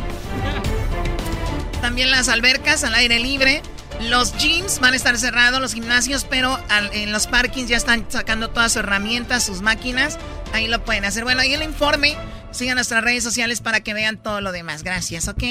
También 1.82 2.12
las 2.12 2.30
albercas 2.30 2.84
al 2.84 2.96
aire 2.96 3.20
libre. 3.20 3.62
Los 4.10 4.34
gyms 4.38 4.80
van 4.80 4.94
a 4.94 4.96
estar 4.96 5.18
cerrados, 5.18 5.62
los 5.62 5.74
gimnasios, 5.74 6.26
pero 6.28 6.58
al- 6.70 6.90
en 6.94 7.12
los 7.12 7.28
parkings 7.28 7.70
ya 7.70 7.78
están 7.78 8.06
sacando 8.10 8.50
todas 8.50 8.72
sus 8.74 8.80
herramientas, 8.84 9.44
sus 9.44 9.62
máquinas. 9.62 10.18
Ahí 10.54 10.68
lo 10.68 10.84
pueden 10.84 11.06
hacer. 11.06 11.24
Bueno, 11.24 11.42
ahí 11.42 11.54
el 11.54 11.62
informe. 11.64 12.16
Sigan 12.52 12.76
nuestras 12.76 13.04
redes 13.04 13.24
sociales 13.24 13.62
para 13.62 13.82
que 13.82 13.94
vean 13.94 14.18
todo 14.18 14.42
lo 14.42 14.52
demás. 14.52 14.84
Gracias, 14.84 15.28
¿ok? 15.28 15.44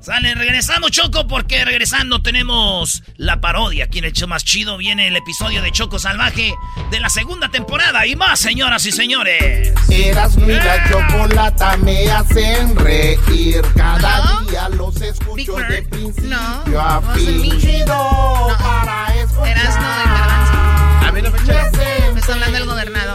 Sale, 0.00 0.34
regresamos, 0.34 0.90
Choco, 0.90 1.26
porque 1.26 1.64
regresando 1.64 2.22
tenemos 2.22 3.02
la 3.16 3.40
parodia. 3.40 3.84
Aquí 3.86 3.98
en 3.98 4.04
el 4.04 4.12
show 4.12 4.28
más 4.28 4.44
chido 4.44 4.76
viene 4.76 5.08
el 5.08 5.16
episodio 5.16 5.62
de 5.62 5.72
Choco 5.72 5.98
Salvaje 5.98 6.54
de 6.90 7.00
la 7.00 7.08
segunda 7.08 7.48
temporada 7.50 8.06
y 8.06 8.16
más, 8.16 8.38
señoras 8.38 8.86
y 8.86 8.92
señores. 8.92 9.72
Eras 9.90 10.36
mi 10.36 10.52
la 10.52 10.88
chocolata 10.88 11.76
me 11.78 12.10
hacen 12.10 12.76
reír. 12.76 13.62
Cada 13.76 14.40
día 14.48 14.68
los 14.70 15.00
escucho 15.00 15.56
de 15.56 15.82
principio 15.82 16.80
a 16.80 17.00
fin. 17.14 17.60
Chido 17.60 18.56
para 18.58 19.14
escuchar. 19.16 19.56
Y 19.56 20.08
Garbanzo. 20.08 21.06
A 21.06 21.12
mí 21.12 21.22
no 21.22 21.30
me 21.30 22.12
Me 22.12 22.20
está 22.20 22.32
hablando 22.34 22.58
el 22.58 22.66
gobernador 22.66 23.13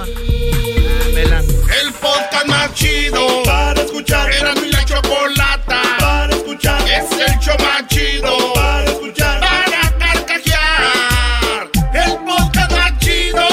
podcast 1.99 2.45
más 2.47 2.73
chido. 2.73 3.43
Para 3.43 3.81
escuchar. 3.81 4.31
Era 4.31 4.53
mi 4.55 4.69
la 4.69 4.83
chocolata. 4.85 5.81
Para 5.99 6.33
escuchar. 6.35 6.81
Es 6.87 7.11
el 7.11 7.39
show 7.39 7.55
más 7.59 7.87
chido. 7.87 8.53
Para 8.53 8.85
escuchar. 8.85 9.39
Para 9.39 9.97
carcajear. 9.97 11.69
El 11.93 12.17
podcast 12.25 12.71
más 12.71 12.99
chido. 12.99 13.47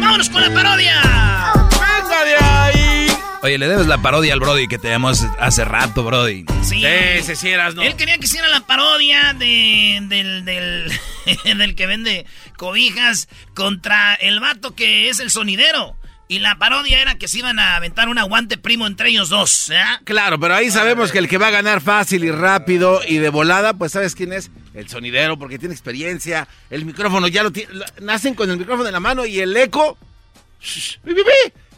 Vámonos 0.00 0.30
con 0.30 0.42
la 0.42 0.54
parodia. 0.54 1.02
Venga 1.70 2.24
de 2.24 2.36
ahí. 2.36 3.06
Oye, 3.42 3.58
le 3.58 3.68
debes 3.68 3.86
la 3.86 3.98
parodia 3.98 4.34
al 4.34 4.40
Brody 4.40 4.68
que 4.68 4.78
te 4.78 4.88
llamamos 4.90 5.24
hace 5.38 5.64
rato, 5.64 6.04
Brody. 6.04 6.44
Sí. 6.62 6.84
Sí, 7.22 7.36
sí, 7.36 7.48
eras, 7.48 7.74
¿no? 7.74 7.82
Él 7.82 7.96
quería 7.96 8.18
que 8.18 8.26
hiciera 8.26 8.48
la 8.48 8.60
parodia 8.60 9.32
de, 9.32 9.98
del, 10.02 10.44
del, 10.44 10.92
del 11.58 11.74
que 11.74 11.86
vende 11.86 12.26
cobijas 12.56 13.28
contra 13.54 14.14
el 14.14 14.40
vato 14.40 14.74
que 14.74 15.08
es 15.08 15.20
el 15.20 15.30
sonidero. 15.30 15.96
Y 16.30 16.38
la 16.38 16.58
parodia 16.58 17.02
era 17.02 17.16
que 17.16 17.26
se 17.26 17.40
iban 17.40 17.58
a 17.58 17.74
aventar 17.74 18.08
un 18.08 18.16
aguante 18.16 18.56
primo 18.56 18.86
entre 18.86 19.08
ellos 19.08 19.30
dos. 19.30 19.68
¿eh? 19.70 19.82
Claro, 20.04 20.38
pero 20.38 20.54
ahí 20.54 20.70
sabemos 20.70 21.10
que 21.10 21.18
el 21.18 21.26
que 21.26 21.38
va 21.38 21.48
a 21.48 21.50
ganar 21.50 21.80
fácil 21.80 22.22
y 22.22 22.30
rápido 22.30 23.00
y 23.04 23.18
de 23.18 23.30
volada, 23.30 23.74
pues 23.74 23.90
¿sabes 23.90 24.14
quién 24.14 24.32
es? 24.32 24.48
El 24.72 24.88
sonidero, 24.88 25.36
porque 25.40 25.58
tiene 25.58 25.74
experiencia. 25.74 26.46
El 26.70 26.84
micrófono 26.84 27.26
ya 27.26 27.42
lo 27.42 27.50
tiene. 27.50 27.72
Nacen 28.00 28.34
con 28.34 28.48
el 28.48 28.58
micrófono 28.58 28.86
en 28.86 28.92
la 28.92 29.00
mano 29.00 29.26
y 29.26 29.40
el 29.40 29.56
eco. 29.56 29.98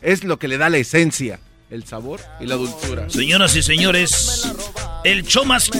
es 0.02 0.22
lo 0.22 0.38
que 0.38 0.48
le 0.48 0.58
da 0.58 0.68
la 0.68 0.76
esencia, 0.76 1.40
el 1.70 1.86
sabor 1.86 2.20
y 2.38 2.44
la 2.44 2.56
dulzura. 2.56 3.08
Señoras 3.08 3.56
y 3.56 3.62
señores, 3.62 4.52
el 5.02 5.22
show 5.22 5.46
más. 5.46 5.70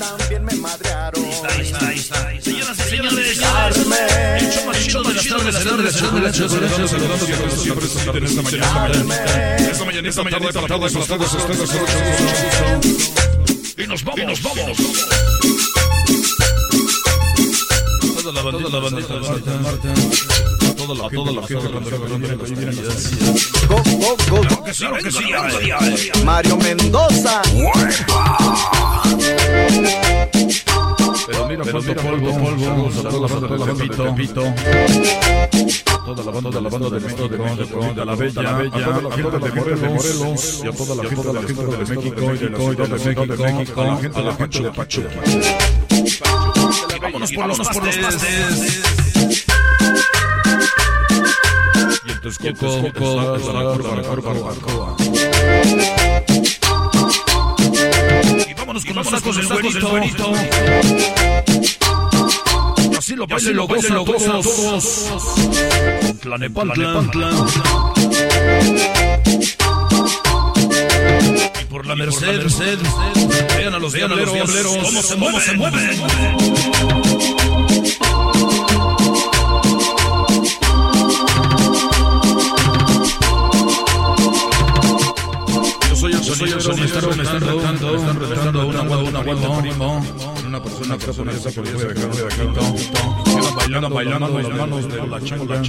Ahí 0.00 1.60
está, 1.60 1.88
ahí 1.88 1.98
está, 1.98 2.26
ahí 2.26 2.38
está. 2.38 2.50
Señoras 2.50 2.78
y 2.78 2.82
señores, 2.84 3.28
el 3.28 4.50
show 4.50 4.64
más 4.64 4.78
chido 4.78 5.02
de 5.04 5.12
las 5.12 5.28
tardes, 5.28 5.36
de 5.36 5.80
las 5.82 5.94
tardes, 6.00 6.52
de 6.52 6.60
las 6.60 6.72
tardes, 6.72 6.92
de 6.92 8.20
las 8.20 8.34
tardes. 8.34 8.52
Esta 9.70 9.84
mañana, 9.84 10.08
esta 10.08 10.22
mañana, 10.22 10.48
esta 10.48 10.66
tarde, 10.66 10.86
esta 10.86 11.00
tarde, 11.00 11.24
esta 11.24 11.38
tarde, 11.46 11.54
esta 11.54 11.78
tarde. 11.84 12.80
Y 13.76 13.86
nos 13.86 14.02
vamos, 14.02 14.20
y 14.20 14.24
nos 14.24 14.42
vamos. 14.42 14.78
Toda 18.16 18.32
la 18.32 18.42
bandita, 18.42 18.68
la 18.70 18.78
bandita, 18.78 19.14
la 19.14 19.20
bandita. 19.20 19.52
Toda 20.76 20.94
la, 20.94 21.08
toda 21.10 21.32
la 21.32 21.46
gente 21.46 21.68
cuando 21.68 21.90
Go, 23.68 23.76
go, 23.98 24.16
go. 24.30 24.40
Mario 26.24 26.56
Mendoza. 26.56 27.42
Pero 31.26 31.46
mira, 31.46 31.64
falta 31.64 31.94
polvo, 31.94 32.30
polvo. 32.38 32.90
Saludos 32.90 32.96
a 32.96 33.02
toda 33.02 33.20
la 33.20 33.34
banda 33.34 33.56
de 33.56 33.64
Pepito. 34.12 34.44
Toda 36.04 36.24
la 36.24 36.30
banda, 36.32 36.60
la 36.60 36.68
banda 36.68 36.90
de 36.90 37.00
México, 37.00 37.28
de 37.28 38.04
la 38.04 38.14
Bella, 38.16 38.40
a 38.40 38.52
toda 38.82 39.00
la 39.00 39.10
gente 39.14 39.38
de 39.38 39.88
Morelos, 39.88 40.60
y 40.64 40.66
a 40.66 40.72
toda 40.72 40.94
la 40.96 41.08
gente 41.08 41.22
de 41.22 41.32
México, 41.40 41.62
de 41.70 41.76
México, 41.78 42.32
y 42.32 42.76
de 42.76 42.88
la 42.88 42.98
Ciudad 42.98 43.26
de 43.26 43.52
México, 43.52 43.80
a 43.80 44.22
la 44.22 44.34
gente 44.34 44.62
de 44.62 44.70
Pachuca. 44.72 45.20
Vámonos 47.00 47.32
por 47.32 47.46
los 47.46 47.58
pastes. 47.58 48.82
Y 52.04 52.10
el 52.10 52.20
Texcoco 52.20 52.66
la 52.82 52.92
curva, 52.92 53.96
la 53.96 54.02
curva, 54.02 54.32
la 54.34 54.54
curva. 54.56 55.99
Vámonos 58.70 58.86
con 58.86 58.94
los 58.94 59.08
sacos 59.08 59.34
del 59.34 59.48
güerito. 59.48 60.32
Así 62.96 63.16
lo 63.16 63.26
bailen, 63.26 63.56
lo 63.56 63.66
gozan 63.66 64.42
todos. 64.44 65.10
Tlanepantla. 66.20 67.04
Y 71.60 71.64
por 71.64 71.84
la 71.84 71.96
Merced, 71.96 72.78
vean 73.56 73.74
a 73.74 73.80
los 73.80 73.92
diableros, 73.92 74.76
cómo 74.76 75.02
se 75.02 75.16
mueven, 75.16 75.58
me 86.68 86.84
están 86.84 87.40
retando, 87.40 87.92
me 87.92 87.96
están 87.96 88.20
retando 88.20 88.66
una 88.66 88.82
una 88.82 89.22
una 90.46 90.62
persona 90.62 90.98
que 90.98 91.10
está 91.10 91.48
esa 91.48 91.62
bailando, 93.56 93.88
bailando 93.88 94.38
las 94.40 94.50
manos 94.50 94.88
de 94.88 95.06
la 95.06 95.20
changa, 95.22 95.62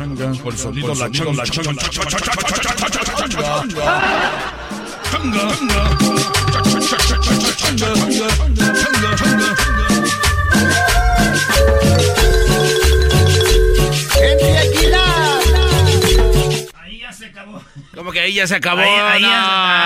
con 0.43 0.57
sonido 0.57 0.93
la 0.95 1.09
changa, 1.09 1.33
la 1.33 1.43
changa, 1.45 1.71
Ahí 16.73 16.99
ya 16.99 17.13
se 17.13 17.25
acabó. 17.27 17.61
Como 17.95 18.11
que 18.11 18.19
ahí 18.19 18.33
ya 18.33 18.47
se 18.47 18.55
acabó. 18.55 18.81
Ahí, 18.81 18.89
ahí 18.89 19.21
no. 19.21 19.29
ya, 19.29 19.80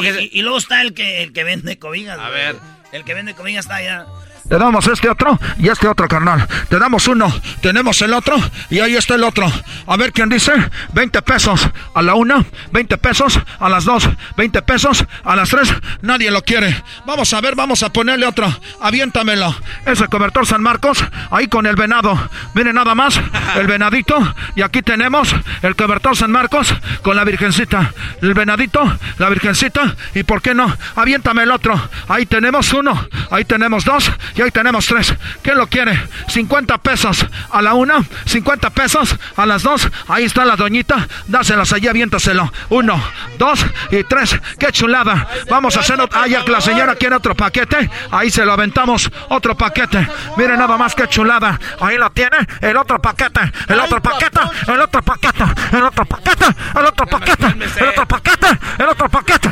es 0.00 0.06
que- 0.06 0.10
¿Cómo 0.12 0.20
y, 0.22 0.28
que 0.28 0.36
y- 0.36 0.38
y 0.38 0.42
luego 0.42 0.58
está 0.58 0.80
el 0.82 0.94
que, 0.94 1.22
el 1.22 1.32
que 1.32 1.44
vende 1.44 1.78
cobijas. 1.78 2.18
A 2.18 2.28
güey. 2.28 2.32
ver. 2.42 2.56
El 2.92 3.04
que 3.04 3.14
vende 3.14 3.34
cobijas 3.34 3.64
está 3.64 3.76
allá. 3.76 4.06
Te 4.48 4.58
damos 4.58 4.86
este 4.86 5.08
otro 5.08 5.38
y 5.58 5.68
este 5.68 5.88
otro, 5.88 6.08
carnal. 6.08 6.46
Te 6.68 6.78
damos 6.78 7.06
uno, 7.08 7.32
tenemos 7.60 8.00
el 8.02 8.12
otro 8.12 8.36
y 8.70 8.80
ahí 8.80 8.96
está 8.96 9.14
el 9.14 9.24
otro. 9.24 9.50
A 9.86 9.96
ver 9.96 10.12
quién 10.12 10.28
dice. 10.28 10.52
20 10.92 11.22
pesos 11.22 11.68
a 11.94 12.02
la 12.02 12.14
una, 12.14 12.44
20 12.72 12.98
pesos 12.98 13.40
a 13.58 13.68
las 13.68 13.84
dos, 13.84 14.08
20 14.36 14.62
pesos 14.62 15.04
a 15.24 15.36
las 15.36 15.48
tres. 15.48 15.72
Nadie 16.02 16.30
lo 16.30 16.42
quiere. 16.42 16.82
Vamos 17.06 17.32
a 17.32 17.40
ver, 17.40 17.54
vamos 17.54 17.82
a 17.82 17.90
ponerle 17.92 18.26
otro. 18.26 18.46
Aviéntamelo. 18.80 19.54
Ese 19.86 20.08
cobertor 20.08 20.46
San 20.46 20.62
Marcos, 20.62 21.04
ahí 21.30 21.48
con 21.48 21.66
el 21.66 21.76
venado. 21.76 22.18
Miren 22.54 22.74
nada 22.74 22.94
más, 22.94 23.20
el 23.56 23.66
venadito. 23.66 24.34
Y 24.56 24.62
aquí 24.62 24.82
tenemos 24.82 25.34
el 25.62 25.76
cobertor 25.76 26.16
San 26.16 26.32
Marcos 26.32 26.74
con 27.02 27.16
la 27.16 27.24
virgencita. 27.24 27.92
El 28.20 28.34
venadito, 28.34 28.82
la 29.18 29.28
virgencita. 29.28 29.96
Y 30.14 30.24
por 30.24 30.42
qué 30.42 30.54
no, 30.54 30.76
aviéntame 30.96 31.44
el 31.44 31.50
otro. 31.50 31.80
Ahí 32.08 32.26
tenemos 32.26 32.72
uno, 32.72 33.08
ahí 33.30 33.44
tenemos 33.44 33.84
dos 33.84 34.10
y 34.34 34.41
ahí 34.42 34.50
tenemos 34.50 34.86
tres. 34.86 35.14
¿Quién 35.42 35.56
lo 35.56 35.66
quiere? 35.66 35.98
50 36.28 36.78
pesos 36.78 37.26
a 37.50 37.62
la 37.62 37.74
una, 37.74 38.04
50 38.26 38.70
pesos 38.70 39.16
a 39.36 39.46
las 39.46 39.62
dos. 39.62 39.88
Ahí 40.08 40.24
está 40.24 40.44
la 40.44 40.56
doñita. 40.56 41.08
Dáselas 41.26 41.72
allí, 41.72 41.88
aviéntaselo. 41.88 42.52
Uno, 42.70 43.02
dos 43.38 43.64
y 43.90 44.04
tres. 44.04 44.38
¡Qué 44.58 44.72
chulada! 44.72 45.28
Vamos 45.48 45.76
a 45.76 45.80
hacer 45.80 46.00
otro. 46.00 46.18
Ah, 46.18 46.26
ya 46.26 46.44
que 46.44 46.50
la 46.50 46.60
señora 46.60 46.94
quiere 46.94 47.16
otro 47.16 47.34
paquete. 47.34 47.90
Ahí 48.10 48.30
se 48.30 48.44
lo 48.44 48.52
aventamos. 48.52 49.10
Otro 49.28 49.56
paquete. 49.56 50.06
Miren 50.36 50.58
nada 50.58 50.76
más 50.76 50.94
que 50.94 51.08
chulada. 51.08 51.58
Ahí 51.80 51.98
lo 51.98 52.10
tiene. 52.10 52.36
El 52.60 52.76
otro 52.76 53.00
paquete. 53.00 53.40
El 53.68 53.80
otro 53.80 54.02
paquete. 54.02 54.40
El 54.68 54.80
otro 54.80 55.02
paquete. 55.02 55.44
El 55.72 55.82
otro 55.82 56.04
paquete. 56.04 56.44
El 56.76 56.84
otro 56.86 57.06
paquete. 57.06 57.46
El 57.80 57.88
otro 57.88 58.06
paquete. 58.06 58.46
El 58.78 58.88
otro 58.88 59.08
paquete. 59.08 59.50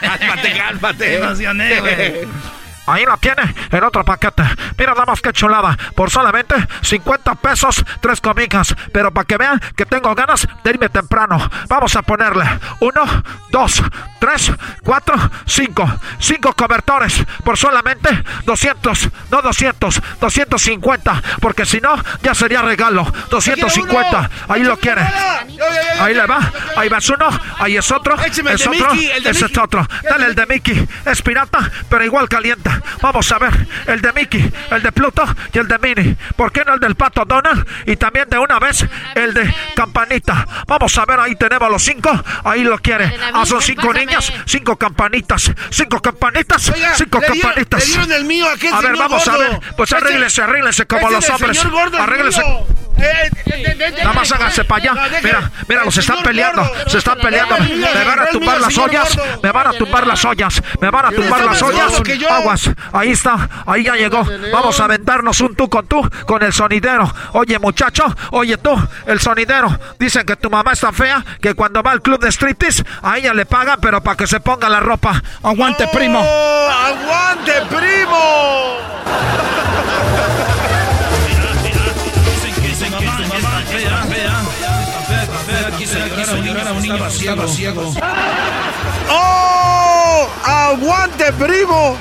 Cálmate, 0.00 0.52
cálmate. 0.56 1.04
Me 1.08 1.14
emocioné, 1.16 1.80
güey. 1.80 2.59
Ahí 2.86 3.04
la 3.04 3.16
tiene, 3.16 3.54
el 3.70 3.84
otro 3.84 4.04
paquete. 4.04 4.42
Mira 4.76 4.92
nada 4.92 5.06
más 5.06 5.20
que 5.20 5.32
chulada. 5.32 5.76
Por 5.94 6.10
solamente 6.10 6.54
50 6.82 7.34
pesos, 7.36 7.84
tres 8.00 8.20
cobijas. 8.20 8.74
Pero 8.92 9.12
para 9.12 9.26
que 9.26 9.36
vean 9.36 9.60
que 9.76 9.86
tengo 9.86 10.14
ganas 10.14 10.48
de 10.64 10.70
irme 10.70 10.88
temprano. 10.88 11.38
Vamos 11.68 11.94
a 11.96 12.02
ponerle 12.02 12.44
uno, 12.80 13.02
dos, 13.50 13.82
tres, 14.18 14.52
cuatro, 14.82 15.14
cinco. 15.46 15.88
Cinco 16.18 16.52
cobertores. 16.54 17.24
Por 17.44 17.56
solamente 17.56 18.08
200, 18.44 19.08
no 19.30 19.42
200, 19.42 20.02
250. 20.20 21.22
Porque 21.40 21.66
si 21.66 21.80
no, 21.80 21.94
ya 22.22 22.34
sería 22.34 22.62
regalo. 22.62 23.04
250. 23.30 24.30
Ahí 24.48 24.64
lo 24.64 24.78
quiere. 24.78 25.02
Ahí 26.00 26.14
le 26.14 26.26
va. 26.26 26.50
Ahí 26.76 26.88
va 26.88 26.98
uno. 27.12 27.40
Ahí 27.58 27.76
es 27.76 27.90
otro. 27.90 28.16
Es 28.20 28.66
otro. 28.66 28.92
Es 29.24 29.58
otro. 29.58 29.86
Dale 30.02 30.26
el 30.26 30.34
de 30.34 30.46
Mickey. 30.46 30.88
Es 31.06 31.22
pirata, 31.22 31.70
pero 31.88 32.04
igual 32.04 32.28
Vamos 33.00 33.30
a 33.32 33.38
ver. 33.38 33.66
El 33.86 34.00
de 34.00 34.12
Mickey, 34.12 34.52
el 34.70 34.82
de 34.82 34.92
Pluto 34.92 35.24
y 35.52 35.58
el 35.58 35.68
de 35.68 35.78
Minnie. 35.78 36.16
¿Por 36.36 36.52
qué 36.52 36.64
no 36.64 36.74
el 36.74 36.80
del 36.80 36.94
pato 36.94 37.24
Donald? 37.24 37.66
Y 37.86 37.96
también 37.96 38.28
de 38.28 38.38
una 38.38 38.58
vez 38.58 38.86
el 39.14 39.34
de 39.34 39.54
Campanita. 39.74 40.46
Vamos 40.66 40.96
a 40.98 41.04
ver. 41.06 41.20
Ahí 41.20 41.34
tenemos 41.36 41.70
los 41.70 41.82
cinco. 41.82 42.10
Ahí 42.44 42.62
lo 42.62 42.78
quiere. 42.78 43.12
Ah, 43.34 43.44
son 43.46 43.60
cinco 43.62 43.92
niñas. 43.92 44.32
Cinco 44.46 44.76
campanitas. 44.76 45.52
Cinco 45.70 46.00
campanitas. 46.00 46.68
Oiga, 46.70 46.94
cinco 46.94 47.20
campanitas. 47.20 47.80
le 47.80 47.86
dieron 47.86 48.12
el 48.12 48.24
mío 48.24 48.46
a 48.72 48.80
ver, 48.80 48.96
vamos 48.96 49.26
a 49.28 49.36
ver. 49.36 49.60
Pues 49.76 49.92
Este- 49.92 50.04
arréglense, 50.04 50.42
arréglense 50.42 50.86
como 50.86 51.10
los 51.10 51.28
hombres. 51.30 51.56
señor 51.58 51.72
gordo 51.72 51.96
es 51.96 52.02
Arréglense. 52.02 52.42
Nada 53.98 54.12
más 54.12 54.32
háganse 54.32 54.64
para 54.64 54.92
allá. 54.92 55.20
Mira, 55.22 55.50
mira, 55.68 55.84
los 55.84 55.96
están 55.96 56.22
peleando. 56.22 56.70
Se 56.86 56.98
están 56.98 57.18
peleando. 57.18 57.56
Me 57.58 58.04
van 58.04 58.20
a 58.20 58.26
tumbar 58.26 58.60
las 58.60 58.76
ollas. 58.78 59.18
Me 59.42 59.50
van 59.50 59.66
a 59.66 59.72
tumbar 59.72 60.06
las 60.06 60.24
ollas. 60.24 60.62
Me 60.80 60.90
van 60.90 61.06
a 61.06 61.10
tumbar 61.10 61.44
las 61.44 61.62
ollas. 61.62 62.02
Aguas. 62.30 62.70
Ahí 62.92 63.10
está. 63.10 63.48
Ahí 63.66 63.84
ya 63.84 63.94
llegó. 63.94 64.26
Vamos 64.52 64.80
a 64.80 64.84
aventarnos 64.84 65.40
un 65.40 65.54
tú 65.54 65.68
con 65.68 65.86
tú 65.86 66.08
con 66.26 66.42
el 66.42 66.52
sonidero. 66.52 67.12
Oye, 67.32 67.58
muchacho. 67.58 68.04
Oye, 68.30 68.56
tú, 68.58 68.76
el 69.06 69.20
sonidero. 69.20 69.78
Dicen 69.98 70.24
que 70.24 70.36
tu 70.36 70.50
mamá 70.50 70.72
es 70.72 70.80
tan 70.80 70.94
fea 70.94 71.24
que 71.40 71.54
cuando 71.54 71.82
va 71.82 71.92
al 71.92 72.02
club 72.02 72.20
de 72.20 72.30
striptease, 72.30 72.84
a 73.02 73.18
ella 73.18 73.34
le 73.34 73.46
pagan, 73.46 73.78
pero 73.80 74.02
para 74.02 74.16
que 74.16 74.26
se 74.26 74.40
ponga 74.40 74.68
la 74.68 74.80
ropa. 74.80 75.22
Aguante, 75.42 75.88
primo. 75.88 76.20
¡Oh, 76.24 76.70
¡Aguante, 76.70 77.52
primo! 77.68 78.76
Llorar, 86.36 86.72
un 86.72 86.82
niño 86.82 87.06
estaba 87.06 87.48
ciego. 87.48 87.94
¡Oh! 89.10 90.28
¡Aguante, 90.44 91.32
primo! 91.32 91.96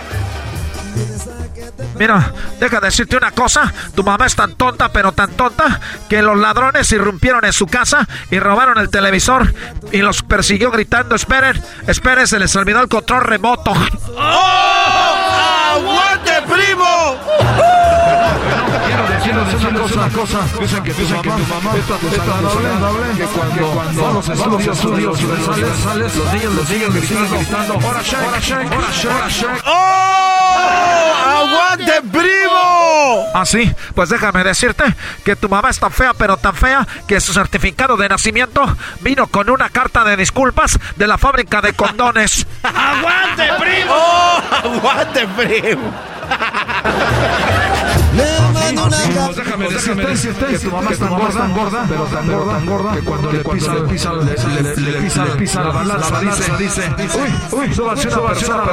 Mira, 1.97 2.33
deja 2.59 2.79
decirte 2.79 3.17
una 3.17 3.31
cosa. 3.31 3.73
Tu 3.93 4.03
mamá 4.03 4.25
es 4.25 4.35
tan 4.35 4.55
tonta, 4.55 4.89
pero 4.89 5.11
tan 5.11 5.31
tonta, 5.31 5.79
que 6.07 6.21
los 6.21 6.37
ladrones 6.37 6.91
irrumpieron 6.91 7.43
en 7.45 7.53
su 7.53 7.67
casa 7.67 8.07
y 8.31 8.39
robaron 8.39 8.77
el 8.77 8.89
televisor 8.89 9.53
y 9.91 9.97
los 9.97 10.23
persiguió 10.23 10.71
gritando, 10.71 11.15
esperen, 11.15 11.61
esperen, 11.87 12.27
se 12.27 12.39
les 12.39 12.55
olvidó 12.55 12.81
el 12.81 12.87
control 12.87 13.23
remoto. 13.23 13.73
¡Oh! 14.17 15.75
¡Aguante, 15.75 16.31
primo! 16.47 17.17
Quiero 19.79 19.87
decirles 19.87 19.91
una 19.91 20.09
cosa. 20.09 20.39
Dicen 20.59 20.83
que 20.83 20.93
tu 20.93 21.07
mamá 21.07 21.77
es 21.77 21.85
tan 21.87 21.99
desagradable 22.01 23.07
que 23.15 23.25
cuando 23.25 23.75
van 23.75 23.95
los 24.15 24.29
estudios, 24.29 25.17
sales, 25.17 25.77
sales, 25.81 26.15
los 26.15 26.33
niños, 26.33 26.53
los 26.53 26.69
niños 26.69 26.93
gritando, 26.93 27.87
¡Hora 27.87 28.01
shake, 28.01 28.27
hora 28.27 28.39
shake, 28.39 28.71
hora 28.71 28.91
shake, 28.91 29.15
hora 29.15 29.29
shake! 29.29 29.63
¡Oh! 29.65 31.13
¡Aguante, 31.27 32.01
primo! 32.11 33.25
Así, 33.33 33.73
pues 33.95 34.09
déjame 34.09 34.43
decirte 34.43 34.83
que 35.23 35.37
tu 35.37 35.47
mamá 35.47 35.69
es 35.69 35.79
tan 35.79 35.91
fea, 35.91 36.13
pero 36.13 36.35
tan 36.35 36.55
fea, 36.55 36.85
que 37.07 37.21
su 37.21 37.31
certificado 37.31 37.95
de 37.95 38.09
nacimiento 38.09 38.75
vino 38.99 39.27
con 39.27 39.49
una 39.49 39.69
carta 39.69 40.03
de 40.03 40.17
disculpas 40.17 40.77
de 40.97 41.07
la 41.07 41.17
fábrica 41.17 41.61
de 41.61 41.71
condones. 41.71 42.45
¡Aguante, 42.63 43.47
primo! 43.59 43.93
¡Oh! 43.93 44.41
¡Aguante, 44.65 45.25
primo! 45.37 45.93
Pues 48.75 49.75
déjame 49.75 50.05
decirte 50.05 50.45
que 50.45 50.59
tu 50.59 50.71
mamá 50.71 50.91
es 50.91 50.99
tan 50.99 51.09
gorda, 51.09 51.39
tan 51.39 51.53
gorda, 51.53 51.85
pero 51.87 52.03
tan 52.05 52.27
gorda, 52.27 52.53
tan 52.53 52.65
gorda, 52.65 52.91
que 52.93 53.01
cuando 53.01 53.31
le 53.31 53.39
pisa, 53.39 53.73
le 53.73 53.81
pisa, 53.81 54.13
le, 54.13 54.23
le, 54.25 54.91
le 54.91 55.01
pisa, 55.01 55.25
le 55.25 55.31
pisa 55.31 55.63
la 55.63 55.71
balanza, 55.71 56.19
dice, 56.19 56.51
dice, 56.57 56.93
uy, 57.17 57.59
uy, 57.59 57.79
una 57.79 57.95
persona. 58.27 58.63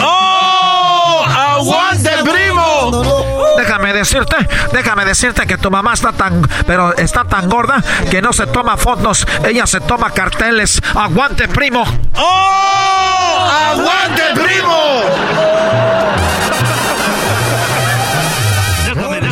¡Oh! 0.00 1.24
¡Aguante, 1.26 2.10
primo! 2.22 3.54
Déjame 3.56 3.92
decirte, 3.92 4.36
déjame 4.72 5.04
decirte 5.04 5.46
que 5.46 5.58
tu 5.58 5.70
mamá 5.70 5.94
está 5.94 6.12
tan, 6.12 6.42
pero 6.66 6.96
está 6.96 7.24
tan 7.24 7.48
gorda 7.48 7.82
que 8.10 8.22
no 8.22 8.32
se 8.32 8.46
toma 8.46 8.76
fotos, 8.76 9.26
ella 9.44 9.66
se 9.66 9.80
toma 9.80 10.10
carteles. 10.10 10.80
¡Aguante, 10.94 11.48
primo! 11.48 11.84
¡Oh! 12.14 13.48
¡Aguante, 13.72 14.22
primo! 14.34 15.02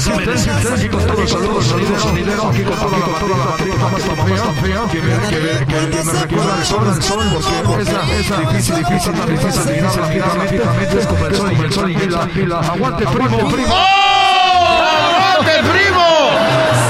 saludos, 0.05 0.47
aquí 0.77 0.89
con 0.89 1.03
toda 1.07 2.99
la 2.99 3.07
que 4.91 5.01
me 5.01 5.15
el 5.15 6.65
sol, 6.65 7.03
sol, 7.03 7.25
porque 7.65 7.83
esa 7.83 8.39
difícil, 8.41 8.77
difícil, 8.77 9.15
difícil, 9.27 9.65
difícil, 9.65 10.05
es 10.99 11.07
aguante 12.53 13.05
primo, 13.07 13.39
primo, 13.51 13.75
aguante 14.95 15.55
primo. 15.73 16.84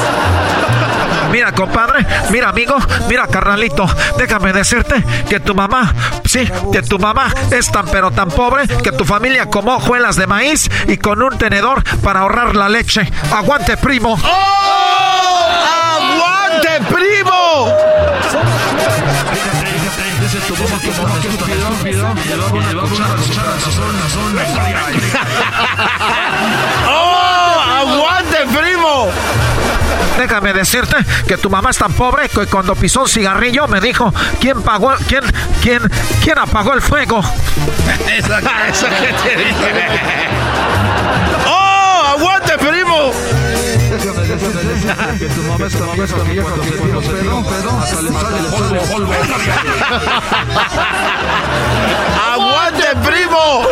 Mira, 1.35 1.51
compadre, 1.51 2.07
mira, 2.31 2.51
amigo, 2.51 2.77
mira, 3.09 3.27
carnalito, 3.27 3.85
déjame 4.17 4.53
decirte 4.53 5.03
que 5.29 5.41
tu 5.41 5.53
mamá, 5.53 5.93
sí, 6.25 6.49
que 6.71 6.81
tu 6.81 6.97
mamá 6.97 7.27
es 7.51 7.73
tan 7.73 7.87
pero 7.87 8.13
tan 8.13 8.29
pobre 8.29 8.69
que 8.69 8.93
tu 8.93 9.05
familia 9.05 9.47
comió 9.47 9.79
hojuelas 9.79 10.15
de 10.15 10.29
maíz 10.29 10.71
y 10.87 10.97
con 10.97 11.21
un 11.21 11.37
tenedor 11.37 11.83
para 12.05 12.21
ahorrar 12.21 12.55
la 12.55 12.69
leche. 12.69 13.11
¡Aguante, 13.33 13.77
primo! 13.77 14.17
¡Oh! 14.23 15.49
¡Aguante, 15.99 16.69
primo! 16.95 17.67
Déjame 30.27 30.55
decirte 30.55 30.97
que 31.29 31.37
tu 31.37 31.51
mamá 31.51 31.69
es 31.69 31.77
tan 31.77 31.93
pobre 31.93 32.31
que 32.31 32.47
cuando 32.47 32.75
pisó 32.75 33.03
un 33.03 33.09
cigarrillo 33.09 33.69
me 33.69 33.79
dijo 33.79 34.11
quién 34.41 34.63
pagó, 34.63 34.95
quién, 35.07 35.21
quién, 35.63 35.83
quién 36.23 36.39
apagó 36.39 36.73
el 36.73 36.81
fuego. 36.81 37.21
Eso, 38.11 38.33
eso 38.71 38.87
que 38.87 39.13
te 39.23 39.37
dije. 39.37 39.53
¡Oh! 41.47 42.15
¡Aguante, 42.17 42.57
primo! 42.57 43.13
que 45.19 45.27
tu 45.27 45.43
mamá 45.43 45.67
es 45.67 45.75
tan 45.75 45.95
vieja 45.95 46.17
que 46.55 46.71
cuando 46.73 47.03
se 47.03 47.13
tira 47.21 47.35
un 47.35 47.45
pedo, 47.45 47.63
pedo, 47.63 47.79
hasta 47.79 48.01
le 48.01 48.11
sale 48.11 48.39
el 48.39 48.47
polvo, 48.47 48.81
polvo. 48.91 49.13
¡Aguante, 52.33 52.54
primo! 53.03 53.63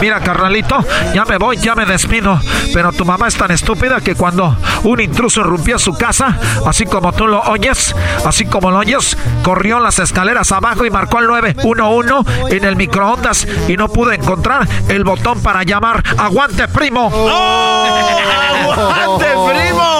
Mira, 0.00 0.20
carnalito, 0.20 0.82
ya 1.14 1.24
me 1.24 1.36
voy, 1.36 1.58
ya 1.58 1.74
me 1.74 1.84
despido. 1.84 2.40
Pero 2.72 2.92
tu 2.92 3.04
mamá 3.04 3.28
es 3.28 3.36
tan 3.36 3.50
estúpida 3.50 4.00
que 4.00 4.14
cuando 4.14 4.56
un 4.84 5.00
intruso 5.00 5.40
irrumpió 5.42 5.78
su 5.78 5.92
casa, 5.92 6.38
así 6.66 6.86
como 6.86 7.12
tú 7.12 7.26
lo 7.26 7.42
oyes, 7.42 7.94
así 8.24 8.46
como 8.46 8.70
lo 8.70 8.78
oyes, 8.78 9.16
corrió 9.42 9.78
las 9.78 9.98
escaleras 9.98 10.52
abajo 10.52 10.86
y 10.86 10.90
marcó 10.90 11.18
el 11.18 11.26
911 11.26 12.56
en 12.56 12.64
el 12.64 12.76
microondas 12.76 13.46
y 13.68 13.76
no 13.76 13.88
pudo 13.88 14.12
encontrar 14.12 14.66
el 14.88 15.04
botón 15.04 15.42
para 15.42 15.64
llamar. 15.64 16.02
¡Aguante, 16.16 16.66
primo! 16.68 17.10
¡Oh! 17.12 18.72
¡Aguante, 18.72 19.26
primo! 19.26 19.99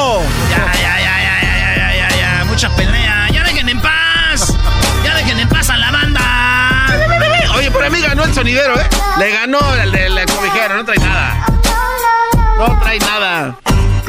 El 8.39 8.49
¿eh? 8.49 8.89
Le 9.19 9.31
ganó 9.33 9.59
el 9.75 9.93
del 9.93 10.27
cobijero, 10.27 10.77
no 10.77 10.85
trae 10.85 10.99
nada. 10.99 11.45
No 12.59 12.79
trae 12.81 12.99
nada. 13.01 13.59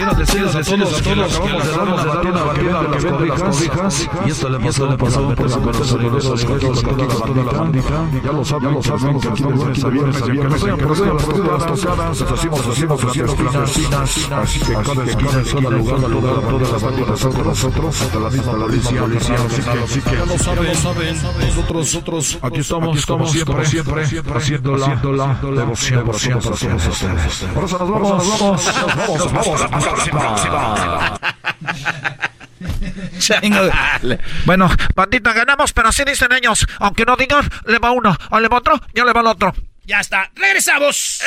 A 0.01 0.15
todos 0.15 1.01
que 1.01 1.11
acabamos 1.11 1.63
de 1.63 1.71
dar 1.71 2.27
una 2.27 2.43
batida 2.43 2.81
las 3.27 3.41
cobijas. 3.41 4.09
Y 4.25 4.29
esto 4.31 4.49
le 4.49 4.59
pasó, 4.59 4.89
le 4.89 4.97
pasó 4.97 5.35
por 5.35 5.49
su 5.49 5.61
conocedores, 5.61 6.25
los 6.25 6.41
secretos, 6.41 6.81
toda 6.81 7.43
la 7.43 7.51
bandita. 7.51 8.09
Ya 8.23 8.31
lo 8.31 8.43
saben, 8.43 9.19
que 9.19 9.27
aquí 9.27 9.43
de 9.43 9.49
lunes 9.51 9.83
a 9.83 9.89
viernes, 9.89 10.21
a 10.21 10.25
viernes, 10.25 10.63
en 10.63 10.77
promedio 10.77 11.13
las 11.13 11.23
partidas 11.23 11.65
tocadas, 11.65 12.21
hacemos, 12.21 12.67
hacemos, 12.67 13.03
hacemos 13.03 13.35
clandestinas. 13.35 14.31
Así 14.31 14.59
que 14.59 14.73
cada 14.73 15.03
esquina, 15.03 15.31
en 15.31 15.45
cada 15.45 15.77
lugar, 15.77 16.09
lugar, 16.09 16.41
todas 16.41 16.71
las 16.71 16.81
bandas 16.81 17.07
nosotros, 17.07 17.45
nosotros, 17.45 18.01
hasta 18.01 18.19
la 18.19 18.29
misma 18.29 18.51
policía, 18.53 19.01
policía, 19.01 19.35
así 19.83 20.01
que 20.01 20.15
Ya 20.15 20.25
lo 20.25 20.37
saben, 20.39 21.13
nosotros, 21.39 21.77
nosotros, 21.77 22.39
aquí 22.41 22.59
estamos, 22.59 22.97
estamos 22.97 23.31
siempre, 23.31 23.65
siempre, 23.65 24.03
haciendo 24.35 24.77
la 24.77 25.37
devoción 25.41 26.05
para 26.05 26.17
todos 26.17 26.87
ustedes. 26.87 27.45
Por 27.53 27.63
eso 27.65 27.77
nos 27.77 27.91
vamos, 27.91 28.11
nos 28.11 28.39
vamos, 28.39 28.65
nos 29.07 29.33
vamos, 29.33 29.90
Bueno, 34.45 34.69
bandita, 34.95 35.33
ganamos, 35.33 35.73
pero 35.73 35.89
así 35.89 36.03
dicen 36.03 36.31
ellos. 36.33 36.67
Aunque 36.79 37.05
no 37.05 37.15
digan, 37.15 37.47
le 37.65 37.79
va 37.79 37.91
uno, 37.91 38.15
o 38.29 38.39
le 38.39 38.47
va 38.47 38.57
otro, 38.57 38.79
ya 38.93 39.05
le 39.05 39.13
va 39.13 39.21
el 39.21 39.27
otro. 39.27 39.53
Ya 39.85 39.99
está. 39.99 40.31
Regresamos. 40.35 41.21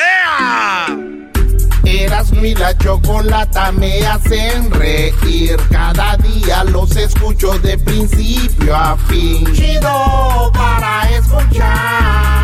Eras 1.85 2.33
mi 2.33 2.55
la 2.55 2.77
chocolata 2.79 3.73
me 3.73 4.07
hacen 4.07 4.71
reír. 4.71 5.57
Cada 5.71 6.17
día 6.17 6.65
los 6.65 6.97
escucho 6.97 7.59
de 7.59 7.77
principio 7.79 8.75
a 8.75 8.97
fin. 9.09 9.53
Chido 9.55 10.51
para 10.55 11.11
escuchar. 11.11 12.44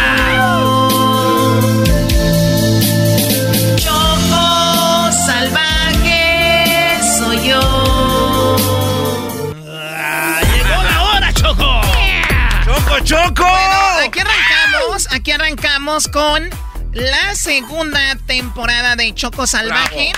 ¡Choco! 13.11 13.43
Bueno, 13.43 14.07
aquí 14.07 14.19
arrancamos, 14.21 15.07
aquí 15.11 15.31
arrancamos 15.31 16.07
con 16.07 16.49
la 16.93 17.35
segunda 17.35 18.15
temporada 18.25 18.95
de 18.95 19.13
Choco 19.13 19.45
Salvaje. 19.45 20.13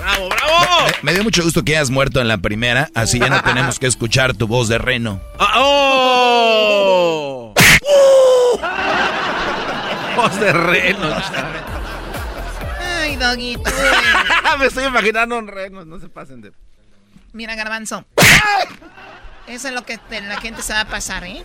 ¡Bravo, 0.00 0.28
bravo! 0.28 0.86
Me, 1.02 1.02
me 1.02 1.12
dio 1.14 1.22
mucho 1.22 1.44
gusto 1.44 1.62
que 1.62 1.76
hayas 1.76 1.90
muerto 1.90 2.20
en 2.20 2.26
la 2.26 2.38
primera, 2.38 2.90
así 2.96 3.20
ya 3.20 3.28
no 3.28 3.40
tenemos 3.40 3.78
que 3.78 3.86
escuchar 3.86 4.34
tu 4.34 4.48
voz 4.48 4.66
de 4.66 4.78
reno. 4.78 5.20
Ah, 5.38 5.52
¡Oh! 5.58 7.54
Voz 10.16 10.40
de 10.40 10.52
reno, 10.52 11.16
Ay, 13.00 13.14
Doggy, 13.14 13.54
tú. 13.64 13.70
Me 14.58 14.66
estoy 14.66 14.86
imaginando 14.86 15.38
un 15.38 15.46
reno, 15.46 15.84
no 15.84 16.00
se 16.00 16.08
pasen 16.08 16.40
de... 16.40 16.50
Mira, 17.32 17.54
Garbanzo. 17.54 18.04
Eso 19.46 19.68
es 19.68 19.74
lo 19.74 19.84
que 19.84 20.00
la 20.10 20.40
gente 20.40 20.62
se 20.62 20.72
va 20.72 20.80
a 20.80 20.88
pasar, 20.88 21.24
¿eh? 21.24 21.44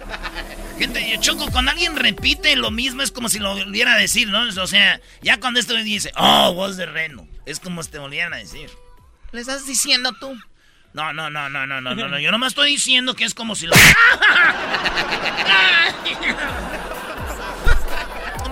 Gente, 0.80 1.18
choco, 1.20 1.52
cuando 1.52 1.72
alguien 1.72 1.96
repite 1.96 2.56
lo 2.56 2.72
mismo 2.72 3.04
es 3.04 3.12
como 3.12 3.30
si 3.30 3.38
lo 3.38 3.54
volviera 3.56 3.94
a 3.94 3.98
decir, 3.98 4.28
¿no? 4.28 4.42
O 4.42 4.68
sea, 4.68 5.00
ya 5.22 5.40
cuando 5.40 5.60
esto 5.60 5.76
dice, 5.76 6.12
oh, 6.16 6.54
voz 6.54 6.78
de 6.78 6.88
reno, 6.88 7.28
es 7.46 7.60
como 7.60 7.84
si 7.84 7.92
te 7.92 8.00
volvieran 8.00 8.34
a 8.34 8.38
decir. 8.38 8.72
¿Le 9.32 9.42
estás 9.42 9.68
diciendo 9.68 10.14
tú? 10.20 10.36
No, 10.94 11.14
no, 11.14 11.30
no, 11.30 11.50
no, 11.50 11.68
no, 11.68 11.80
no, 11.80 11.96
no, 11.96 12.08
no. 12.08 12.20
Yo 12.20 12.32
nomás 12.32 12.50
estoy 12.50 12.72
diciendo 12.72 13.16
que 13.16 13.24
es 13.24 13.34
como 13.34 13.56
si 13.56 13.68
lo. 13.68 13.76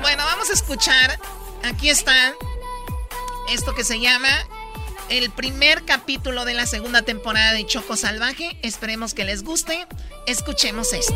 Bueno, 0.02 0.24
vamos 0.26 0.50
a 0.50 0.54
escuchar. 0.54 1.20
Aquí 1.64 1.90
está 1.90 2.34
esto 3.50 3.76
que 3.76 3.84
se 3.84 4.00
llama 4.00 4.30
el 5.10 5.31
primer 5.31 5.84
capítulo 5.86 6.45
de 6.45 6.53
la 6.53 6.65
segunda 6.65 7.02
temporada 7.02 7.53
de 7.53 7.65
Choco 7.65 7.95
Salvaje. 7.95 8.57
Esperemos 8.61 9.14
que 9.14 9.26
les 9.26 9.44
guste. 9.44 9.88
Escuchemos 10.27 10.94
esto. 10.94 11.15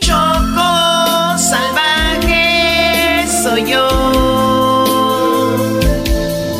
Choco 0.00 1.38
Salvaje 1.38 3.26
soy 3.42 3.70
yo. 3.70 3.88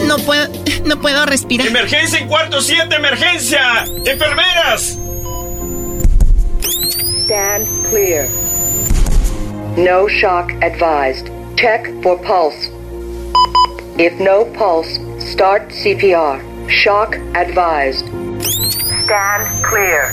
No 0.06 0.18
puedo, 0.18 0.48
no 0.84 1.01
puedo 1.01 1.24
respirar. 1.26 1.66
¡Emergencia 1.66 2.18
en 2.18 2.28
cuarto 2.28 2.60
7! 2.60 2.94
¡Emergencia! 2.94 3.84
¡Enfermeras! 4.05 4.98
Stand 7.24 7.66
clear. 7.88 8.28
No 9.76 10.09
shock 10.09 10.52
advised. 10.62 11.30
Check 11.56 11.90
for 12.02 12.20
pulse. 12.20 12.70
If 13.96 14.12
no 14.20 14.44
pulse, 14.52 15.01
start 15.20 15.70
CPR. 15.70 16.53
Shock 16.69 17.19
advised. 17.35 18.07
Stand 19.05 19.62
clear. 19.62 20.12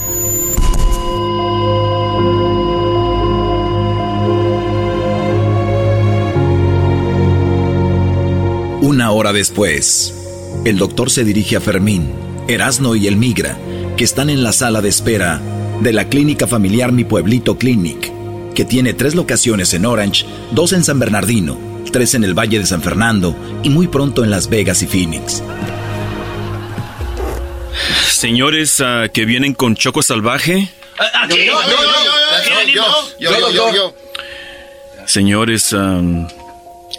Una 8.82 9.12
hora 9.12 9.32
después, 9.32 10.14
el 10.66 10.78
doctor 10.78 11.10
se 11.10 11.24
dirige 11.24 11.56
a 11.56 11.62
Fermín, 11.62 12.12
Erasno 12.48 12.96
y 12.96 13.08
el 13.08 13.16
Migra, 13.16 13.58
que 13.96 14.04
están 14.04 14.30
en 14.30 14.44
la 14.44 14.52
sala 14.52 14.82
de 14.82 14.90
espera 14.90 15.42
de 15.82 15.94
la 15.94 16.10
clínica 16.10 16.48
familiar 16.48 16.92
Mi 16.92 17.06
Pueblito 17.06 17.58
Clinic, 17.58 18.12
que 18.54 18.66
tiene 18.66 18.94
tres 18.94 19.16
locaciones 19.16 19.74
en 19.74 19.86
Orange, 19.86 20.26
dos 20.52 20.74
en 20.74 20.84
San 20.84 21.00
Bernardino, 21.00 21.58
tres 21.94 22.14
en 22.14 22.26
el 22.26 22.38
Valle 22.38 22.60
de 22.60 22.66
San 22.66 22.82
Fernando 22.82 23.36
y 23.64 23.70
muy 23.70 23.88
pronto 23.88 24.24
en 24.26 24.30
Las 24.30 24.50
Vegas 24.50 24.82
y 24.84 24.88
Phoenix 24.88 25.42
señores 28.22 28.80
ah, 28.82 29.08
que 29.12 29.26
vienen 29.26 29.56
con 29.56 29.76
Choco 29.76 30.04
Salvaje? 30.04 30.70
Aquí. 31.24 31.48
Yo, 33.20 33.50
yo, 33.50 33.74
yo. 33.74 33.96
Señores, 35.08 35.76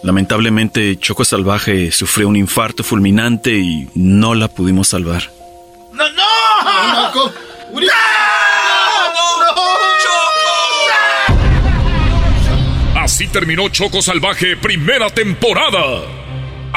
lamentablemente 0.03 0.99
Choco 0.99 1.25
Salvaje 1.25 1.93
sufrió 1.93 2.27
un 2.27 2.35
infarto 2.35 2.83
fulminante 2.83 3.53
y 3.53 3.89
no 3.95 4.35
la 4.35 4.49
pudimos 4.49 4.89
salvar. 4.89 5.31
¡No, 5.93 6.09
no! 6.11 6.25
¡No, 6.65 7.15
no! 7.15 7.33
no, 7.63 7.83
no 12.95 13.01
Así 13.01 13.29
terminó 13.29 13.69
Choco 13.69 14.03
Salvaje, 14.03 14.57
primera 14.57 15.09
temporada. 15.09 16.22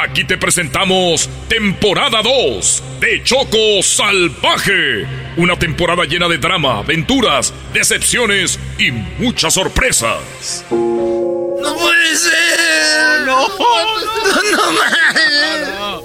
Aquí 0.07 0.23
te 0.23 0.37
presentamos 0.37 1.27
temporada 1.49 2.21
2 2.21 2.83
de 2.99 3.23
Choco 3.23 3.81
Salvaje. 3.81 5.07
Una 5.35 5.57
temporada 5.57 6.05
llena 6.05 6.27
de 6.27 6.37
drama, 6.37 6.77
aventuras, 6.77 7.51
decepciones 7.73 8.59
y 8.77 8.91
muchas 8.91 9.55
sorpresas. 9.55 10.63
¡No 10.69 11.75
puede 11.75 12.15
ser! 12.15 13.25
¡No! 13.25 13.47
¡No, 13.47 13.97
no 14.51 16.01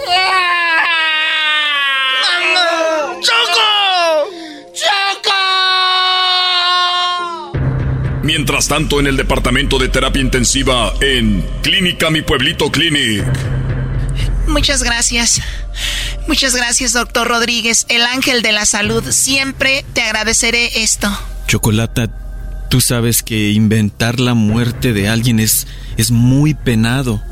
¡Choco! 3.21 4.31
¡Choco! 4.73 5.37
Mientras 8.23 8.67
tanto, 8.67 8.99
en 8.99 9.09
el 9.09 9.19
departamento 9.19 9.79
de 9.79 9.89
terapia 9.89 10.23
intensiva 10.23 10.95
en 11.03 11.45
Clínica 11.63 12.09
Mi 12.09 12.23
Pueblito 12.23 12.71
Clinic. 12.71 13.27
Muchas 14.51 14.83
gracias. 14.83 15.41
Muchas 16.27 16.55
gracias, 16.55 16.93
doctor 16.93 17.29
Rodríguez, 17.29 17.87
el 17.89 18.03
ángel 18.03 18.43
de 18.43 18.53
la 18.53 18.67
salud. 18.67 19.05
Siempre 19.11 19.85
te 19.93 20.03
agradeceré 20.03 20.83
esto. 20.83 21.09
Chocolata, 21.47 22.09
tú 22.69 22.81
sabes 22.81 23.23
que 23.23 23.51
inventar 23.53 24.21
la 24.21 24.35
muerte 24.35 24.93
de 24.93 25.09
alguien 25.09 25.41
es, 25.41 25.67
es 25.97 26.11
muy 26.11 26.55
penado. 26.55 27.23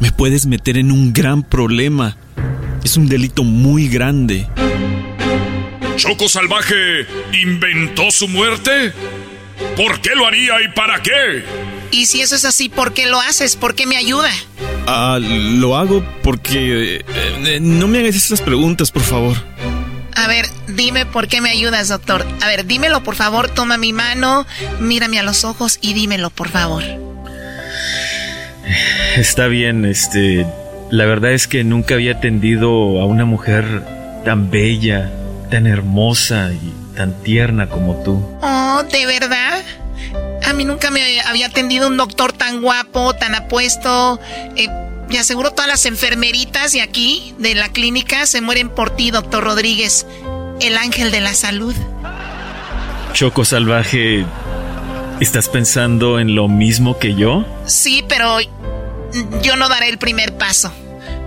Me 0.00 0.10
puedes 0.12 0.46
meter 0.46 0.76
en 0.76 0.90
un 0.90 1.12
gran 1.12 1.42
problema. 1.42 2.16
Es 2.84 2.96
un 2.96 3.08
delito 3.08 3.44
muy 3.44 3.88
grande. 3.88 4.48
¿Choco 5.96 6.28
Salvaje 6.28 7.06
inventó 7.32 8.10
su 8.10 8.26
muerte? 8.28 8.92
¿Por 9.76 10.00
qué 10.00 10.10
lo 10.16 10.26
haría 10.26 10.54
y 10.62 10.68
para 10.74 11.00
qué? 11.00 11.44
Y 11.90 12.06
si 12.06 12.20
eso 12.20 12.34
es 12.34 12.44
así, 12.44 12.68
¿por 12.68 12.92
qué 12.92 13.06
lo 13.06 13.20
haces? 13.20 13.56
¿Por 13.56 13.74
qué 13.74 13.86
me 13.86 13.96
ayuda? 13.96 14.30
Ah, 14.86 15.18
lo 15.20 15.76
hago 15.76 16.04
porque... 16.22 16.96
eh, 16.96 17.04
eh, 17.46 17.58
no 17.60 17.86
me 17.88 18.00
hagas 18.00 18.16
esas 18.16 18.40
preguntas, 18.40 18.90
por 18.90 19.02
favor. 19.02 19.36
A 20.16 20.28
ver, 20.28 20.46
dime 20.68 21.06
por 21.06 21.28
qué 21.28 21.40
me 21.40 21.50
ayudas, 21.50 21.88
doctor. 21.88 22.26
A 22.42 22.46
ver, 22.46 22.66
dímelo, 22.66 23.02
por 23.02 23.14
favor. 23.14 23.48
Toma 23.48 23.78
mi 23.78 23.92
mano, 23.92 24.46
mírame 24.80 25.18
a 25.18 25.22
los 25.22 25.44
ojos 25.44 25.78
y 25.80 25.94
dímelo, 25.94 26.30
por 26.30 26.48
favor. 26.48 26.82
Está 29.16 29.46
bien, 29.46 29.84
este... 29.84 30.46
La 30.90 31.06
verdad 31.06 31.32
es 31.32 31.48
que 31.48 31.64
nunca 31.64 31.94
había 31.94 32.12
atendido 32.12 33.00
a 33.00 33.06
una 33.06 33.24
mujer 33.24 33.82
tan 34.24 34.50
bella, 34.50 35.10
tan 35.50 35.66
hermosa 35.66 36.52
y 36.52 36.72
tan 36.94 37.20
tierna 37.22 37.68
como 37.68 38.02
tú. 38.04 38.22
Oh, 38.42 38.82
¿de 38.92 39.06
verdad? 39.06 39.62
A 40.54 40.56
mí 40.56 40.64
nunca 40.64 40.92
me 40.92 41.20
había 41.22 41.46
atendido 41.46 41.88
un 41.88 41.96
doctor 41.96 42.32
tan 42.32 42.62
guapo, 42.62 43.12
tan 43.16 43.34
apuesto. 43.34 44.20
Eh, 44.54 44.68
y 45.10 45.16
aseguro 45.16 45.50
todas 45.50 45.66
las 45.66 45.84
enfermeritas 45.84 46.70
de 46.70 46.80
aquí, 46.80 47.34
de 47.38 47.56
la 47.56 47.70
clínica, 47.70 48.24
se 48.24 48.40
mueren 48.40 48.68
por 48.68 48.94
ti, 48.94 49.10
doctor 49.10 49.42
Rodríguez, 49.42 50.06
el 50.60 50.78
ángel 50.78 51.10
de 51.10 51.20
la 51.20 51.34
salud. 51.34 51.74
Choco 53.14 53.44
Salvaje, 53.44 54.24
¿estás 55.18 55.48
pensando 55.48 56.20
en 56.20 56.36
lo 56.36 56.46
mismo 56.46 57.00
que 57.00 57.16
yo? 57.16 57.44
Sí, 57.66 58.04
pero 58.08 58.38
yo 59.42 59.56
no 59.56 59.68
daré 59.68 59.88
el 59.88 59.98
primer 59.98 60.36
paso. 60.36 60.72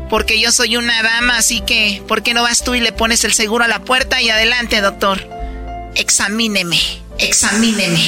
Porque 0.09 0.39
yo 0.39 0.53
soy 0.53 0.77
una 0.77 1.03
dama, 1.03 1.35
así 1.35 1.59
que, 1.59 2.01
¿por 2.07 2.23
qué 2.23 2.33
no 2.33 2.43
vas 2.43 2.63
tú 2.63 2.75
y 2.75 2.79
le 2.79 2.93
pones 2.93 3.25
el 3.25 3.33
seguro 3.33 3.65
a 3.65 3.67
la 3.67 3.79
puerta 3.79 4.21
y 4.21 4.29
adelante, 4.29 4.79
doctor? 4.79 5.19
Examíneme, 5.95 6.79
examíneme. 7.19 7.99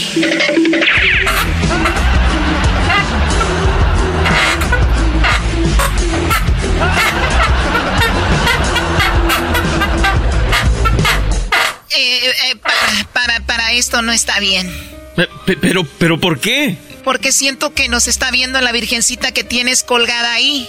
Eh, 11.95 12.19
eh, 12.51 12.55
para, 12.61 13.03
para, 13.13 13.39
para 13.45 13.73
esto 13.73 14.01
no 14.01 14.11
está 14.11 14.39
bien. 14.39 14.71
Pe- 15.15 15.27
pe- 15.45 15.57
Pero, 15.57 15.83
pero, 15.97 16.19
¿por 16.19 16.39
qué? 16.39 16.77
Porque 17.03 17.31
siento 17.31 17.73
que 17.73 17.87
nos 17.89 18.07
está 18.07 18.29
viendo 18.31 18.61
la 18.61 18.71
virgencita 18.71 19.31
que 19.31 19.43
tienes 19.43 19.83
colgada 19.83 20.33
ahí. 20.33 20.67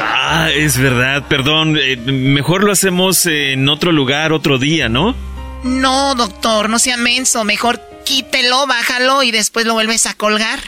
Ah, 0.00 0.50
es 0.54 0.76
verdad, 0.78 1.24
perdón. 1.28 1.78
eh, 1.80 1.96
mejor 1.96 2.64
lo 2.64 2.72
hacemos 2.72 3.24
en 3.26 3.68
otro 3.68 3.92
lugar, 3.92 4.32
otro 4.32 4.58
día, 4.58 4.88
¿no? 4.88 5.16
No, 5.62 6.14
doctor, 6.14 6.68
no 6.68 6.78
sea 6.78 6.96
menso. 6.96 7.44
Mejor 7.44 7.80
quítelo, 8.04 8.66
bájalo 8.66 9.22
y 9.22 9.30
después 9.30 9.66
lo 9.66 9.74
vuelves 9.74 10.06
a 10.06 10.14
colgar. 10.14 10.60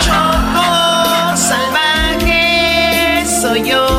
Choco 0.00 1.36
salvaje 1.36 3.24
soy 3.40 3.68
yo. 3.68 3.90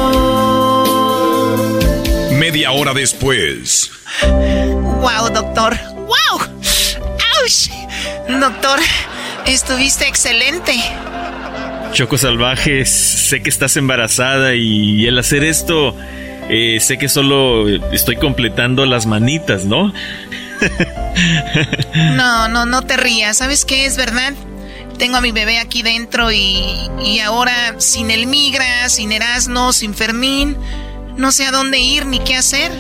Media 2.32 2.72
hora 2.72 2.94
después. 2.94 3.92
Wow, 4.22 5.30
doctor. 5.32 5.78
Wow. 5.96 6.40
¡Auch! 7.44 7.70
Doctor, 8.40 8.80
estuviste 9.46 10.08
excelente. 10.08 10.74
Choco 11.94 12.18
Salvaje, 12.18 12.86
sé 12.86 13.42
que 13.42 13.50
estás 13.50 13.76
embarazada 13.78 14.56
y 14.56 15.06
el 15.08 15.18
hacer 15.20 15.44
esto, 15.44 15.96
eh, 16.50 16.80
sé 16.80 16.98
que 16.98 17.10
solo 17.10 17.68
estoy 17.68 18.16
completando 18.16 18.86
las 18.86 19.06
manitas, 19.06 19.66
¿no? 19.66 19.94
No, 22.16 22.48
no, 22.48 22.66
no 22.66 22.84
te 22.84 22.96
rías. 22.96 23.38
¿Sabes 23.38 23.66
qué? 23.66 23.86
Es 23.86 23.98
verdad. 23.98 24.34
Tengo 24.98 25.18
a 25.18 25.22
mi 25.22 25.32
bebé 25.32 25.60
aquí 25.60 25.82
dentro 25.82 26.32
y, 26.32 26.64
y 27.04 27.20
ahora 27.20 27.76
sin 27.80 28.12
el 28.12 28.28
migra, 28.28 28.88
sin 28.88 29.12
Erasmo, 29.12 29.74
sin 29.74 29.94
Fermín, 29.94 30.56
no 31.18 31.32
sé 31.32 31.46
a 31.46 31.52
dónde 31.52 31.80
ir 31.80 32.06
ni 32.06 32.20
qué 32.20 32.36
hacer. 32.36 32.72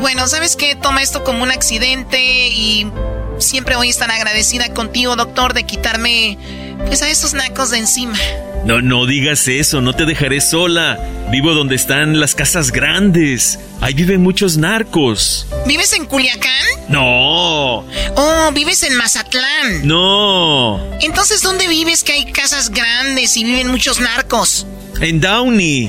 Bueno, 0.00 0.26
¿sabes 0.28 0.56
qué? 0.56 0.74
Toma 0.76 1.02
esto 1.02 1.24
como 1.24 1.42
un 1.42 1.50
accidente 1.50 2.48
y 2.48 2.86
siempre 3.38 3.76
voy 3.76 3.88
a 3.88 3.90
estar 3.90 4.10
agradecida 4.10 4.72
contigo, 4.72 5.16
doctor, 5.16 5.54
de 5.54 5.64
quitarme 5.64 6.38
pues 6.86 7.02
a 7.02 7.08
estos 7.08 7.34
nacos 7.34 7.70
de 7.70 7.78
encima. 7.78 8.18
No, 8.64 8.80
no 8.80 9.06
digas 9.06 9.46
eso, 9.46 9.80
no 9.80 9.92
te 9.92 10.06
dejaré 10.06 10.40
sola. 10.40 10.98
Vivo 11.30 11.54
donde 11.54 11.76
están 11.76 12.18
las 12.18 12.34
casas 12.34 12.72
grandes. 12.72 13.58
Ahí 13.80 13.94
viven 13.94 14.22
muchos 14.22 14.56
narcos. 14.56 15.46
¿Vives 15.66 15.92
en 15.92 16.06
Culiacán? 16.06 16.66
No. 16.88 17.84
Oh, 18.16 18.50
vives 18.52 18.82
en 18.82 18.96
Mazatlán. 18.96 19.86
No. 19.86 20.80
Entonces, 21.00 21.42
¿dónde 21.42 21.68
vives 21.68 22.02
que 22.02 22.12
hay 22.12 22.32
casas 22.32 22.70
grandes 22.70 23.36
y 23.36 23.44
viven 23.44 23.68
muchos 23.68 24.00
narcos? 24.00 24.66
En 25.00 25.20
Downey. 25.20 25.88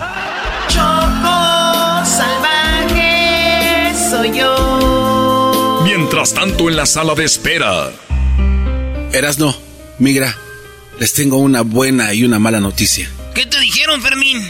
Mientras 6.28 6.49
tanto 6.49 6.70
en 6.70 6.76
la 6.76 6.86
sala 6.86 7.16
de 7.16 7.24
espera. 7.24 7.90
Erasno, 9.14 9.56
migra, 9.98 10.36
les 10.99 11.14
tengo 11.14 11.38
una 11.38 11.62
buena 11.62 12.14
y 12.14 12.26
una 12.26 12.38
mala 12.38 12.60
noticia. 12.60 13.10
¿Qué 13.34 13.45
te 13.45 13.58
dijeron, 13.60 14.02
Fermín? 14.02 14.45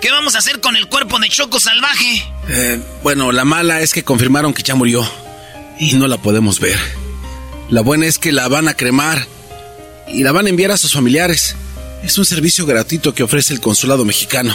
¿Qué 0.00 0.12
vamos 0.12 0.36
a 0.36 0.38
hacer 0.38 0.60
con 0.60 0.76
el 0.76 0.86
cuerpo 0.86 1.18
de 1.18 1.28
Choco 1.28 1.58
Salvaje? 1.58 2.22
Eh, 2.48 2.80
bueno, 3.02 3.32
la 3.32 3.44
mala 3.44 3.80
es 3.80 3.92
que 3.92 4.04
confirmaron 4.04 4.54
que 4.54 4.62
ya 4.62 4.76
murió 4.76 5.04
y 5.80 5.94
no 5.94 6.06
la 6.06 6.16
podemos 6.18 6.60
ver. 6.60 6.78
La 7.70 7.80
buena 7.80 8.06
es 8.06 8.18
que 8.18 8.30
la 8.30 8.46
van 8.46 8.68
a 8.68 8.74
cremar 8.74 9.26
y 10.06 10.22
la 10.22 10.30
van 10.30 10.46
a 10.46 10.50
enviar 10.50 10.70
a 10.70 10.78
sus 10.78 10.92
familiares. 10.92 11.56
Es 12.04 12.18
un 12.18 12.24
servicio 12.24 12.66
gratuito 12.66 13.14
que 13.14 13.24
ofrece 13.24 13.52
el 13.52 13.60
consulado 13.60 14.04
mexicano. 14.04 14.54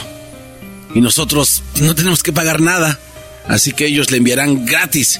Y 0.95 1.01
nosotros 1.01 1.63
no 1.81 1.95
tenemos 1.95 2.23
que 2.23 2.31
pagar 2.31 2.61
nada. 2.61 2.97
Así 3.49 3.73
que 3.73 3.87
ellos 3.87 4.09
le 4.09 4.17
enviarán 4.17 4.65
gratis. 4.65 5.19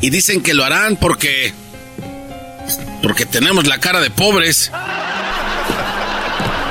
Y 0.00 0.10
dicen 0.10 0.42
que 0.42 0.54
lo 0.54 0.64
harán 0.64 0.96
porque... 0.96 1.52
Porque 3.02 3.26
tenemos 3.26 3.66
la 3.66 3.78
cara 3.78 4.00
de 4.00 4.10
pobres. 4.10 4.70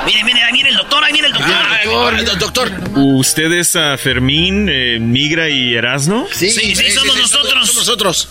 Mire, 0.06 0.24
mire, 0.24 0.44
ahí 0.44 0.54
viene 0.54 0.70
el 0.70 0.76
doctor, 0.76 1.04
ahí 1.04 1.14
viene 1.14 1.28
el 1.28 1.34
doctor. 1.34 1.56
Ah, 1.56 2.22
doctor. 2.40 2.72
¿Usted 2.96 3.52
es 3.54 3.76
a 3.76 3.98
Fermín, 3.98 4.68
eh, 4.70 5.00
Migra 5.00 5.50
y 5.50 5.74
Erasno? 5.74 6.28
Sí, 6.32 6.50
sí, 6.52 6.76
somos 6.92 7.18
nosotros. 7.18 7.54
Somos 7.54 7.76
nosotros. 7.76 8.30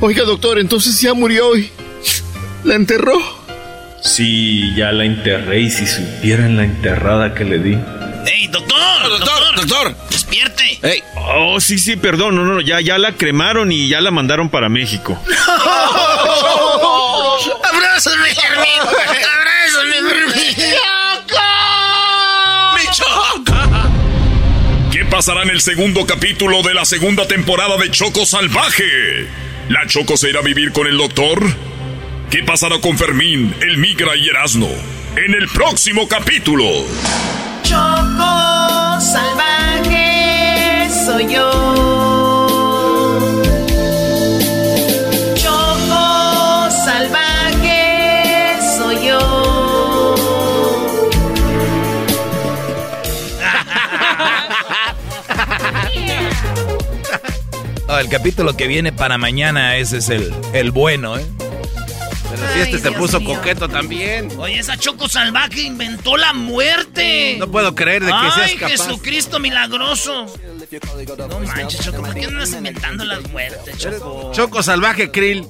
Oiga, 0.00 0.24
doctor, 0.24 0.58
entonces 0.58 1.00
ya 1.00 1.14
murió 1.14 1.48
hoy. 1.48 1.70
¿La 2.64 2.74
enterró? 2.74 3.18
Sí, 4.02 4.74
ya 4.76 4.92
la 4.92 5.04
enterré 5.04 5.60
y 5.60 5.70
si 5.70 5.86
supieran 5.86 6.56
la 6.56 6.64
enterrada 6.64 7.34
que 7.34 7.44
le 7.44 7.58
di. 7.58 7.78
¡Ey, 8.26 8.48
doctor! 8.48 8.78
Doctor, 9.08 9.56
doctor. 9.56 9.96
¡Despierte! 10.34 10.80
Ey. 10.82 11.04
Oh, 11.14 11.60
sí, 11.60 11.78
sí, 11.78 11.94
perdón, 11.96 12.34
no, 12.34 12.44
no, 12.44 12.60
ya, 12.60 12.80
ya 12.80 12.98
la 12.98 13.12
cremaron 13.12 13.70
y 13.70 13.88
ya 13.88 14.00
la 14.00 14.10
mandaron 14.10 14.50
para 14.50 14.68
México. 14.68 15.16
¡Abrázame, 17.62 18.34
Fermín! 18.34 18.80
¡Abrázame, 18.80 19.94
Fermín! 20.10 20.54
¡Mi 22.74 22.84
Choco! 22.90 23.54
¿Qué 24.90 25.04
pasará 25.04 25.44
en 25.44 25.50
el 25.50 25.60
segundo 25.60 26.04
capítulo 26.04 26.62
de 26.62 26.74
la 26.74 26.84
segunda 26.84 27.28
temporada 27.28 27.76
de 27.76 27.92
Choco 27.92 28.26
Salvaje? 28.26 29.28
¿La 29.68 29.86
Choco 29.86 30.16
se 30.16 30.30
irá 30.30 30.40
a 30.40 30.42
vivir 30.42 30.72
con 30.72 30.88
el 30.88 30.96
doctor? 30.98 31.44
¿Qué 32.30 32.42
pasará 32.42 32.80
con 32.80 32.98
Fermín, 32.98 33.54
el 33.60 33.78
Migra 33.78 34.16
y 34.16 34.28
Erasno? 34.28 34.66
En 35.16 35.32
el 35.32 35.46
próximo 35.48 36.08
capítulo. 36.08 36.64
Choco 37.62 39.00
salvaje 39.00 39.53
soy 41.04 41.26
yo. 41.34 41.50
Choco 45.34 46.70
salvaje 46.70 48.56
soy 48.78 49.08
yo. 49.08 50.14
El 58.00 58.08
capítulo 58.08 58.56
que 58.56 58.66
viene 58.66 58.90
para 58.92 59.18
mañana, 59.18 59.76
ese 59.76 59.98
es 59.98 60.08
el, 60.08 60.34
el 60.52 60.70
bueno, 60.72 61.18
¿eh? 61.18 61.24
Pero 62.34 62.52
si 62.52 62.60
este 62.60 62.78
se 62.78 62.92
puso 62.92 63.22
coqueto 63.22 63.68
también. 63.68 64.28
Oye, 64.38 64.58
esa 64.58 64.76
Choco 64.76 65.08
Salvaje 65.08 65.62
inventó 65.62 66.16
la 66.16 66.32
muerte. 66.32 67.36
No 67.38 67.50
puedo 67.50 67.74
creer 67.74 68.04
de 68.04 68.12
que 68.12 68.30
seas 68.32 68.50
Ay, 68.50 68.56
capaz. 68.56 68.70
Jesucristo 68.72 69.38
milagroso. 69.38 70.26
No 71.28 71.40
manches, 71.40 71.84
Choco, 71.84 72.02
¿por 72.02 72.14
qué 72.14 72.22
no 72.22 72.28
andas 72.28 72.52
inventando 72.52 73.04
las 73.04 73.28
muertes, 73.30 73.78
Choco? 73.78 74.32
Choco 74.32 74.62
salvaje, 74.62 75.10
Krill. 75.10 75.46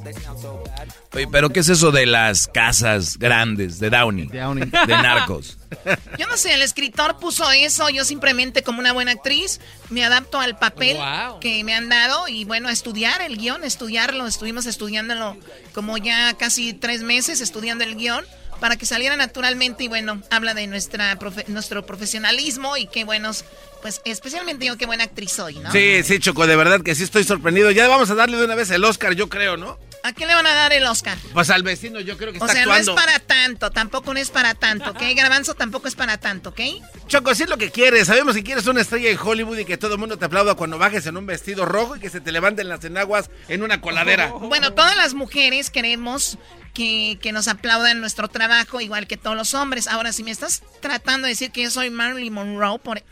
Oye, 1.15 1.29
pero 1.31 1.51
¿qué 1.51 1.61
es 1.61 1.69
eso 1.69 1.93
de 1.93 2.07
las 2.07 2.49
casas 2.49 3.19
grandes 3.19 3.79
de 3.79 3.89
Downey? 3.91 4.27
De, 4.27 4.87
narcos. 4.89 5.59
Yo 6.19 6.27
no 6.27 6.37
sé, 6.37 6.55
el 6.55 6.63
escritor 6.63 7.19
puso 7.19 7.49
eso, 7.53 7.89
yo 7.91 8.05
simplemente 8.05 8.63
como 8.63 8.79
una 8.81 8.93
buena 8.93 9.13
actriz 9.13 9.61
me 9.91 10.05
adapto 10.05 10.41
al 10.41 10.59
papel 10.59 10.97
que 11.41 11.63
me 11.65 11.75
han 11.75 11.89
dado 11.89 12.27
y 12.29 12.45
bueno, 12.45 12.69
estudiar 12.69 13.21
el 13.23 13.37
guion, 13.37 13.65
estudiarlo, 13.65 14.27
estuvimos 14.27 14.67
estudiándolo 14.67 15.37
como 15.73 15.99
ya 15.99 16.35
casi 16.35 16.73
tres 16.75 17.03
meses 17.03 17.41
estudiando 17.41 17.85
el 17.85 17.97
guion 17.97 18.25
para 18.61 18.77
que 18.77 18.87
saliera 18.87 19.17
naturalmente 19.17 19.85
y 19.85 19.89
bueno, 19.89 20.23
habla 20.31 20.55
de 20.55 20.67
nuestra 20.69 21.19
profe- 21.19 21.47
nuestro 21.49 21.85
profesionalismo 21.85 22.77
y 22.77 22.87
qué 22.87 23.05
buenos, 23.05 23.45
pues 23.83 24.01
especialmente 24.05 24.67
yo 24.67 24.77
qué 24.77 24.87
buena 24.87 25.05
actriz 25.05 25.33
soy, 25.33 25.57
¿no? 25.59 25.71
Sí, 25.73 26.03
sí, 26.05 26.19
Choco, 26.21 26.47
de 26.47 26.57
verdad 26.57 26.81
que 26.83 26.95
sí 26.95 27.03
estoy 27.03 27.25
sorprendido. 27.25 27.71
Ya 27.73 27.89
vamos 27.89 28.11
a 28.11 28.15
darle 28.15 28.37
de 28.37 28.45
una 28.45 28.55
vez 28.55 28.71
el 28.71 28.85
Oscar, 28.85 29.13
yo 29.15 29.29
creo, 29.29 29.57
¿no? 29.57 29.79
¿A 30.05 30.13
quién 30.13 30.29
le 30.29 30.35
van 30.35 30.47
a 30.47 30.53
dar 30.53 30.71
el 30.75 30.85
Oscar? 30.85 31.17
Pues 31.33 31.49
al 31.49 31.63
vecino 31.63 31.99
yo 31.99 32.19
creo 32.19 32.31
que 32.31 32.39
O 32.39 32.43
está 32.45 32.53
sea, 32.53 32.67
no 32.67 32.73
actuando. 32.75 32.93
es 33.01 33.07
para 33.07 33.19
tanto, 33.21 33.71
tampoco 33.71 34.13
no 34.13 34.21
es 34.21 34.29
para 34.29 34.55
tanto, 34.55 34.91
¿ok? 34.91 35.01
Garbanzo 35.17 35.55
tampoco 35.55 35.89
es 35.89 35.95
para 35.95 36.19
tanto, 36.19 36.51
¿ok? 36.51 36.61
Choco, 37.07 37.35
sí 37.35 37.45
es 37.45 37.49
lo 37.49 37.57
que 37.57 37.71
quieres. 37.71 38.09
Sabemos 38.09 38.35
que 38.35 38.43
quieres 38.45 38.67
una 38.67 38.83
estrella 38.83 39.09
en 39.09 39.19
Hollywood 39.19 39.57
y 39.57 39.65
que 39.65 39.79
todo 39.79 39.95
el 39.95 39.99
mundo 39.99 40.19
te 40.19 40.27
aplauda 40.27 40.57
cuando 40.57 40.77
bajes 40.77 41.07
en 41.07 41.17
un 41.17 41.25
vestido 41.25 41.65
rojo 41.65 41.97
y 41.97 42.01
que 42.01 42.11
se 42.11 42.21
te 42.21 42.33
levanten 42.33 42.69
las 42.69 42.85
enaguas 42.85 43.31
en 43.49 43.63
una 43.63 43.81
coladera. 43.81 44.31
Bueno, 44.55 44.75
todas 44.75 44.95
las 44.95 45.15
mujeres 45.15 45.71
queremos 45.71 46.37
que, 46.75 47.19
que 47.23 47.33
nos 47.33 47.49
aplaudan 47.49 48.01
nuestro 48.01 48.29
trabajo, 48.29 48.83
igual 48.83 49.07
que 49.07 49.17
todos 49.17 49.37
los 49.37 49.55
hombres. 49.55 49.89
Ahora, 49.89 50.13
si 50.13 50.23
me 50.23 50.31
estás 50.31 50.63
tratando 50.81 51.25
de 51.25 51.31
decir 51.31 51.51
que 51.51 51.63
yo 51.63 51.71
soy 51.71 51.89
Marilyn 51.89 52.33
Monroe, 52.33 52.79
por 52.79 53.03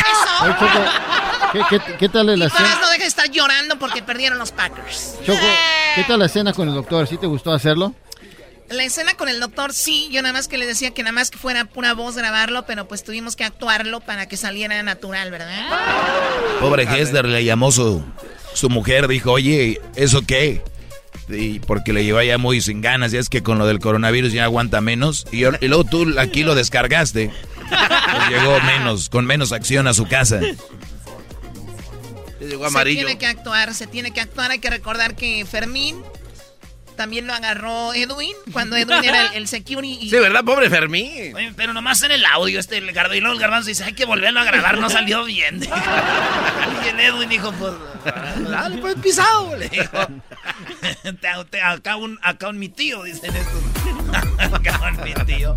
eso, 0.00 0.44
Oye, 0.44 0.54
Choco, 0.58 0.84
¿qué, 1.52 1.78
qué, 1.86 1.96
qué 1.96 2.08
tal 2.08 2.26
la 2.38 2.46
escena? 2.46 2.78
no 2.80 2.86
dejes 2.88 3.00
de 3.00 3.06
estar 3.08 3.30
llorando 3.30 3.78
porque 3.78 4.02
perdieron 4.02 4.38
los 4.38 4.52
Packers. 4.52 5.14
Choco, 5.24 5.40
¿qué 5.94 6.04
tal 6.04 6.18
la 6.18 6.26
escena 6.26 6.52
con 6.52 6.68
el 6.68 6.74
doctor? 6.74 7.06
¿Sí 7.06 7.16
te 7.16 7.26
gustó 7.26 7.52
hacerlo? 7.52 7.94
La 8.68 8.84
escena 8.84 9.14
con 9.14 9.28
el 9.28 9.40
doctor, 9.40 9.72
sí, 9.72 10.08
yo 10.12 10.22
nada 10.22 10.32
más 10.32 10.46
que 10.46 10.56
le 10.56 10.64
decía 10.64 10.92
que 10.92 11.02
nada 11.02 11.12
más 11.12 11.32
que 11.32 11.38
fuera 11.38 11.64
pura 11.64 11.92
voz 11.94 12.16
grabarlo, 12.16 12.66
pero 12.66 12.86
pues 12.86 13.02
tuvimos 13.02 13.34
que 13.34 13.42
actuarlo 13.42 13.98
para 14.00 14.26
que 14.26 14.36
saliera 14.36 14.80
natural, 14.84 15.32
¿verdad? 15.32 15.66
Pobre 16.60 16.84
Hester 16.84 17.24
le 17.24 17.44
llamó 17.44 17.72
su, 17.72 18.04
su 18.54 18.68
mujer, 18.70 19.08
dijo, 19.08 19.32
oye, 19.32 19.80
¿eso 19.96 20.22
qué? 20.24 20.62
Y 21.30 21.60
porque 21.60 21.92
le 21.92 22.04
lleva 22.04 22.24
ya 22.24 22.38
muy 22.38 22.60
sin 22.60 22.80
ganas, 22.80 23.12
ya 23.12 23.20
es 23.20 23.28
que 23.28 23.42
con 23.42 23.58
lo 23.58 23.66
del 23.66 23.78
coronavirus 23.78 24.32
ya 24.32 24.44
aguanta 24.44 24.80
menos. 24.80 25.26
Y, 25.32 25.38
yo- 25.40 25.52
y 25.60 25.68
luego 25.68 25.84
tú 25.84 26.14
aquí 26.18 26.42
lo 26.42 26.54
descargaste. 26.54 27.30
Pues 27.68 28.28
llegó 28.30 28.58
menos, 28.62 29.08
con 29.08 29.26
menos 29.26 29.52
acción 29.52 29.86
a 29.86 29.94
su 29.94 30.06
casa. 30.08 30.40
Llegó 32.40 32.62
Se 32.62 32.66
amarillo. 32.68 33.00
tiene 33.06 33.18
que 33.18 33.26
actuar, 33.26 33.74
se 33.74 33.86
tiene 33.86 34.12
que 34.12 34.20
actuar. 34.20 34.50
Hay 34.50 34.58
que 34.58 34.70
recordar 34.70 35.14
que 35.14 35.44
Fermín 35.44 35.96
también 37.00 37.26
lo 37.26 37.32
agarró 37.32 37.94
Edwin, 37.94 38.34
cuando 38.52 38.76
Edwin 38.76 39.02
era 39.02 39.28
el, 39.28 39.32
el 39.38 39.48
security. 39.48 39.98
y- 40.02 40.10
Sí, 40.10 40.18
¿verdad? 40.18 40.44
Pobre 40.44 40.68
Fermín. 40.68 41.34
Oye, 41.34 41.50
pero 41.56 41.72
nomás 41.72 42.02
en 42.02 42.10
el 42.10 42.22
audio 42.26 42.60
este 42.60 42.76
el 42.76 42.92
gardo 42.92 43.14
y 43.14 43.20
luego 43.20 43.32
el 43.34 43.40
garbanzo 43.40 43.68
dice, 43.68 43.84
hay 43.84 43.94
que 43.94 44.04
volverlo 44.04 44.38
a 44.40 44.44
grabar, 44.44 44.76
no 44.78 44.90
salió 44.90 45.24
bien. 45.24 45.60
y 46.84 46.88
el 46.88 47.00
Edwin 47.00 47.28
dijo, 47.30 47.52
pues, 47.52 47.72
dale, 48.50 48.76
pues 48.82 48.96
pisado, 48.96 49.56
le 49.56 49.70
dijo. 49.70 49.98
Te- 51.02 51.14
te- 51.50 51.62
acá, 51.62 51.96
un, 51.96 52.18
acá 52.22 52.48
un 52.48 52.58
mi 52.58 52.68
tío, 52.68 53.02
dicen 53.04 53.34
estos. 53.34 53.62
acá 54.52 54.80
un 54.92 55.02
mi 55.02 55.14
tío. 55.24 55.56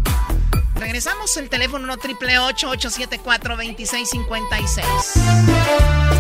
Regresamos 0.76 1.36
el 1.38 1.50
teléfono 1.50 1.84
1 1.84 1.98
triple 1.98 2.40
874 2.40 3.56
2656 3.58 4.86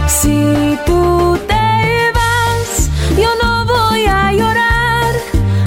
Si 0.07 0.77
tú 0.85 1.39
te 1.47 2.11
vas, 2.13 2.89
yo 3.17 3.29
no 3.41 3.65
voy 3.65 4.05
a 4.05 4.31
llorar. 4.31 4.82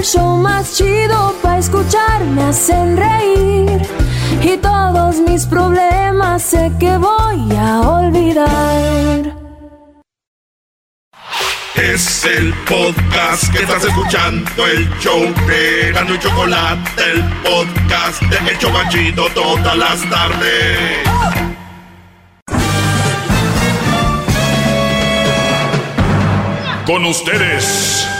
El 0.00 0.06
show 0.06 0.36
más 0.38 0.76
chido 0.76 1.34
para 1.42 1.58
escuchar 1.58 2.24
me 2.24 2.44
hacen 2.44 2.96
reír. 2.96 3.82
Y 4.42 4.56
todos 4.56 5.16
mis 5.16 5.44
problemas 5.44 6.42
sé 6.42 6.72
que 6.80 6.96
voy 6.96 7.54
a 7.54 7.80
olvidar. 7.80 9.36
Es 11.74 12.24
el 12.24 12.54
podcast 12.66 13.52
que 13.52 13.62
estás 13.62 13.84
escuchando, 13.84 14.66
el 14.66 14.88
show 15.00 15.20
de 15.46 15.92
Gano 15.92 16.14
y 16.14 16.18
Chocolate, 16.18 17.02
el 17.12 17.22
podcast 17.42 18.22
de 18.22 18.52
Hecho 18.52 18.72
Banchito 18.72 19.26
todas 19.34 19.76
las 19.76 20.00
tardes. 20.08 21.04
Con 26.86 27.04
ustedes. 27.04 28.19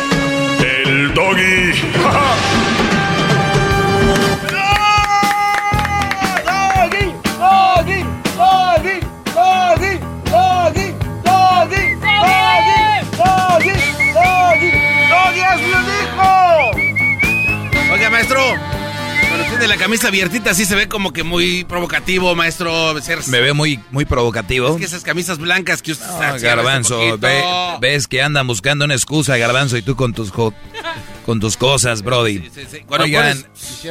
camisa 19.81 20.09
abiertita, 20.09 20.53
sí 20.53 20.65
se 20.65 20.75
ve 20.75 20.87
como 20.87 21.11
que 21.11 21.23
muy 21.23 21.63
provocativo, 21.63 22.35
maestro. 22.35 22.93
Me 23.27 23.41
veo 23.41 23.55
muy, 23.55 23.79
muy 23.89 24.05
provocativo. 24.05 24.69
Es 24.69 24.75
que 24.77 24.85
esas 24.85 25.03
camisas 25.03 25.39
blancas 25.39 25.81
que 25.81 25.93
usted 25.93 26.05
No, 26.05 26.39
Garbanzo, 26.39 27.17
ve- 27.17 27.43
ves 27.79 28.07
que 28.07 28.21
andan 28.21 28.45
buscando 28.45 28.85
una 28.85 28.93
excusa, 28.93 29.37
Garbanzo, 29.37 29.77
y 29.77 29.81
tú 29.81 29.95
con 29.95 30.13
tus 30.13 30.31
con 30.31 31.39
tus 31.39 31.57
cosas, 31.57 32.03
Brody. 32.03 32.41
Quisiera 32.41 32.69
poner 32.89 33.35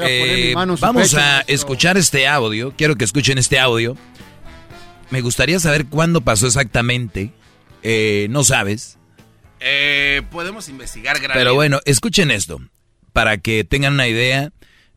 mi 0.05 0.07
eh, 0.11 0.55
vamos 0.55 1.11
pecho, 1.11 1.19
a 1.19 1.41
escuchar 1.49 1.97
este 1.97 2.29
audio. 2.29 2.73
Quiero 2.77 2.95
que 2.95 3.05
escuchen 3.05 3.37
este 3.37 3.59
audio. 3.59 3.97
Me 5.11 5.23
gustaría 5.23 5.59
saber 5.59 5.87
cuándo 5.87 6.21
pasó 6.21 6.47
exactamente. 6.47 7.33
Eh, 7.83 8.29
no 8.31 8.45
sabes. 8.45 8.97
Eh, 9.59 10.23
podemos 10.31 10.69
investigar, 10.69 11.19
gran 11.19 11.37
Pero 11.37 11.55
bueno, 11.55 11.81
escuchen 11.85 12.31
esto. 12.31 12.61
Para 13.13 13.39
que 13.39 13.65
tengan 13.65 13.95
una 13.95 14.07
idea 14.07 14.53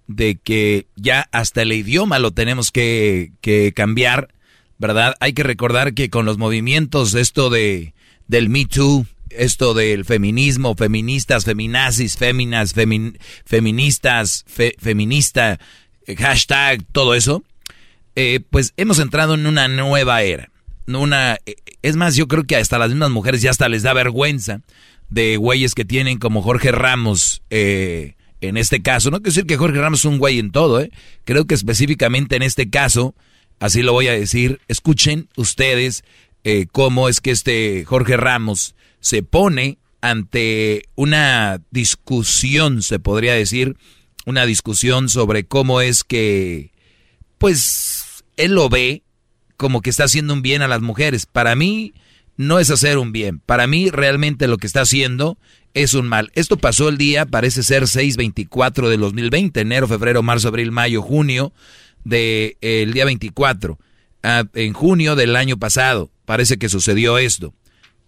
de 0.08 0.36
que 0.36 0.88
ya 0.96 1.28
hasta 1.32 1.62
el 1.62 1.72
idioma 1.74 2.20
lo 2.20 2.32
tenemos 2.32 2.72
que, 2.72 3.32
que 3.42 3.72
cambiar, 3.74 4.34
¿verdad? 4.78 5.16
Hay 5.20 5.34
que 5.34 5.44
recordar 5.44 5.94
que 5.94 6.10
con 6.10 6.26
los 6.26 6.38
movimientos, 6.38 7.14
esto 7.14 7.50
de 7.50 7.94
del 8.28 8.50
Me 8.50 8.66
Too, 8.66 9.06
esto 9.30 9.74
del 9.74 10.06
feminismo, 10.06 10.76
feministas, 10.76 11.46
feminazis, 11.46 12.18
féminas, 12.18 12.76
femin- 12.76 13.18
feministas, 13.46 14.44
fe- 14.48 14.76
feminista, 14.80 15.60
hashtag, 16.18 16.84
todo 16.92 17.16
eso, 17.16 17.44
eh, 18.16 18.42
pues 18.50 18.74
hemos 18.78 19.00
entrado 19.00 19.34
en 19.36 19.46
una 19.48 19.68
nueva 19.68 20.22
era. 20.22 20.50
Una, 20.88 21.38
eh, 21.46 21.56
es 21.82 21.96
más, 21.96 22.16
yo 22.16 22.28
creo 22.28 22.44
que 22.44 22.56
hasta 22.58 22.78
las 22.78 22.90
mismas 22.90 23.10
mujeres 23.10 23.42
ya 23.42 23.50
hasta 23.52 23.70
les 23.70 23.84
da 23.84 23.94
vergüenza 23.94 24.62
de 25.10 25.38
güeyes 25.38 25.76
que 25.76 25.86
tienen 25.86 26.18
como 26.20 26.42
Jorge 26.42 26.72
Ramos 26.72 27.42
eh, 27.50 28.16
en 28.48 28.58
este 28.58 28.82
caso. 28.82 29.10
No 29.10 29.18
quiero 29.18 29.32
decir 29.32 29.46
que 29.46 29.58
Jorge 29.58 29.80
Ramos 29.80 30.00
es 30.00 30.06
un 30.06 30.18
güey 30.18 30.40
en 30.40 30.52
todo, 30.52 30.82
¿eh? 30.82 30.92
Creo 31.24 31.46
que 31.46 31.56
específicamente 31.56 32.36
en 32.36 32.44
este 32.44 32.70
caso, 32.70 33.16
así 33.60 33.82
lo 33.82 33.94
voy 33.94 34.08
a 34.08 34.14
decir, 34.14 34.60
escuchen 34.68 35.30
ustedes 35.36 36.04
eh, 36.44 36.68
cómo 36.72 37.10
es 37.10 37.22
que 37.22 37.32
este 37.32 37.86
Jorge 37.86 38.18
Ramos 38.18 38.76
se 39.00 39.24
pone 39.24 39.78
ante 40.02 40.84
una 40.96 41.62
discusión, 41.72 42.84
se 42.84 43.00
podría 43.00 43.34
decir, 43.34 43.78
una 44.26 44.46
discusión 44.46 45.10
sobre 45.10 45.46
cómo 45.46 45.82
es 45.82 46.04
que, 46.04 46.72
pues, 47.38 48.26
él 48.36 48.54
lo 48.54 48.70
ve 48.70 49.04
como 49.56 49.82
que 49.82 49.90
está 49.90 50.06
haciendo 50.06 50.34
un 50.34 50.42
bien 50.42 50.62
a 50.62 50.68
las 50.68 50.82
mujeres. 50.82 51.26
Para 51.26 51.56
mí 51.56 51.94
no 52.36 52.60
es 52.60 52.70
hacer 52.70 52.98
un 52.98 53.12
bien. 53.12 53.40
Para 53.40 53.68
mí 53.68 53.90
realmente 53.90 54.48
lo 54.48 54.58
que 54.58 54.68
está 54.68 54.82
haciendo 54.82 55.38
es 55.74 55.94
un 55.94 56.08
mal. 56.08 56.32
Esto 56.36 56.58
pasó 56.58 56.90
el 56.90 56.98
día, 56.98 57.26
parece 57.26 57.64
ser 57.64 57.84
6-24 57.84 58.90
del 58.90 59.00
2020, 59.02 59.62
enero, 59.62 59.88
febrero, 59.88 60.22
marzo, 60.22 60.48
abril, 60.50 60.72
mayo, 60.72 61.02
junio, 61.02 61.54
del 62.04 62.94
día 62.94 63.06
24. 63.06 63.80
Ah, 64.22 64.46
en 64.54 64.74
junio 64.74 65.16
del 65.16 65.36
año 65.36 65.58
pasado 65.58 66.12
parece 66.26 66.58
que 66.58 66.70
sucedió 66.70 67.18
esto. 67.18 67.54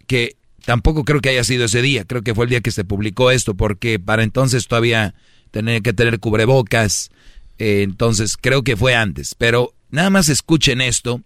Que 0.06 0.36
tampoco 0.64 1.04
creo 1.04 1.20
que 1.20 1.30
haya 1.30 1.44
sido 1.44 1.64
ese 1.64 1.82
día, 1.82 2.04
creo 2.04 2.22
que 2.22 2.34
fue 2.34 2.44
el 2.44 2.50
día 2.50 2.60
que 2.60 2.70
se 2.70 2.84
publicó 2.84 3.30
esto, 3.30 3.54
porque 3.54 3.98
para 3.98 4.22
entonces 4.22 4.66
todavía 4.68 5.14
tenía 5.50 5.80
que 5.80 5.92
tener 5.92 6.20
cubrebocas. 6.20 7.10
Eh, 7.58 7.82
entonces 7.82 8.36
creo 8.36 8.62
que 8.62 8.76
fue 8.76 8.94
antes. 8.94 9.34
Pero 9.34 9.74
nada 9.90 10.10
más 10.10 10.28
escuchen 10.28 10.80
esto. 10.80 11.22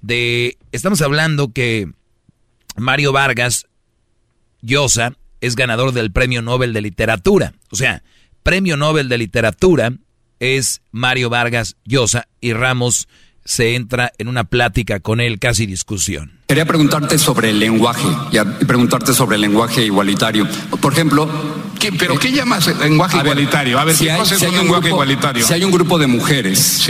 De, 0.00 0.56
estamos 0.72 1.02
hablando 1.02 1.52
que 1.52 1.92
Mario 2.76 3.12
Vargas 3.12 3.66
Llosa 4.62 5.16
es 5.40 5.56
ganador 5.56 5.92
del 5.92 6.10
Premio 6.10 6.42
Nobel 6.42 6.72
de 6.72 6.82
Literatura. 6.82 7.54
O 7.70 7.76
sea, 7.76 8.02
Premio 8.42 8.76
Nobel 8.76 9.08
de 9.08 9.18
Literatura 9.18 9.92
es 10.38 10.82
Mario 10.90 11.30
Vargas 11.30 11.76
Llosa 11.84 12.28
y 12.40 12.52
Ramos 12.52 13.08
se 13.44 13.74
entra 13.74 14.12
en 14.18 14.28
una 14.28 14.44
plática 14.44 15.00
con 15.00 15.20
él, 15.20 15.38
casi 15.38 15.66
discusión. 15.66 16.32
Quería 16.46 16.66
preguntarte 16.66 17.18
sobre 17.18 17.50
el 17.50 17.58
lenguaje 17.58 18.06
y 18.32 18.64
preguntarte 18.64 19.12
sobre 19.12 19.36
el 19.36 19.42
lenguaje 19.42 19.84
igualitario. 19.84 20.46
Por 20.80 20.92
ejemplo... 20.92 21.69
¿Pero 21.98 22.18
qué 22.18 22.32
llamas 22.32 22.66
lenguaje 22.78 23.18
igualitario? 23.18 23.78
A 23.78 23.84
ver, 23.84 23.96
¿qué 23.96 24.14
cosa 24.16 24.34
es 24.34 24.42
un 24.42 24.56
lenguaje 24.56 24.88
igualitario? 24.88 25.46
Si 25.46 25.52
hay 25.52 25.64
un 25.64 25.70
grupo 25.70 25.98
de 25.98 26.06
mujeres, 26.06 26.86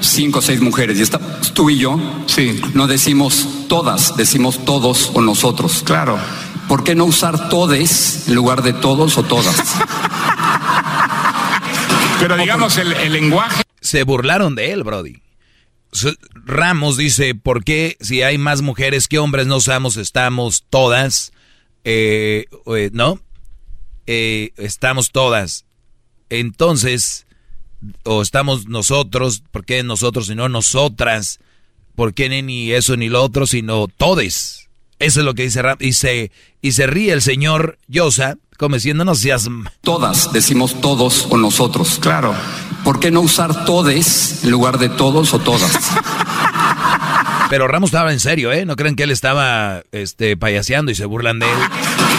cinco 0.00 0.38
o 0.38 0.42
seis 0.42 0.60
mujeres, 0.60 0.98
y 0.98 1.02
está 1.02 1.18
tú 1.52 1.70
y 1.70 1.78
yo, 1.78 2.00
no 2.74 2.86
decimos 2.86 3.46
todas, 3.68 4.16
decimos 4.16 4.64
todos 4.64 5.10
o 5.14 5.20
nosotros. 5.20 5.82
Claro. 5.84 6.18
¿Por 6.68 6.84
qué 6.84 6.94
no 6.94 7.04
usar 7.04 7.48
todes 7.48 8.28
en 8.28 8.34
lugar 8.34 8.62
de 8.62 8.72
todos 8.72 9.18
o 9.18 9.24
todas? 9.24 9.56
Pero 12.20 12.36
digamos, 12.36 12.76
el, 12.78 12.92
el 12.92 13.12
lenguaje... 13.12 13.62
Se 13.80 14.04
burlaron 14.04 14.54
de 14.54 14.72
él, 14.72 14.84
Brody. 14.84 15.20
Ramos 16.44 16.96
dice, 16.96 17.34
¿por 17.34 17.64
qué 17.64 17.96
si 18.00 18.22
hay 18.22 18.38
más 18.38 18.62
mujeres 18.62 19.08
que 19.08 19.18
hombres 19.18 19.46
no 19.46 19.56
usamos, 19.56 19.96
estamos 19.96 20.64
todas? 20.70 21.32
Eh, 21.84 22.46
eh, 22.66 22.90
¿No? 22.92 23.18
Eh, 24.12 24.50
estamos 24.56 25.12
todas. 25.12 25.66
Entonces, 26.30 27.28
o 28.02 28.22
estamos 28.22 28.66
nosotros, 28.66 29.44
¿por 29.52 29.64
qué 29.64 29.84
nosotros 29.84 30.28
y 30.28 30.34
no 30.34 30.48
nosotras? 30.48 31.38
¿Por 31.94 32.12
qué 32.12 32.28
ni 32.42 32.72
eso 32.72 32.96
ni 32.96 33.08
lo 33.08 33.22
otro, 33.22 33.46
sino 33.46 33.86
todes? 33.86 34.68
Eso 34.98 35.20
es 35.20 35.24
lo 35.24 35.34
que 35.34 35.44
dice 35.44 35.62
Ramos. 35.62 35.80
Y 35.80 35.92
se, 35.92 36.32
y 36.60 36.72
se 36.72 36.88
ríe 36.88 37.12
el 37.12 37.22
señor 37.22 37.78
Yosa, 37.86 38.36
como 38.58 38.74
diciendo, 38.74 39.04
no 39.04 39.14
seas... 39.14 39.46
m-". 39.46 39.70
Todas, 39.80 40.32
decimos 40.32 40.80
todos 40.80 41.28
o 41.30 41.36
nosotros. 41.36 42.00
Claro. 42.00 42.34
¿Por 42.82 42.98
qué 42.98 43.12
no 43.12 43.20
usar 43.20 43.64
todes 43.64 44.42
en 44.42 44.50
lugar 44.50 44.78
de 44.78 44.88
todos 44.88 45.32
o 45.34 45.38
todas? 45.38 45.70
Pero 47.50 47.66
Ramos 47.66 47.88
estaba 47.88 48.12
en 48.12 48.20
serio, 48.20 48.52
¿eh? 48.52 48.64
No 48.64 48.76
creen 48.76 48.94
que 48.94 49.02
él 49.02 49.10
estaba 49.10 49.82
este, 49.90 50.36
payaseando 50.36 50.92
y 50.92 50.94
se 50.94 51.04
burlan 51.04 51.40
de 51.40 51.46
él. 51.46 51.58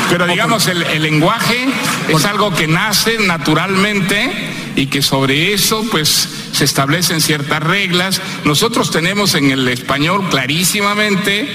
Pero 0.09 0.27
digamos, 0.27 0.67
el, 0.67 0.83
el 0.83 1.03
lenguaje 1.03 1.67
es 2.09 2.25
algo 2.25 2.53
que 2.53 2.67
nace 2.67 3.17
naturalmente 3.25 4.29
y 4.75 4.87
que 4.87 5.01
sobre 5.01 5.53
eso 5.53 5.85
pues 5.89 6.27
se 6.51 6.65
establecen 6.65 7.21
ciertas 7.21 7.63
reglas. 7.63 8.21
Nosotros 8.43 8.91
tenemos 8.91 9.33
en 9.35 9.51
el 9.51 9.65
español 9.69 10.27
clarísimamente 10.29 11.47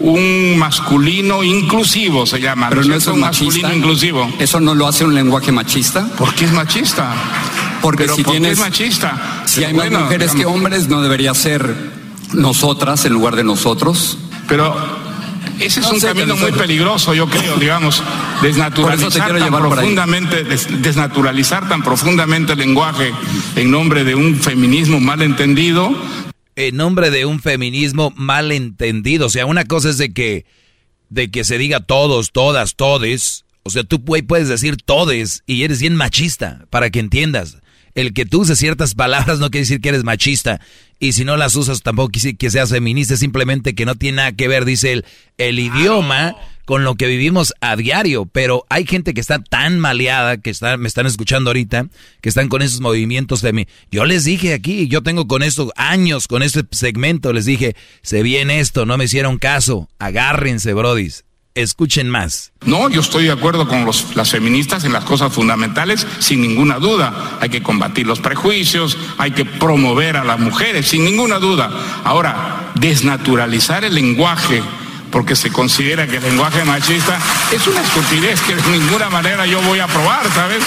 un 0.00 0.58
masculino 0.58 1.44
inclusivo, 1.44 2.26
se 2.26 2.40
llama. 2.40 2.68
Pero 2.70 2.82
¿no 2.82 2.96
es 2.96 3.06
un 3.06 3.20
masculino 3.20 3.68
machista. 3.68 3.76
inclusivo. 3.76 4.32
¿Eso 4.40 4.58
no 4.58 4.74
lo 4.74 4.88
hace 4.88 5.04
un 5.04 5.14
lenguaje 5.14 5.52
machista? 5.52 6.04
¿Por 6.18 6.34
qué 6.34 6.46
es 6.46 6.52
machista? 6.52 7.14
Porque 7.80 8.04
Pero 8.04 8.16
si 8.16 8.24
¿por 8.24 8.40
qué 8.40 8.50
es 8.50 8.58
machista? 8.58 9.42
si 9.44 9.62
hay 9.62 9.72
Bueno, 9.72 9.98
más 9.98 10.02
mujeres 10.04 10.32
que 10.32 10.46
hombres, 10.46 10.88
no 10.88 11.00
debería 11.00 11.32
ser 11.34 11.99
nosotras 12.32 13.04
en 13.04 13.12
lugar 13.12 13.36
de 13.36 13.44
nosotros. 13.44 14.18
Pero 14.48 14.74
ese 15.58 15.80
es 15.80 15.86
No 15.86 15.92
un 15.94 16.00
camino 16.00 16.36
muy 16.36 16.52
peligroso, 16.52 17.14
yo 17.14 17.26
creo, 17.28 17.56
digamos, 17.56 18.02
Por 18.02 18.04
eso 18.14 18.40
te 18.40 18.46
desnaturalizar 18.46 19.38
tan 19.38 19.50
profundamente, 19.60 20.44
des- 20.44 20.82
desnaturalizar 20.82 21.68
tan 21.68 21.82
profundamente 21.82 22.52
el 22.54 22.58
lenguaje 22.58 23.12
en 23.56 23.70
nombre 23.70 24.04
de 24.04 24.14
un 24.14 24.36
feminismo 24.36 25.00
malentendido. 25.00 25.90
En 26.56 26.76
nombre 26.76 27.10
de 27.10 27.26
un 27.26 27.40
feminismo 27.40 28.12
malentendido. 28.16 29.26
O 29.26 29.30
sea, 29.30 29.46
una 29.46 29.64
cosa 29.64 29.90
es 29.90 29.98
de 29.98 30.12
que, 30.12 30.44
de 31.08 31.30
que 31.30 31.44
se 31.44 31.58
diga 31.58 31.80
todos, 31.80 32.32
todas, 32.32 32.74
todes. 32.74 33.44
O 33.62 33.70
sea, 33.70 33.84
tú 33.84 34.02
puedes 34.04 34.48
decir 34.48 34.76
todes 34.78 35.42
y 35.46 35.62
eres 35.62 35.80
bien 35.80 35.94
machista, 35.96 36.64
para 36.70 36.90
que 36.90 37.00
entiendas. 37.00 37.58
El 37.94 38.12
que 38.14 38.24
tú 38.24 38.40
uses 38.42 38.58
ciertas 38.58 38.94
palabras 38.94 39.38
no 39.38 39.50
quiere 39.50 39.62
decir 39.62 39.80
que 39.80 39.90
eres 39.90 40.04
machista. 40.04 40.60
Y 41.00 41.14
si 41.14 41.24
no 41.24 41.38
las 41.38 41.56
usas 41.56 41.82
tampoco 41.82 42.10
decir 42.12 42.36
que 42.36 42.50
seas 42.50 42.68
feminista, 42.68 43.16
simplemente 43.16 43.74
que 43.74 43.86
no 43.86 43.94
tiene 43.94 44.16
nada 44.16 44.32
que 44.32 44.48
ver, 44.48 44.66
dice 44.66 44.92
el, 44.92 45.06
el 45.38 45.58
idioma 45.58 46.36
con 46.66 46.84
lo 46.84 46.94
que 46.94 47.06
vivimos 47.06 47.54
a 47.62 47.74
diario. 47.74 48.26
Pero 48.26 48.66
hay 48.68 48.86
gente 48.86 49.14
que 49.14 49.20
está 49.20 49.42
tan 49.42 49.80
maleada, 49.80 50.36
que 50.36 50.50
está, 50.50 50.76
me 50.76 50.86
están 50.86 51.06
escuchando 51.06 51.50
ahorita, 51.50 51.88
que 52.20 52.28
están 52.28 52.48
con 52.48 52.60
esos 52.60 52.80
movimientos 52.80 53.40
de 53.40 53.54
mí. 53.54 53.66
Yo 53.90 54.04
les 54.04 54.24
dije 54.24 54.52
aquí, 54.52 54.88
yo 54.88 55.02
tengo 55.02 55.26
con 55.26 55.42
esto 55.42 55.72
años, 55.74 56.28
con 56.28 56.42
este 56.42 56.62
segmento, 56.70 57.32
les 57.32 57.46
dije, 57.46 57.74
se 58.02 58.22
viene 58.22 58.60
esto, 58.60 58.84
no 58.84 58.98
me 58.98 59.06
hicieron 59.06 59.38
caso, 59.38 59.88
agárrense, 59.98 60.74
brodis, 60.74 61.24
escuchen 61.54 62.08
más. 62.08 62.52
No, 62.64 62.88
yo 62.88 63.00
estoy 63.00 63.24
de 63.24 63.32
acuerdo 63.32 63.66
con 63.68 63.84
los- 63.84 64.14
las 64.16 64.30
feministas 64.30 64.84
en 64.84 64.92
las 64.92 65.04
cosas 65.04 65.32
fundamentales, 65.32 66.06
sin 66.20 66.40
ninguna 66.40 66.78
duda. 66.78 67.38
Hay 67.40 67.48
que 67.48 67.62
combatir 67.62 68.06
los 68.06 68.20
prejuicios, 68.20 68.96
hay 69.18 69.32
que 69.32 69.44
promover 69.44 70.16
a 70.16 70.24
las 70.24 70.38
mujeres, 70.38 70.88
sin 70.88 71.04
ninguna 71.04 71.38
duda. 71.38 71.70
Ahora, 72.04 72.72
desnaturalizar 72.76 73.84
el 73.84 73.94
lenguaje 73.94 74.62
porque 75.10 75.34
se 75.34 75.50
considera 75.50 76.06
que 76.06 76.18
el 76.18 76.22
lenguaje 76.22 76.64
machista 76.64 77.18
es 77.52 77.66
una 77.66 77.80
estupidez 77.82 78.40
que 78.42 78.54
de 78.54 78.78
ninguna 78.78 79.10
manera 79.10 79.44
yo 79.46 79.60
voy 79.62 79.80
a 79.80 79.84
aprobar, 79.84 80.24
¿sabes? 80.32 80.62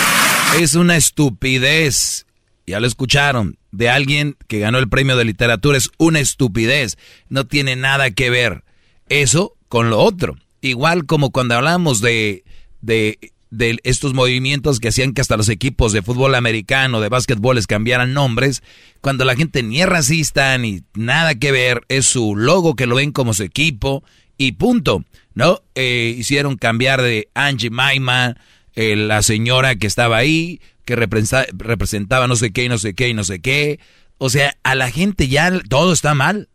Es 0.59 0.75
una 0.75 0.97
estupidez. 0.97 2.25
Ya 2.67 2.79
lo 2.79 2.87
escucharon. 2.87 3.57
De 3.71 3.89
alguien 3.89 4.35
que 4.47 4.59
ganó 4.59 4.77
el 4.79 4.87
premio 4.89 5.15
de 5.17 5.25
literatura. 5.25 5.77
Es 5.77 5.89
una 5.97 6.19
estupidez. 6.19 6.97
No 7.29 7.45
tiene 7.45 7.75
nada 7.75 8.11
que 8.11 8.29
ver 8.29 8.63
eso 9.09 9.53
con 9.67 9.89
lo 9.89 9.99
otro. 9.99 10.37
Igual 10.63 11.05
como 11.05 11.31
cuando 11.31 11.55
hablamos 11.55 11.99
de, 11.99 12.45
de, 12.81 13.19
de 13.51 13.77
estos 13.83 14.13
movimientos 14.13 14.79
que 14.79 14.87
hacían 14.87 15.13
que 15.13 15.19
hasta 15.19 15.35
los 15.35 15.49
equipos 15.49 15.91
de 15.91 16.01
fútbol 16.01 16.35
americano, 16.35 17.01
de 17.01 17.09
básquetbol, 17.09 17.57
les 17.57 17.67
cambiaran 17.67 18.13
nombres. 18.13 18.63
Cuando 19.01 19.25
la 19.25 19.35
gente 19.35 19.61
ni 19.61 19.81
es 19.81 19.89
racista 19.89 20.57
ni 20.57 20.81
nada 20.93 21.35
que 21.35 21.51
ver. 21.51 21.81
Es 21.89 22.05
su 22.05 22.37
logo 22.37 22.75
que 22.75 22.87
lo 22.87 22.95
ven 22.95 23.11
como 23.11 23.33
su 23.33 23.43
equipo. 23.43 24.03
Y 24.37 24.53
punto. 24.53 25.03
¿No? 25.35 25.61
Eh, 25.75 26.15
hicieron 26.17 26.55
cambiar 26.55 27.01
de 27.01 27.27
Angie 27.33 27.69
Maima, 27.69 28.37
eh, 28.75 28.95
la 28.95 29.21
señora 29.21 29.75
que 29.75 29.87
estaba 29.87 30.15
ahí, 30.17 30.61
que 30.85 30.95
representa- 30.95 31.47
representaba 31.51 32.27
no 32.27 32.35
sé 32.35 32.51
qué 32.53 32.65
y 32.65 32.69
no 32.69 32.77
sé 32.77 32.93
qué 32.93 33.09
y 33.09 33.13
no 33.13 33.23
sé 33.25 33.41
qué. 33.41 33.79
O 34.17 34.29
sea, 34.29 34.55
a 34.63 34.75
la 34.75 34.89
gente 34.91 35.27
ya 35.27 35.51
todo 35.67 35.91
está 35.91 36.13
mal. 36.13 36.47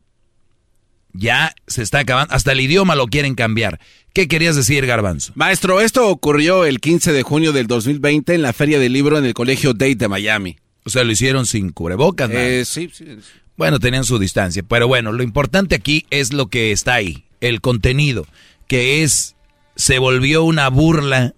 Ya 1.19 1.53
se 1.67 1.83
está 1.83 1.99
acabando. 1.99 2.33
Hasta 2.33 2.53
el 2.53 2.61
idioma 2.61 2.95
lo 2.95 3.09
quieren 3.09 3.35
cambiar. 3.35 3.81
¿Qué 4.13 4.29
querías 4.29 4.55
decir, 4.55 4.87
Garbanzo? 4.87 5.33
Maestro, 5.35 5.81
esto 5.81 6.09
ocurrió 6.09 6.65
el 6.65 6.79
15 6.79 7.13
de 7.13 7.25
junio 7.25 7.53
del 7.53 7.67
2020 7.67 8.35
en 8.35 8.43
la 8.43 8.53
Feria 8.53 8.79
del 8.79 8.93
Libro 8.93 9.19
en 9.19 9.25
el 9.25 9.35
Colegio 9.35 9.73
Date 9.73 9.97
de 9.97 10.09
Miami. 10.09 10.59
O 10.85 10.91
sea, 10.91 11.03
lo 11.03 11.11
hicieron 11.11 11.45
sin 11.45 11.71
cubrebocas. 11.71 12.31
¿no? 12.31 12.39
Eh, 12.39 12.65
sí, 12.65 12.89
sí. 12.93 13.05
Bueno, 13.57 13.81
tenían 13.81 14.05
su 14.05 14.21
distancia. 14.21 14.63
Pero 14.63 14.87
bueno, 14.87 15.11
lo 15.11 15.25
importante 15.25 15.75
aquí 15.75 16.07
es 16.11 16.33
lo 16.33 16.47
que 16.47 16.71
está 16.71 16.95
ahí. 16.95 17.25
El 17.41 17.61
contenido. 17.61 18.25
Que 18.69 19.03
es... 19.03 19.35
Se 19.75 19.99
volvió 19.99 20.45
una 20.45 20.69
burla. 20.69 21.35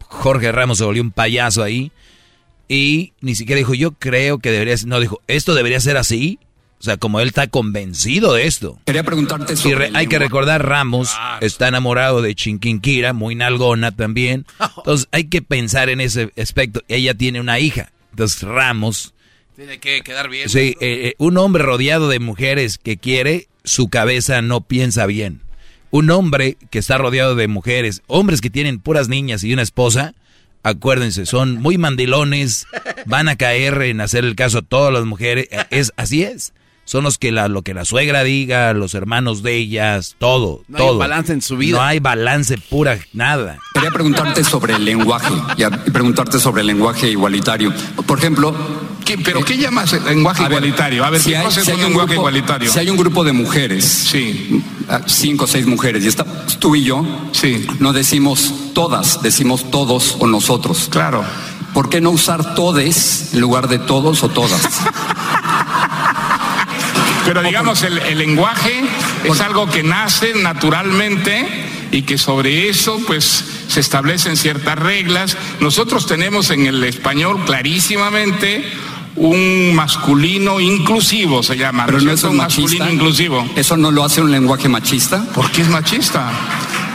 Jorge 0.00 0.52
Ramos 0.52 0.76
se 0.76 0.84
volvió 0.84 1.02
un 1.02 1.10
payaso 1.10 1.62
ahí. 1.62 1.90
Y 2.68 3.14
ni 3.22 3.34
siquiera 3.34 3.58
dijo, 3.58 3.72
yo 3.72 3.92
creo 3.92 4.40
que 4.40 4.50
debería 4.50 4.76
ser... 4.76 4.88
No, 4.88 5.00
dijo, 5.00 5.22
esto 5.26 5.54
debería 5.54 5.80
ser 5.80 5.96
así. 5.96 6.38
O 6.82 6.84
sea, 6.84 6.96
como 6.96 7.20
él 7.20 7.28
está 7.28 7.46
convencido 7.46 8.34
de 8.34 8.48
esto. 8.48 8.78
Quería 8.84 9.04
preguntarte 9.04 9.52
Y 9.52 9.56
sobre 9.56 9.76
re- 9.76 9.86
el 9.86 9.96
hay 9.96 10.08
que 10.08 10.18
recordar, 10.18 10.66
Ramos 10.66 11.14
está 11.40 11.68
enamorado 11.68 12.22
de 12.22 12.34
Chinquinquira, 12.34 13.12
muy 13.12 13.36
nalgona 13.36 13.92
también. 13.92 14.46
Entonces 14.78 15.06
hay 15.12 15.24
que 15.24 15.42
pensar 15.42 15.88
en 15.90 16.00
ese 16.00 16.32
aspecto. 16.36 16.82
Ella 16.88 17.14
tiene 17.14 17.40
una 17.40 17.60
hija. 17.60 17.92
Entonces 18.10 18.42
Ramos, 18.42 19.14
Tiene 19.54 19.78
que 19.78 20.00
quedar 20.02 20.28
bien. 20.28 20.48
sí, 20.48 20.58
eh, 20.58 20.74
eh, 20.80 21.14
un 21.18 21.38
hombre 21.38 21.62
rodeado 21.62 22.08
de 22.08 22.18
mujeres 22.18 22.78
que 22.78 22.96
quiere, 22.96 23.46
su 23.62 23.88
cabeza 23.88 24.42
no 24.42 24.60
piensa 24.62 25.06
bien. 25.06 25.40
Un 25.92 26.10
hombre 26.10 26.56
que 26.70 26.80
está 26.80 26.98
rodeado 26.98 27.36
de 27.36 27.46
mujeres, 27.46 28.02
hombres 28.08 28.40
que 28.40 28.50
tienen 28.50 28.80
puras 28.80 29.08
niñas 29.08 29.44
y 29.44 29.52
una 29.52 29.62
esposa, 29.62 30.14
acuérdense, 30.64 31.26
son 31.26 31.60
muy 31.60 31.78
mandilones, 31.78 32.66
van 33.06 33.28
a 33.28 33.36
caer 33.36 33.82
en 33.82 34.00
hacer 34.00 34.24
el 34.24 34.34
caso 34.34 34.58
a 34.58 34.62
todas 34.62 34.92
las 34.92 35.04
mujeres. 35.04 35.48
Eh, 35.52 35.64
Es, 35.70 35.92
así 35.96 36.22
es. 36.24 36.52
Son 36.84 37.04
los 37.04 37.16
que 37.16 37.30
la, 37.32 37.46
lo 37.48 37.62
que 37.62 37.74
la 37.74 37.84
suegra 37.84 38.24
diga, 38.24 38.72
los 38.74 38.94
hermanos 38.94 39.42
de 39.42 39.56
ellas, 39.56 40.16
todo, 40.18 40.62
No 40.68 40.78
hay 40.78 40.84
todo. 40.84 40.98
balance 40.98 41.32
en 41.32 41.40
su 41.40 41.56
vida. 41.56 41.76
No 41.78 41.82
hay 41.82 42.00
balance 42.00 42.58
pura, 42.58 42.98
nada. 43.12 43.56
Quería 43.72 43.90
preguntarte 43.92 44.42
sobre 44.44 44.74
el 44.74 44.84
lenguaje 44.84 45.32
y, 45.56 45.90
preguntarte 45.90 46.38
sobre 46.40 46.62
el 46.62 46.66
lenguaje 46.66 47.08
igualitario. 47.08 47.72
Por 48.06 48.18
ejemplo, 48.18 48.54
¿Qué- 49.04 49.18
¿Pero 49.18 49.44
qué 49.44 49.56
llamas 49.56 49.92
el 49.94 50.04
lenguaje 50.04 50.44
a 50.44 50.48
ver, 50.48 50.58
igualitario? 50.58 51.04
A 51.04 51.10
ver, 51.10 51.20
si 51.20 51.30
¿qué 51.30 51.36
hay, 51.38 51.44
cosa 51.44 51.60
es 51.60 51.66
si 51.66 51.72
un 51.72 51.78
hay 51.78 51.82
un 51.84 51.88
lenguaje 51.90 52.06
grupo, 52.14 52.20
igualitario? 52.28 52.72
si 52.72 52.78
hay 52.78 52.90
un 52.90 52.96
grupo 52.96 53.24
de 53.24 53.32
mujeres, 53.32 53.84
Sí. 53.84 54.62
ah, 54.88 55.00
cinco 55.06 55.44
o 55.44 55.46
seis 55.48 55.66
mujeres, 55.66 56.04
y 56.04 56.08
está 56.08 56.24
tú 56.60 56.76
y 56.76 56.84
yo, 56.84 57.04
Sí. 57.32 57.66
no 57.80 57.92
decimos 57.92 58.52
todas, 58.74 59.20
decimos 59.22 59.70
todos 59.72 60.16
o 60.20 60.26
nosotros. 60.28 60.88
Claro. 60.90 61.24
¿Por 61.74 61.88
qué 61.88 62.00
no 62.00 62.10
usar 62.10 62.54
todes 62.54 63.30
en 63.34 63.40
lugar 63.40 63.66
de 63.68 63.78
todos 63.80 64.22
o 64.22 64.28
todas? 64.28 64.60
Pero 67.24 67.42
digamos, 67.42 67.82
el, 67.82 67.98
el 67.98 68.18
lenguaje 68.18 68.82
es 69.24 69.40
algo 69.40 69.68
que 69.68 69.82
nace 69.82 70.34
naturalmente 70.34 71.46
y 71.92 72.02
que 72.02 72.18
sobre 72.18 72.68
eso 72.68 73.00
pues 73.06 73.44
se 73.68 73.80
establecen 73.80 74.36
ciertas 74.36 74.78
reglas. 74.78 75.36
Nosotros 75.60 76.06
tenemos 76.06 76.50
en 76.50 76.66
el 76.66 76.82
español 76.84 77.44
clarísimamente 77.44 78.64
un 79.16 79.74
masculino 79.74 80.58
inclusivo, 80.58 81.42
se 81.42 81.56
llama. 81.56 81.84
Pero 81.86 82.00
¿no 82.00 82.12
es 82.12 82.24
un 82.24 82.36
masculino 82.36 82.90
inclusivo. 82.90 83.46
¿Eso 83.56 83.76
no 83.76 83.90
lo 83.90 84.04
hace 84.04 84.20
un 84.20 84.30
lenguaje 84.30 84.68
machista? 84.68 85.24
¿Por 85.34 85.50
qué 85.50 85.62
es 85.62 85.68
machista? 85.68 86.30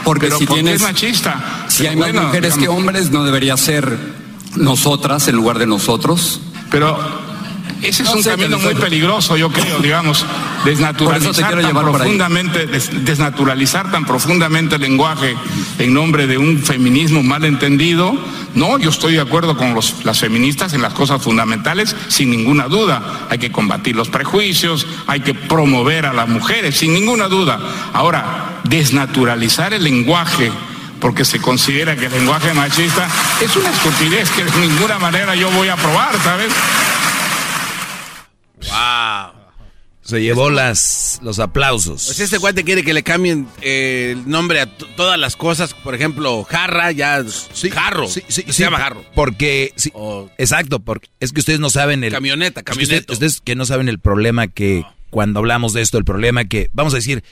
Porque 0.04 0.26
Pero 0.26 0.38
si 0.38 0.46
¿por 0.46 0.62
qué 0.62 0.72
es 0.72 0.82
machista? 0.82 1.66
si 1.68 1.86
hay 1.86 1.96
más 1.96 2.12
mujeres 2.12 2.54
que 2.56 2.68
hombres, 2.68 3.10
no 3.10 3.24
debería 3.24 3.56
ser 3.56 3.96
nosotras 4.56 5.28
en 5.28 5.36
lugar 5.36 5.58
de 5.58 5.66
nosotros. 5.66 6.40
Pero 6.70 6.98
ese 7.82 8.02
es 8.02 8.08
No 8.08 8.16
un 8.16 8.22
sé, 8.22 8.30
camino 8.30 8.58
muy 8.58 8.74
peligroso, 8.74 9.36
yo 9.36 9.50
creo, 9.50 9.78
digamos, 9.78 10.24
desnaturalizar 10.64 11.60
tan 11.60 11.72
profundamente, 11.72 12.66
des- 12.66 13.04
desnaturalizar 13.04 13.90
tan 13.90 14.04
profundamente 14.04 14.76
el 14.76 14.82
lenguaje 14.82 15.36
en 15.78 15.94
nombre 15.94 16.26
de 16.26 16.38
un 16.38 16.58
feminismo 16.62 17.22
malentendido. 17.22 18.12
No, 18.54 18.78
yo 18.78 18.90
estoy 18.90 19.14
de 19.14 19.20
acuerdo 19.20 19.56
con 19.56 19.74
los- 19.74 20.04
las 20.04 20.18
feministas 20.20 20.72
en 20.72 20.82
las 20.82 20.92
cosas 20.94 21.22
fundamentales, 21.22 21.94
sin 22.08 22.30
ninguna 22.30 22.64
duda. 22.68 23.26
Hay 23.30 23.38
que 23.38 23.52
combatir 23.52 23.94
los 23.96 24.08
prejuicios, 24.08 24.86
hay 25.06 25.20
que 25.20 25.34
promover 25.34 26.06
a 26.06 26.12
las 26.12 26.28
mujeres, 26.28 26.76
sin 26.76 26.92
ninguna 26.94 27.28
duda. 27.28 27.58
Ahora, 27.92 28.60
desnaturalizar 28.64 29.72
el 29.72 29.84
lenguaje 29.84 30.50
porque 31.00 31.24
se 31.24 31.40
considera 31.40 31.94
que 31.94 32.06
el 32.06 32.12
lenguaje 32.12 32.52
machista 32.54 33.06
es 33.40 33.54
una 33.54 33.70
estupidez 33.70 34.28
que 34.30 34.44
de 34.44 34.66
ninguna 34.66 34.98
manera 34.98 35.36
yo 35.36 35.48
voy 35.52 35.68
a 35.68 35.74
aprobar, 35.74 36.10
¿sabes? 36.24 36.48
Wow. 38.66 39.38
Se 40.02 40.22
llevó 40.22 40.48
las, 40.48 41.20
los 41.22 41.38
aplausos. 41.38 42.06
Pues 42.06 42.18
este 42.20 42.38
cuate 42.38 42.64
quiere 42.64 42.82
que 42.82 42.94
le 42.94 43.02
cambien 43.02 43.46
eh, 43.60 44.14
el 44.16 44.26
nombre 44.26 44.60
a 44.62 44.66
todas 44.96 45.18
las 45.18 45.36
cosas. 45.36 45.74
Por 45.74 45.94
ejemplo, 45.94 46.44
jarra, 46.44 46.92
ya. 46.92 47.22
jarro. 47.72 48.08
Sí, 48.08 48.22
sí, 48.26 48.42
se 48.48 48.62
llama 48.62 48.78
jarro. 48.78 49.04
Porque, 49.14 49.74
exacto, 50.38 50.80
porque 50.80 51.10
es 51.20 51.32
que 51.32 51.40
ustedes 51.40 51.60
no 51.60 51.68
saben 51.68 52.04
el... 52.04 52.12
Camioneta, 52.12 52.60
es 52.60 52.64
que 52.64 52.72
camioneta. 52.72 53.12
ustedes, 53.12 53.12
ustedes 53.12 53.40
que 53.42 53.54
no 53.54 53.66
saben 53.66 53.90
el 53.90 53.98
problema 53.98 54.48
que, 54.48 54.86
cuando 55.10 55.40
hablamos 55.40 55.74
de 55.74 55.82
esto, 55.82 55.98
el 55.98 56.06
problema 56.06 56.46
que, 56.46 56.70
vamos 56.72 56.94
a 56.94 56.96
decir, 56.96 57.22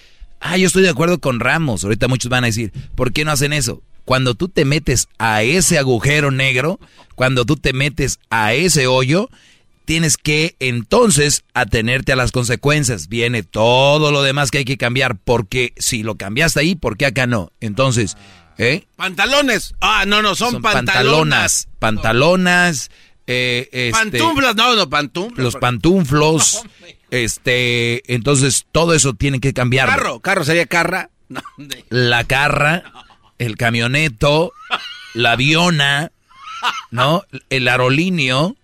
ah, 0.40 0.56
yo 0.56 0.66
estoy 0.66 0.82
de 0.82 0.90
acuerdo 0.90 1.18
con 1.18 1.40
Ramos, 1.40 1.84
ahorita 1.84 2.08
muchos 2.08 2.28
van 2.28 2.44
a 2.44 2.48
decir, 2.48 2.72
¿por 2.94 3.12
qué 3.12 3.24
no 3.24 3.30
hacen 3.30 3.52
eso? 3.52 3.82
Cuando 4.04 4.34
tú 4.34 4.48
te 4.48 4.64
metes 4.64 5.08
a 5.18 5.42
ese 5.42 5.78
agujero 5.78 6.30
negro, 6.30 6.78
cuando 7.14 7.44
tú 7.44 7.56
te 7.56 7.72
metes 7.72 8.20
a 8.30 8.54
ese 8.54 8.86
hoyo, 8.86 9.28
tienes 9.86 10.18
que 10.18 10.56
entonces 10.60 11.44
atenerte 11.54 12.12
a 12.12 12.16
las 12.16 12.32
consecuencias. 12.32 13.08
Viene 13.08 13.42
todo 13.42 14.12
lo 14.12 14.22
demás 14.22 14.50
que 14.50 14.58
hay 14.58 14.64
que 14.66 14.76
cambiar, 14.76 15.16
porque 15.16 15.72
si 15.78 16.02
lo 16.02 16.16
cambiaste 16.16 16.60
ahí, 16.60 16.74
¿por 16.74 16.98
qué 16.98 17.06
acá 17.06 17.26
no? 17.26 17.50
Entonces, 17.60 18.18
¿eh? 18.58 18.84
Pantalones. 18.96 19.74
Ah, 19.80 20.04
no, 20.06 20.20
no, 20.20 20.34
son, 20.34 20.52
Son 20.52 20.62
pantalonas. 20.62 21.68
pantalonas, 21.78 22.88
pantalonas, 22.88 22.90
eh, 23.28 23.68
este, 23.72 24.18
Pantuflas, 24.18 24.54
no, 24.56 24.76
no, 24.76 24.90
pantuflas. 24.90 25.42
los 25.42 25.56
pantuflos, 25.56 26.62
Este, 27.10 28.12
entonces 28.12 28.66
todo 28.72 28.92
eso 28.92 29.14
tiene 29.14 29.38
que 29.40 29.52
cambiar. 29.52 29.88
Carro, 29.88 30.20
carro 30.20 30.44
sería 30.44 30.66
carra. 30.66 31.10
No, 31.28 31.42
de- 31.56 31.84
La 31.88 32.22
carra, 32.24 32.84
el 33.38 33.56
camioneto, 33.56 34.52
la 35.14 35.32
aviona, 35.32 36.12
¿no? 36.92 37.24
El 37.50 37.66
aerolíneo, 37.66 38.54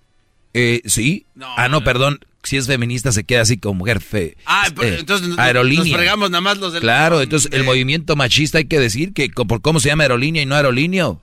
eh, 0.55 0.83
sí. 0.85 1.27
ah, 1.57 1.69
no, 1.69 1.83
perdón. 1.85 2.21
Si 2.45 2.57
es 2.57 2.67
feminista 2.67 3.13
se 3.13 3.23
queda 3.23 3.43
así 3.43 3.57
como 3.57 3.75
mujer 3.75 4.01
fe. 4.01 4.37
Ah, 4.47 4.67
pero 4.75 4.97
eh, 4.97 4.99
entonces 4.99 5.29
nos- 5.29 5.39
aerolínea. 5.39 5.85
nos 5.85 5.95
fregamos 5.95 6.31
nada 6.31 6.41
más 6.41 6.59
los 6.59 6.73
del... 6.73 6.83
Claro, 6.83 7.21
entonces 7.23 7.53
el 7.53 7.63
movimiento 7.63 8.17
machista 8.17 8.59
hay 8.59 8.65
que 8.65 8.81
decir 8.81 9.13
que 9.13 9.29
por 9.31 9.61
cómo 9.63 9.79
se 9.79 9.89
llama 9.91 10.03
aerolínea 10.03 10.43
y 10.43 10.47
no 10.47 10.57
aerolíneo. 10.57 11.21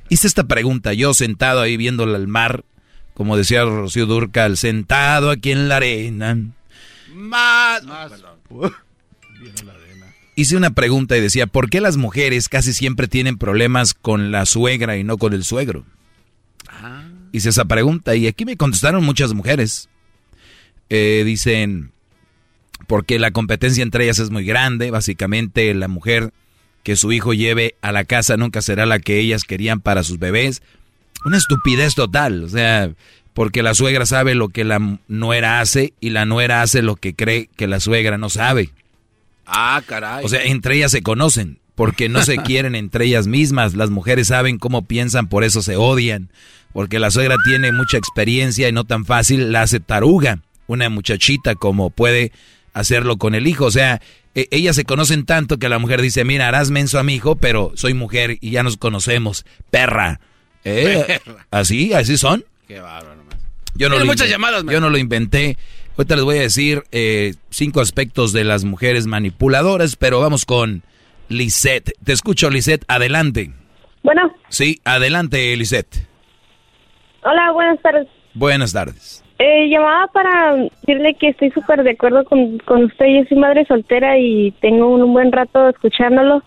hice 0.10 0.28
esta 0.28 0.44
pregunta, 0.44 0.94
yo 0.94 1.14
sentado 1.14 1.62
ahí 1.62 1.78
viendo 1.78 2.04
el 2.04 2.28
mar, 2.28 2.66
como 3.14 3.38
decía 3.38 3.64
Rocío 3.64 4.06
Durcal, 4.06 4.58
sentado 4.58 5.32
aquí 5.32 5.52
en 5.52 5.70
la 5.70 5.78
arena. 5.78 6.38
Más. 7.14 7.84
Hice 10.36 10.58
una 10.58 10.72
pregunta 10.72 11.18
y 11.18 11.22
decía, 11.22 11.48
¿por 11.48 11.70
qué 11.70 11.80
las 11.80 11.96
mujeres 11.96 12.50
casi 12.50 12.74
siempre 12.74 13.08
tienen 13.08 13.38
problemas 13.38 13.94
con 13.94 14.32
la 14.32 14.46
suegra 14.46 14.98
y 14.98 15.04
no 15.04 15.18
con 15.18 15.34
el 15.34 15.46
suegro? 15.46 15.86
Hice 17.32 17.50
esa 17.50 17.66
pregunta 17.66 18.16
y 18.16 18.28
aquí 18.28 18.46
me 18.46 18.58
contestaron 18.58 19.04
muchas 19.04 19.34
mujeres. 19.34 19.90
Eh, 20.90 21.24
dicen, 21.26 21.92
porque 22.88 23.18
la 23.18 23.32
competencia 23.32 23.82
entre 23.82 24.04
ellas 24.04 24.20
es 24.20 24.30
muy 24.30 24.46
grande, 24.46 24.92
básicamente 24.92 25.74
la 25.74 25.88
mujer 25.88 26.32
que 26.84 26.96
su 26.96 27.12
hijo 27.12 27.34
lleve 27.34 27.76
a 27.82 27.92
la 27.92 28.04
casa 28.04 28.38
nunca 28.38 28.62
será 28.62 28.86
la 28.86 29.00
que 29.00 29.20
ellas 29.20 29.44
querían 29.44 29.82
para 29.82 30.04
sus 30.04 30.20
bebés. 30.20 30.62
Una 31.26 31.38
estupidez 31.38 31.96
total, 31.96 32.44
o 32.44 32.50
sea, 32.50 32.92
porque 33.34 33.64
la 33.64 33.74
suegra 33.74 34.06
sabe 34.06 34.36
lo 34.36 34.50
que 34.50 34.64
la 34.64 35.00
nuera 35.08 35.62
hace 35.62 35.94
y 36.00 36.12
la 36.12 36.26
nuera 36.26 36.62
hace 36.62 36.82
lo 36.82 36.96
que 36.96 37.16
cree 37.16 37.50
que 37.56 37.68
la 37.68 37.80
suegra 37.80 38.18
no 38.18 38.30
sabe. 38.30 38.70
Ah, 39.46 39.82
caray. 39.86 40.26
O 40.26 40.30
sea, 40.30 40.44
entre 40.44 40.76
ellas 40.78 40.92
se 40.92 41.02
conocen, 41.02 41.60
porque 41.76 42.10
no 42.10 42.22
se 42.24 42.38
quieren 42.44 42.76
entre 42.76 43.06
ellas 43.06 43.28
mismas. 43.28 43.76
Las 43.76 43.90
mujeres 43.90 44.28
saben 44.28 44.58
cómo 44.58 44.86
piensan, 44.86 45.28
por 45.28 45.44
eso 45.44 45.62
se 45.62 45.76
odian. 45.76 46.30
Porque 46.74 47.00
la 47.00 47.10
suegra 47.12 47.36
tiene 47.46 47.72
mucha 47.72 47.98
experiencia 47.98 48.68
y 48.68 48.72
no 48.72 48.84
tan 48.84 49.06
fácil 49.06 49.52
la 49.52 49.62
hace 49.62 49.80
taruga. 49.80 50.40
Una 50.68 50.90
muchachita 50.90 51.56
como 51.56 51.90
puede 51.90 52.32
hacerlo 52.74 53.18
con 53.18 53.34
el 53.36 53.48
hijo. 53.48 53.66
O 53.66 53.72
sea, 53.72 54.02
e- 54.34 54.48
ellas 54.52 54.76
se 54.76 54.84
conocen 54.84 55.26
tanto 55.26 55.58
que 55.58 55.70
la 55.70 55.80
mujer 55.80 56.02
dice, 56.02 56.26
mira, 56.26 56.48
harás 56.50 56.72
menso 56.72 57.00
a 57.00 57.04
mi 57.04 57.16
hijo, 57.16 57.38
pero 57.38 57.72
soy 57.76 57.94
mujer 57.94 58.38
y 58.42 58.50
ya 58.50 58.64
nos 58.64 58.76
conocemos. 58.76 59.46
Perra. 59.72 60.20
¿Eh? 60.66 61.20
¿Así? 61.52 61.94
¿Así 61.94 62.18
son? 62.18 62.44
Qué 62.68 62.80
bárbaro. 62.80 63.24
Yo 63.78 63.90
no, 63.90 63.96
Tiene 63.96 64.06
lo 64.06 64.12
muchas 64.12 64.30
llamadas, 64.30 64.64
yo 64.70 64.80
no 64.80 64.90
lo 64.90 64.98
inventé. 64.98 65.58
Ahorita 65.98 66.16
les 66.16 66.26
voy 66.26 66.38
a 66.38 66.42
decir 66.42 66.84
eh, 66.92 67.34
cinco 67.50 67.80
aspectos 67.80 68.34
de 68.34 68.44
las 68.44 68.66
mujeres 68.66 69.08
manipuladoras, 69.08 69.96
pero 69.96 70.20
vamos 70.20 70.46
con 70.46 70.84
Lisette. 71.30 71.94
Te 72.04 72.12
escucho, 72.12 72.50
Lisette. 72.50 72.84
Adelante. 72.88 73.52
Bueno, 74.04 74.32
Sí, 74.50 74.80
adelante, 74.86 75.56
Lisette. 75.56 76.08
hola, 77.24 77.52
buenas 77.54 77.82
tardes. 77.82 78.08
Buenas 78.34 78.74
tardes. 78.74 79.24
Eh, 79.40 79.68
llamaba 79.70 80.08
para 80.14 80.56
decirle 80.56 81.14
que 81.16 81.30
estoy 81.30 81.52
súper 81.52 81.84
de 81.84 81.92
acuerdo 81.92 82.24
con, 82.26 82.58
con 82.60 82.84
usted. 82.86 83.06
Yo 83.08 83.28
soy 83.28 83.38
madre 83.38 83.66
soltera 83.66 84.18
y 84.20 84.52
tengo 84.62 84.88
un, 84.94 85.12
buen 85.14 85.32
rato 85.32 85.70
escuchándolo. 85.70 86.44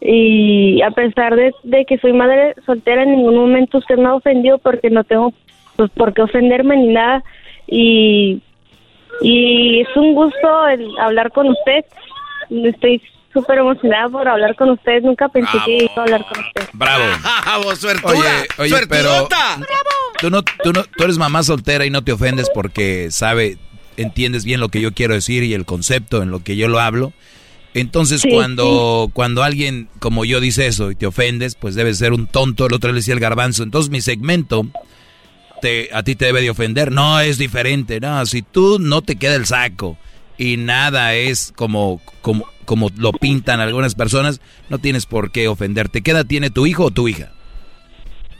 Y 0.00 0.80
a 0.82 0.90
pesar 0.92 1.34
de, 1.36 1.52
de 1.64 1.84
que 1.84 1.98
soy 1.98 2.12
madre 2.12 2.54
soltera, 2.64 3.02
en 3.02 3.12
ningún 3.16 3.36
momento 3.36 3.78
usted 3.78 3.96
me 3.96 4.06
ha 4.06 4.14
ofendido 4.14 4.58
porque 4.58 4.90
no 4.90 5.04
tengo 5.04 5.32
pues, 5.76 5.90
por 5.90 6.14
qué 6.14 6.22
ofenderme 6.22 6.76
ni 6.76 6.88
nada. 6.88 7.22
Y, 7.66 8.42
y 9.20 9.80
es 9.80 9.88
un 9.96 10.14
gusto 10.14 10.68
el 10.68 10.86
hablar 10.98 11.32
con 11.32 11.48
usted. 11.48 11.84
Estoy 12.50 13.02
súper 13.32 13.58
emocionada 13.58 14.08
por 14.08 14.26
hablar 14.26 14.54
con 14.56 14.70
usted. 14.70 15.02
Nunca 15.02 15.28
pensé 15.28 15.58
que 15.64 15.84
iba 15.84 15.92
a 15.96 16.00
hablar 16.02 16.24
con 16.26 16.44
usted. 16.44 16.68
Bravo. 16.72 17.04
¡Bravo, 17.44 17.76
suertuda! 17.76 18.12
Oye, 18.58 18.74
oye, 18.74 18.86
pero 18.88 19.28
tú 20.20 20.30
no, 20.30 20.42
tú 20.42 20.72
no, 20.72 20.84
tú 20.84 21.04
eres 21.04 21.18
mamá 21.18 21.42
soltera 21.42 21.84
y 21.86 21.90
no 21.90 22.02
te 22.02 22.12
ofendes 22.12 22.50
porque 22.52 23.08
sabe, 23.10 23.58
entiendes 23.96 24.44
bien 24.44 24.60
lo 24.60 24.68
que 24.68 24.80
yo 24.80 24.92
quiero 24.92 25.14
decir 25.14 25.42
y 25.42 25.54
el 25.54 25.64
concepto 25.64 26.22
en 26.22 26.30
lo 26.30 26.42
que 26.42 26.56
yo 26.56 26.68
lo 26.68 26.80
hablo. 26.80 27.12
Entonces 27.74 28.22
Sí, 28.22 28.30
cuando, 28.30 29.10
cuando 29.12 29.42
alguien 29.42 29.90
como 29.98 30.24
yo 30.24 30.40
dice 30.40 30.66
eso 30.66 30.90
y 30.90 30.94
te 30.94 31.06
ofendes, 31.06 31.56
pues 31.56 31.74
debes 31.74 31.98
ser 31.98 32.14
un 32.14 32.26
tonto. 32.26 32.66
El 32.66 32.72
otro 32.72 32.90
le 32.90 32.96
decía 32.96 33.12
el 33.12 33.20
garbanzo. 33.20 33.62
Entonces 33.62 33.90
mi 33.90 34.00
segmento 34.00 34.66
te, 35.66 35.88
a 35.92 36.04
ti 36.04 36.14
te 36.14 36.26
debe 36.26 36.42
de 36.42 36.50
ofender. 36.50 36.92
No, 36.92 37.18
es 37.18 37.38
diferente. 37.38 37.98
No, 37.98 38.24
si 38.24 38.42
tú 38.42 38.78
no 38.78 39.02
te 39.02 39.16
queda 39.16 39.34
el 39.34 39.46
saco 39.46 39.96
y 40.38 40.58
nada 40.58 41.14
es 41.14 41.52
como, 41.56 42.00
como, 42.20 42.44
como 42.64 42.90
lo 42.96 43.12
pintan 43.12 43.58
algunas 43.58 43.96
personas, 43.96 44.40
no 44.68 44.78
tienes 44.78 45.06
por 45.06 45.32
qué 45.32 45.48
ofenderte. 45.48 46.02
¿Qué 46.02 46.12
edad 46.12 46.24
tiene 46.24 46.50
tu 46.50 46.66
hijo 46.66 46.84
o 46.84 46.90
tu 46.92 47.08
hija? 47.08 47.32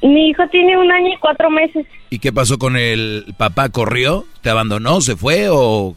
Mi 0.02 0.28
hijo 0.28 0.46
tiene 0.52 0.78
un 0.78 0.92
año 0.92 1.14
y 1.14 1.18
cuatro 1.18 1.50
meses. 1.50 1.84
¿Y 2.10 2.20
qué 2.20 2.32
pasó 2.32 2.58
con 2.58 2.76
el 2.76 3.34
papá? 3.36 3.70
¿Corrió? 3.70 4.24
¿Te 4.42 4.50
abandonó? 4.50 5.00
¿Se 5.00 5.16
fue? 5.16 5.48
¿O 5.50 5.96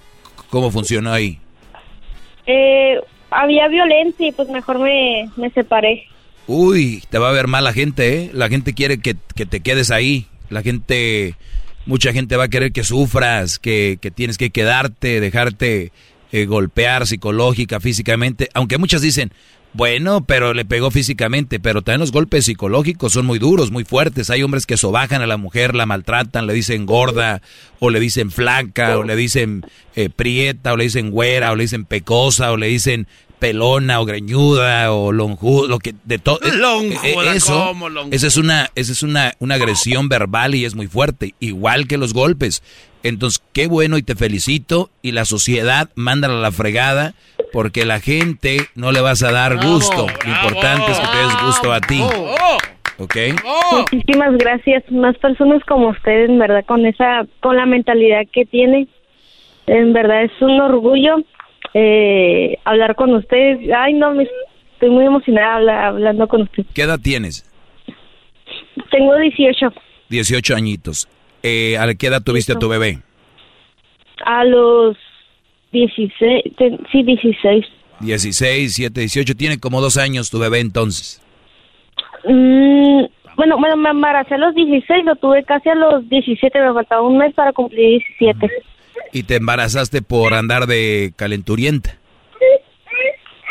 cómo 0.49 0.71
funcionó 0.71 1.13
ahí? 1.13 1.37
Eh, 2.47 2.99
había 3.29 3.67
violencia 3.67 4.27
y 4.29 4.31
pues 4.31 4.49
mejor 4.49 4.79
me, 4.79 5.29
me 5.37 5.51
separé. 5.51 6.05
Uy, 6.47 7.03
te 7.11 7.19
va 7.19 7.29
a 7.29 7.33
ver 7.33 7.45
mal 7.45 7.63
la 7.63 7.73
gente, 7.73 8.15
¿eh? 8.15 8.31
La 8.33 8.49
gente 8.49 8.73
quiere 8.73 8.99
que, 8.99 9.15
que 9.35 9.45
te 9.45 9.59
quedes 9.59 9.91
ahí. 9.91 10.25
La 10.49 10.61
gente, 10.61 11.35
mucha 11.85 12.13
gente 12.13 12.35
va 12.35 12.45
a 12.45 12.49
querer 12.49 12.71
que 12.71 12.83
sufras, 12.83 13.59
que, 13.59 13.97
que 14.01 14.11
tienes 14.11 14.37
que 14.37 14.49
quedarte, 14.49 15.19
dejarte 15.19 15.91
eh, 16.31 16.45
golpear 16.45 17.07
psicológica, 17.07 17.79
físicamente. 17.79 18.49
Aunque 18.53 18.77
muchas 18.77 19.01
dicen, 19.01 19.31
bueno, 19.73 20.25
pero 20.25 20.53
le 20.53 20.65
pegó 20.65 20.89
físicamente, 20.89 21.59
pero 21.59 21.83
también 21.83 21.99
los 21.99 22.11
golpes 22.11 22.45
psicológicos 22.45 23.13
son 23.13 23.25
muy 23.25 23.37
duros, 23.37 23.71
muy 23.71 23.83
fuertes. 23.83 24.29
Hay 24.29 24.41
hombres 24.41 24.65
que 24.65 24.77
sobajan 24.77 25.21
a 25.21 25.27
la 25.27 25.37
mujer, 25.37 25.75
la 25.75 25.85
maltratan, 25.85 26.47
le 26.47 26.53
dicen 26.53 26.85
gorda, 26.87 27.41
o 27.79 27.91
le 27.91 27.99
dicen 27.99 28.31
flaca, 28.31 28.97
o 28.97 29.03
le 29.03 29.15
dicen 29.15 29.63
eh, 29.95 30.09
prieta, 30.09 30.73
o 30.73 30.77
le 30.77 30.85
dicen 30.85 31.11
güera, 31.11 31.51
o 31.51 31.55
le 31.55 31.63
dicen 31.63 31.85
pecosa, 31.85 32.51
o 32.51 32.57
le 32.57 32.67
dicen 32.67 33.07
pelona, 33.39 33.99
o 34.01 34.05
greñuda, 34.05 34.91
o 34.93 35.11
lonjuda, 35.11 35.67
lo 35.69 35.79
que 35.79 35.95
de 36.03 36.19
todo. 36.19 36.39
eh, 36.43 36.51
Lonjuda, 36.55 37.33
eso, 37.33 37.65
¿cómo 37.67 37.89
lonjuda? 37.89 38.15
esa 38.15 38.27
es 38.27 38.37
una, 38.37 38.69
esa 38.75 38.91
es 38.91 39.01
una, 39.03 39.33
una 39.39 39.55
agresión 39.55 40.09
verbal 40.09 40.55
y 40.55 40.65
es 40.65 40.75
muy 40.75 40.87
fuerte, 40.87 41.33
igual 41.39 41.87
que 41.87 41.97
los 41.97 42.13
golpes. 42.13 42.61
Entonces, 43.01 43.41
qué 43.53 43.67
bueno 43.67 43.97
y 43.97 44.03
te 44.03 44.15
felicito. 44.15 44.89
Y 45.01 45.13
la 45.13 45.23
sociedad, 45.23 45.89
mándala 45.95 46.35
a 46.35 46.41
la 46.41 46.51
fregada, 46.51 47.13
porque 47.53 47.85
la 47.85 48.01
gente 48.01 48.67
no 48.75 48.91
le 48.91 48.99
vas 48.99 49.23
a 49.23 49.31
dar 49.31 49.55
Bravo, 49.55 49.75
gusto. 49.75 50.05
Lo 50.25 50.29
importante 50.31 50.91
es 50.91 50.99
que 50.99 51.07
te 51.07 51.17
des 51.17 51.41
gusto 51.45 51.71
a 51.71 51.79
ti. 51.79 52.01
¿Ok? 52.97 53.15
Muchísimas 53.71 54.37
gracias. 54.37 54.83
Más 54.91 55.17
personas 55.17 55.63
como 55.63 55.89
ustedes, 55.89 56.29
en 56.29 56.39
verdad, 56.39 56.65
con 56.65 56.85
esa, 56.85 57.25
con 57.39 57.55
la 57.55 57.65
mentalidad 57.65 58.23
que 58.33 58.45
tiene. 58.45 58.89
En 59.67 59.93
verdad 59.93 60.23
es 60.23 60.31
un 60.41 60.59
orgullo 60.59 61.17
eh, 61.73 62.57
hablar 62.65 62.95
con 62.95 63.13
ustedes. 63.15 63.59
Ay, 63.75 63.93
no, 63.93 64.13
me, 64.13 64.27
estoy 64.73 64.89
muy 64.89 65.05
emocionada 65.05 65.55
habla- 65.55 65.87
hablando 65.87 66.27
con 66.27 66.41
ustedes. 66.43 66.67
¿Qué 66.73 66.83
edad 66.83 66.99
tienes? 67.01 67.45
Tengo 68.91 69.15
18. 69.15 69.71
18 70.09 70.55
añitos. 70.55 71.07
Eh, 71.43 71.77
¿A 71.77 71.93
qué 71.95 72.07
edad 72.07 72.21
tuviste 72.23 72.53
a 72.53 72.55
tu 72.59 72.67
bebé? 72.69 72.99
A 74.25 74.43
los 74.43 74.97
16, 75.71 76.43
te- 76.57 76.77
sí, 76.91 77.03
16. 77.03 77.65
16, 78.01 78.73
7, 78.75 78.99
18. 79.01 79.35
Tiene 79.35 79.59
como 79.59 79.81
dos 79.81 79.97
años 79.97 80.29
tu 80.29 80.39
bebé 80.39 80.59
entonces. 80.59 81.21
Mm, 82.25 83.03
bueno, 83.35 83.57
bueno, 83.57 83.77
me 83.77 83.89
embaracé 83.89 84.35
a 84.35 84.37
los 84.37 84.55
16, 84.55 85.05
lo 85.05 85.15
tuve 85.15 85.43
casi 85.43 85.69
a 85.69 85.75
los 85.75 86.07
17, 86.09 86.59
me 86.59 86.73
faltaba 86.73 87.01
un 87.01 87.17
mes 87.17 87.33
para 87.33 87.53
cumplir 87.53 88.01
17. 88.19 88.49
Y 89.13 89.23
te 89.23 89.35
embarazaste 89.37 90.01
por 90.01 90.33
andar 90.33 90.67
de 90.67 91.13
calenturienta. 91.15 91.95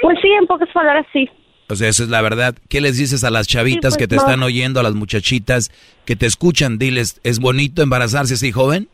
Pues 0.00 0.18
sí, 0.22 0.28
en 0.38 0.46
pocas 0.46 0.68
palabras 0.72 1.06
sí. 1.12 1.28
O 1.70 1.74
sea, 1.74 1.88
esa 1.88 2.04
es 2.04 2.08
la 2.08 2.22
verdad. 2.22 2.54
¿Qué 2.68 2.80
les 2.80 2.96
dices 2.96 3.24
a 3.24 3.30
las 3.30 3.46
chavitas 3.46 3.94
Sí, 3.94 3.98
pues, 3.98 3.98
que 3.98 4.08
te 4.08 4.16
no. 4.16 4.22
están 4.22 4.42
oyendo, 4.42 4.80
a 4.80 4.82
las 4.82 4.94
muchachitas 4.94 5.70
que 6.06 6.16
te 6.16 6.26
escuchan? 6.26 6.78
Diles, 6.78 7.20
¿es 7.24 7.40
bonito 7.40 7.82
embarazarse 7.82 8.34
así 8.34 8.52
joven? 8.52 8.88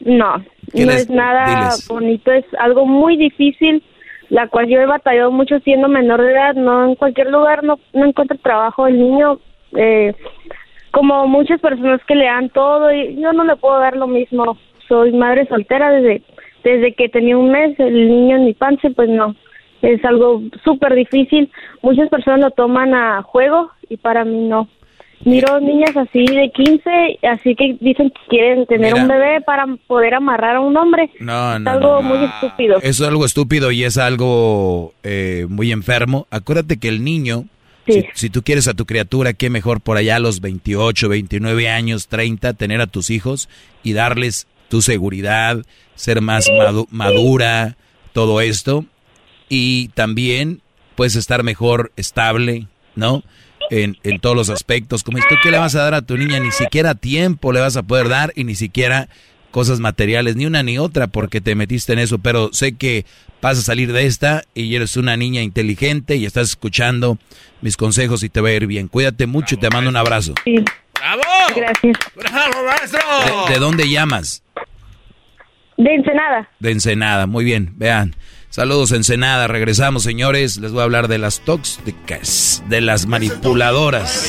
No, 0.00 0.44
¿Qué 0.74 0.84
no 0.86 0.92
les- 0.92 1.02
es 1.02 1.10
nada 1.10 1.46
diles? 1.46 1.88
bonito, 1.88 2.30
es 2.32 2.44
algo 2.58 2.86
muy 2.86 3.16
difícil, 3.16 3.82
la 4.28 4.48
cual 4.48 4.68
yo 4.68 4.78
he 4.80 4.86
batallado 4.86 5.30
mucho 5.32 5.58
siendo 5.60 5.88
menor 5.88 6.22
de 6.22 6.32
edad, 6.32 6.54
no 6.54 6.86
en 6.88 6.94
cualquier 6.94 7.30
lugar 7.30 7.64
no, 7.64 7.78
no 7.92 8.06
encuentro 8.06 8.38
trabajo, 8.38 8.86
el 8.86 8.98
niño, 8.98 9.40
eh, 9.76 10.14
como 10.92 11.26
muchas 11.26 11.60
personas 11.60 12.00
que 12.06 12.14
le 12.14 12.24
dan 12.26 12.48
todo, 12.50 12.92
y 12.92 13.20
yo 13.20 13.32
no 13.32 13.44
le 13.44 13.56
puedo 13.56 13.78
dar 13.78 13.96
lo 13.96 14.06
mismo, 14.06 14.56
soy 14.90 15.12
madre 15.12 15.46
soltera 15.46 15.90
desde, 15.92 16.22
desde 16.64 16.92
que 16.94 17.08
tenía 17.08 17.38
un 17.38 17.50
mes, 17.50 17.78
el 17.78 18.08
niño 18.08 18.36
en 18.36 18.44
mi 18.44 18.52
panza, 18.54 18.90
pues 18.94 19.08
no, 19.08 19.34
es 19.80 20.04
algo 20.04 20.42
súper 20.64 20.94
difícil, 20.94 21.50
muchas 21.80 22.10
personas 22.10 22.40
lo 22.40 22.50
toman 22.50 22.92
a 22.92 23.22
juego 23.22 23.70
y 23.88 23.96
para 23.96 24.24
mí 24.26 24.48
no. 24.48 24.68
Miro 25.22 25.60
niñas 25.60 25.94
así 25.96 26.24
de 26.24 26.50
15, 26.50 27.18
así 27.30 27.54
que 27.54 27.76
dicen 27.78 28.08
que 28.10 28.20
quieren 28.30 28.64
tener 28.64 28.94
Mira. 28.94 29.02
un 29.02 29.08
bebé 29.08 29.40
para 29.42 29.66
poder 29.86 30.14
amarrar 30.14 30.56
a 30.56 30.60
un 30.60 30.74
hombre. 30.78 31.10
No, 31.20 31.56
Es 31.56 31.60
no, 31.60 31.70
algo 31.70 32.02
no. 32.02 32.08
muy 32.08 32.24
estúpido. 32.24 32.78
Eso 32.78 33.04
es 33.04 33.08
algo 33.08 33.26
estúpido 33.26 33.70
y 33.70 33.84
es 33.84 33.98
algo 33.98 34.94
eh, 35.02 35.44
muy 35.48 35.72
enfermo. 35.72 36.26
Acuérdate 36.30 36.78
que 36.78 36.88
el 36.88 37.04
niño, 37.04 37.44
si, 37.86 38.06
si 38.14 38.30
tú 38.30 38.40
quieres 38.42 38.66
a 38.66 38.72
tu 38.72 38.86
criatura, 38.86 39.34
qué 39.34 39.50
mejor 39.50 39.82
por 39.82 39.98
allá 39.98 40.16
a 40.16 40.20
los 40.20 40.40
28, 40.40 41.10
29 41.10 41.68
años, 41.68 42.08
30, 42.08 42.54
tener 42.54 42.80
a 42.80 42.86
tus 42.86 43.10
hijos 43.10 43.50
y 43.82 43.92
darles 43.92 44.46
tu 44.70 44.80
seguridad, 44.80 45.58
ser 45.94 46.22
más 46.22 46.46
madu- 46.48 46.86
madura, 46.90 47.76
todo 48.14 48.40
esto. 48.40 48.86
Y 49.50 49.88
también 49.88 50.62
puedes 50.94 51.16
estar 51.16 51.42
mejor 51.42 51.92
estable, 51.96 52.66
¿no? 52.94 53.22
En, 53.70 53.98
en 54.04 54.18
todos 54.20 54.34
los 54.36 54.48
aspectos. 54.48 55.02
Como 55.02 55.18
esto, 55.18 55.34
¿qué 55.42 55.50
le 55.50 55.58
vas 55.58 55.74
a 55.74 55.82
dar 55.82 55.94
a 55.94 56.02
tu 56.02 56.16
niña? 56.16 56.40
Ni 56.40 56.50
siquiera 56.52 56.94
tiempo 56.94 57.52
le 57.52 57.60
vas 57.60 57.76
a 57.76 57.82
poder 57.82 58.08
dar 58.08 58.32
y 58.34 58.44
ni 58.44 58.54
siquiera 58.54 59.08
cosas 59.50 59.80
materiales, 59.80 60.36
ni 60.36 60.46
una 60.46 60.62
ni 60.62 60.78
otra, 60.78 61.08
porque 61.08 61.40
te 61.40 61.54
metiste 61.56 61.92
en 61.92 61.98
eso. 61.98 62.18
Pero 62.18 62.50
sé 62.52 62.72
que 62.72 63.04
vas 63.42 63.58
a 63.58 63.62
salir 63.62 63.92
de 63.92 64.06
esta 64.06 64.44
y 64.54 64.74
eres 64.76 64.96
una 64.96 65.16
niña 65.16 65.42
inteligente 65.42 66.16
y 66.16 66.24
estás 66.26 66.50
escuchando 66.50 67.18
mis 67.60 67.76
consejos 67.76 68.22
y 68.22 68.28
te 68.28 68.40
va 68.40 68.48
a 68.50 68.52
ir 68.52 68.66
bien. 68.66 68.86
Cuídate 68.88 69.26
mucho 69.26 69.54
y 69.56 69.58
te 69.58 69.68
mando 69.70 69.90
un 69.90 69.96
abrazo. 69.96 70.34
¡Bravo! 71.00 71.22
Gracias. 71.56 71.96
¡Bravo, 72.14 72.64
maestro! 72.66 73.00
¿De, 73.46 73.54
de 73.54 73.58
dónde 73.58 73.88
llamas? 73.88 74.42
De 75.76 75.94
Ensenada. 75.94 76.48
De 76.58 76.70
Ensenada, 76.72 77.26
muy 77.26 77.44
bien, 77.44 77.72
vean. 77.76 78.14
Saludos 78.50 78.90
Ensenada, 78.92 79.46
regresamos 79.46 80.02
señores, 80.02 80.56
les 80.56 80.72
voy 80.72 80.80
a 80.80 80.84
hablar 80.84 81.06
de 81.08 81.18
las 81.18 81.40
tóxicas, 81.40 82.62
de 82.66 82.80
las 82.80 83.06
manipuladoras. 83.06 84.28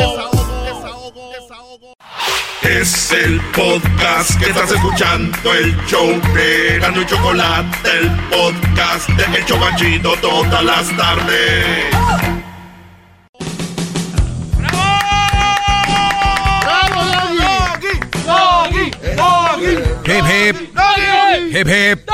Es 2.63 3.13
el 3.13 3.41
podcast 3.53 4.39
que 4.39 4.47
estás 4.51 4.71
escuchando, 4.73 5.55
el 5.55 5.75
show 5.87 6.07
de 6.35 6.79
Gano 6.81 7.01
y 7.01 7.07
Chocolate, 7.07 7.89
el 7.99 8.11
podcast 8.29 9.09
de 9.11 9.25
El 9.39 9.45
Chocachito 9.47 10.15
todas 10.21 10.63
las 10.65 10.95
tardes. 10.97 11.87
Hip 20.09 20.25
hip, 20.25 20.57
hip 20.57 21.67
hip, 21.67 22.11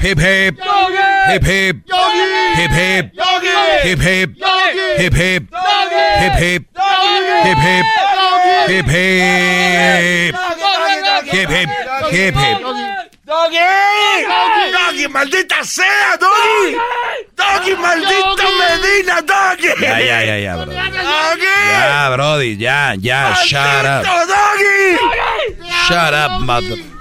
hip 0.00 0.18
hip, 0.20 0.54
hip 0.54 0.54
hip, 0.54 0.54
hip 1.26 1.42
hip, 1.42 1.76
hip 2.54 2.70
hip, 2.70 3.10
hip 3.82 3.98
hip, 3.98 4.30
hip 5.00 5.12
hip, 5.12 5.42
hip 6.20 6.34
hip, 6.34 6.62
hip 8.68 8.86
hip, 8.86 9.14
hip 11.26 11.48
hip, 11.50 11.68
hip 12.12 12.34
hip. 12.36 12.58
¡Doggy! 13.26 13.58
¡Doggy, 14.70 15.08
maldita 15.08 15.64
sea, 15.64 16.16
Doggy! 16.20 16.76
¡Doggy, 17.34 17.74
maldito 17.74 18.44
Medina, 18.60 19.22
Doggy! 19.22 19.74
Ya, 19.80 19.98
ya, 19.98 20.24
ya, 20.24 20.38
ya, 20.38 20.56
bro. 20.56 20.72
¡Doggy! 20.72 21.56
Ya, 21.72 22.10
Brody, 22.10 22.56
ya, 22.58 22.94
ya, 22.96 23.34
shut 23.44 23.58
up. 23.58 24.04
¡Maldito 24.04 24.26
Doggy! 24.28 24.98
Shut 25.88 26.14
up, 26.14 26.40
mother. 26.42 26.93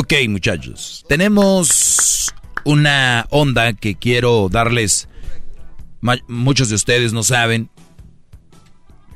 Ok, 0.00 0.12
muchachos. 0.28 1.04
Tenemos 1.08 2.32
una 2.64 3.26
onda 3.30 3.72
que 3.72 3.96
quiero 3.96 4.48
darles. 4.48 5.08
Muchos 6.28 6.68
de 6.68 6.76
ustedes 6.76 7.12
no 7.12 7.24
saben, 7.24 7.68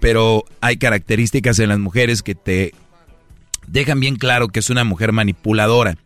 pero 0.00 0.44
hay 0.60 0.78
características 0.78 1.60
en 1.60 1.68
las 1.68 1.78
mujeres 1.78 2.24
que 2.24 2.34
te 2.34 2.74
dejan 3.68 4.00
bien 4.00 4.16
claro 4.16 4.48
que 4.48 4.58
es 4.58 4.70
una 4.70 4.82
mujer 4.82 5.12
manipuladora. 5.12 5.98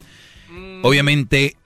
Obviamente, 0.83 1.57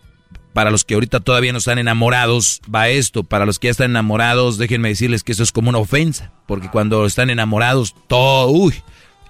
para 0.52 0.70
los 0.70 0.84
que 0.84 0.94
ahorita 0.94 1.18
todavía 1.18 1.50
no 1.50 1.58
están 1.58 1.78
enamorados, 1.78 2.60
va 2.72 2.90
esto. 2.90 3.24
Para 3.24 3.44
los 3.44 3.58
que 3.58 3.66
ya 3.66 3.72
están 3.72 3.90
enamorados, 3.90 4.56
déjenme 4.56 4.90
decirles 4.90 5.24
que 5.24 5.32
eso 5.32 5.42
es 5.42 5.50
como 5.50 5.70
una 5.70 5.78
ofensa. 5.78 6.30
Porque 6.46 6.70
cuando 6.70 7.04
están 7.06 7.28
enamorados, 7.28 7.92
todo, 8.06 8.52
uy, 8.52 8.72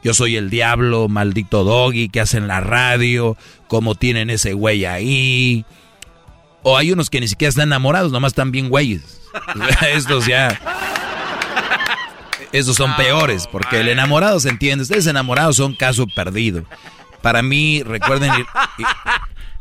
yo 0.03 0.15
soy 0.15 0.37
el 0.37 0.51
diablo, 0.51 1.09
maldito 1.09 1.65
doggy, 1.65 2.09
que 2.09 2.21
hacen 2.21 2.47
la 2.49 2.61
radio, 2.61 3.37
cómo 3.69 3.95
tienen 3.95 4.31
ese 4.31 4.53
güey 4.55 4.85
ahí. 4.85 5.65
O 6.63 6.77
hay 6.77 6.93
unos 6.93 7.11
que 7.11 7.21
ni 7.21 7.29
siquiera 7.29 7.51
están 7.51 7.69
enamorados, 7.69 8.13
nomás 8.13 8.33
están 8.33 8.51
bien 8.53 8.69
güeyes. 8.69 9.21
Estos 9.95 10.27
ya. 10.27 10.59
Esos 12.53 12.77
son 12.77 12.97
peores, 12.97 13.47
porque 13.47 13.81
el 13.81 13.89
enamorado 13.89 14.41
se 14.41 14.49
entiende. 14.49 14.83
Ustedes 14.83 15.07
enamorados 15.07 15.57
son 15.57 15.75
caso 15.75 16.07
perdido. 16.09 16.65
Para 17.23 17.43
mí, 17.43 17.83
recuerden. 17.85 18.33
y- 18.35 18.83
y- 18.83 18.87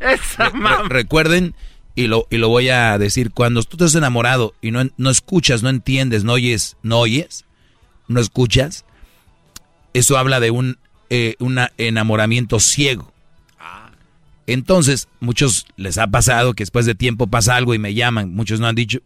Esa 0.00 0.48
Re- 0.48 0.58
re- 0.60 0.88
recuerden, 0.88 1.54
y 1.94 2.06
lo, 2.06 2.26
y 2.30 2.38
lo 2.38 2.48
voy 2.48 2.70
a 2.70 2.96
decir, 2.98 3.30
cuando 3.32 3.62
tú 3.62 3.76
estás 3.76 3.94
enamorado 3.94 4.54
y 4.62 4.70
no, 4.70 4.82
no 4.96 5.10
escuchas, 5.10 5.62
no 5.62 5.68
entiendes, 5.68 6.24
no 6.24 6.32
oyes, 6.32 6.76
no 6.82 6.98
oyes, 6.98 7.44
no 8.08 8.18
escuchas, 8.20 8.86
eso 9.94 10.16
habla 10.18 10.40
de 10.40 10.50
un 10.50 10.78
eh, 11.10 11.34
una 11.38 11.72
enamoramiento 11.78 12.60
ciego. 12.60 13.12
Entonces, 14.46 15.08
muchos 15.20 15.66
les 15.76 15.96
ha 15.98 16.08
pasado 16.08 16.54
que 16.54 16.62
después 16.62 16.86
de 16.86 16.94
tiempo 16.94 17.28
pasa 17.28 17.56
algo 17.56 17.74
y 17.74 17.78
me 17.78 17.94
llaman, 17.94 18.34
muchos 18.34 18.58
no 18.58 18.66
han 18.66 18.74
dicho, 18.74 18.98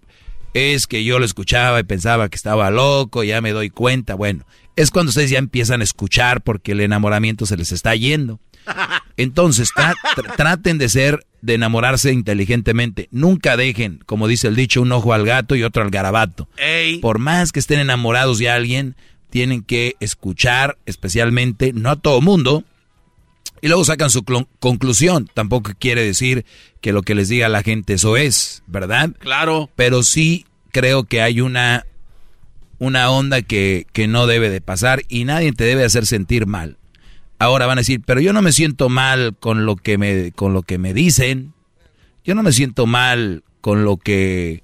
es 0.54 0.86
que 0.86 1.04
yo 1.04 1.18
lo 1.18 1.24
escuchaba 1.24 1.80
y 1.80 1.84
pensaba 1.84 2.28
que 2.28 2.36
estaba 2.36 2.70
loco, 2.70 3.24
ya 3.24 3.40
me 3.42 3.52
doy 3.52 3.68
cuenta, 3.68 4.14
bueno, 4.14 4.46
es 4.76 4.90
cuando 4.90 5.10
ustedes 5.10 5.30
ya 5.30 5.38
empiezan 5.38 5.80
a 5.80 5.84
escuchar 5.84 6.40
porque 6.40 6.72
el 6.72 6.80
enamoramiento 6.80 7.44
se 7.46 7.56
les 7.56 7.72
está 7.72 7.94
yendo. 7.94 8.40
Entonces, 9.18 9.70
tra- 9.76 9.94
tra- 10.16 10.34
traten 10.36 10.78
de 10.78 10.88
ser, 10.88 11.26
de 11.42 11.54
enamorarse 11.54 12.12
inteligentemente. 12.12 13.08
Nunca 13.10 13.58
dejen, 13.58 14.00
como 14.06 14.26
dice 14.28 14.48
el 14.48 14.56
dicho, 14.56 14.80
un 14.80 14.92
ojo 14.92 15.12
al 15.12 15.26
gato 15.26 15.54
y 15.56 15.62
otro 15.62 15.82
al 15.82 15.90
garabato. 15.90 16.48
Ey. 16.56 16.98
Por 17.00 17.18
más 17.18 17.52
que 17.52 17.60
estén 17.60 17.80
enamorados 17.80 18.38
de 18.38 18.48
alguien, 18.48 18.96
tienen 19.34 19.64
que 19.64 19.96
escuchar, 19.98 20.78
especialmente, 20.86 21.72
no 21.72 21.90
a 21.90 21.96
todo 21.96 22.20
mundo, 22.20 22.62
y 23.60 23.66
luego 23.66 23.84
sacan 23.84 24.08
su 24.08 24.22
conclusión. 24.60 25.28
Tampoco 25.34 25.72
quiere 25.76 26.04
decir 26.04 26.44
que 26.80 26.92
lo 26.92 27.02
que 27.02 27.16
les 27.16 27.30
diga 27.30 27.48
la 27.48 27.64
gente 27.64 27.94
eso 27.94 28.16
es, 28.16 28.62
¿verdad? 28.68 29.10
Claro. 29.18 29.70
Pero 29.74 30.04
sí 30.04 30.46
creo 30.70 31.02
que 31.02 31.20
hay 31.20 31.40
una, 31.40 31.84
una 32.78 33.10
onda 33.10 33.42
que, 33.42 33.88
que 33.92 34.06
no 34.06 34.28
debe 34.28 34.50
de 34.50 34.60
pasar 34.60 35.02
y 35.08 35.24
nadie 35.24 35.50
te 35.50 35.64
debe 35.64 35.82
hacer 35.82 36.06
sentir 36.06 36.46
mal. 36.46 36.78
Ahora 37.40 37.66
van 37.66 37.78
a 37.78 37.80
decir, 37.80 38.02
pero 38.06 38.20
yo 38.20 38.32
no 38.32 38.40
me 38.40 38.52
siento 38.52 38.88
mal 38.88 39.34
con 39.40 39.66
lo 39.66 39.74
que 39.74 39.98
me, 39.98 40.30
con 40.30 40.52
lo 40.52 40.62
que 40.62 40.78
me 40.78 40.94
dicen. 40.94 41.54
Yo 42.24 42.36
no 42.36 42.44
me 42.44 42.52
siento 42.52 42.86
mal 42.86 43.42
con 43.60 43.82
lo 43.84 43.96
que, 43.96 44.62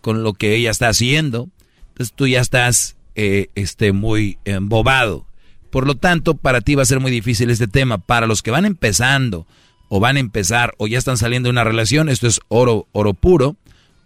con 0.00 0.22
lo 0.22 0.32
que 0.32 0.54
ella 0.54 0.70
está 0.70 0.88
haciendo. 0.88 1.50
Entonces 1.88 2.14
tú 2.16 2.26
ya 2.26 2.40
estás 2.40 2.95
eh, 3.18 3.48
este, 3.54 3.92
muy 3.92 4.38
embobado. 4.44 5.26
Por 5.70 5.86
lo 5.86 5.94
tanto, 5.96 6.36
para 6.36 6.60
ti 6.60 6.74
va 6.74 6.82
a 6.82 6.86
ser 6.86 7.00
muy 7.00 7.10
difícil 7.10 7.48
este 7.48 7.66
tema. 7.66 7.96
Para 7.96 8.26
los 8.26 8.42
que 8.42 8.50
van 8.50 8.66
empezando 8.66 9.46
o 9.88 10.00
van 10.00 10.16
a 10.16 10.20
empezar 10.20 10.74
o 10.76 10.86
ya 10.86 10.98
están 10.98 11.16
saliendo 11.16 11.48
de 11.48 11.52
una 11.52 11.64
relación, 11.64 12.10
esto 12.10 12.26
es 12.26 12.40
oro, 12.48 12.86
oro 12.92 13.14
puro, 13.14 13.56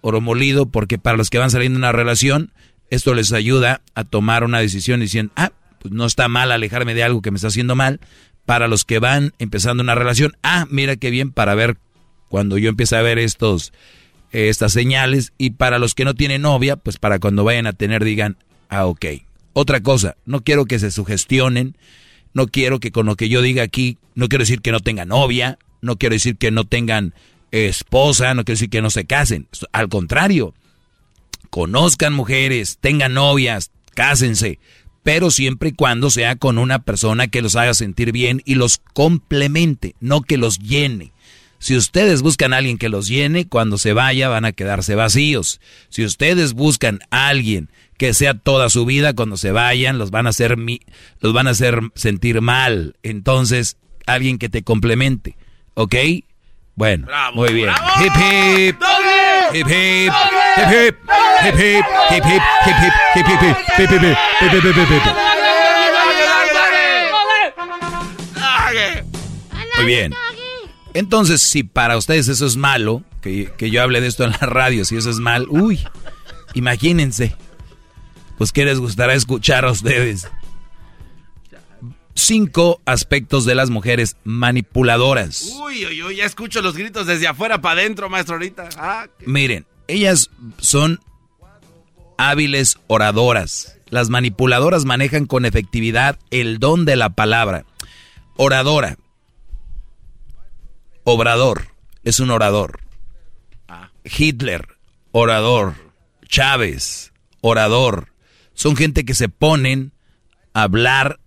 oro 0.00 0.20
molido, 0.20 0.66
porque 0.66 0.96
para 0.96 1.16
los 1.16 1.28
que 1.28 1.38
van 1.38 1.50
saliendo 1.50 1.76
de 1.76 1.80
una 1.80 1.92
relación, 1.92 2.52
esto 2.88 3.12
les 3.12 3.32
ayuda 3.32 3.82
a 3.96 4.04
tomar 4.04 4.44
una 4.44 4.60
decisión 4.60 5.00
diciendo, 5.00 5.32
ah, 5.34 5.50
pues 5.80 5.92
no 5.92 6.06
está 6.06 6.28
mal 6.28 6.52
alejarme 6.52 6.94
de 6.94 7.02
algo 7.02 7.20
que 7.20 7.32
me 7.32 7.36
está 7.36 7.48
haciendo 7.48 7.74
mal. 7.74 7.98
Para 8.46 8.68
los 8.68 8.84
que 8.84 9.00
van 9.00 9.32
empezando 9.40 9.82
una 9.82 9.96
relación, 9.96 10.36
ah, 10.44 10.66
mira 10.70 10.94
qué 10.94 11.10
bien 11.10 11.32
para 11.32 11.56
ver 11.56 11.78
cuando 12.28 12.58
yo 12.58 12.68
empiece 12.68 12.94
a 12.94 13.02
ver 13.02 13.18
estos, 13.18 13.72
estas 14.30 14.72
señales. 14.72 15.32
Y 15.36 15.50
para 15.50 15.80
los 15.80 15.96
que 15.96 16.04
no 16.04 16.14
tienen 16.14 16.42
novia, 16.42 16.76
pues 16.76 16.98
para 16.98 17.18
cuando 17.18 17.42
vayan 17.42 17.66
a 17.66 17.72
tener 17.72 18.04
digan, 18.04 18.36
ah, 18.70 18.86
ok. 18.86 19.06
Otra 19.52 19.80
cosa, 19.80 20.16
no 20.24 20.42
quiero 20.42 20.64
que 20.64 20.78
se 20.78 20.90
sugestionen, 20.90 21.76
no 22.32 22.46
quiero 22.46 22.80
que 22.80 22.92
con 22.92 23.06
lo 23.06 23.16
que 23.16 23.28
yo 23.28 23.42
diga 23.42 23.62
aquí, 23.62 23.98
no 24.14 24.28
quiero 24.28 24.42
decir 24.42 24.62
que 24.62 24.72
no 24.72 24.80
tengan 24.80 25.08
novia, 25.08 25.58
no 25.82 25.96
quiero 25.96 26.14
decir 26.14 26.36
que 26.36 26.50
no 26.50 26.64
tengan 26.64 27.14
esposa, 27.50 28.32
no 28.34 28.44
quiero 28.44 28.56
decir 28.56 28.70
que 28.70 28.82
no 28.82 28.90
se 28.90 29.04
casen. 29.04 29.48
Al 29.72 29.88
contrario, 29.88 30.54
conozcan 31.50 32.14
mujeres, 32.14 32.78
tengan 32.80 33.14
novias, 33.14 33.70
cásense 33.94 34.58
pero 35.02 35.30
siempre 35.30 35.70
y 35.70 35.72
cuando 35.72 36.10
sea 36.10 36.36
con 36.36 36.58
una 36.58 36.80
persona 36.80 37.28
que 37.28 37.42
los 37.42 37.56
haga 37.56 37.74
sentir 37.74 38.12
bien 38.12 38.42
y 38.44 38.54
los 38.54 38.78
complemente, 38.92 39.94
no 40.00 40.22
que 40.22 40.36
los 40.36 40.58
llene. 40.58 41.12
Si 41.60 41.76
ustedes 41.76 42.22
buscan 42.22 42.54
a 42.54 42.56
alguien 42.56 42.78
que 42.78 42.88
los 42.88 43.06
llene, 43.06 43.46
cuando 43.46 43.76
se 43.76 43.92
vaya 43.92 44.30
van 44.30 44.46
a 44.46 44.52
quedarse 44.52 44.94
vacíos. 44.94 45.60
Si 45.90 46.04
ustedes 46.04 46.54
buscan 46.54 47.00
a 47.10 47.28
alguien 47.28 47.70
que 47.98 48.14
sea 48.14 48.32
toda 48.32 48.70
su 48.70 48.86
vida, 48.86 49.12
cuando 49.12 49.36
se 49.36 49.52
vayan 49.52 49.98
los 49.98 50.10
van 50.10 50.26
a 50.26 50.30
hacer 50.30 50.56
los 51.20 51.32
van 51.34 51.46
a 51.46 51.50
hacer 51.50 51.80
sentir 51.94 52.40
mal. 52.40 52.96
Entonces, 53.02 53.76
alguien 54.06 54.38
que 54.38 54.48
te 54.48 54.62
complemente, 54.62 55.36
¿ok? 55.74 55.94
Bueno, 56.76 57.06
muy 57.34 57.52
bien. 57.52 57.68
Hip 58.00 58.12
hip. 58.16 58.76
Hip 59.52 59.66
hip. 59.68 60.12
Hip 60.56 60.70
hip. 60.70 60.96
Hip 61.44 61.54
hip. 61.60 61.84
Hip 62.10 62.24
hip. 62.24 62.42
Hip 62.64 62.76
hip. 62.80 62.92
Hip 63.14 63.26
hip. 63.28 63.54
Hip 63.76 63.90
hip. 63.90 64.00
Hip 64.00 64.00
hip. 64.00 64.16
Hip 64.48 65.20
Muy 69.76 69.86
bien. 69.86 70.14
Entonces, 70.94 71.40
si 71.42 71.62
para 71.62 71.96
ustedes 71.96 72.28
eso 72.28 72.46
es 72.46 72.56
malo, 72.56 73.04
que, 73.20 73.52
que 73.56 73.70
yo 73.70 73.82
hable 73.82 74.00
de 74.00 74.08
esto 74.08 74.24
en 74.24 74.32
la 74.32 74.38
radio, 74.38 74.84
si 74.84 74.96
eso 74.96 75.10
es 75.10 75.18
mal, 75.18 75.46
uy, 75.48 75.80
imagínense. 76.54 77.36
Pues, 78.38 78.52
¿qué 78.52 78.64
les 78.64 78.78
gustará 78.78 79.14
escuchar 79.14 79.64
a 79.64 79.70
ustedes? 79.70 80.26
cinco 82.20 82.80
aspectos 82.84 83.44
de 83.44 83.54
las 83.54 83.70
mujeres 83.70 84.16
manipuladoras. 84.24 85.52
Uy, 85.62 85.86
uy, 85.86 86.02
uy, 86.02 86.16
ya 86.16 86.24
escucho 86.24 86.62
los 86.62 86.76
gritos 86.76 87.06
desde 87.06 87.26
afuera 87.26 87.60
para 87.60 87.80
adentro, 87.80 88.08
maestro, 88.08 88.36
ahorita. 88.36 88.68
Ah, 88.76 89.06
Miren, 89.26 89.66
ellas 89.88 90.30
son 90.58 91.00
hábiles 92.18 92.78
oradoras. 92.86 93.78
Las 93.88 94.10
manipuladoras 94.10 94.84
manejan 94.84 95.26
con 95.26 95.44
efectividad 95.44 96.18
el 96.30 96.58
don 96.58 96.84
de 96.84 96.96
la 96.96 97.10
palabra. 97.10 97.64
Oradora. 98.36 98.96
Obrador. 101.04 101.68
Es 102.04 102.20
un 102.20 102.30
orador. 102.30 102.80
Ah. 103.68 103.90
Hitler. 104.04 104.66
Orador. 105.12 105.74
Chávez. 106.26 107.12
Orador. 107.40 108.12
Son 108.54 108.76
gente 108.76 109.04
que 109.04 109.14
se 109.14 109.28
ponen 109.28 109.92
a 110.52 110.62
hablar 110.64 111.20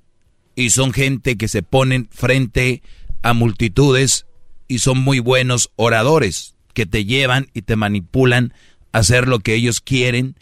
y 0.56 0.69
son 0.69 0.93
gente 0.93 1.38
que 1.38 1.48
se 1.48 1.64
ponen 1.64 2.08
frente 2.11 2.84
a 3.22 3.34
multitudes 3.34 4.26
y 4.68 4.80
son 4.80 5.00
muy 5.00 5.19
buenos 5.19 5.72
oradores 5.76 6.56
que 6.74 6.85
te 6.85 7.06
llevan 7.06 7.50
y 7.53 7.64
te 7.64 7.76
manipulan 7.76 8.53
a 8.92 9.00
hacer 9.00 9.27
lo 9.27 9.40
que 9.40 9.56
ellos 9.56 9.82
quieren 9.82 10.35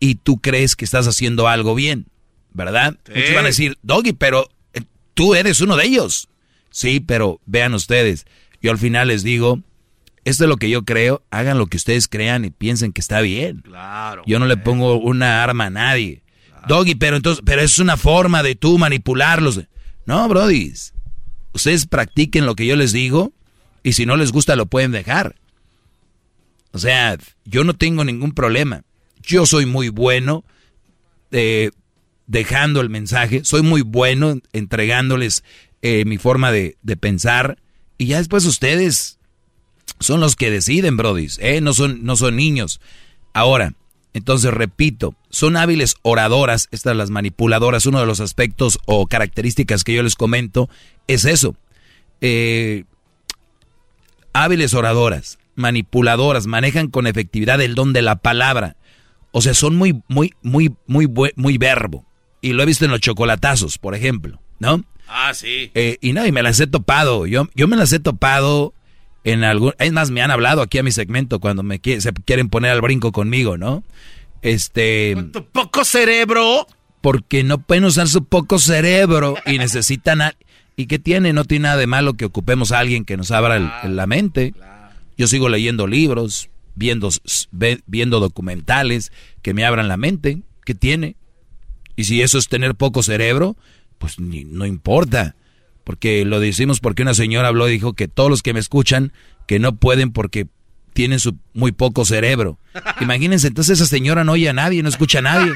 y 0.00 0.16
tú 0.16 0.40
crees 0.40 0.76
que 0.76 0.84
estás 0.84 1.06
haciendo 1.06 1.48
algo 1.48 1.74
bien, 1.74 2.06
¿verdad? 2.52 2.98
Muchos 3.08 3.34
van 3.34 3.44
a 3.44 3.48
decir, 3.48 3.78
Doggy, 3.82 4.12
pero 4.12 4.48
eh, 4.72 4.82
tú 5.14 5.34
eres 5.34 5.60
uno 5.60 5.76
de 5.76 5.86
ellos. 5.86 6.28
Sí, 6.70 7.00
pero 7.00 7.40
vean 7.46 7.72
ustedes, 7.74 8.26
yo 8.64 8.70
al 8.70 8.78
final 8.78 9.08
les 9.08 9.22
digo, 9.22 9.60
esto 10.24 10.44
es 10.44 10.48
lo 10.48 10.56
que 10.56 10.70
yo 10.70 10.86
creo, 10.86 11.22
hagan 11.30 11.58
lo 11.58 11.66
que 11.66 11.76
ustedes 11.76 12.08
crean 12.08 12.46
y 12.46 12.50
piensen 12.50 12.94
que 12.94 13.02
está 13.02 13.20
bien. 13.20 13.60
Claro. 13.60 14.22
Yo 14.24 14.38
no 14.38 14.46
le 14.46 14.56
pongo 14.56 14.96
una 14.98 15.44
arma 15.44 15.66
a 15.66 15.70
nadie. 15.70 16.22
Doggy, 16.66 16.94
pero 16.94 17.16
entonces, 17.16 17.42
pero 17.44 17.60
es 17.60 17.78
una 17.78 17.98
forma 17.98 18.42
de 18.42 18.54
tú 18.54 18.78
manipularlos. 18.78 19.60
No, 20.06 20.26
Brody. 20.30 20.72
Ustedes 21.52 21.84
practiquen 21.84 22.46
lo 22.46 22.54
que 22.56 22.64
yo 22.64 22.74
les 22.74 22.92
digo 22.92 23.34
y 23.82 23.92
si 23.92 24.06
no 24.06 24.16
les 24.16 24.32
gusta 24.32 24.56
lo 24.56 24.64
pueden 24.64 24.92
dejar. 24.92 25.34
O 26.72 26.78
sea, 26.78 27.18
yo 27.44 27.64
no 27.64 27.74
tengo 27.74 28.02
ningún 28.02 28.32
problema. 28.32 28.82
Yo 29.22 29.44
soy 29.44 29.66
muy 29.66 29.90
bueno 29.90 30.42
eh, 31.32 31.70
dejando 32.26 32.80
el 32.80 32.88
mensaje, 32.88 33.44
soy 33.44 33.60
muy 33.60 33.82
bueno 33.82 34.38
entregándoles 34.54 35.44
eh, 35.82 36.06
mi 36.06 36.16
forma 36.16 36.50
de, 36.50 36.78
pensar 36.98 37.58
y 37.98 38.06
ya 38.06 38.18
después 38.18 38.44
ustedes 38.44 39.18
son 40.00 40.20
los 40.20 40.36
que 40.36 40.50
deciden, 40.50 40.96
Brody. 40.96 41.28
¿eh? 41.38 41.60
No, 41.60 41.72
son, 41.72 42.04
no 42.04 42.16
son 42.16 42.36
niños. 42.36 42.80
Ahora, 43.32 43.74
entonces, 44.12 44.54
repito, 44.54 45.14
son 45.30 45.56
hábiles 45.56 45.96
oradoras, 46.02 46.68
estas 46.70 46.96
las 46.96 47.10
manipuladoras, 47.10 47.86
uno 47.86 48.00
de 48.00 48.06
los 48.06 48.20
aspectos 48.20 48.78
o 48.86 49.06
características 49.06 49.82
que 49.82 49.94
yo 49.94 50.02
les 50.02 50.14
comento 50.14 50.68
es 51.08 51.24
eso. 51.24 51.56
Eh, 52.20 52.84
hábiles 54.32 54.72
oradoras, 54.74 55.38
manipuladoras, 55.56 56.46
manejan 56.46 56.88
con 56.88 57.06
efectividad 57.06 57.60
el 57.60 57.74
don 57.74 57.92
de 57.92 58.02
la 58.02 58.16
palabra. 58.16 58.76
O 59.32 59.42
sea, 59.42 59.52
son 59.52 59.74
muy, 59.74 60.00
muy, 60.06 60.32
muy, 60.42 60.72
muy, 60.86 61.08
muy 61.34 61.58
verbo. 61.58 62.06
Y 62.40 62.52
lo 62.52 62.62
he 62.62 62.66
visto 62.66 62.84
en 62.84 62.92
los 62.92 63.00
chocolatazos, 63.00 63.78
por 63.78 63.96
ejemplo, 63.96 64.40
¿no? 64.60 64.84
Ah, 65.08 65.32
sí. 65.34 65.70
Eh, 65.74 65.98
y 66.00 66.12
no, 66.12 66.26
y 66.26 66.32
me 66.32 66.42
las 66.42 66.58
he 66.60 66.66
topado. 66.66 67.26
Yo, 67.26 67.48
yo 67.54 67.68
me 67.68 67.76
las 67.76 67.92
he 67.92 68.00
topado 68.00 68.74
en 69.24 69.44
algún... 69.44 69.72
Es 69.78 69.92
más, 69.92 70.10
me 70.10 70.22
han 70.22 70.30
hablado 70.30 70.62
aquí 70.62 70.78
a 70.78 70.82
mi 70.82 70.92
segmento 70.92 71.40
cuando 71.40 71.62
me 71.62 71.80
se 71.82 72.12
quieren 72.24 72.48
poner 72.48 72.70
al 72.70 72.80
brinco 72.80 73.12
conmigo, 73.12 73.56
¿no? 73.56 73.84
Este... 74.42 75.12
¿Con 75.14 75.32
tu 75.32 75.44
poco 75.46 75.84
cerebro? 75.84 76.66
Porque 77.00 77.44
no 77.44 77.58
pueden 77.58 77.84
usar 77.84 78.08
su 78.08 78.24
poco 78.24 78.58
cerebro 78.58 79.36
y 79.46 79.58
necesitan... 79.58 80.20
¿Y 80.76 80.86
qué 80.86 80.98
tiene? 80.98 81.32
No 81.32 81.44
tiene 81.44 81.64
nada 81.64 81.76
de 81.76 81.86
malo 81.86 82.14
que 82.14 82.24
ocupemos 82.24 82.72
a 82.72 82.80
alguien 82.80 83.04
que 83.04 83.16
nos 83.16 83.30
abra 83.30 83.84
la 83.84 84.06
mente. 84.06 84.54
Yo 85.16 85.28
sigo 85.28 85.48
leyendo 85.48 85.86
libros, 85.86 86.50
viendo, 86.74 87.10
viendo 87.86 88.18
documentales 88.18 89.12
que 89.40 89.54
me 89.54 89.64
abran 89.64 89.86
la 89.86 89.96
mente. 89.96 90.42
¿Qué 90.64 90.74
tiene? 90.74 91.14
Y 91.94 92.04
si 92.04 92.22
eso 92.22 92.38
es 92.38 92.48
tener 92.48 92.74
poco 92.74 93.04
cerebro, 93.04 93.56
pues 93.98 94.18
no 94.18 94.66
importa 94.66 95.34
porque 95.84 96.24
lo 96.24 96.40
decimos 96.40 96.80
porque 96.80 97.02
una 97.02 97.14
señora 97.14 97.48
habló 97.48 97.68
y 97.68 97.72
dijo 97.72 97.92
que 97.92 98.08
todos 98.08 98.30
los 98.30 98.42
que 98.42 98.54
me 98.54 98.60
escuchan 98.60 99.12
que 99.46 99.58
no 99.58 99.76
pueden 99.76 100.10
porque 100.10 100.46
tienen 100.94 101.20
su 101.20 101.36
muy 101.52 101.72
poco 101.72 102.04
cerebro. 102.04 102.58
Imagínense, 103.00 103.48
entonces 103.48 103.78
esa 103.78 103.88
señora 103.88 104.24
no 104.24 104.32
oye 104.32 104.48
a 104.48 104.54
nadie, 104.54 104.82
no 104.82 104.88
escucha 104.88 105.18
a 105.18 105.22
nadie. 105.22 105.52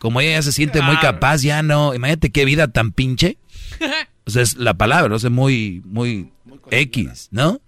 Como 0.00 0.20
ella 0.20 0.32
ya 0.32 0.42
se 0.42 0.52
siente 0.52 0.80
muy 0.80 0.96
capaz, 0.98 1.42
ya 1.42 1.62
no. 1.62 1.94
Imagínate 1.94 2.30
qué 2.30 2.44
vida 2.44 2.68
tan 2.68 2.92
pinche. 2.92 3.38
O 4.26 4.32
sea, 4.32 4.42
es 4.42 4.56
la 4.56 4.74
palabra, 4.74 5.08
¿no? 5.08 5.16
es 5.16 5.28
muy, 5.28 5.82
muy, 5.84 6.30
X, 6.70 7.28
¿no? 7.32 7.60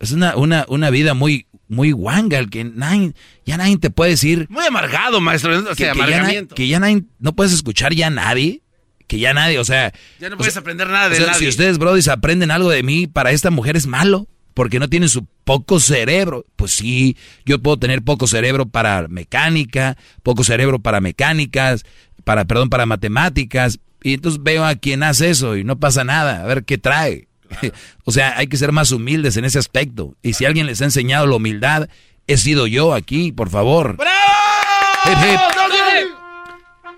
Es 0.00 0.12
una, 0.12 0.36
una, 0.36 0.66
una 0.68 0.90
vida 0.90 1.14
muy, 1.14 1.46
muy 1.68 1.92
guanga, 1.92 2.44
que 2.44 2.62
nadie, 2.62 3.14
ya 3.46 3.56
nadie 3.56 3.78
te 3.78 3.88
puede 3.88 4.10
decir. 4.10 4.46
Muy 4.50 4.66
amargado, 4.66 5.22
maestro. 5.22 5.74
que, 5.74 5.84
ya, 5.84 6.44
que 6.46 6.68
ya 6.68 6.78
nadie, 6.78 7.04
no 7.20 7.34
puedes 7.34 7.54
escuchar 7.54 7.94
ya 7.94 8.08
a 8.08 8.10
nadie 8.10 8.63
que 9.06 9.18
ya 9.18 9.34
nadie, 9.34 9.58
o 9.58 9.64
sea... 9.64 9.92
Ya 10.18 10.30
no 10.30 10.36
puedes 10.36 10.56
aprender 10.56 10.88
nada 10.88 11.08
de 11.08 11.20
nadie. 11.20 11.34
Si 11.34 11.48
ustedes, 11.48 11.78
brodis, 11.78 12.08
aprenden 12.08 12.50
algo 12.50 12.70
de 12.70 12.82
mí, 12.82 13.06
para 13.06 13.30
esta 13.30 13.50
mujer 13.50 13.76
es 13.76 13.86
malo, 13.86 14.28
porque 14.54 14.78
no 14.78 14.88
tienen 14.88 15.08
su 15.08 15.26
poco 15.44 15.80
cerebro. 15.80 16.46
Pues 16.56 16.72
sí, 16.72 17.16
yo 17.44 17.60
puedo 17.60 17.78
tener 17.78 18.02
poco 18.02 18.26
cerebro 18.26 18.66
para 18.66 19.08
mecánica, 19.08 19.96
poco 20.22 20.44
cerebro 20.44 20.78
para 20.78 21.00
mecánicas, 21.00 21.84
para, 22.24 22.44
perdón, 22.44 22.70
para 22.70 22.86
matemáticas, 22.86 23.78
y 24.02 24.14
entonces 24.14 24.42
veo 24.42 24.64
a 24.64 24.74
quien 24.74 25.02
hace 25.02 25.30
eso 25.30 25.56
y 25.56 25.64
no 25.64 25.80
pasa 25.80 26.04
nada, 26.04 26.42
a 26.42 26.46
ver 26.46 26.64
qué 26.64 26.78
trae. 26.78 27.26
o 28.04 28.12
sea, 28.12 28.36
hay 28.36 28.46
que 28.46 28.56
ser 28.56 28.70
más 28.70 28.92
humildes 28.92 29.36
en 29.36 29.44
ese 29.44 29.58
aspecto. 29.58 30.14
Y 30.22 30.34
si 30.34 30.44
alguien 30.44 30.66
les 30.66 30.80
ha 30.82 30.84
enseñado 30.84 31.26
la 31.26 31.36
humildad, 31.36 31.88
he 32.26 32.36
sido 32.36 32.66
yo 32.66 32.94
aquí, 32.94 33.32
por 33.32 33.50
favor. 33.50 33.96
¡Bravo! 33.96 34.14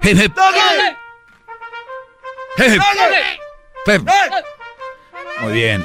Hip, 0.02 0.16
hip. 0.18 0.32
Muy 5.42 5.52
bien. 5.52 5.84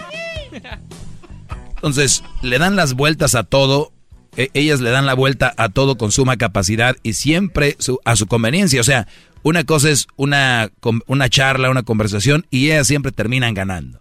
Entonces, 1.76 2.24
le 2.42 2.58
dan 2.60 2.76
las 2.76 2.94
vueltas 2.94 3.36
a 3.36 3.44
todo. 3.44 3.92
E- 4.38 4.50
ellas 4.54 4.80
le 4.80 4.92
dan 4.92 5.06
la 5.06 5.14
vuelta 5.14 5.54
a 5.58 5.70
todo 5.70 5.98
con 5.98 6.12
suma 6.12 6.38
capacidad 6.38 6.96
y 7.04 7.14
siempre 7.14 7.76
su- 7.80 8.00
a 8.06 8.16
su 8.16 8.28
conveniencia. 8.28 8.80
O 8.80 8.84
sea, 8.84 9.08
una 9.44 9.64
cosa 9.66 9.90
es 9.90 10.08
una, 10.16 10.72
una 11.08 11.30
charla, 11.30 11.70
una 11.70 11.84
conversación 11.84 12.46
y 12.50 12.68
ellas 12.72 12.88
siempre 12.88 13.12
terminan 13.12 13.54
ganando. 13.54 14.00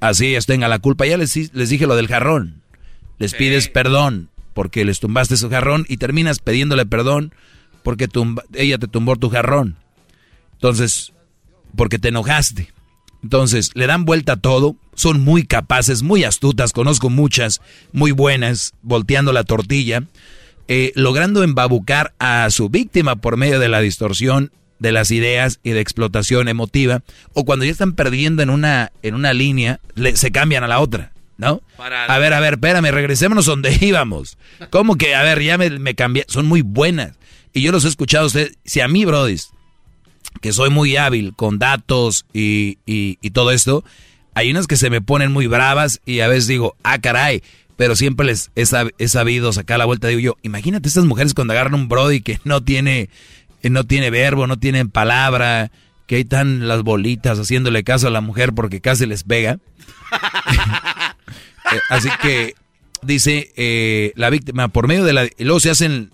Así 0.00 0.26
ellas 0.28 0.46
tengan 0.46 0.70
la 0.70 0.78
culpa. 0.78 1.04
Ya 1.06 1.16
les, 1.18 1.52
les 1.54 1.68
dije 1.68 1.86
lo 1.86 1.96
del 1.96 2.08
jarrón. 2.08 2.62
Les 3.18 3.34
pides 3.34 3.68
perdón 3.68 4.30
porque 4.54 4.84
les 4.84 5.00
tumbaste 5.00 5.36
su 5.36 5.50
jarrón 5.50 5.84
y 5.88 5.96
terminas 5.98 6.38
pidiéndole 6.38 6.86
perdón 6.86 7.34
porque 7.82 8.08
tumba- 8.08 8.44
ella 8.54 8.78
te 8.78 8.88
tumbó 8.88 9.16
tu 9.16 9.28
jarrón. 9.30 9.76
Entonces, 10.54 11.12
porque 11.76 11.98
te 11.98 12.08
enojaste. 12.08 12.72
Entonces, 13.22 13.70
le 13.74 13.86
dan 13.86 14.04
vuelta 14.04 14.32
a 14.34 14.36
todo, 14.36 14.76
son 14.94 15.20
muy 15.20 15.44
capaces, 15.46 16.02
muy 16.02 16.24
astutas, 16.24 16.72
conozco 16.72 17.10
muchas, 17.10 17.60
muy 17.92 18.12
buenas, 18.12 18.72
volteando 18.82 19.32
la 19.32 19.42
tortilla, 19.44 20.02
eh, 20.68 20.92
logrando 20.94 21.42
embabucar 21.42 22.14
a 22.18 22.48
su 22.50 22.68
víctima 22.68 23.16
por 23.16 23.36
medio 23.36 23.58
de 23.58 23.68
la 23.68 23.80
distorsión 23.80 24.52
de 24.78 24.92
las 24.92 25.10
ideas 25.10 25.58
y 25.62 25.70
de 25.70 25.80
explotación 25.80 26.48
emotiva, 26.48 27.02
o 27.32 27.44
cuando 27.44 27.64
ya 27.64 27.70
están 27.72 27.94
perdiendo 27.94 28.42
en 28.42 28.50
una, 28.50 28.92
en 29.02 29.14
una 29.14 29.32
línea, 29.32 29.80
le- 29.94 30.16
se 30.16 30.30
cambian 30.30 30.62
a 30.64 30.68
la 30.68 30.80
otra, 30.80 31.12
¿no? 31.38 31.62
A 32.10 32.18
ver, 32.18 32.32
a 32.34 32.40
ver, 32.40 32.54
espérame, 32.54 32.90
regresémonos 32.92 33.46
donde 33.46 33.76
íbamos. 33.80 34.36
¿Cómo 34.70 34.96
que, 34.96 35.14
a 35.14 35.22
ver, 35.22 35.42
ya 35.42 35.56
me, 35.58 35.70
me 35.78 35.94
cambié? 35.94 36.26
Son 36.28 36.46
muy 36.46 36.60
buenas. 36.62 37.12
Y 37.54 37.62
yo 37.62 37.72
los 37.72 37.86
he 37.86 37.88
escuchado 37.88 38.24
a 38.24 38.26
ustedes. 38.26 38.58
Si 38.66 38.80
a 38.80 38.88
mí, 38.88 39.06
Brody, 39.06 39.36
que 40.40 40.52
soy 40.52 40.70
muy 40.70 40.96
hábil 40.96 41.34
con 41.34 41.58
datos 41.58 42.24
y, 42.32 42.78
y- 42.86 43.18
todo 43.30 43.50
esto, 43.50 43.84
hay 44.34 44.50
unas 44.50 44.66
que 44.66 44.76
se 44.76 44.90
me 44.90 45.00
ponen 45.00 45.32
muy 45.32 45.46
bravas 45.46 46.00
y 46.06 46.20
a 46.20 46.28
veces 46.28 46.46
digo, 46.46 46.76
ah, 46.82 46.98
caray, 47.00 47.42
pero 47.76 47.94
siempre 47.96 48.26
les 48.26 48.50
he, 48.54 48.62
sab- 48.62 48.92
he 48.98 49.08
sabido 49.08 49.52
sacar 49.52 49.78
la 49.78 49.84
vuelta. 49.84 50.08
Digo 50.08 50.20
yo, 50.20 50.36
imagínate 50.42 50.88
estas 50.88 51.04
mujeres 51.04 51.34
cuando 51.34 51.52
agarran 51.52 51.74
un 51.74 51.88
Brody 51.88 52.20
que 52.20 52.40
no 52.44 52.62
tiene, 52.62 53.10
no 53.62 53.84
tiene 53.84 54.10
verbo, 54.10 54.46
no 54.46 54.58
tiene 54.58 54.86
palabra, 54.86 55.70
que 56.06 56.16
ahí 56.16 56.22
están 56.22 56.68
las 56.68 56.82
bolitas 56.82 57.38
haciéndole 57.38 57.82
caso 57.84 58.06
a 58.06 58.10
la 58.10 58.20
mujer 58.20 58.52
porque 58.54 58.80
casi 58.80 59.06
les 59.06 59.24
pega. 59.24 59.58
Eh, 61.72 61.80
Así 61.88 62.08
que 62.22 62.54
dice 63.02 63.50
eh, 63.56 64.12
la 64.14 64.30
víctima, 64.30 64.68
por 64.68 64.86
medio 64.86 65.02
de 65.04 65.12
la... 65.12 65.24
y 65.24 65.42
luego 65.44 65.58
se 65.58 65.70
hacen 65.70 66.10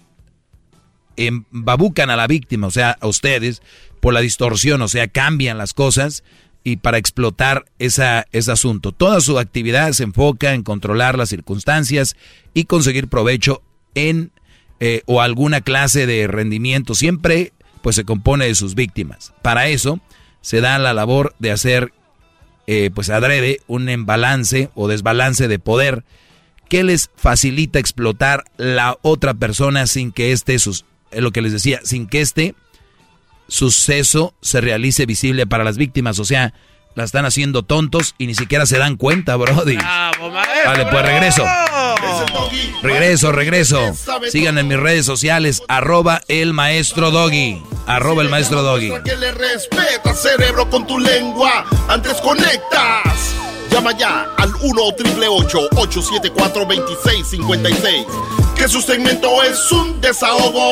embabucan 1.16 2.10
a 2.10 2.16
la 2.16 2.26
víctima, 2.26 2.66
o 2.66 2.70
sea, 2.70 2.96
a 3.00 3.06
ustedes, 3.06 3.62
por 4.00 4.14
la 4.14 4.20
distorsión, 4.20 4.82
o 4.82 4.88
sea, 4.88 5.08
cambian 5.08 5.58
las 5.58 5.74
cosas 5.74 6.24
y 6.64 6.76
para 6.76 6.98
explotar 6.98 7.64
esa, 7.78 8.26
ese 8.32 8.52
asunto. 8.52 8.92
Toda 8.92 9.20
su 9.20 9.38
actividad 9.38 9.92
se 9.92 10.04
enfoca 10.04 10.54
en 10.54 10.62
controlar 10.62 11.18
las 11.18 11.28
circunstancias 11.28 12.16
y 12.54 12.64
conseguir 12.64 13.08
provecho 13.08 13.62
en 13.94 14.32
eh, 14.80 15.02
o 15.06 15.20
alguna 15.20 15.60
clase 15.60 16.06
de 16.06 16.26
rendimiento. 16.26 16.94
Siempre 16.94 17.52
pues 17.82 17.96
se 17.96 18.04
compone 18.04 18.46
de 18.46 18.54
sus 18.54 18.74
víctimas. 18.74 19.32
Para 19.42 19.68
eso 19.68 20.00
se 20.40 20.60
da 20.60 20.78
la 20.78 20.92
labor 20.92 21.34
de 21.38 21.50
hacer 21.50 21.92
eh, 22.66 22.90
pues 22.94 23.10
adrede 23.10 23.60
un 23.66 23.88
embalance 23.88 24.70
o 24.74 24.88
desbalance 24.88 25.48
de 25.48 25.58
poder 25.58 26.04
que 26.68 26.84
les 26.84 27.10
facilita 27.16 27.78
explotar 27.78 28.44
la 28.56 28.96
otra 29.02 29.34
persona 29.34 29.86
sin 29.86 30.12
que 30.12 30.32
este 30.32 30.58
sus 30.58 30.84
es 31.12 31.22
lo 31.22 31.30
que 31.30 31.42
les 31.42 31.52
decía, 31.52 31.80
sin 31.84 32.06
que 32.06 32.20
este 32.20 32.54
suceso 33.48 34.34
se 34.40 34.60
realice 34.60 35.06
visible 35.06 35.46
para 35.46 35.64
las 35.64 35.76
víctimas, 35.76 36.18
o 36.18 36.24
sea, 36.24 36.54
la 36.94 37.04
están 37.04 37.24
haciendo 37.24 37.62
tontos 37.62 38.14
y 38.18 38.26
ni 38.26 38.34
siquiera 38.34 38.66
se 38.66 38.78
dan 38.78 38.96
cuenta, 38.96 39.36
brody. 39.36 39.76
Vale, 39.76 40.86
pues 40.90 41.06
regreso. 41.06 41.44
Regreso, 42.82 43.32
regreso. 43.32 43.94
Sigan 44.28 44.58
en 44.58 44.68
mis 44.68 44.78
redes 44.78 45.06
sociales, 45.06 45.62
arroba 45.68 46.20
el 46.28 46.52
maestro 46.52 47.10
doggy. 47.10 47.62
Arroba 47.86 48.22
el 48.22 48.28
maestro 48.28 48.62
doggy. 48.62 48.92
Que 49.04 49.16
le 49.16 49.32
respeta, 49.32 50.14
cerebro, 50.14 50.68
con 50.68 50.86
tu 50.86 50.98
lengua. 50.98 51.64
Antes 51.88 52.20
conectas. 52.20 53.34
Llama 53.72 53.96
ya 53.96 54.26
al 54.36 54.52
1 54.60 54.82
874 54.82 56.64
2656 56.66 58.06
Que 58.54 58.68
su 58.68 58.82
segmento 58.82 59.42
es 59.42 59.72
un 59.72 59.98
desahogo. 59.98 60.70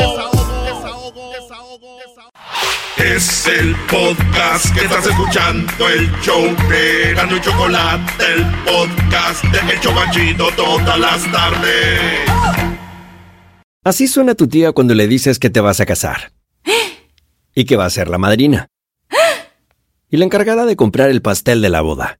Es 2.98 3.46
el 3.46 3.74
podcast 3.90 4.74
que 4.74 4.84
estás 4.84 5.06
escuchando, 5.06 5.88
el 5.88 6.10
show 6.20 6.42
de 6.68 7.14
Gano 7.14 7.38
y 7.38 7.40
Chocolate, 7.40 8.24
el 8.34 8.44
podcast 8.64 9.44
de 9.44 9.72
El 9.72 9.80
Chobachito 9.80 10.50
todas 10.54 11.00
las 11.00 11.32
tardes. 11.32 12.00
Así 13.82 14.08
suena 14.08 14.34
tu 14.34 14.46
tía 14.46 14.72
cuando 14.72 14.94
le 14.94 15.08
dices 15.08 15.38
que 15.38 15.48
te 15.48 15.60
vas 15.60 15.80
a 15.80 15.86
casar. 15.86 16.32
Y 17.54 17.64
que 17.64 17.76
va 17.76 17.86
a 17.86 17.90
ser 17.90 18.10
la 18.10 18.18
madrina. 18.18 18.68
Y 20.10 20.18
la 20.18 20.26
encargada 20.26 20.66
de 20.66 20.76
comprar 20.76 21.08
el 21.08 21.22
pastel 21.22 21.62
de 21.62 21.70
la 21.70 21.80
boda. 21.80 22.19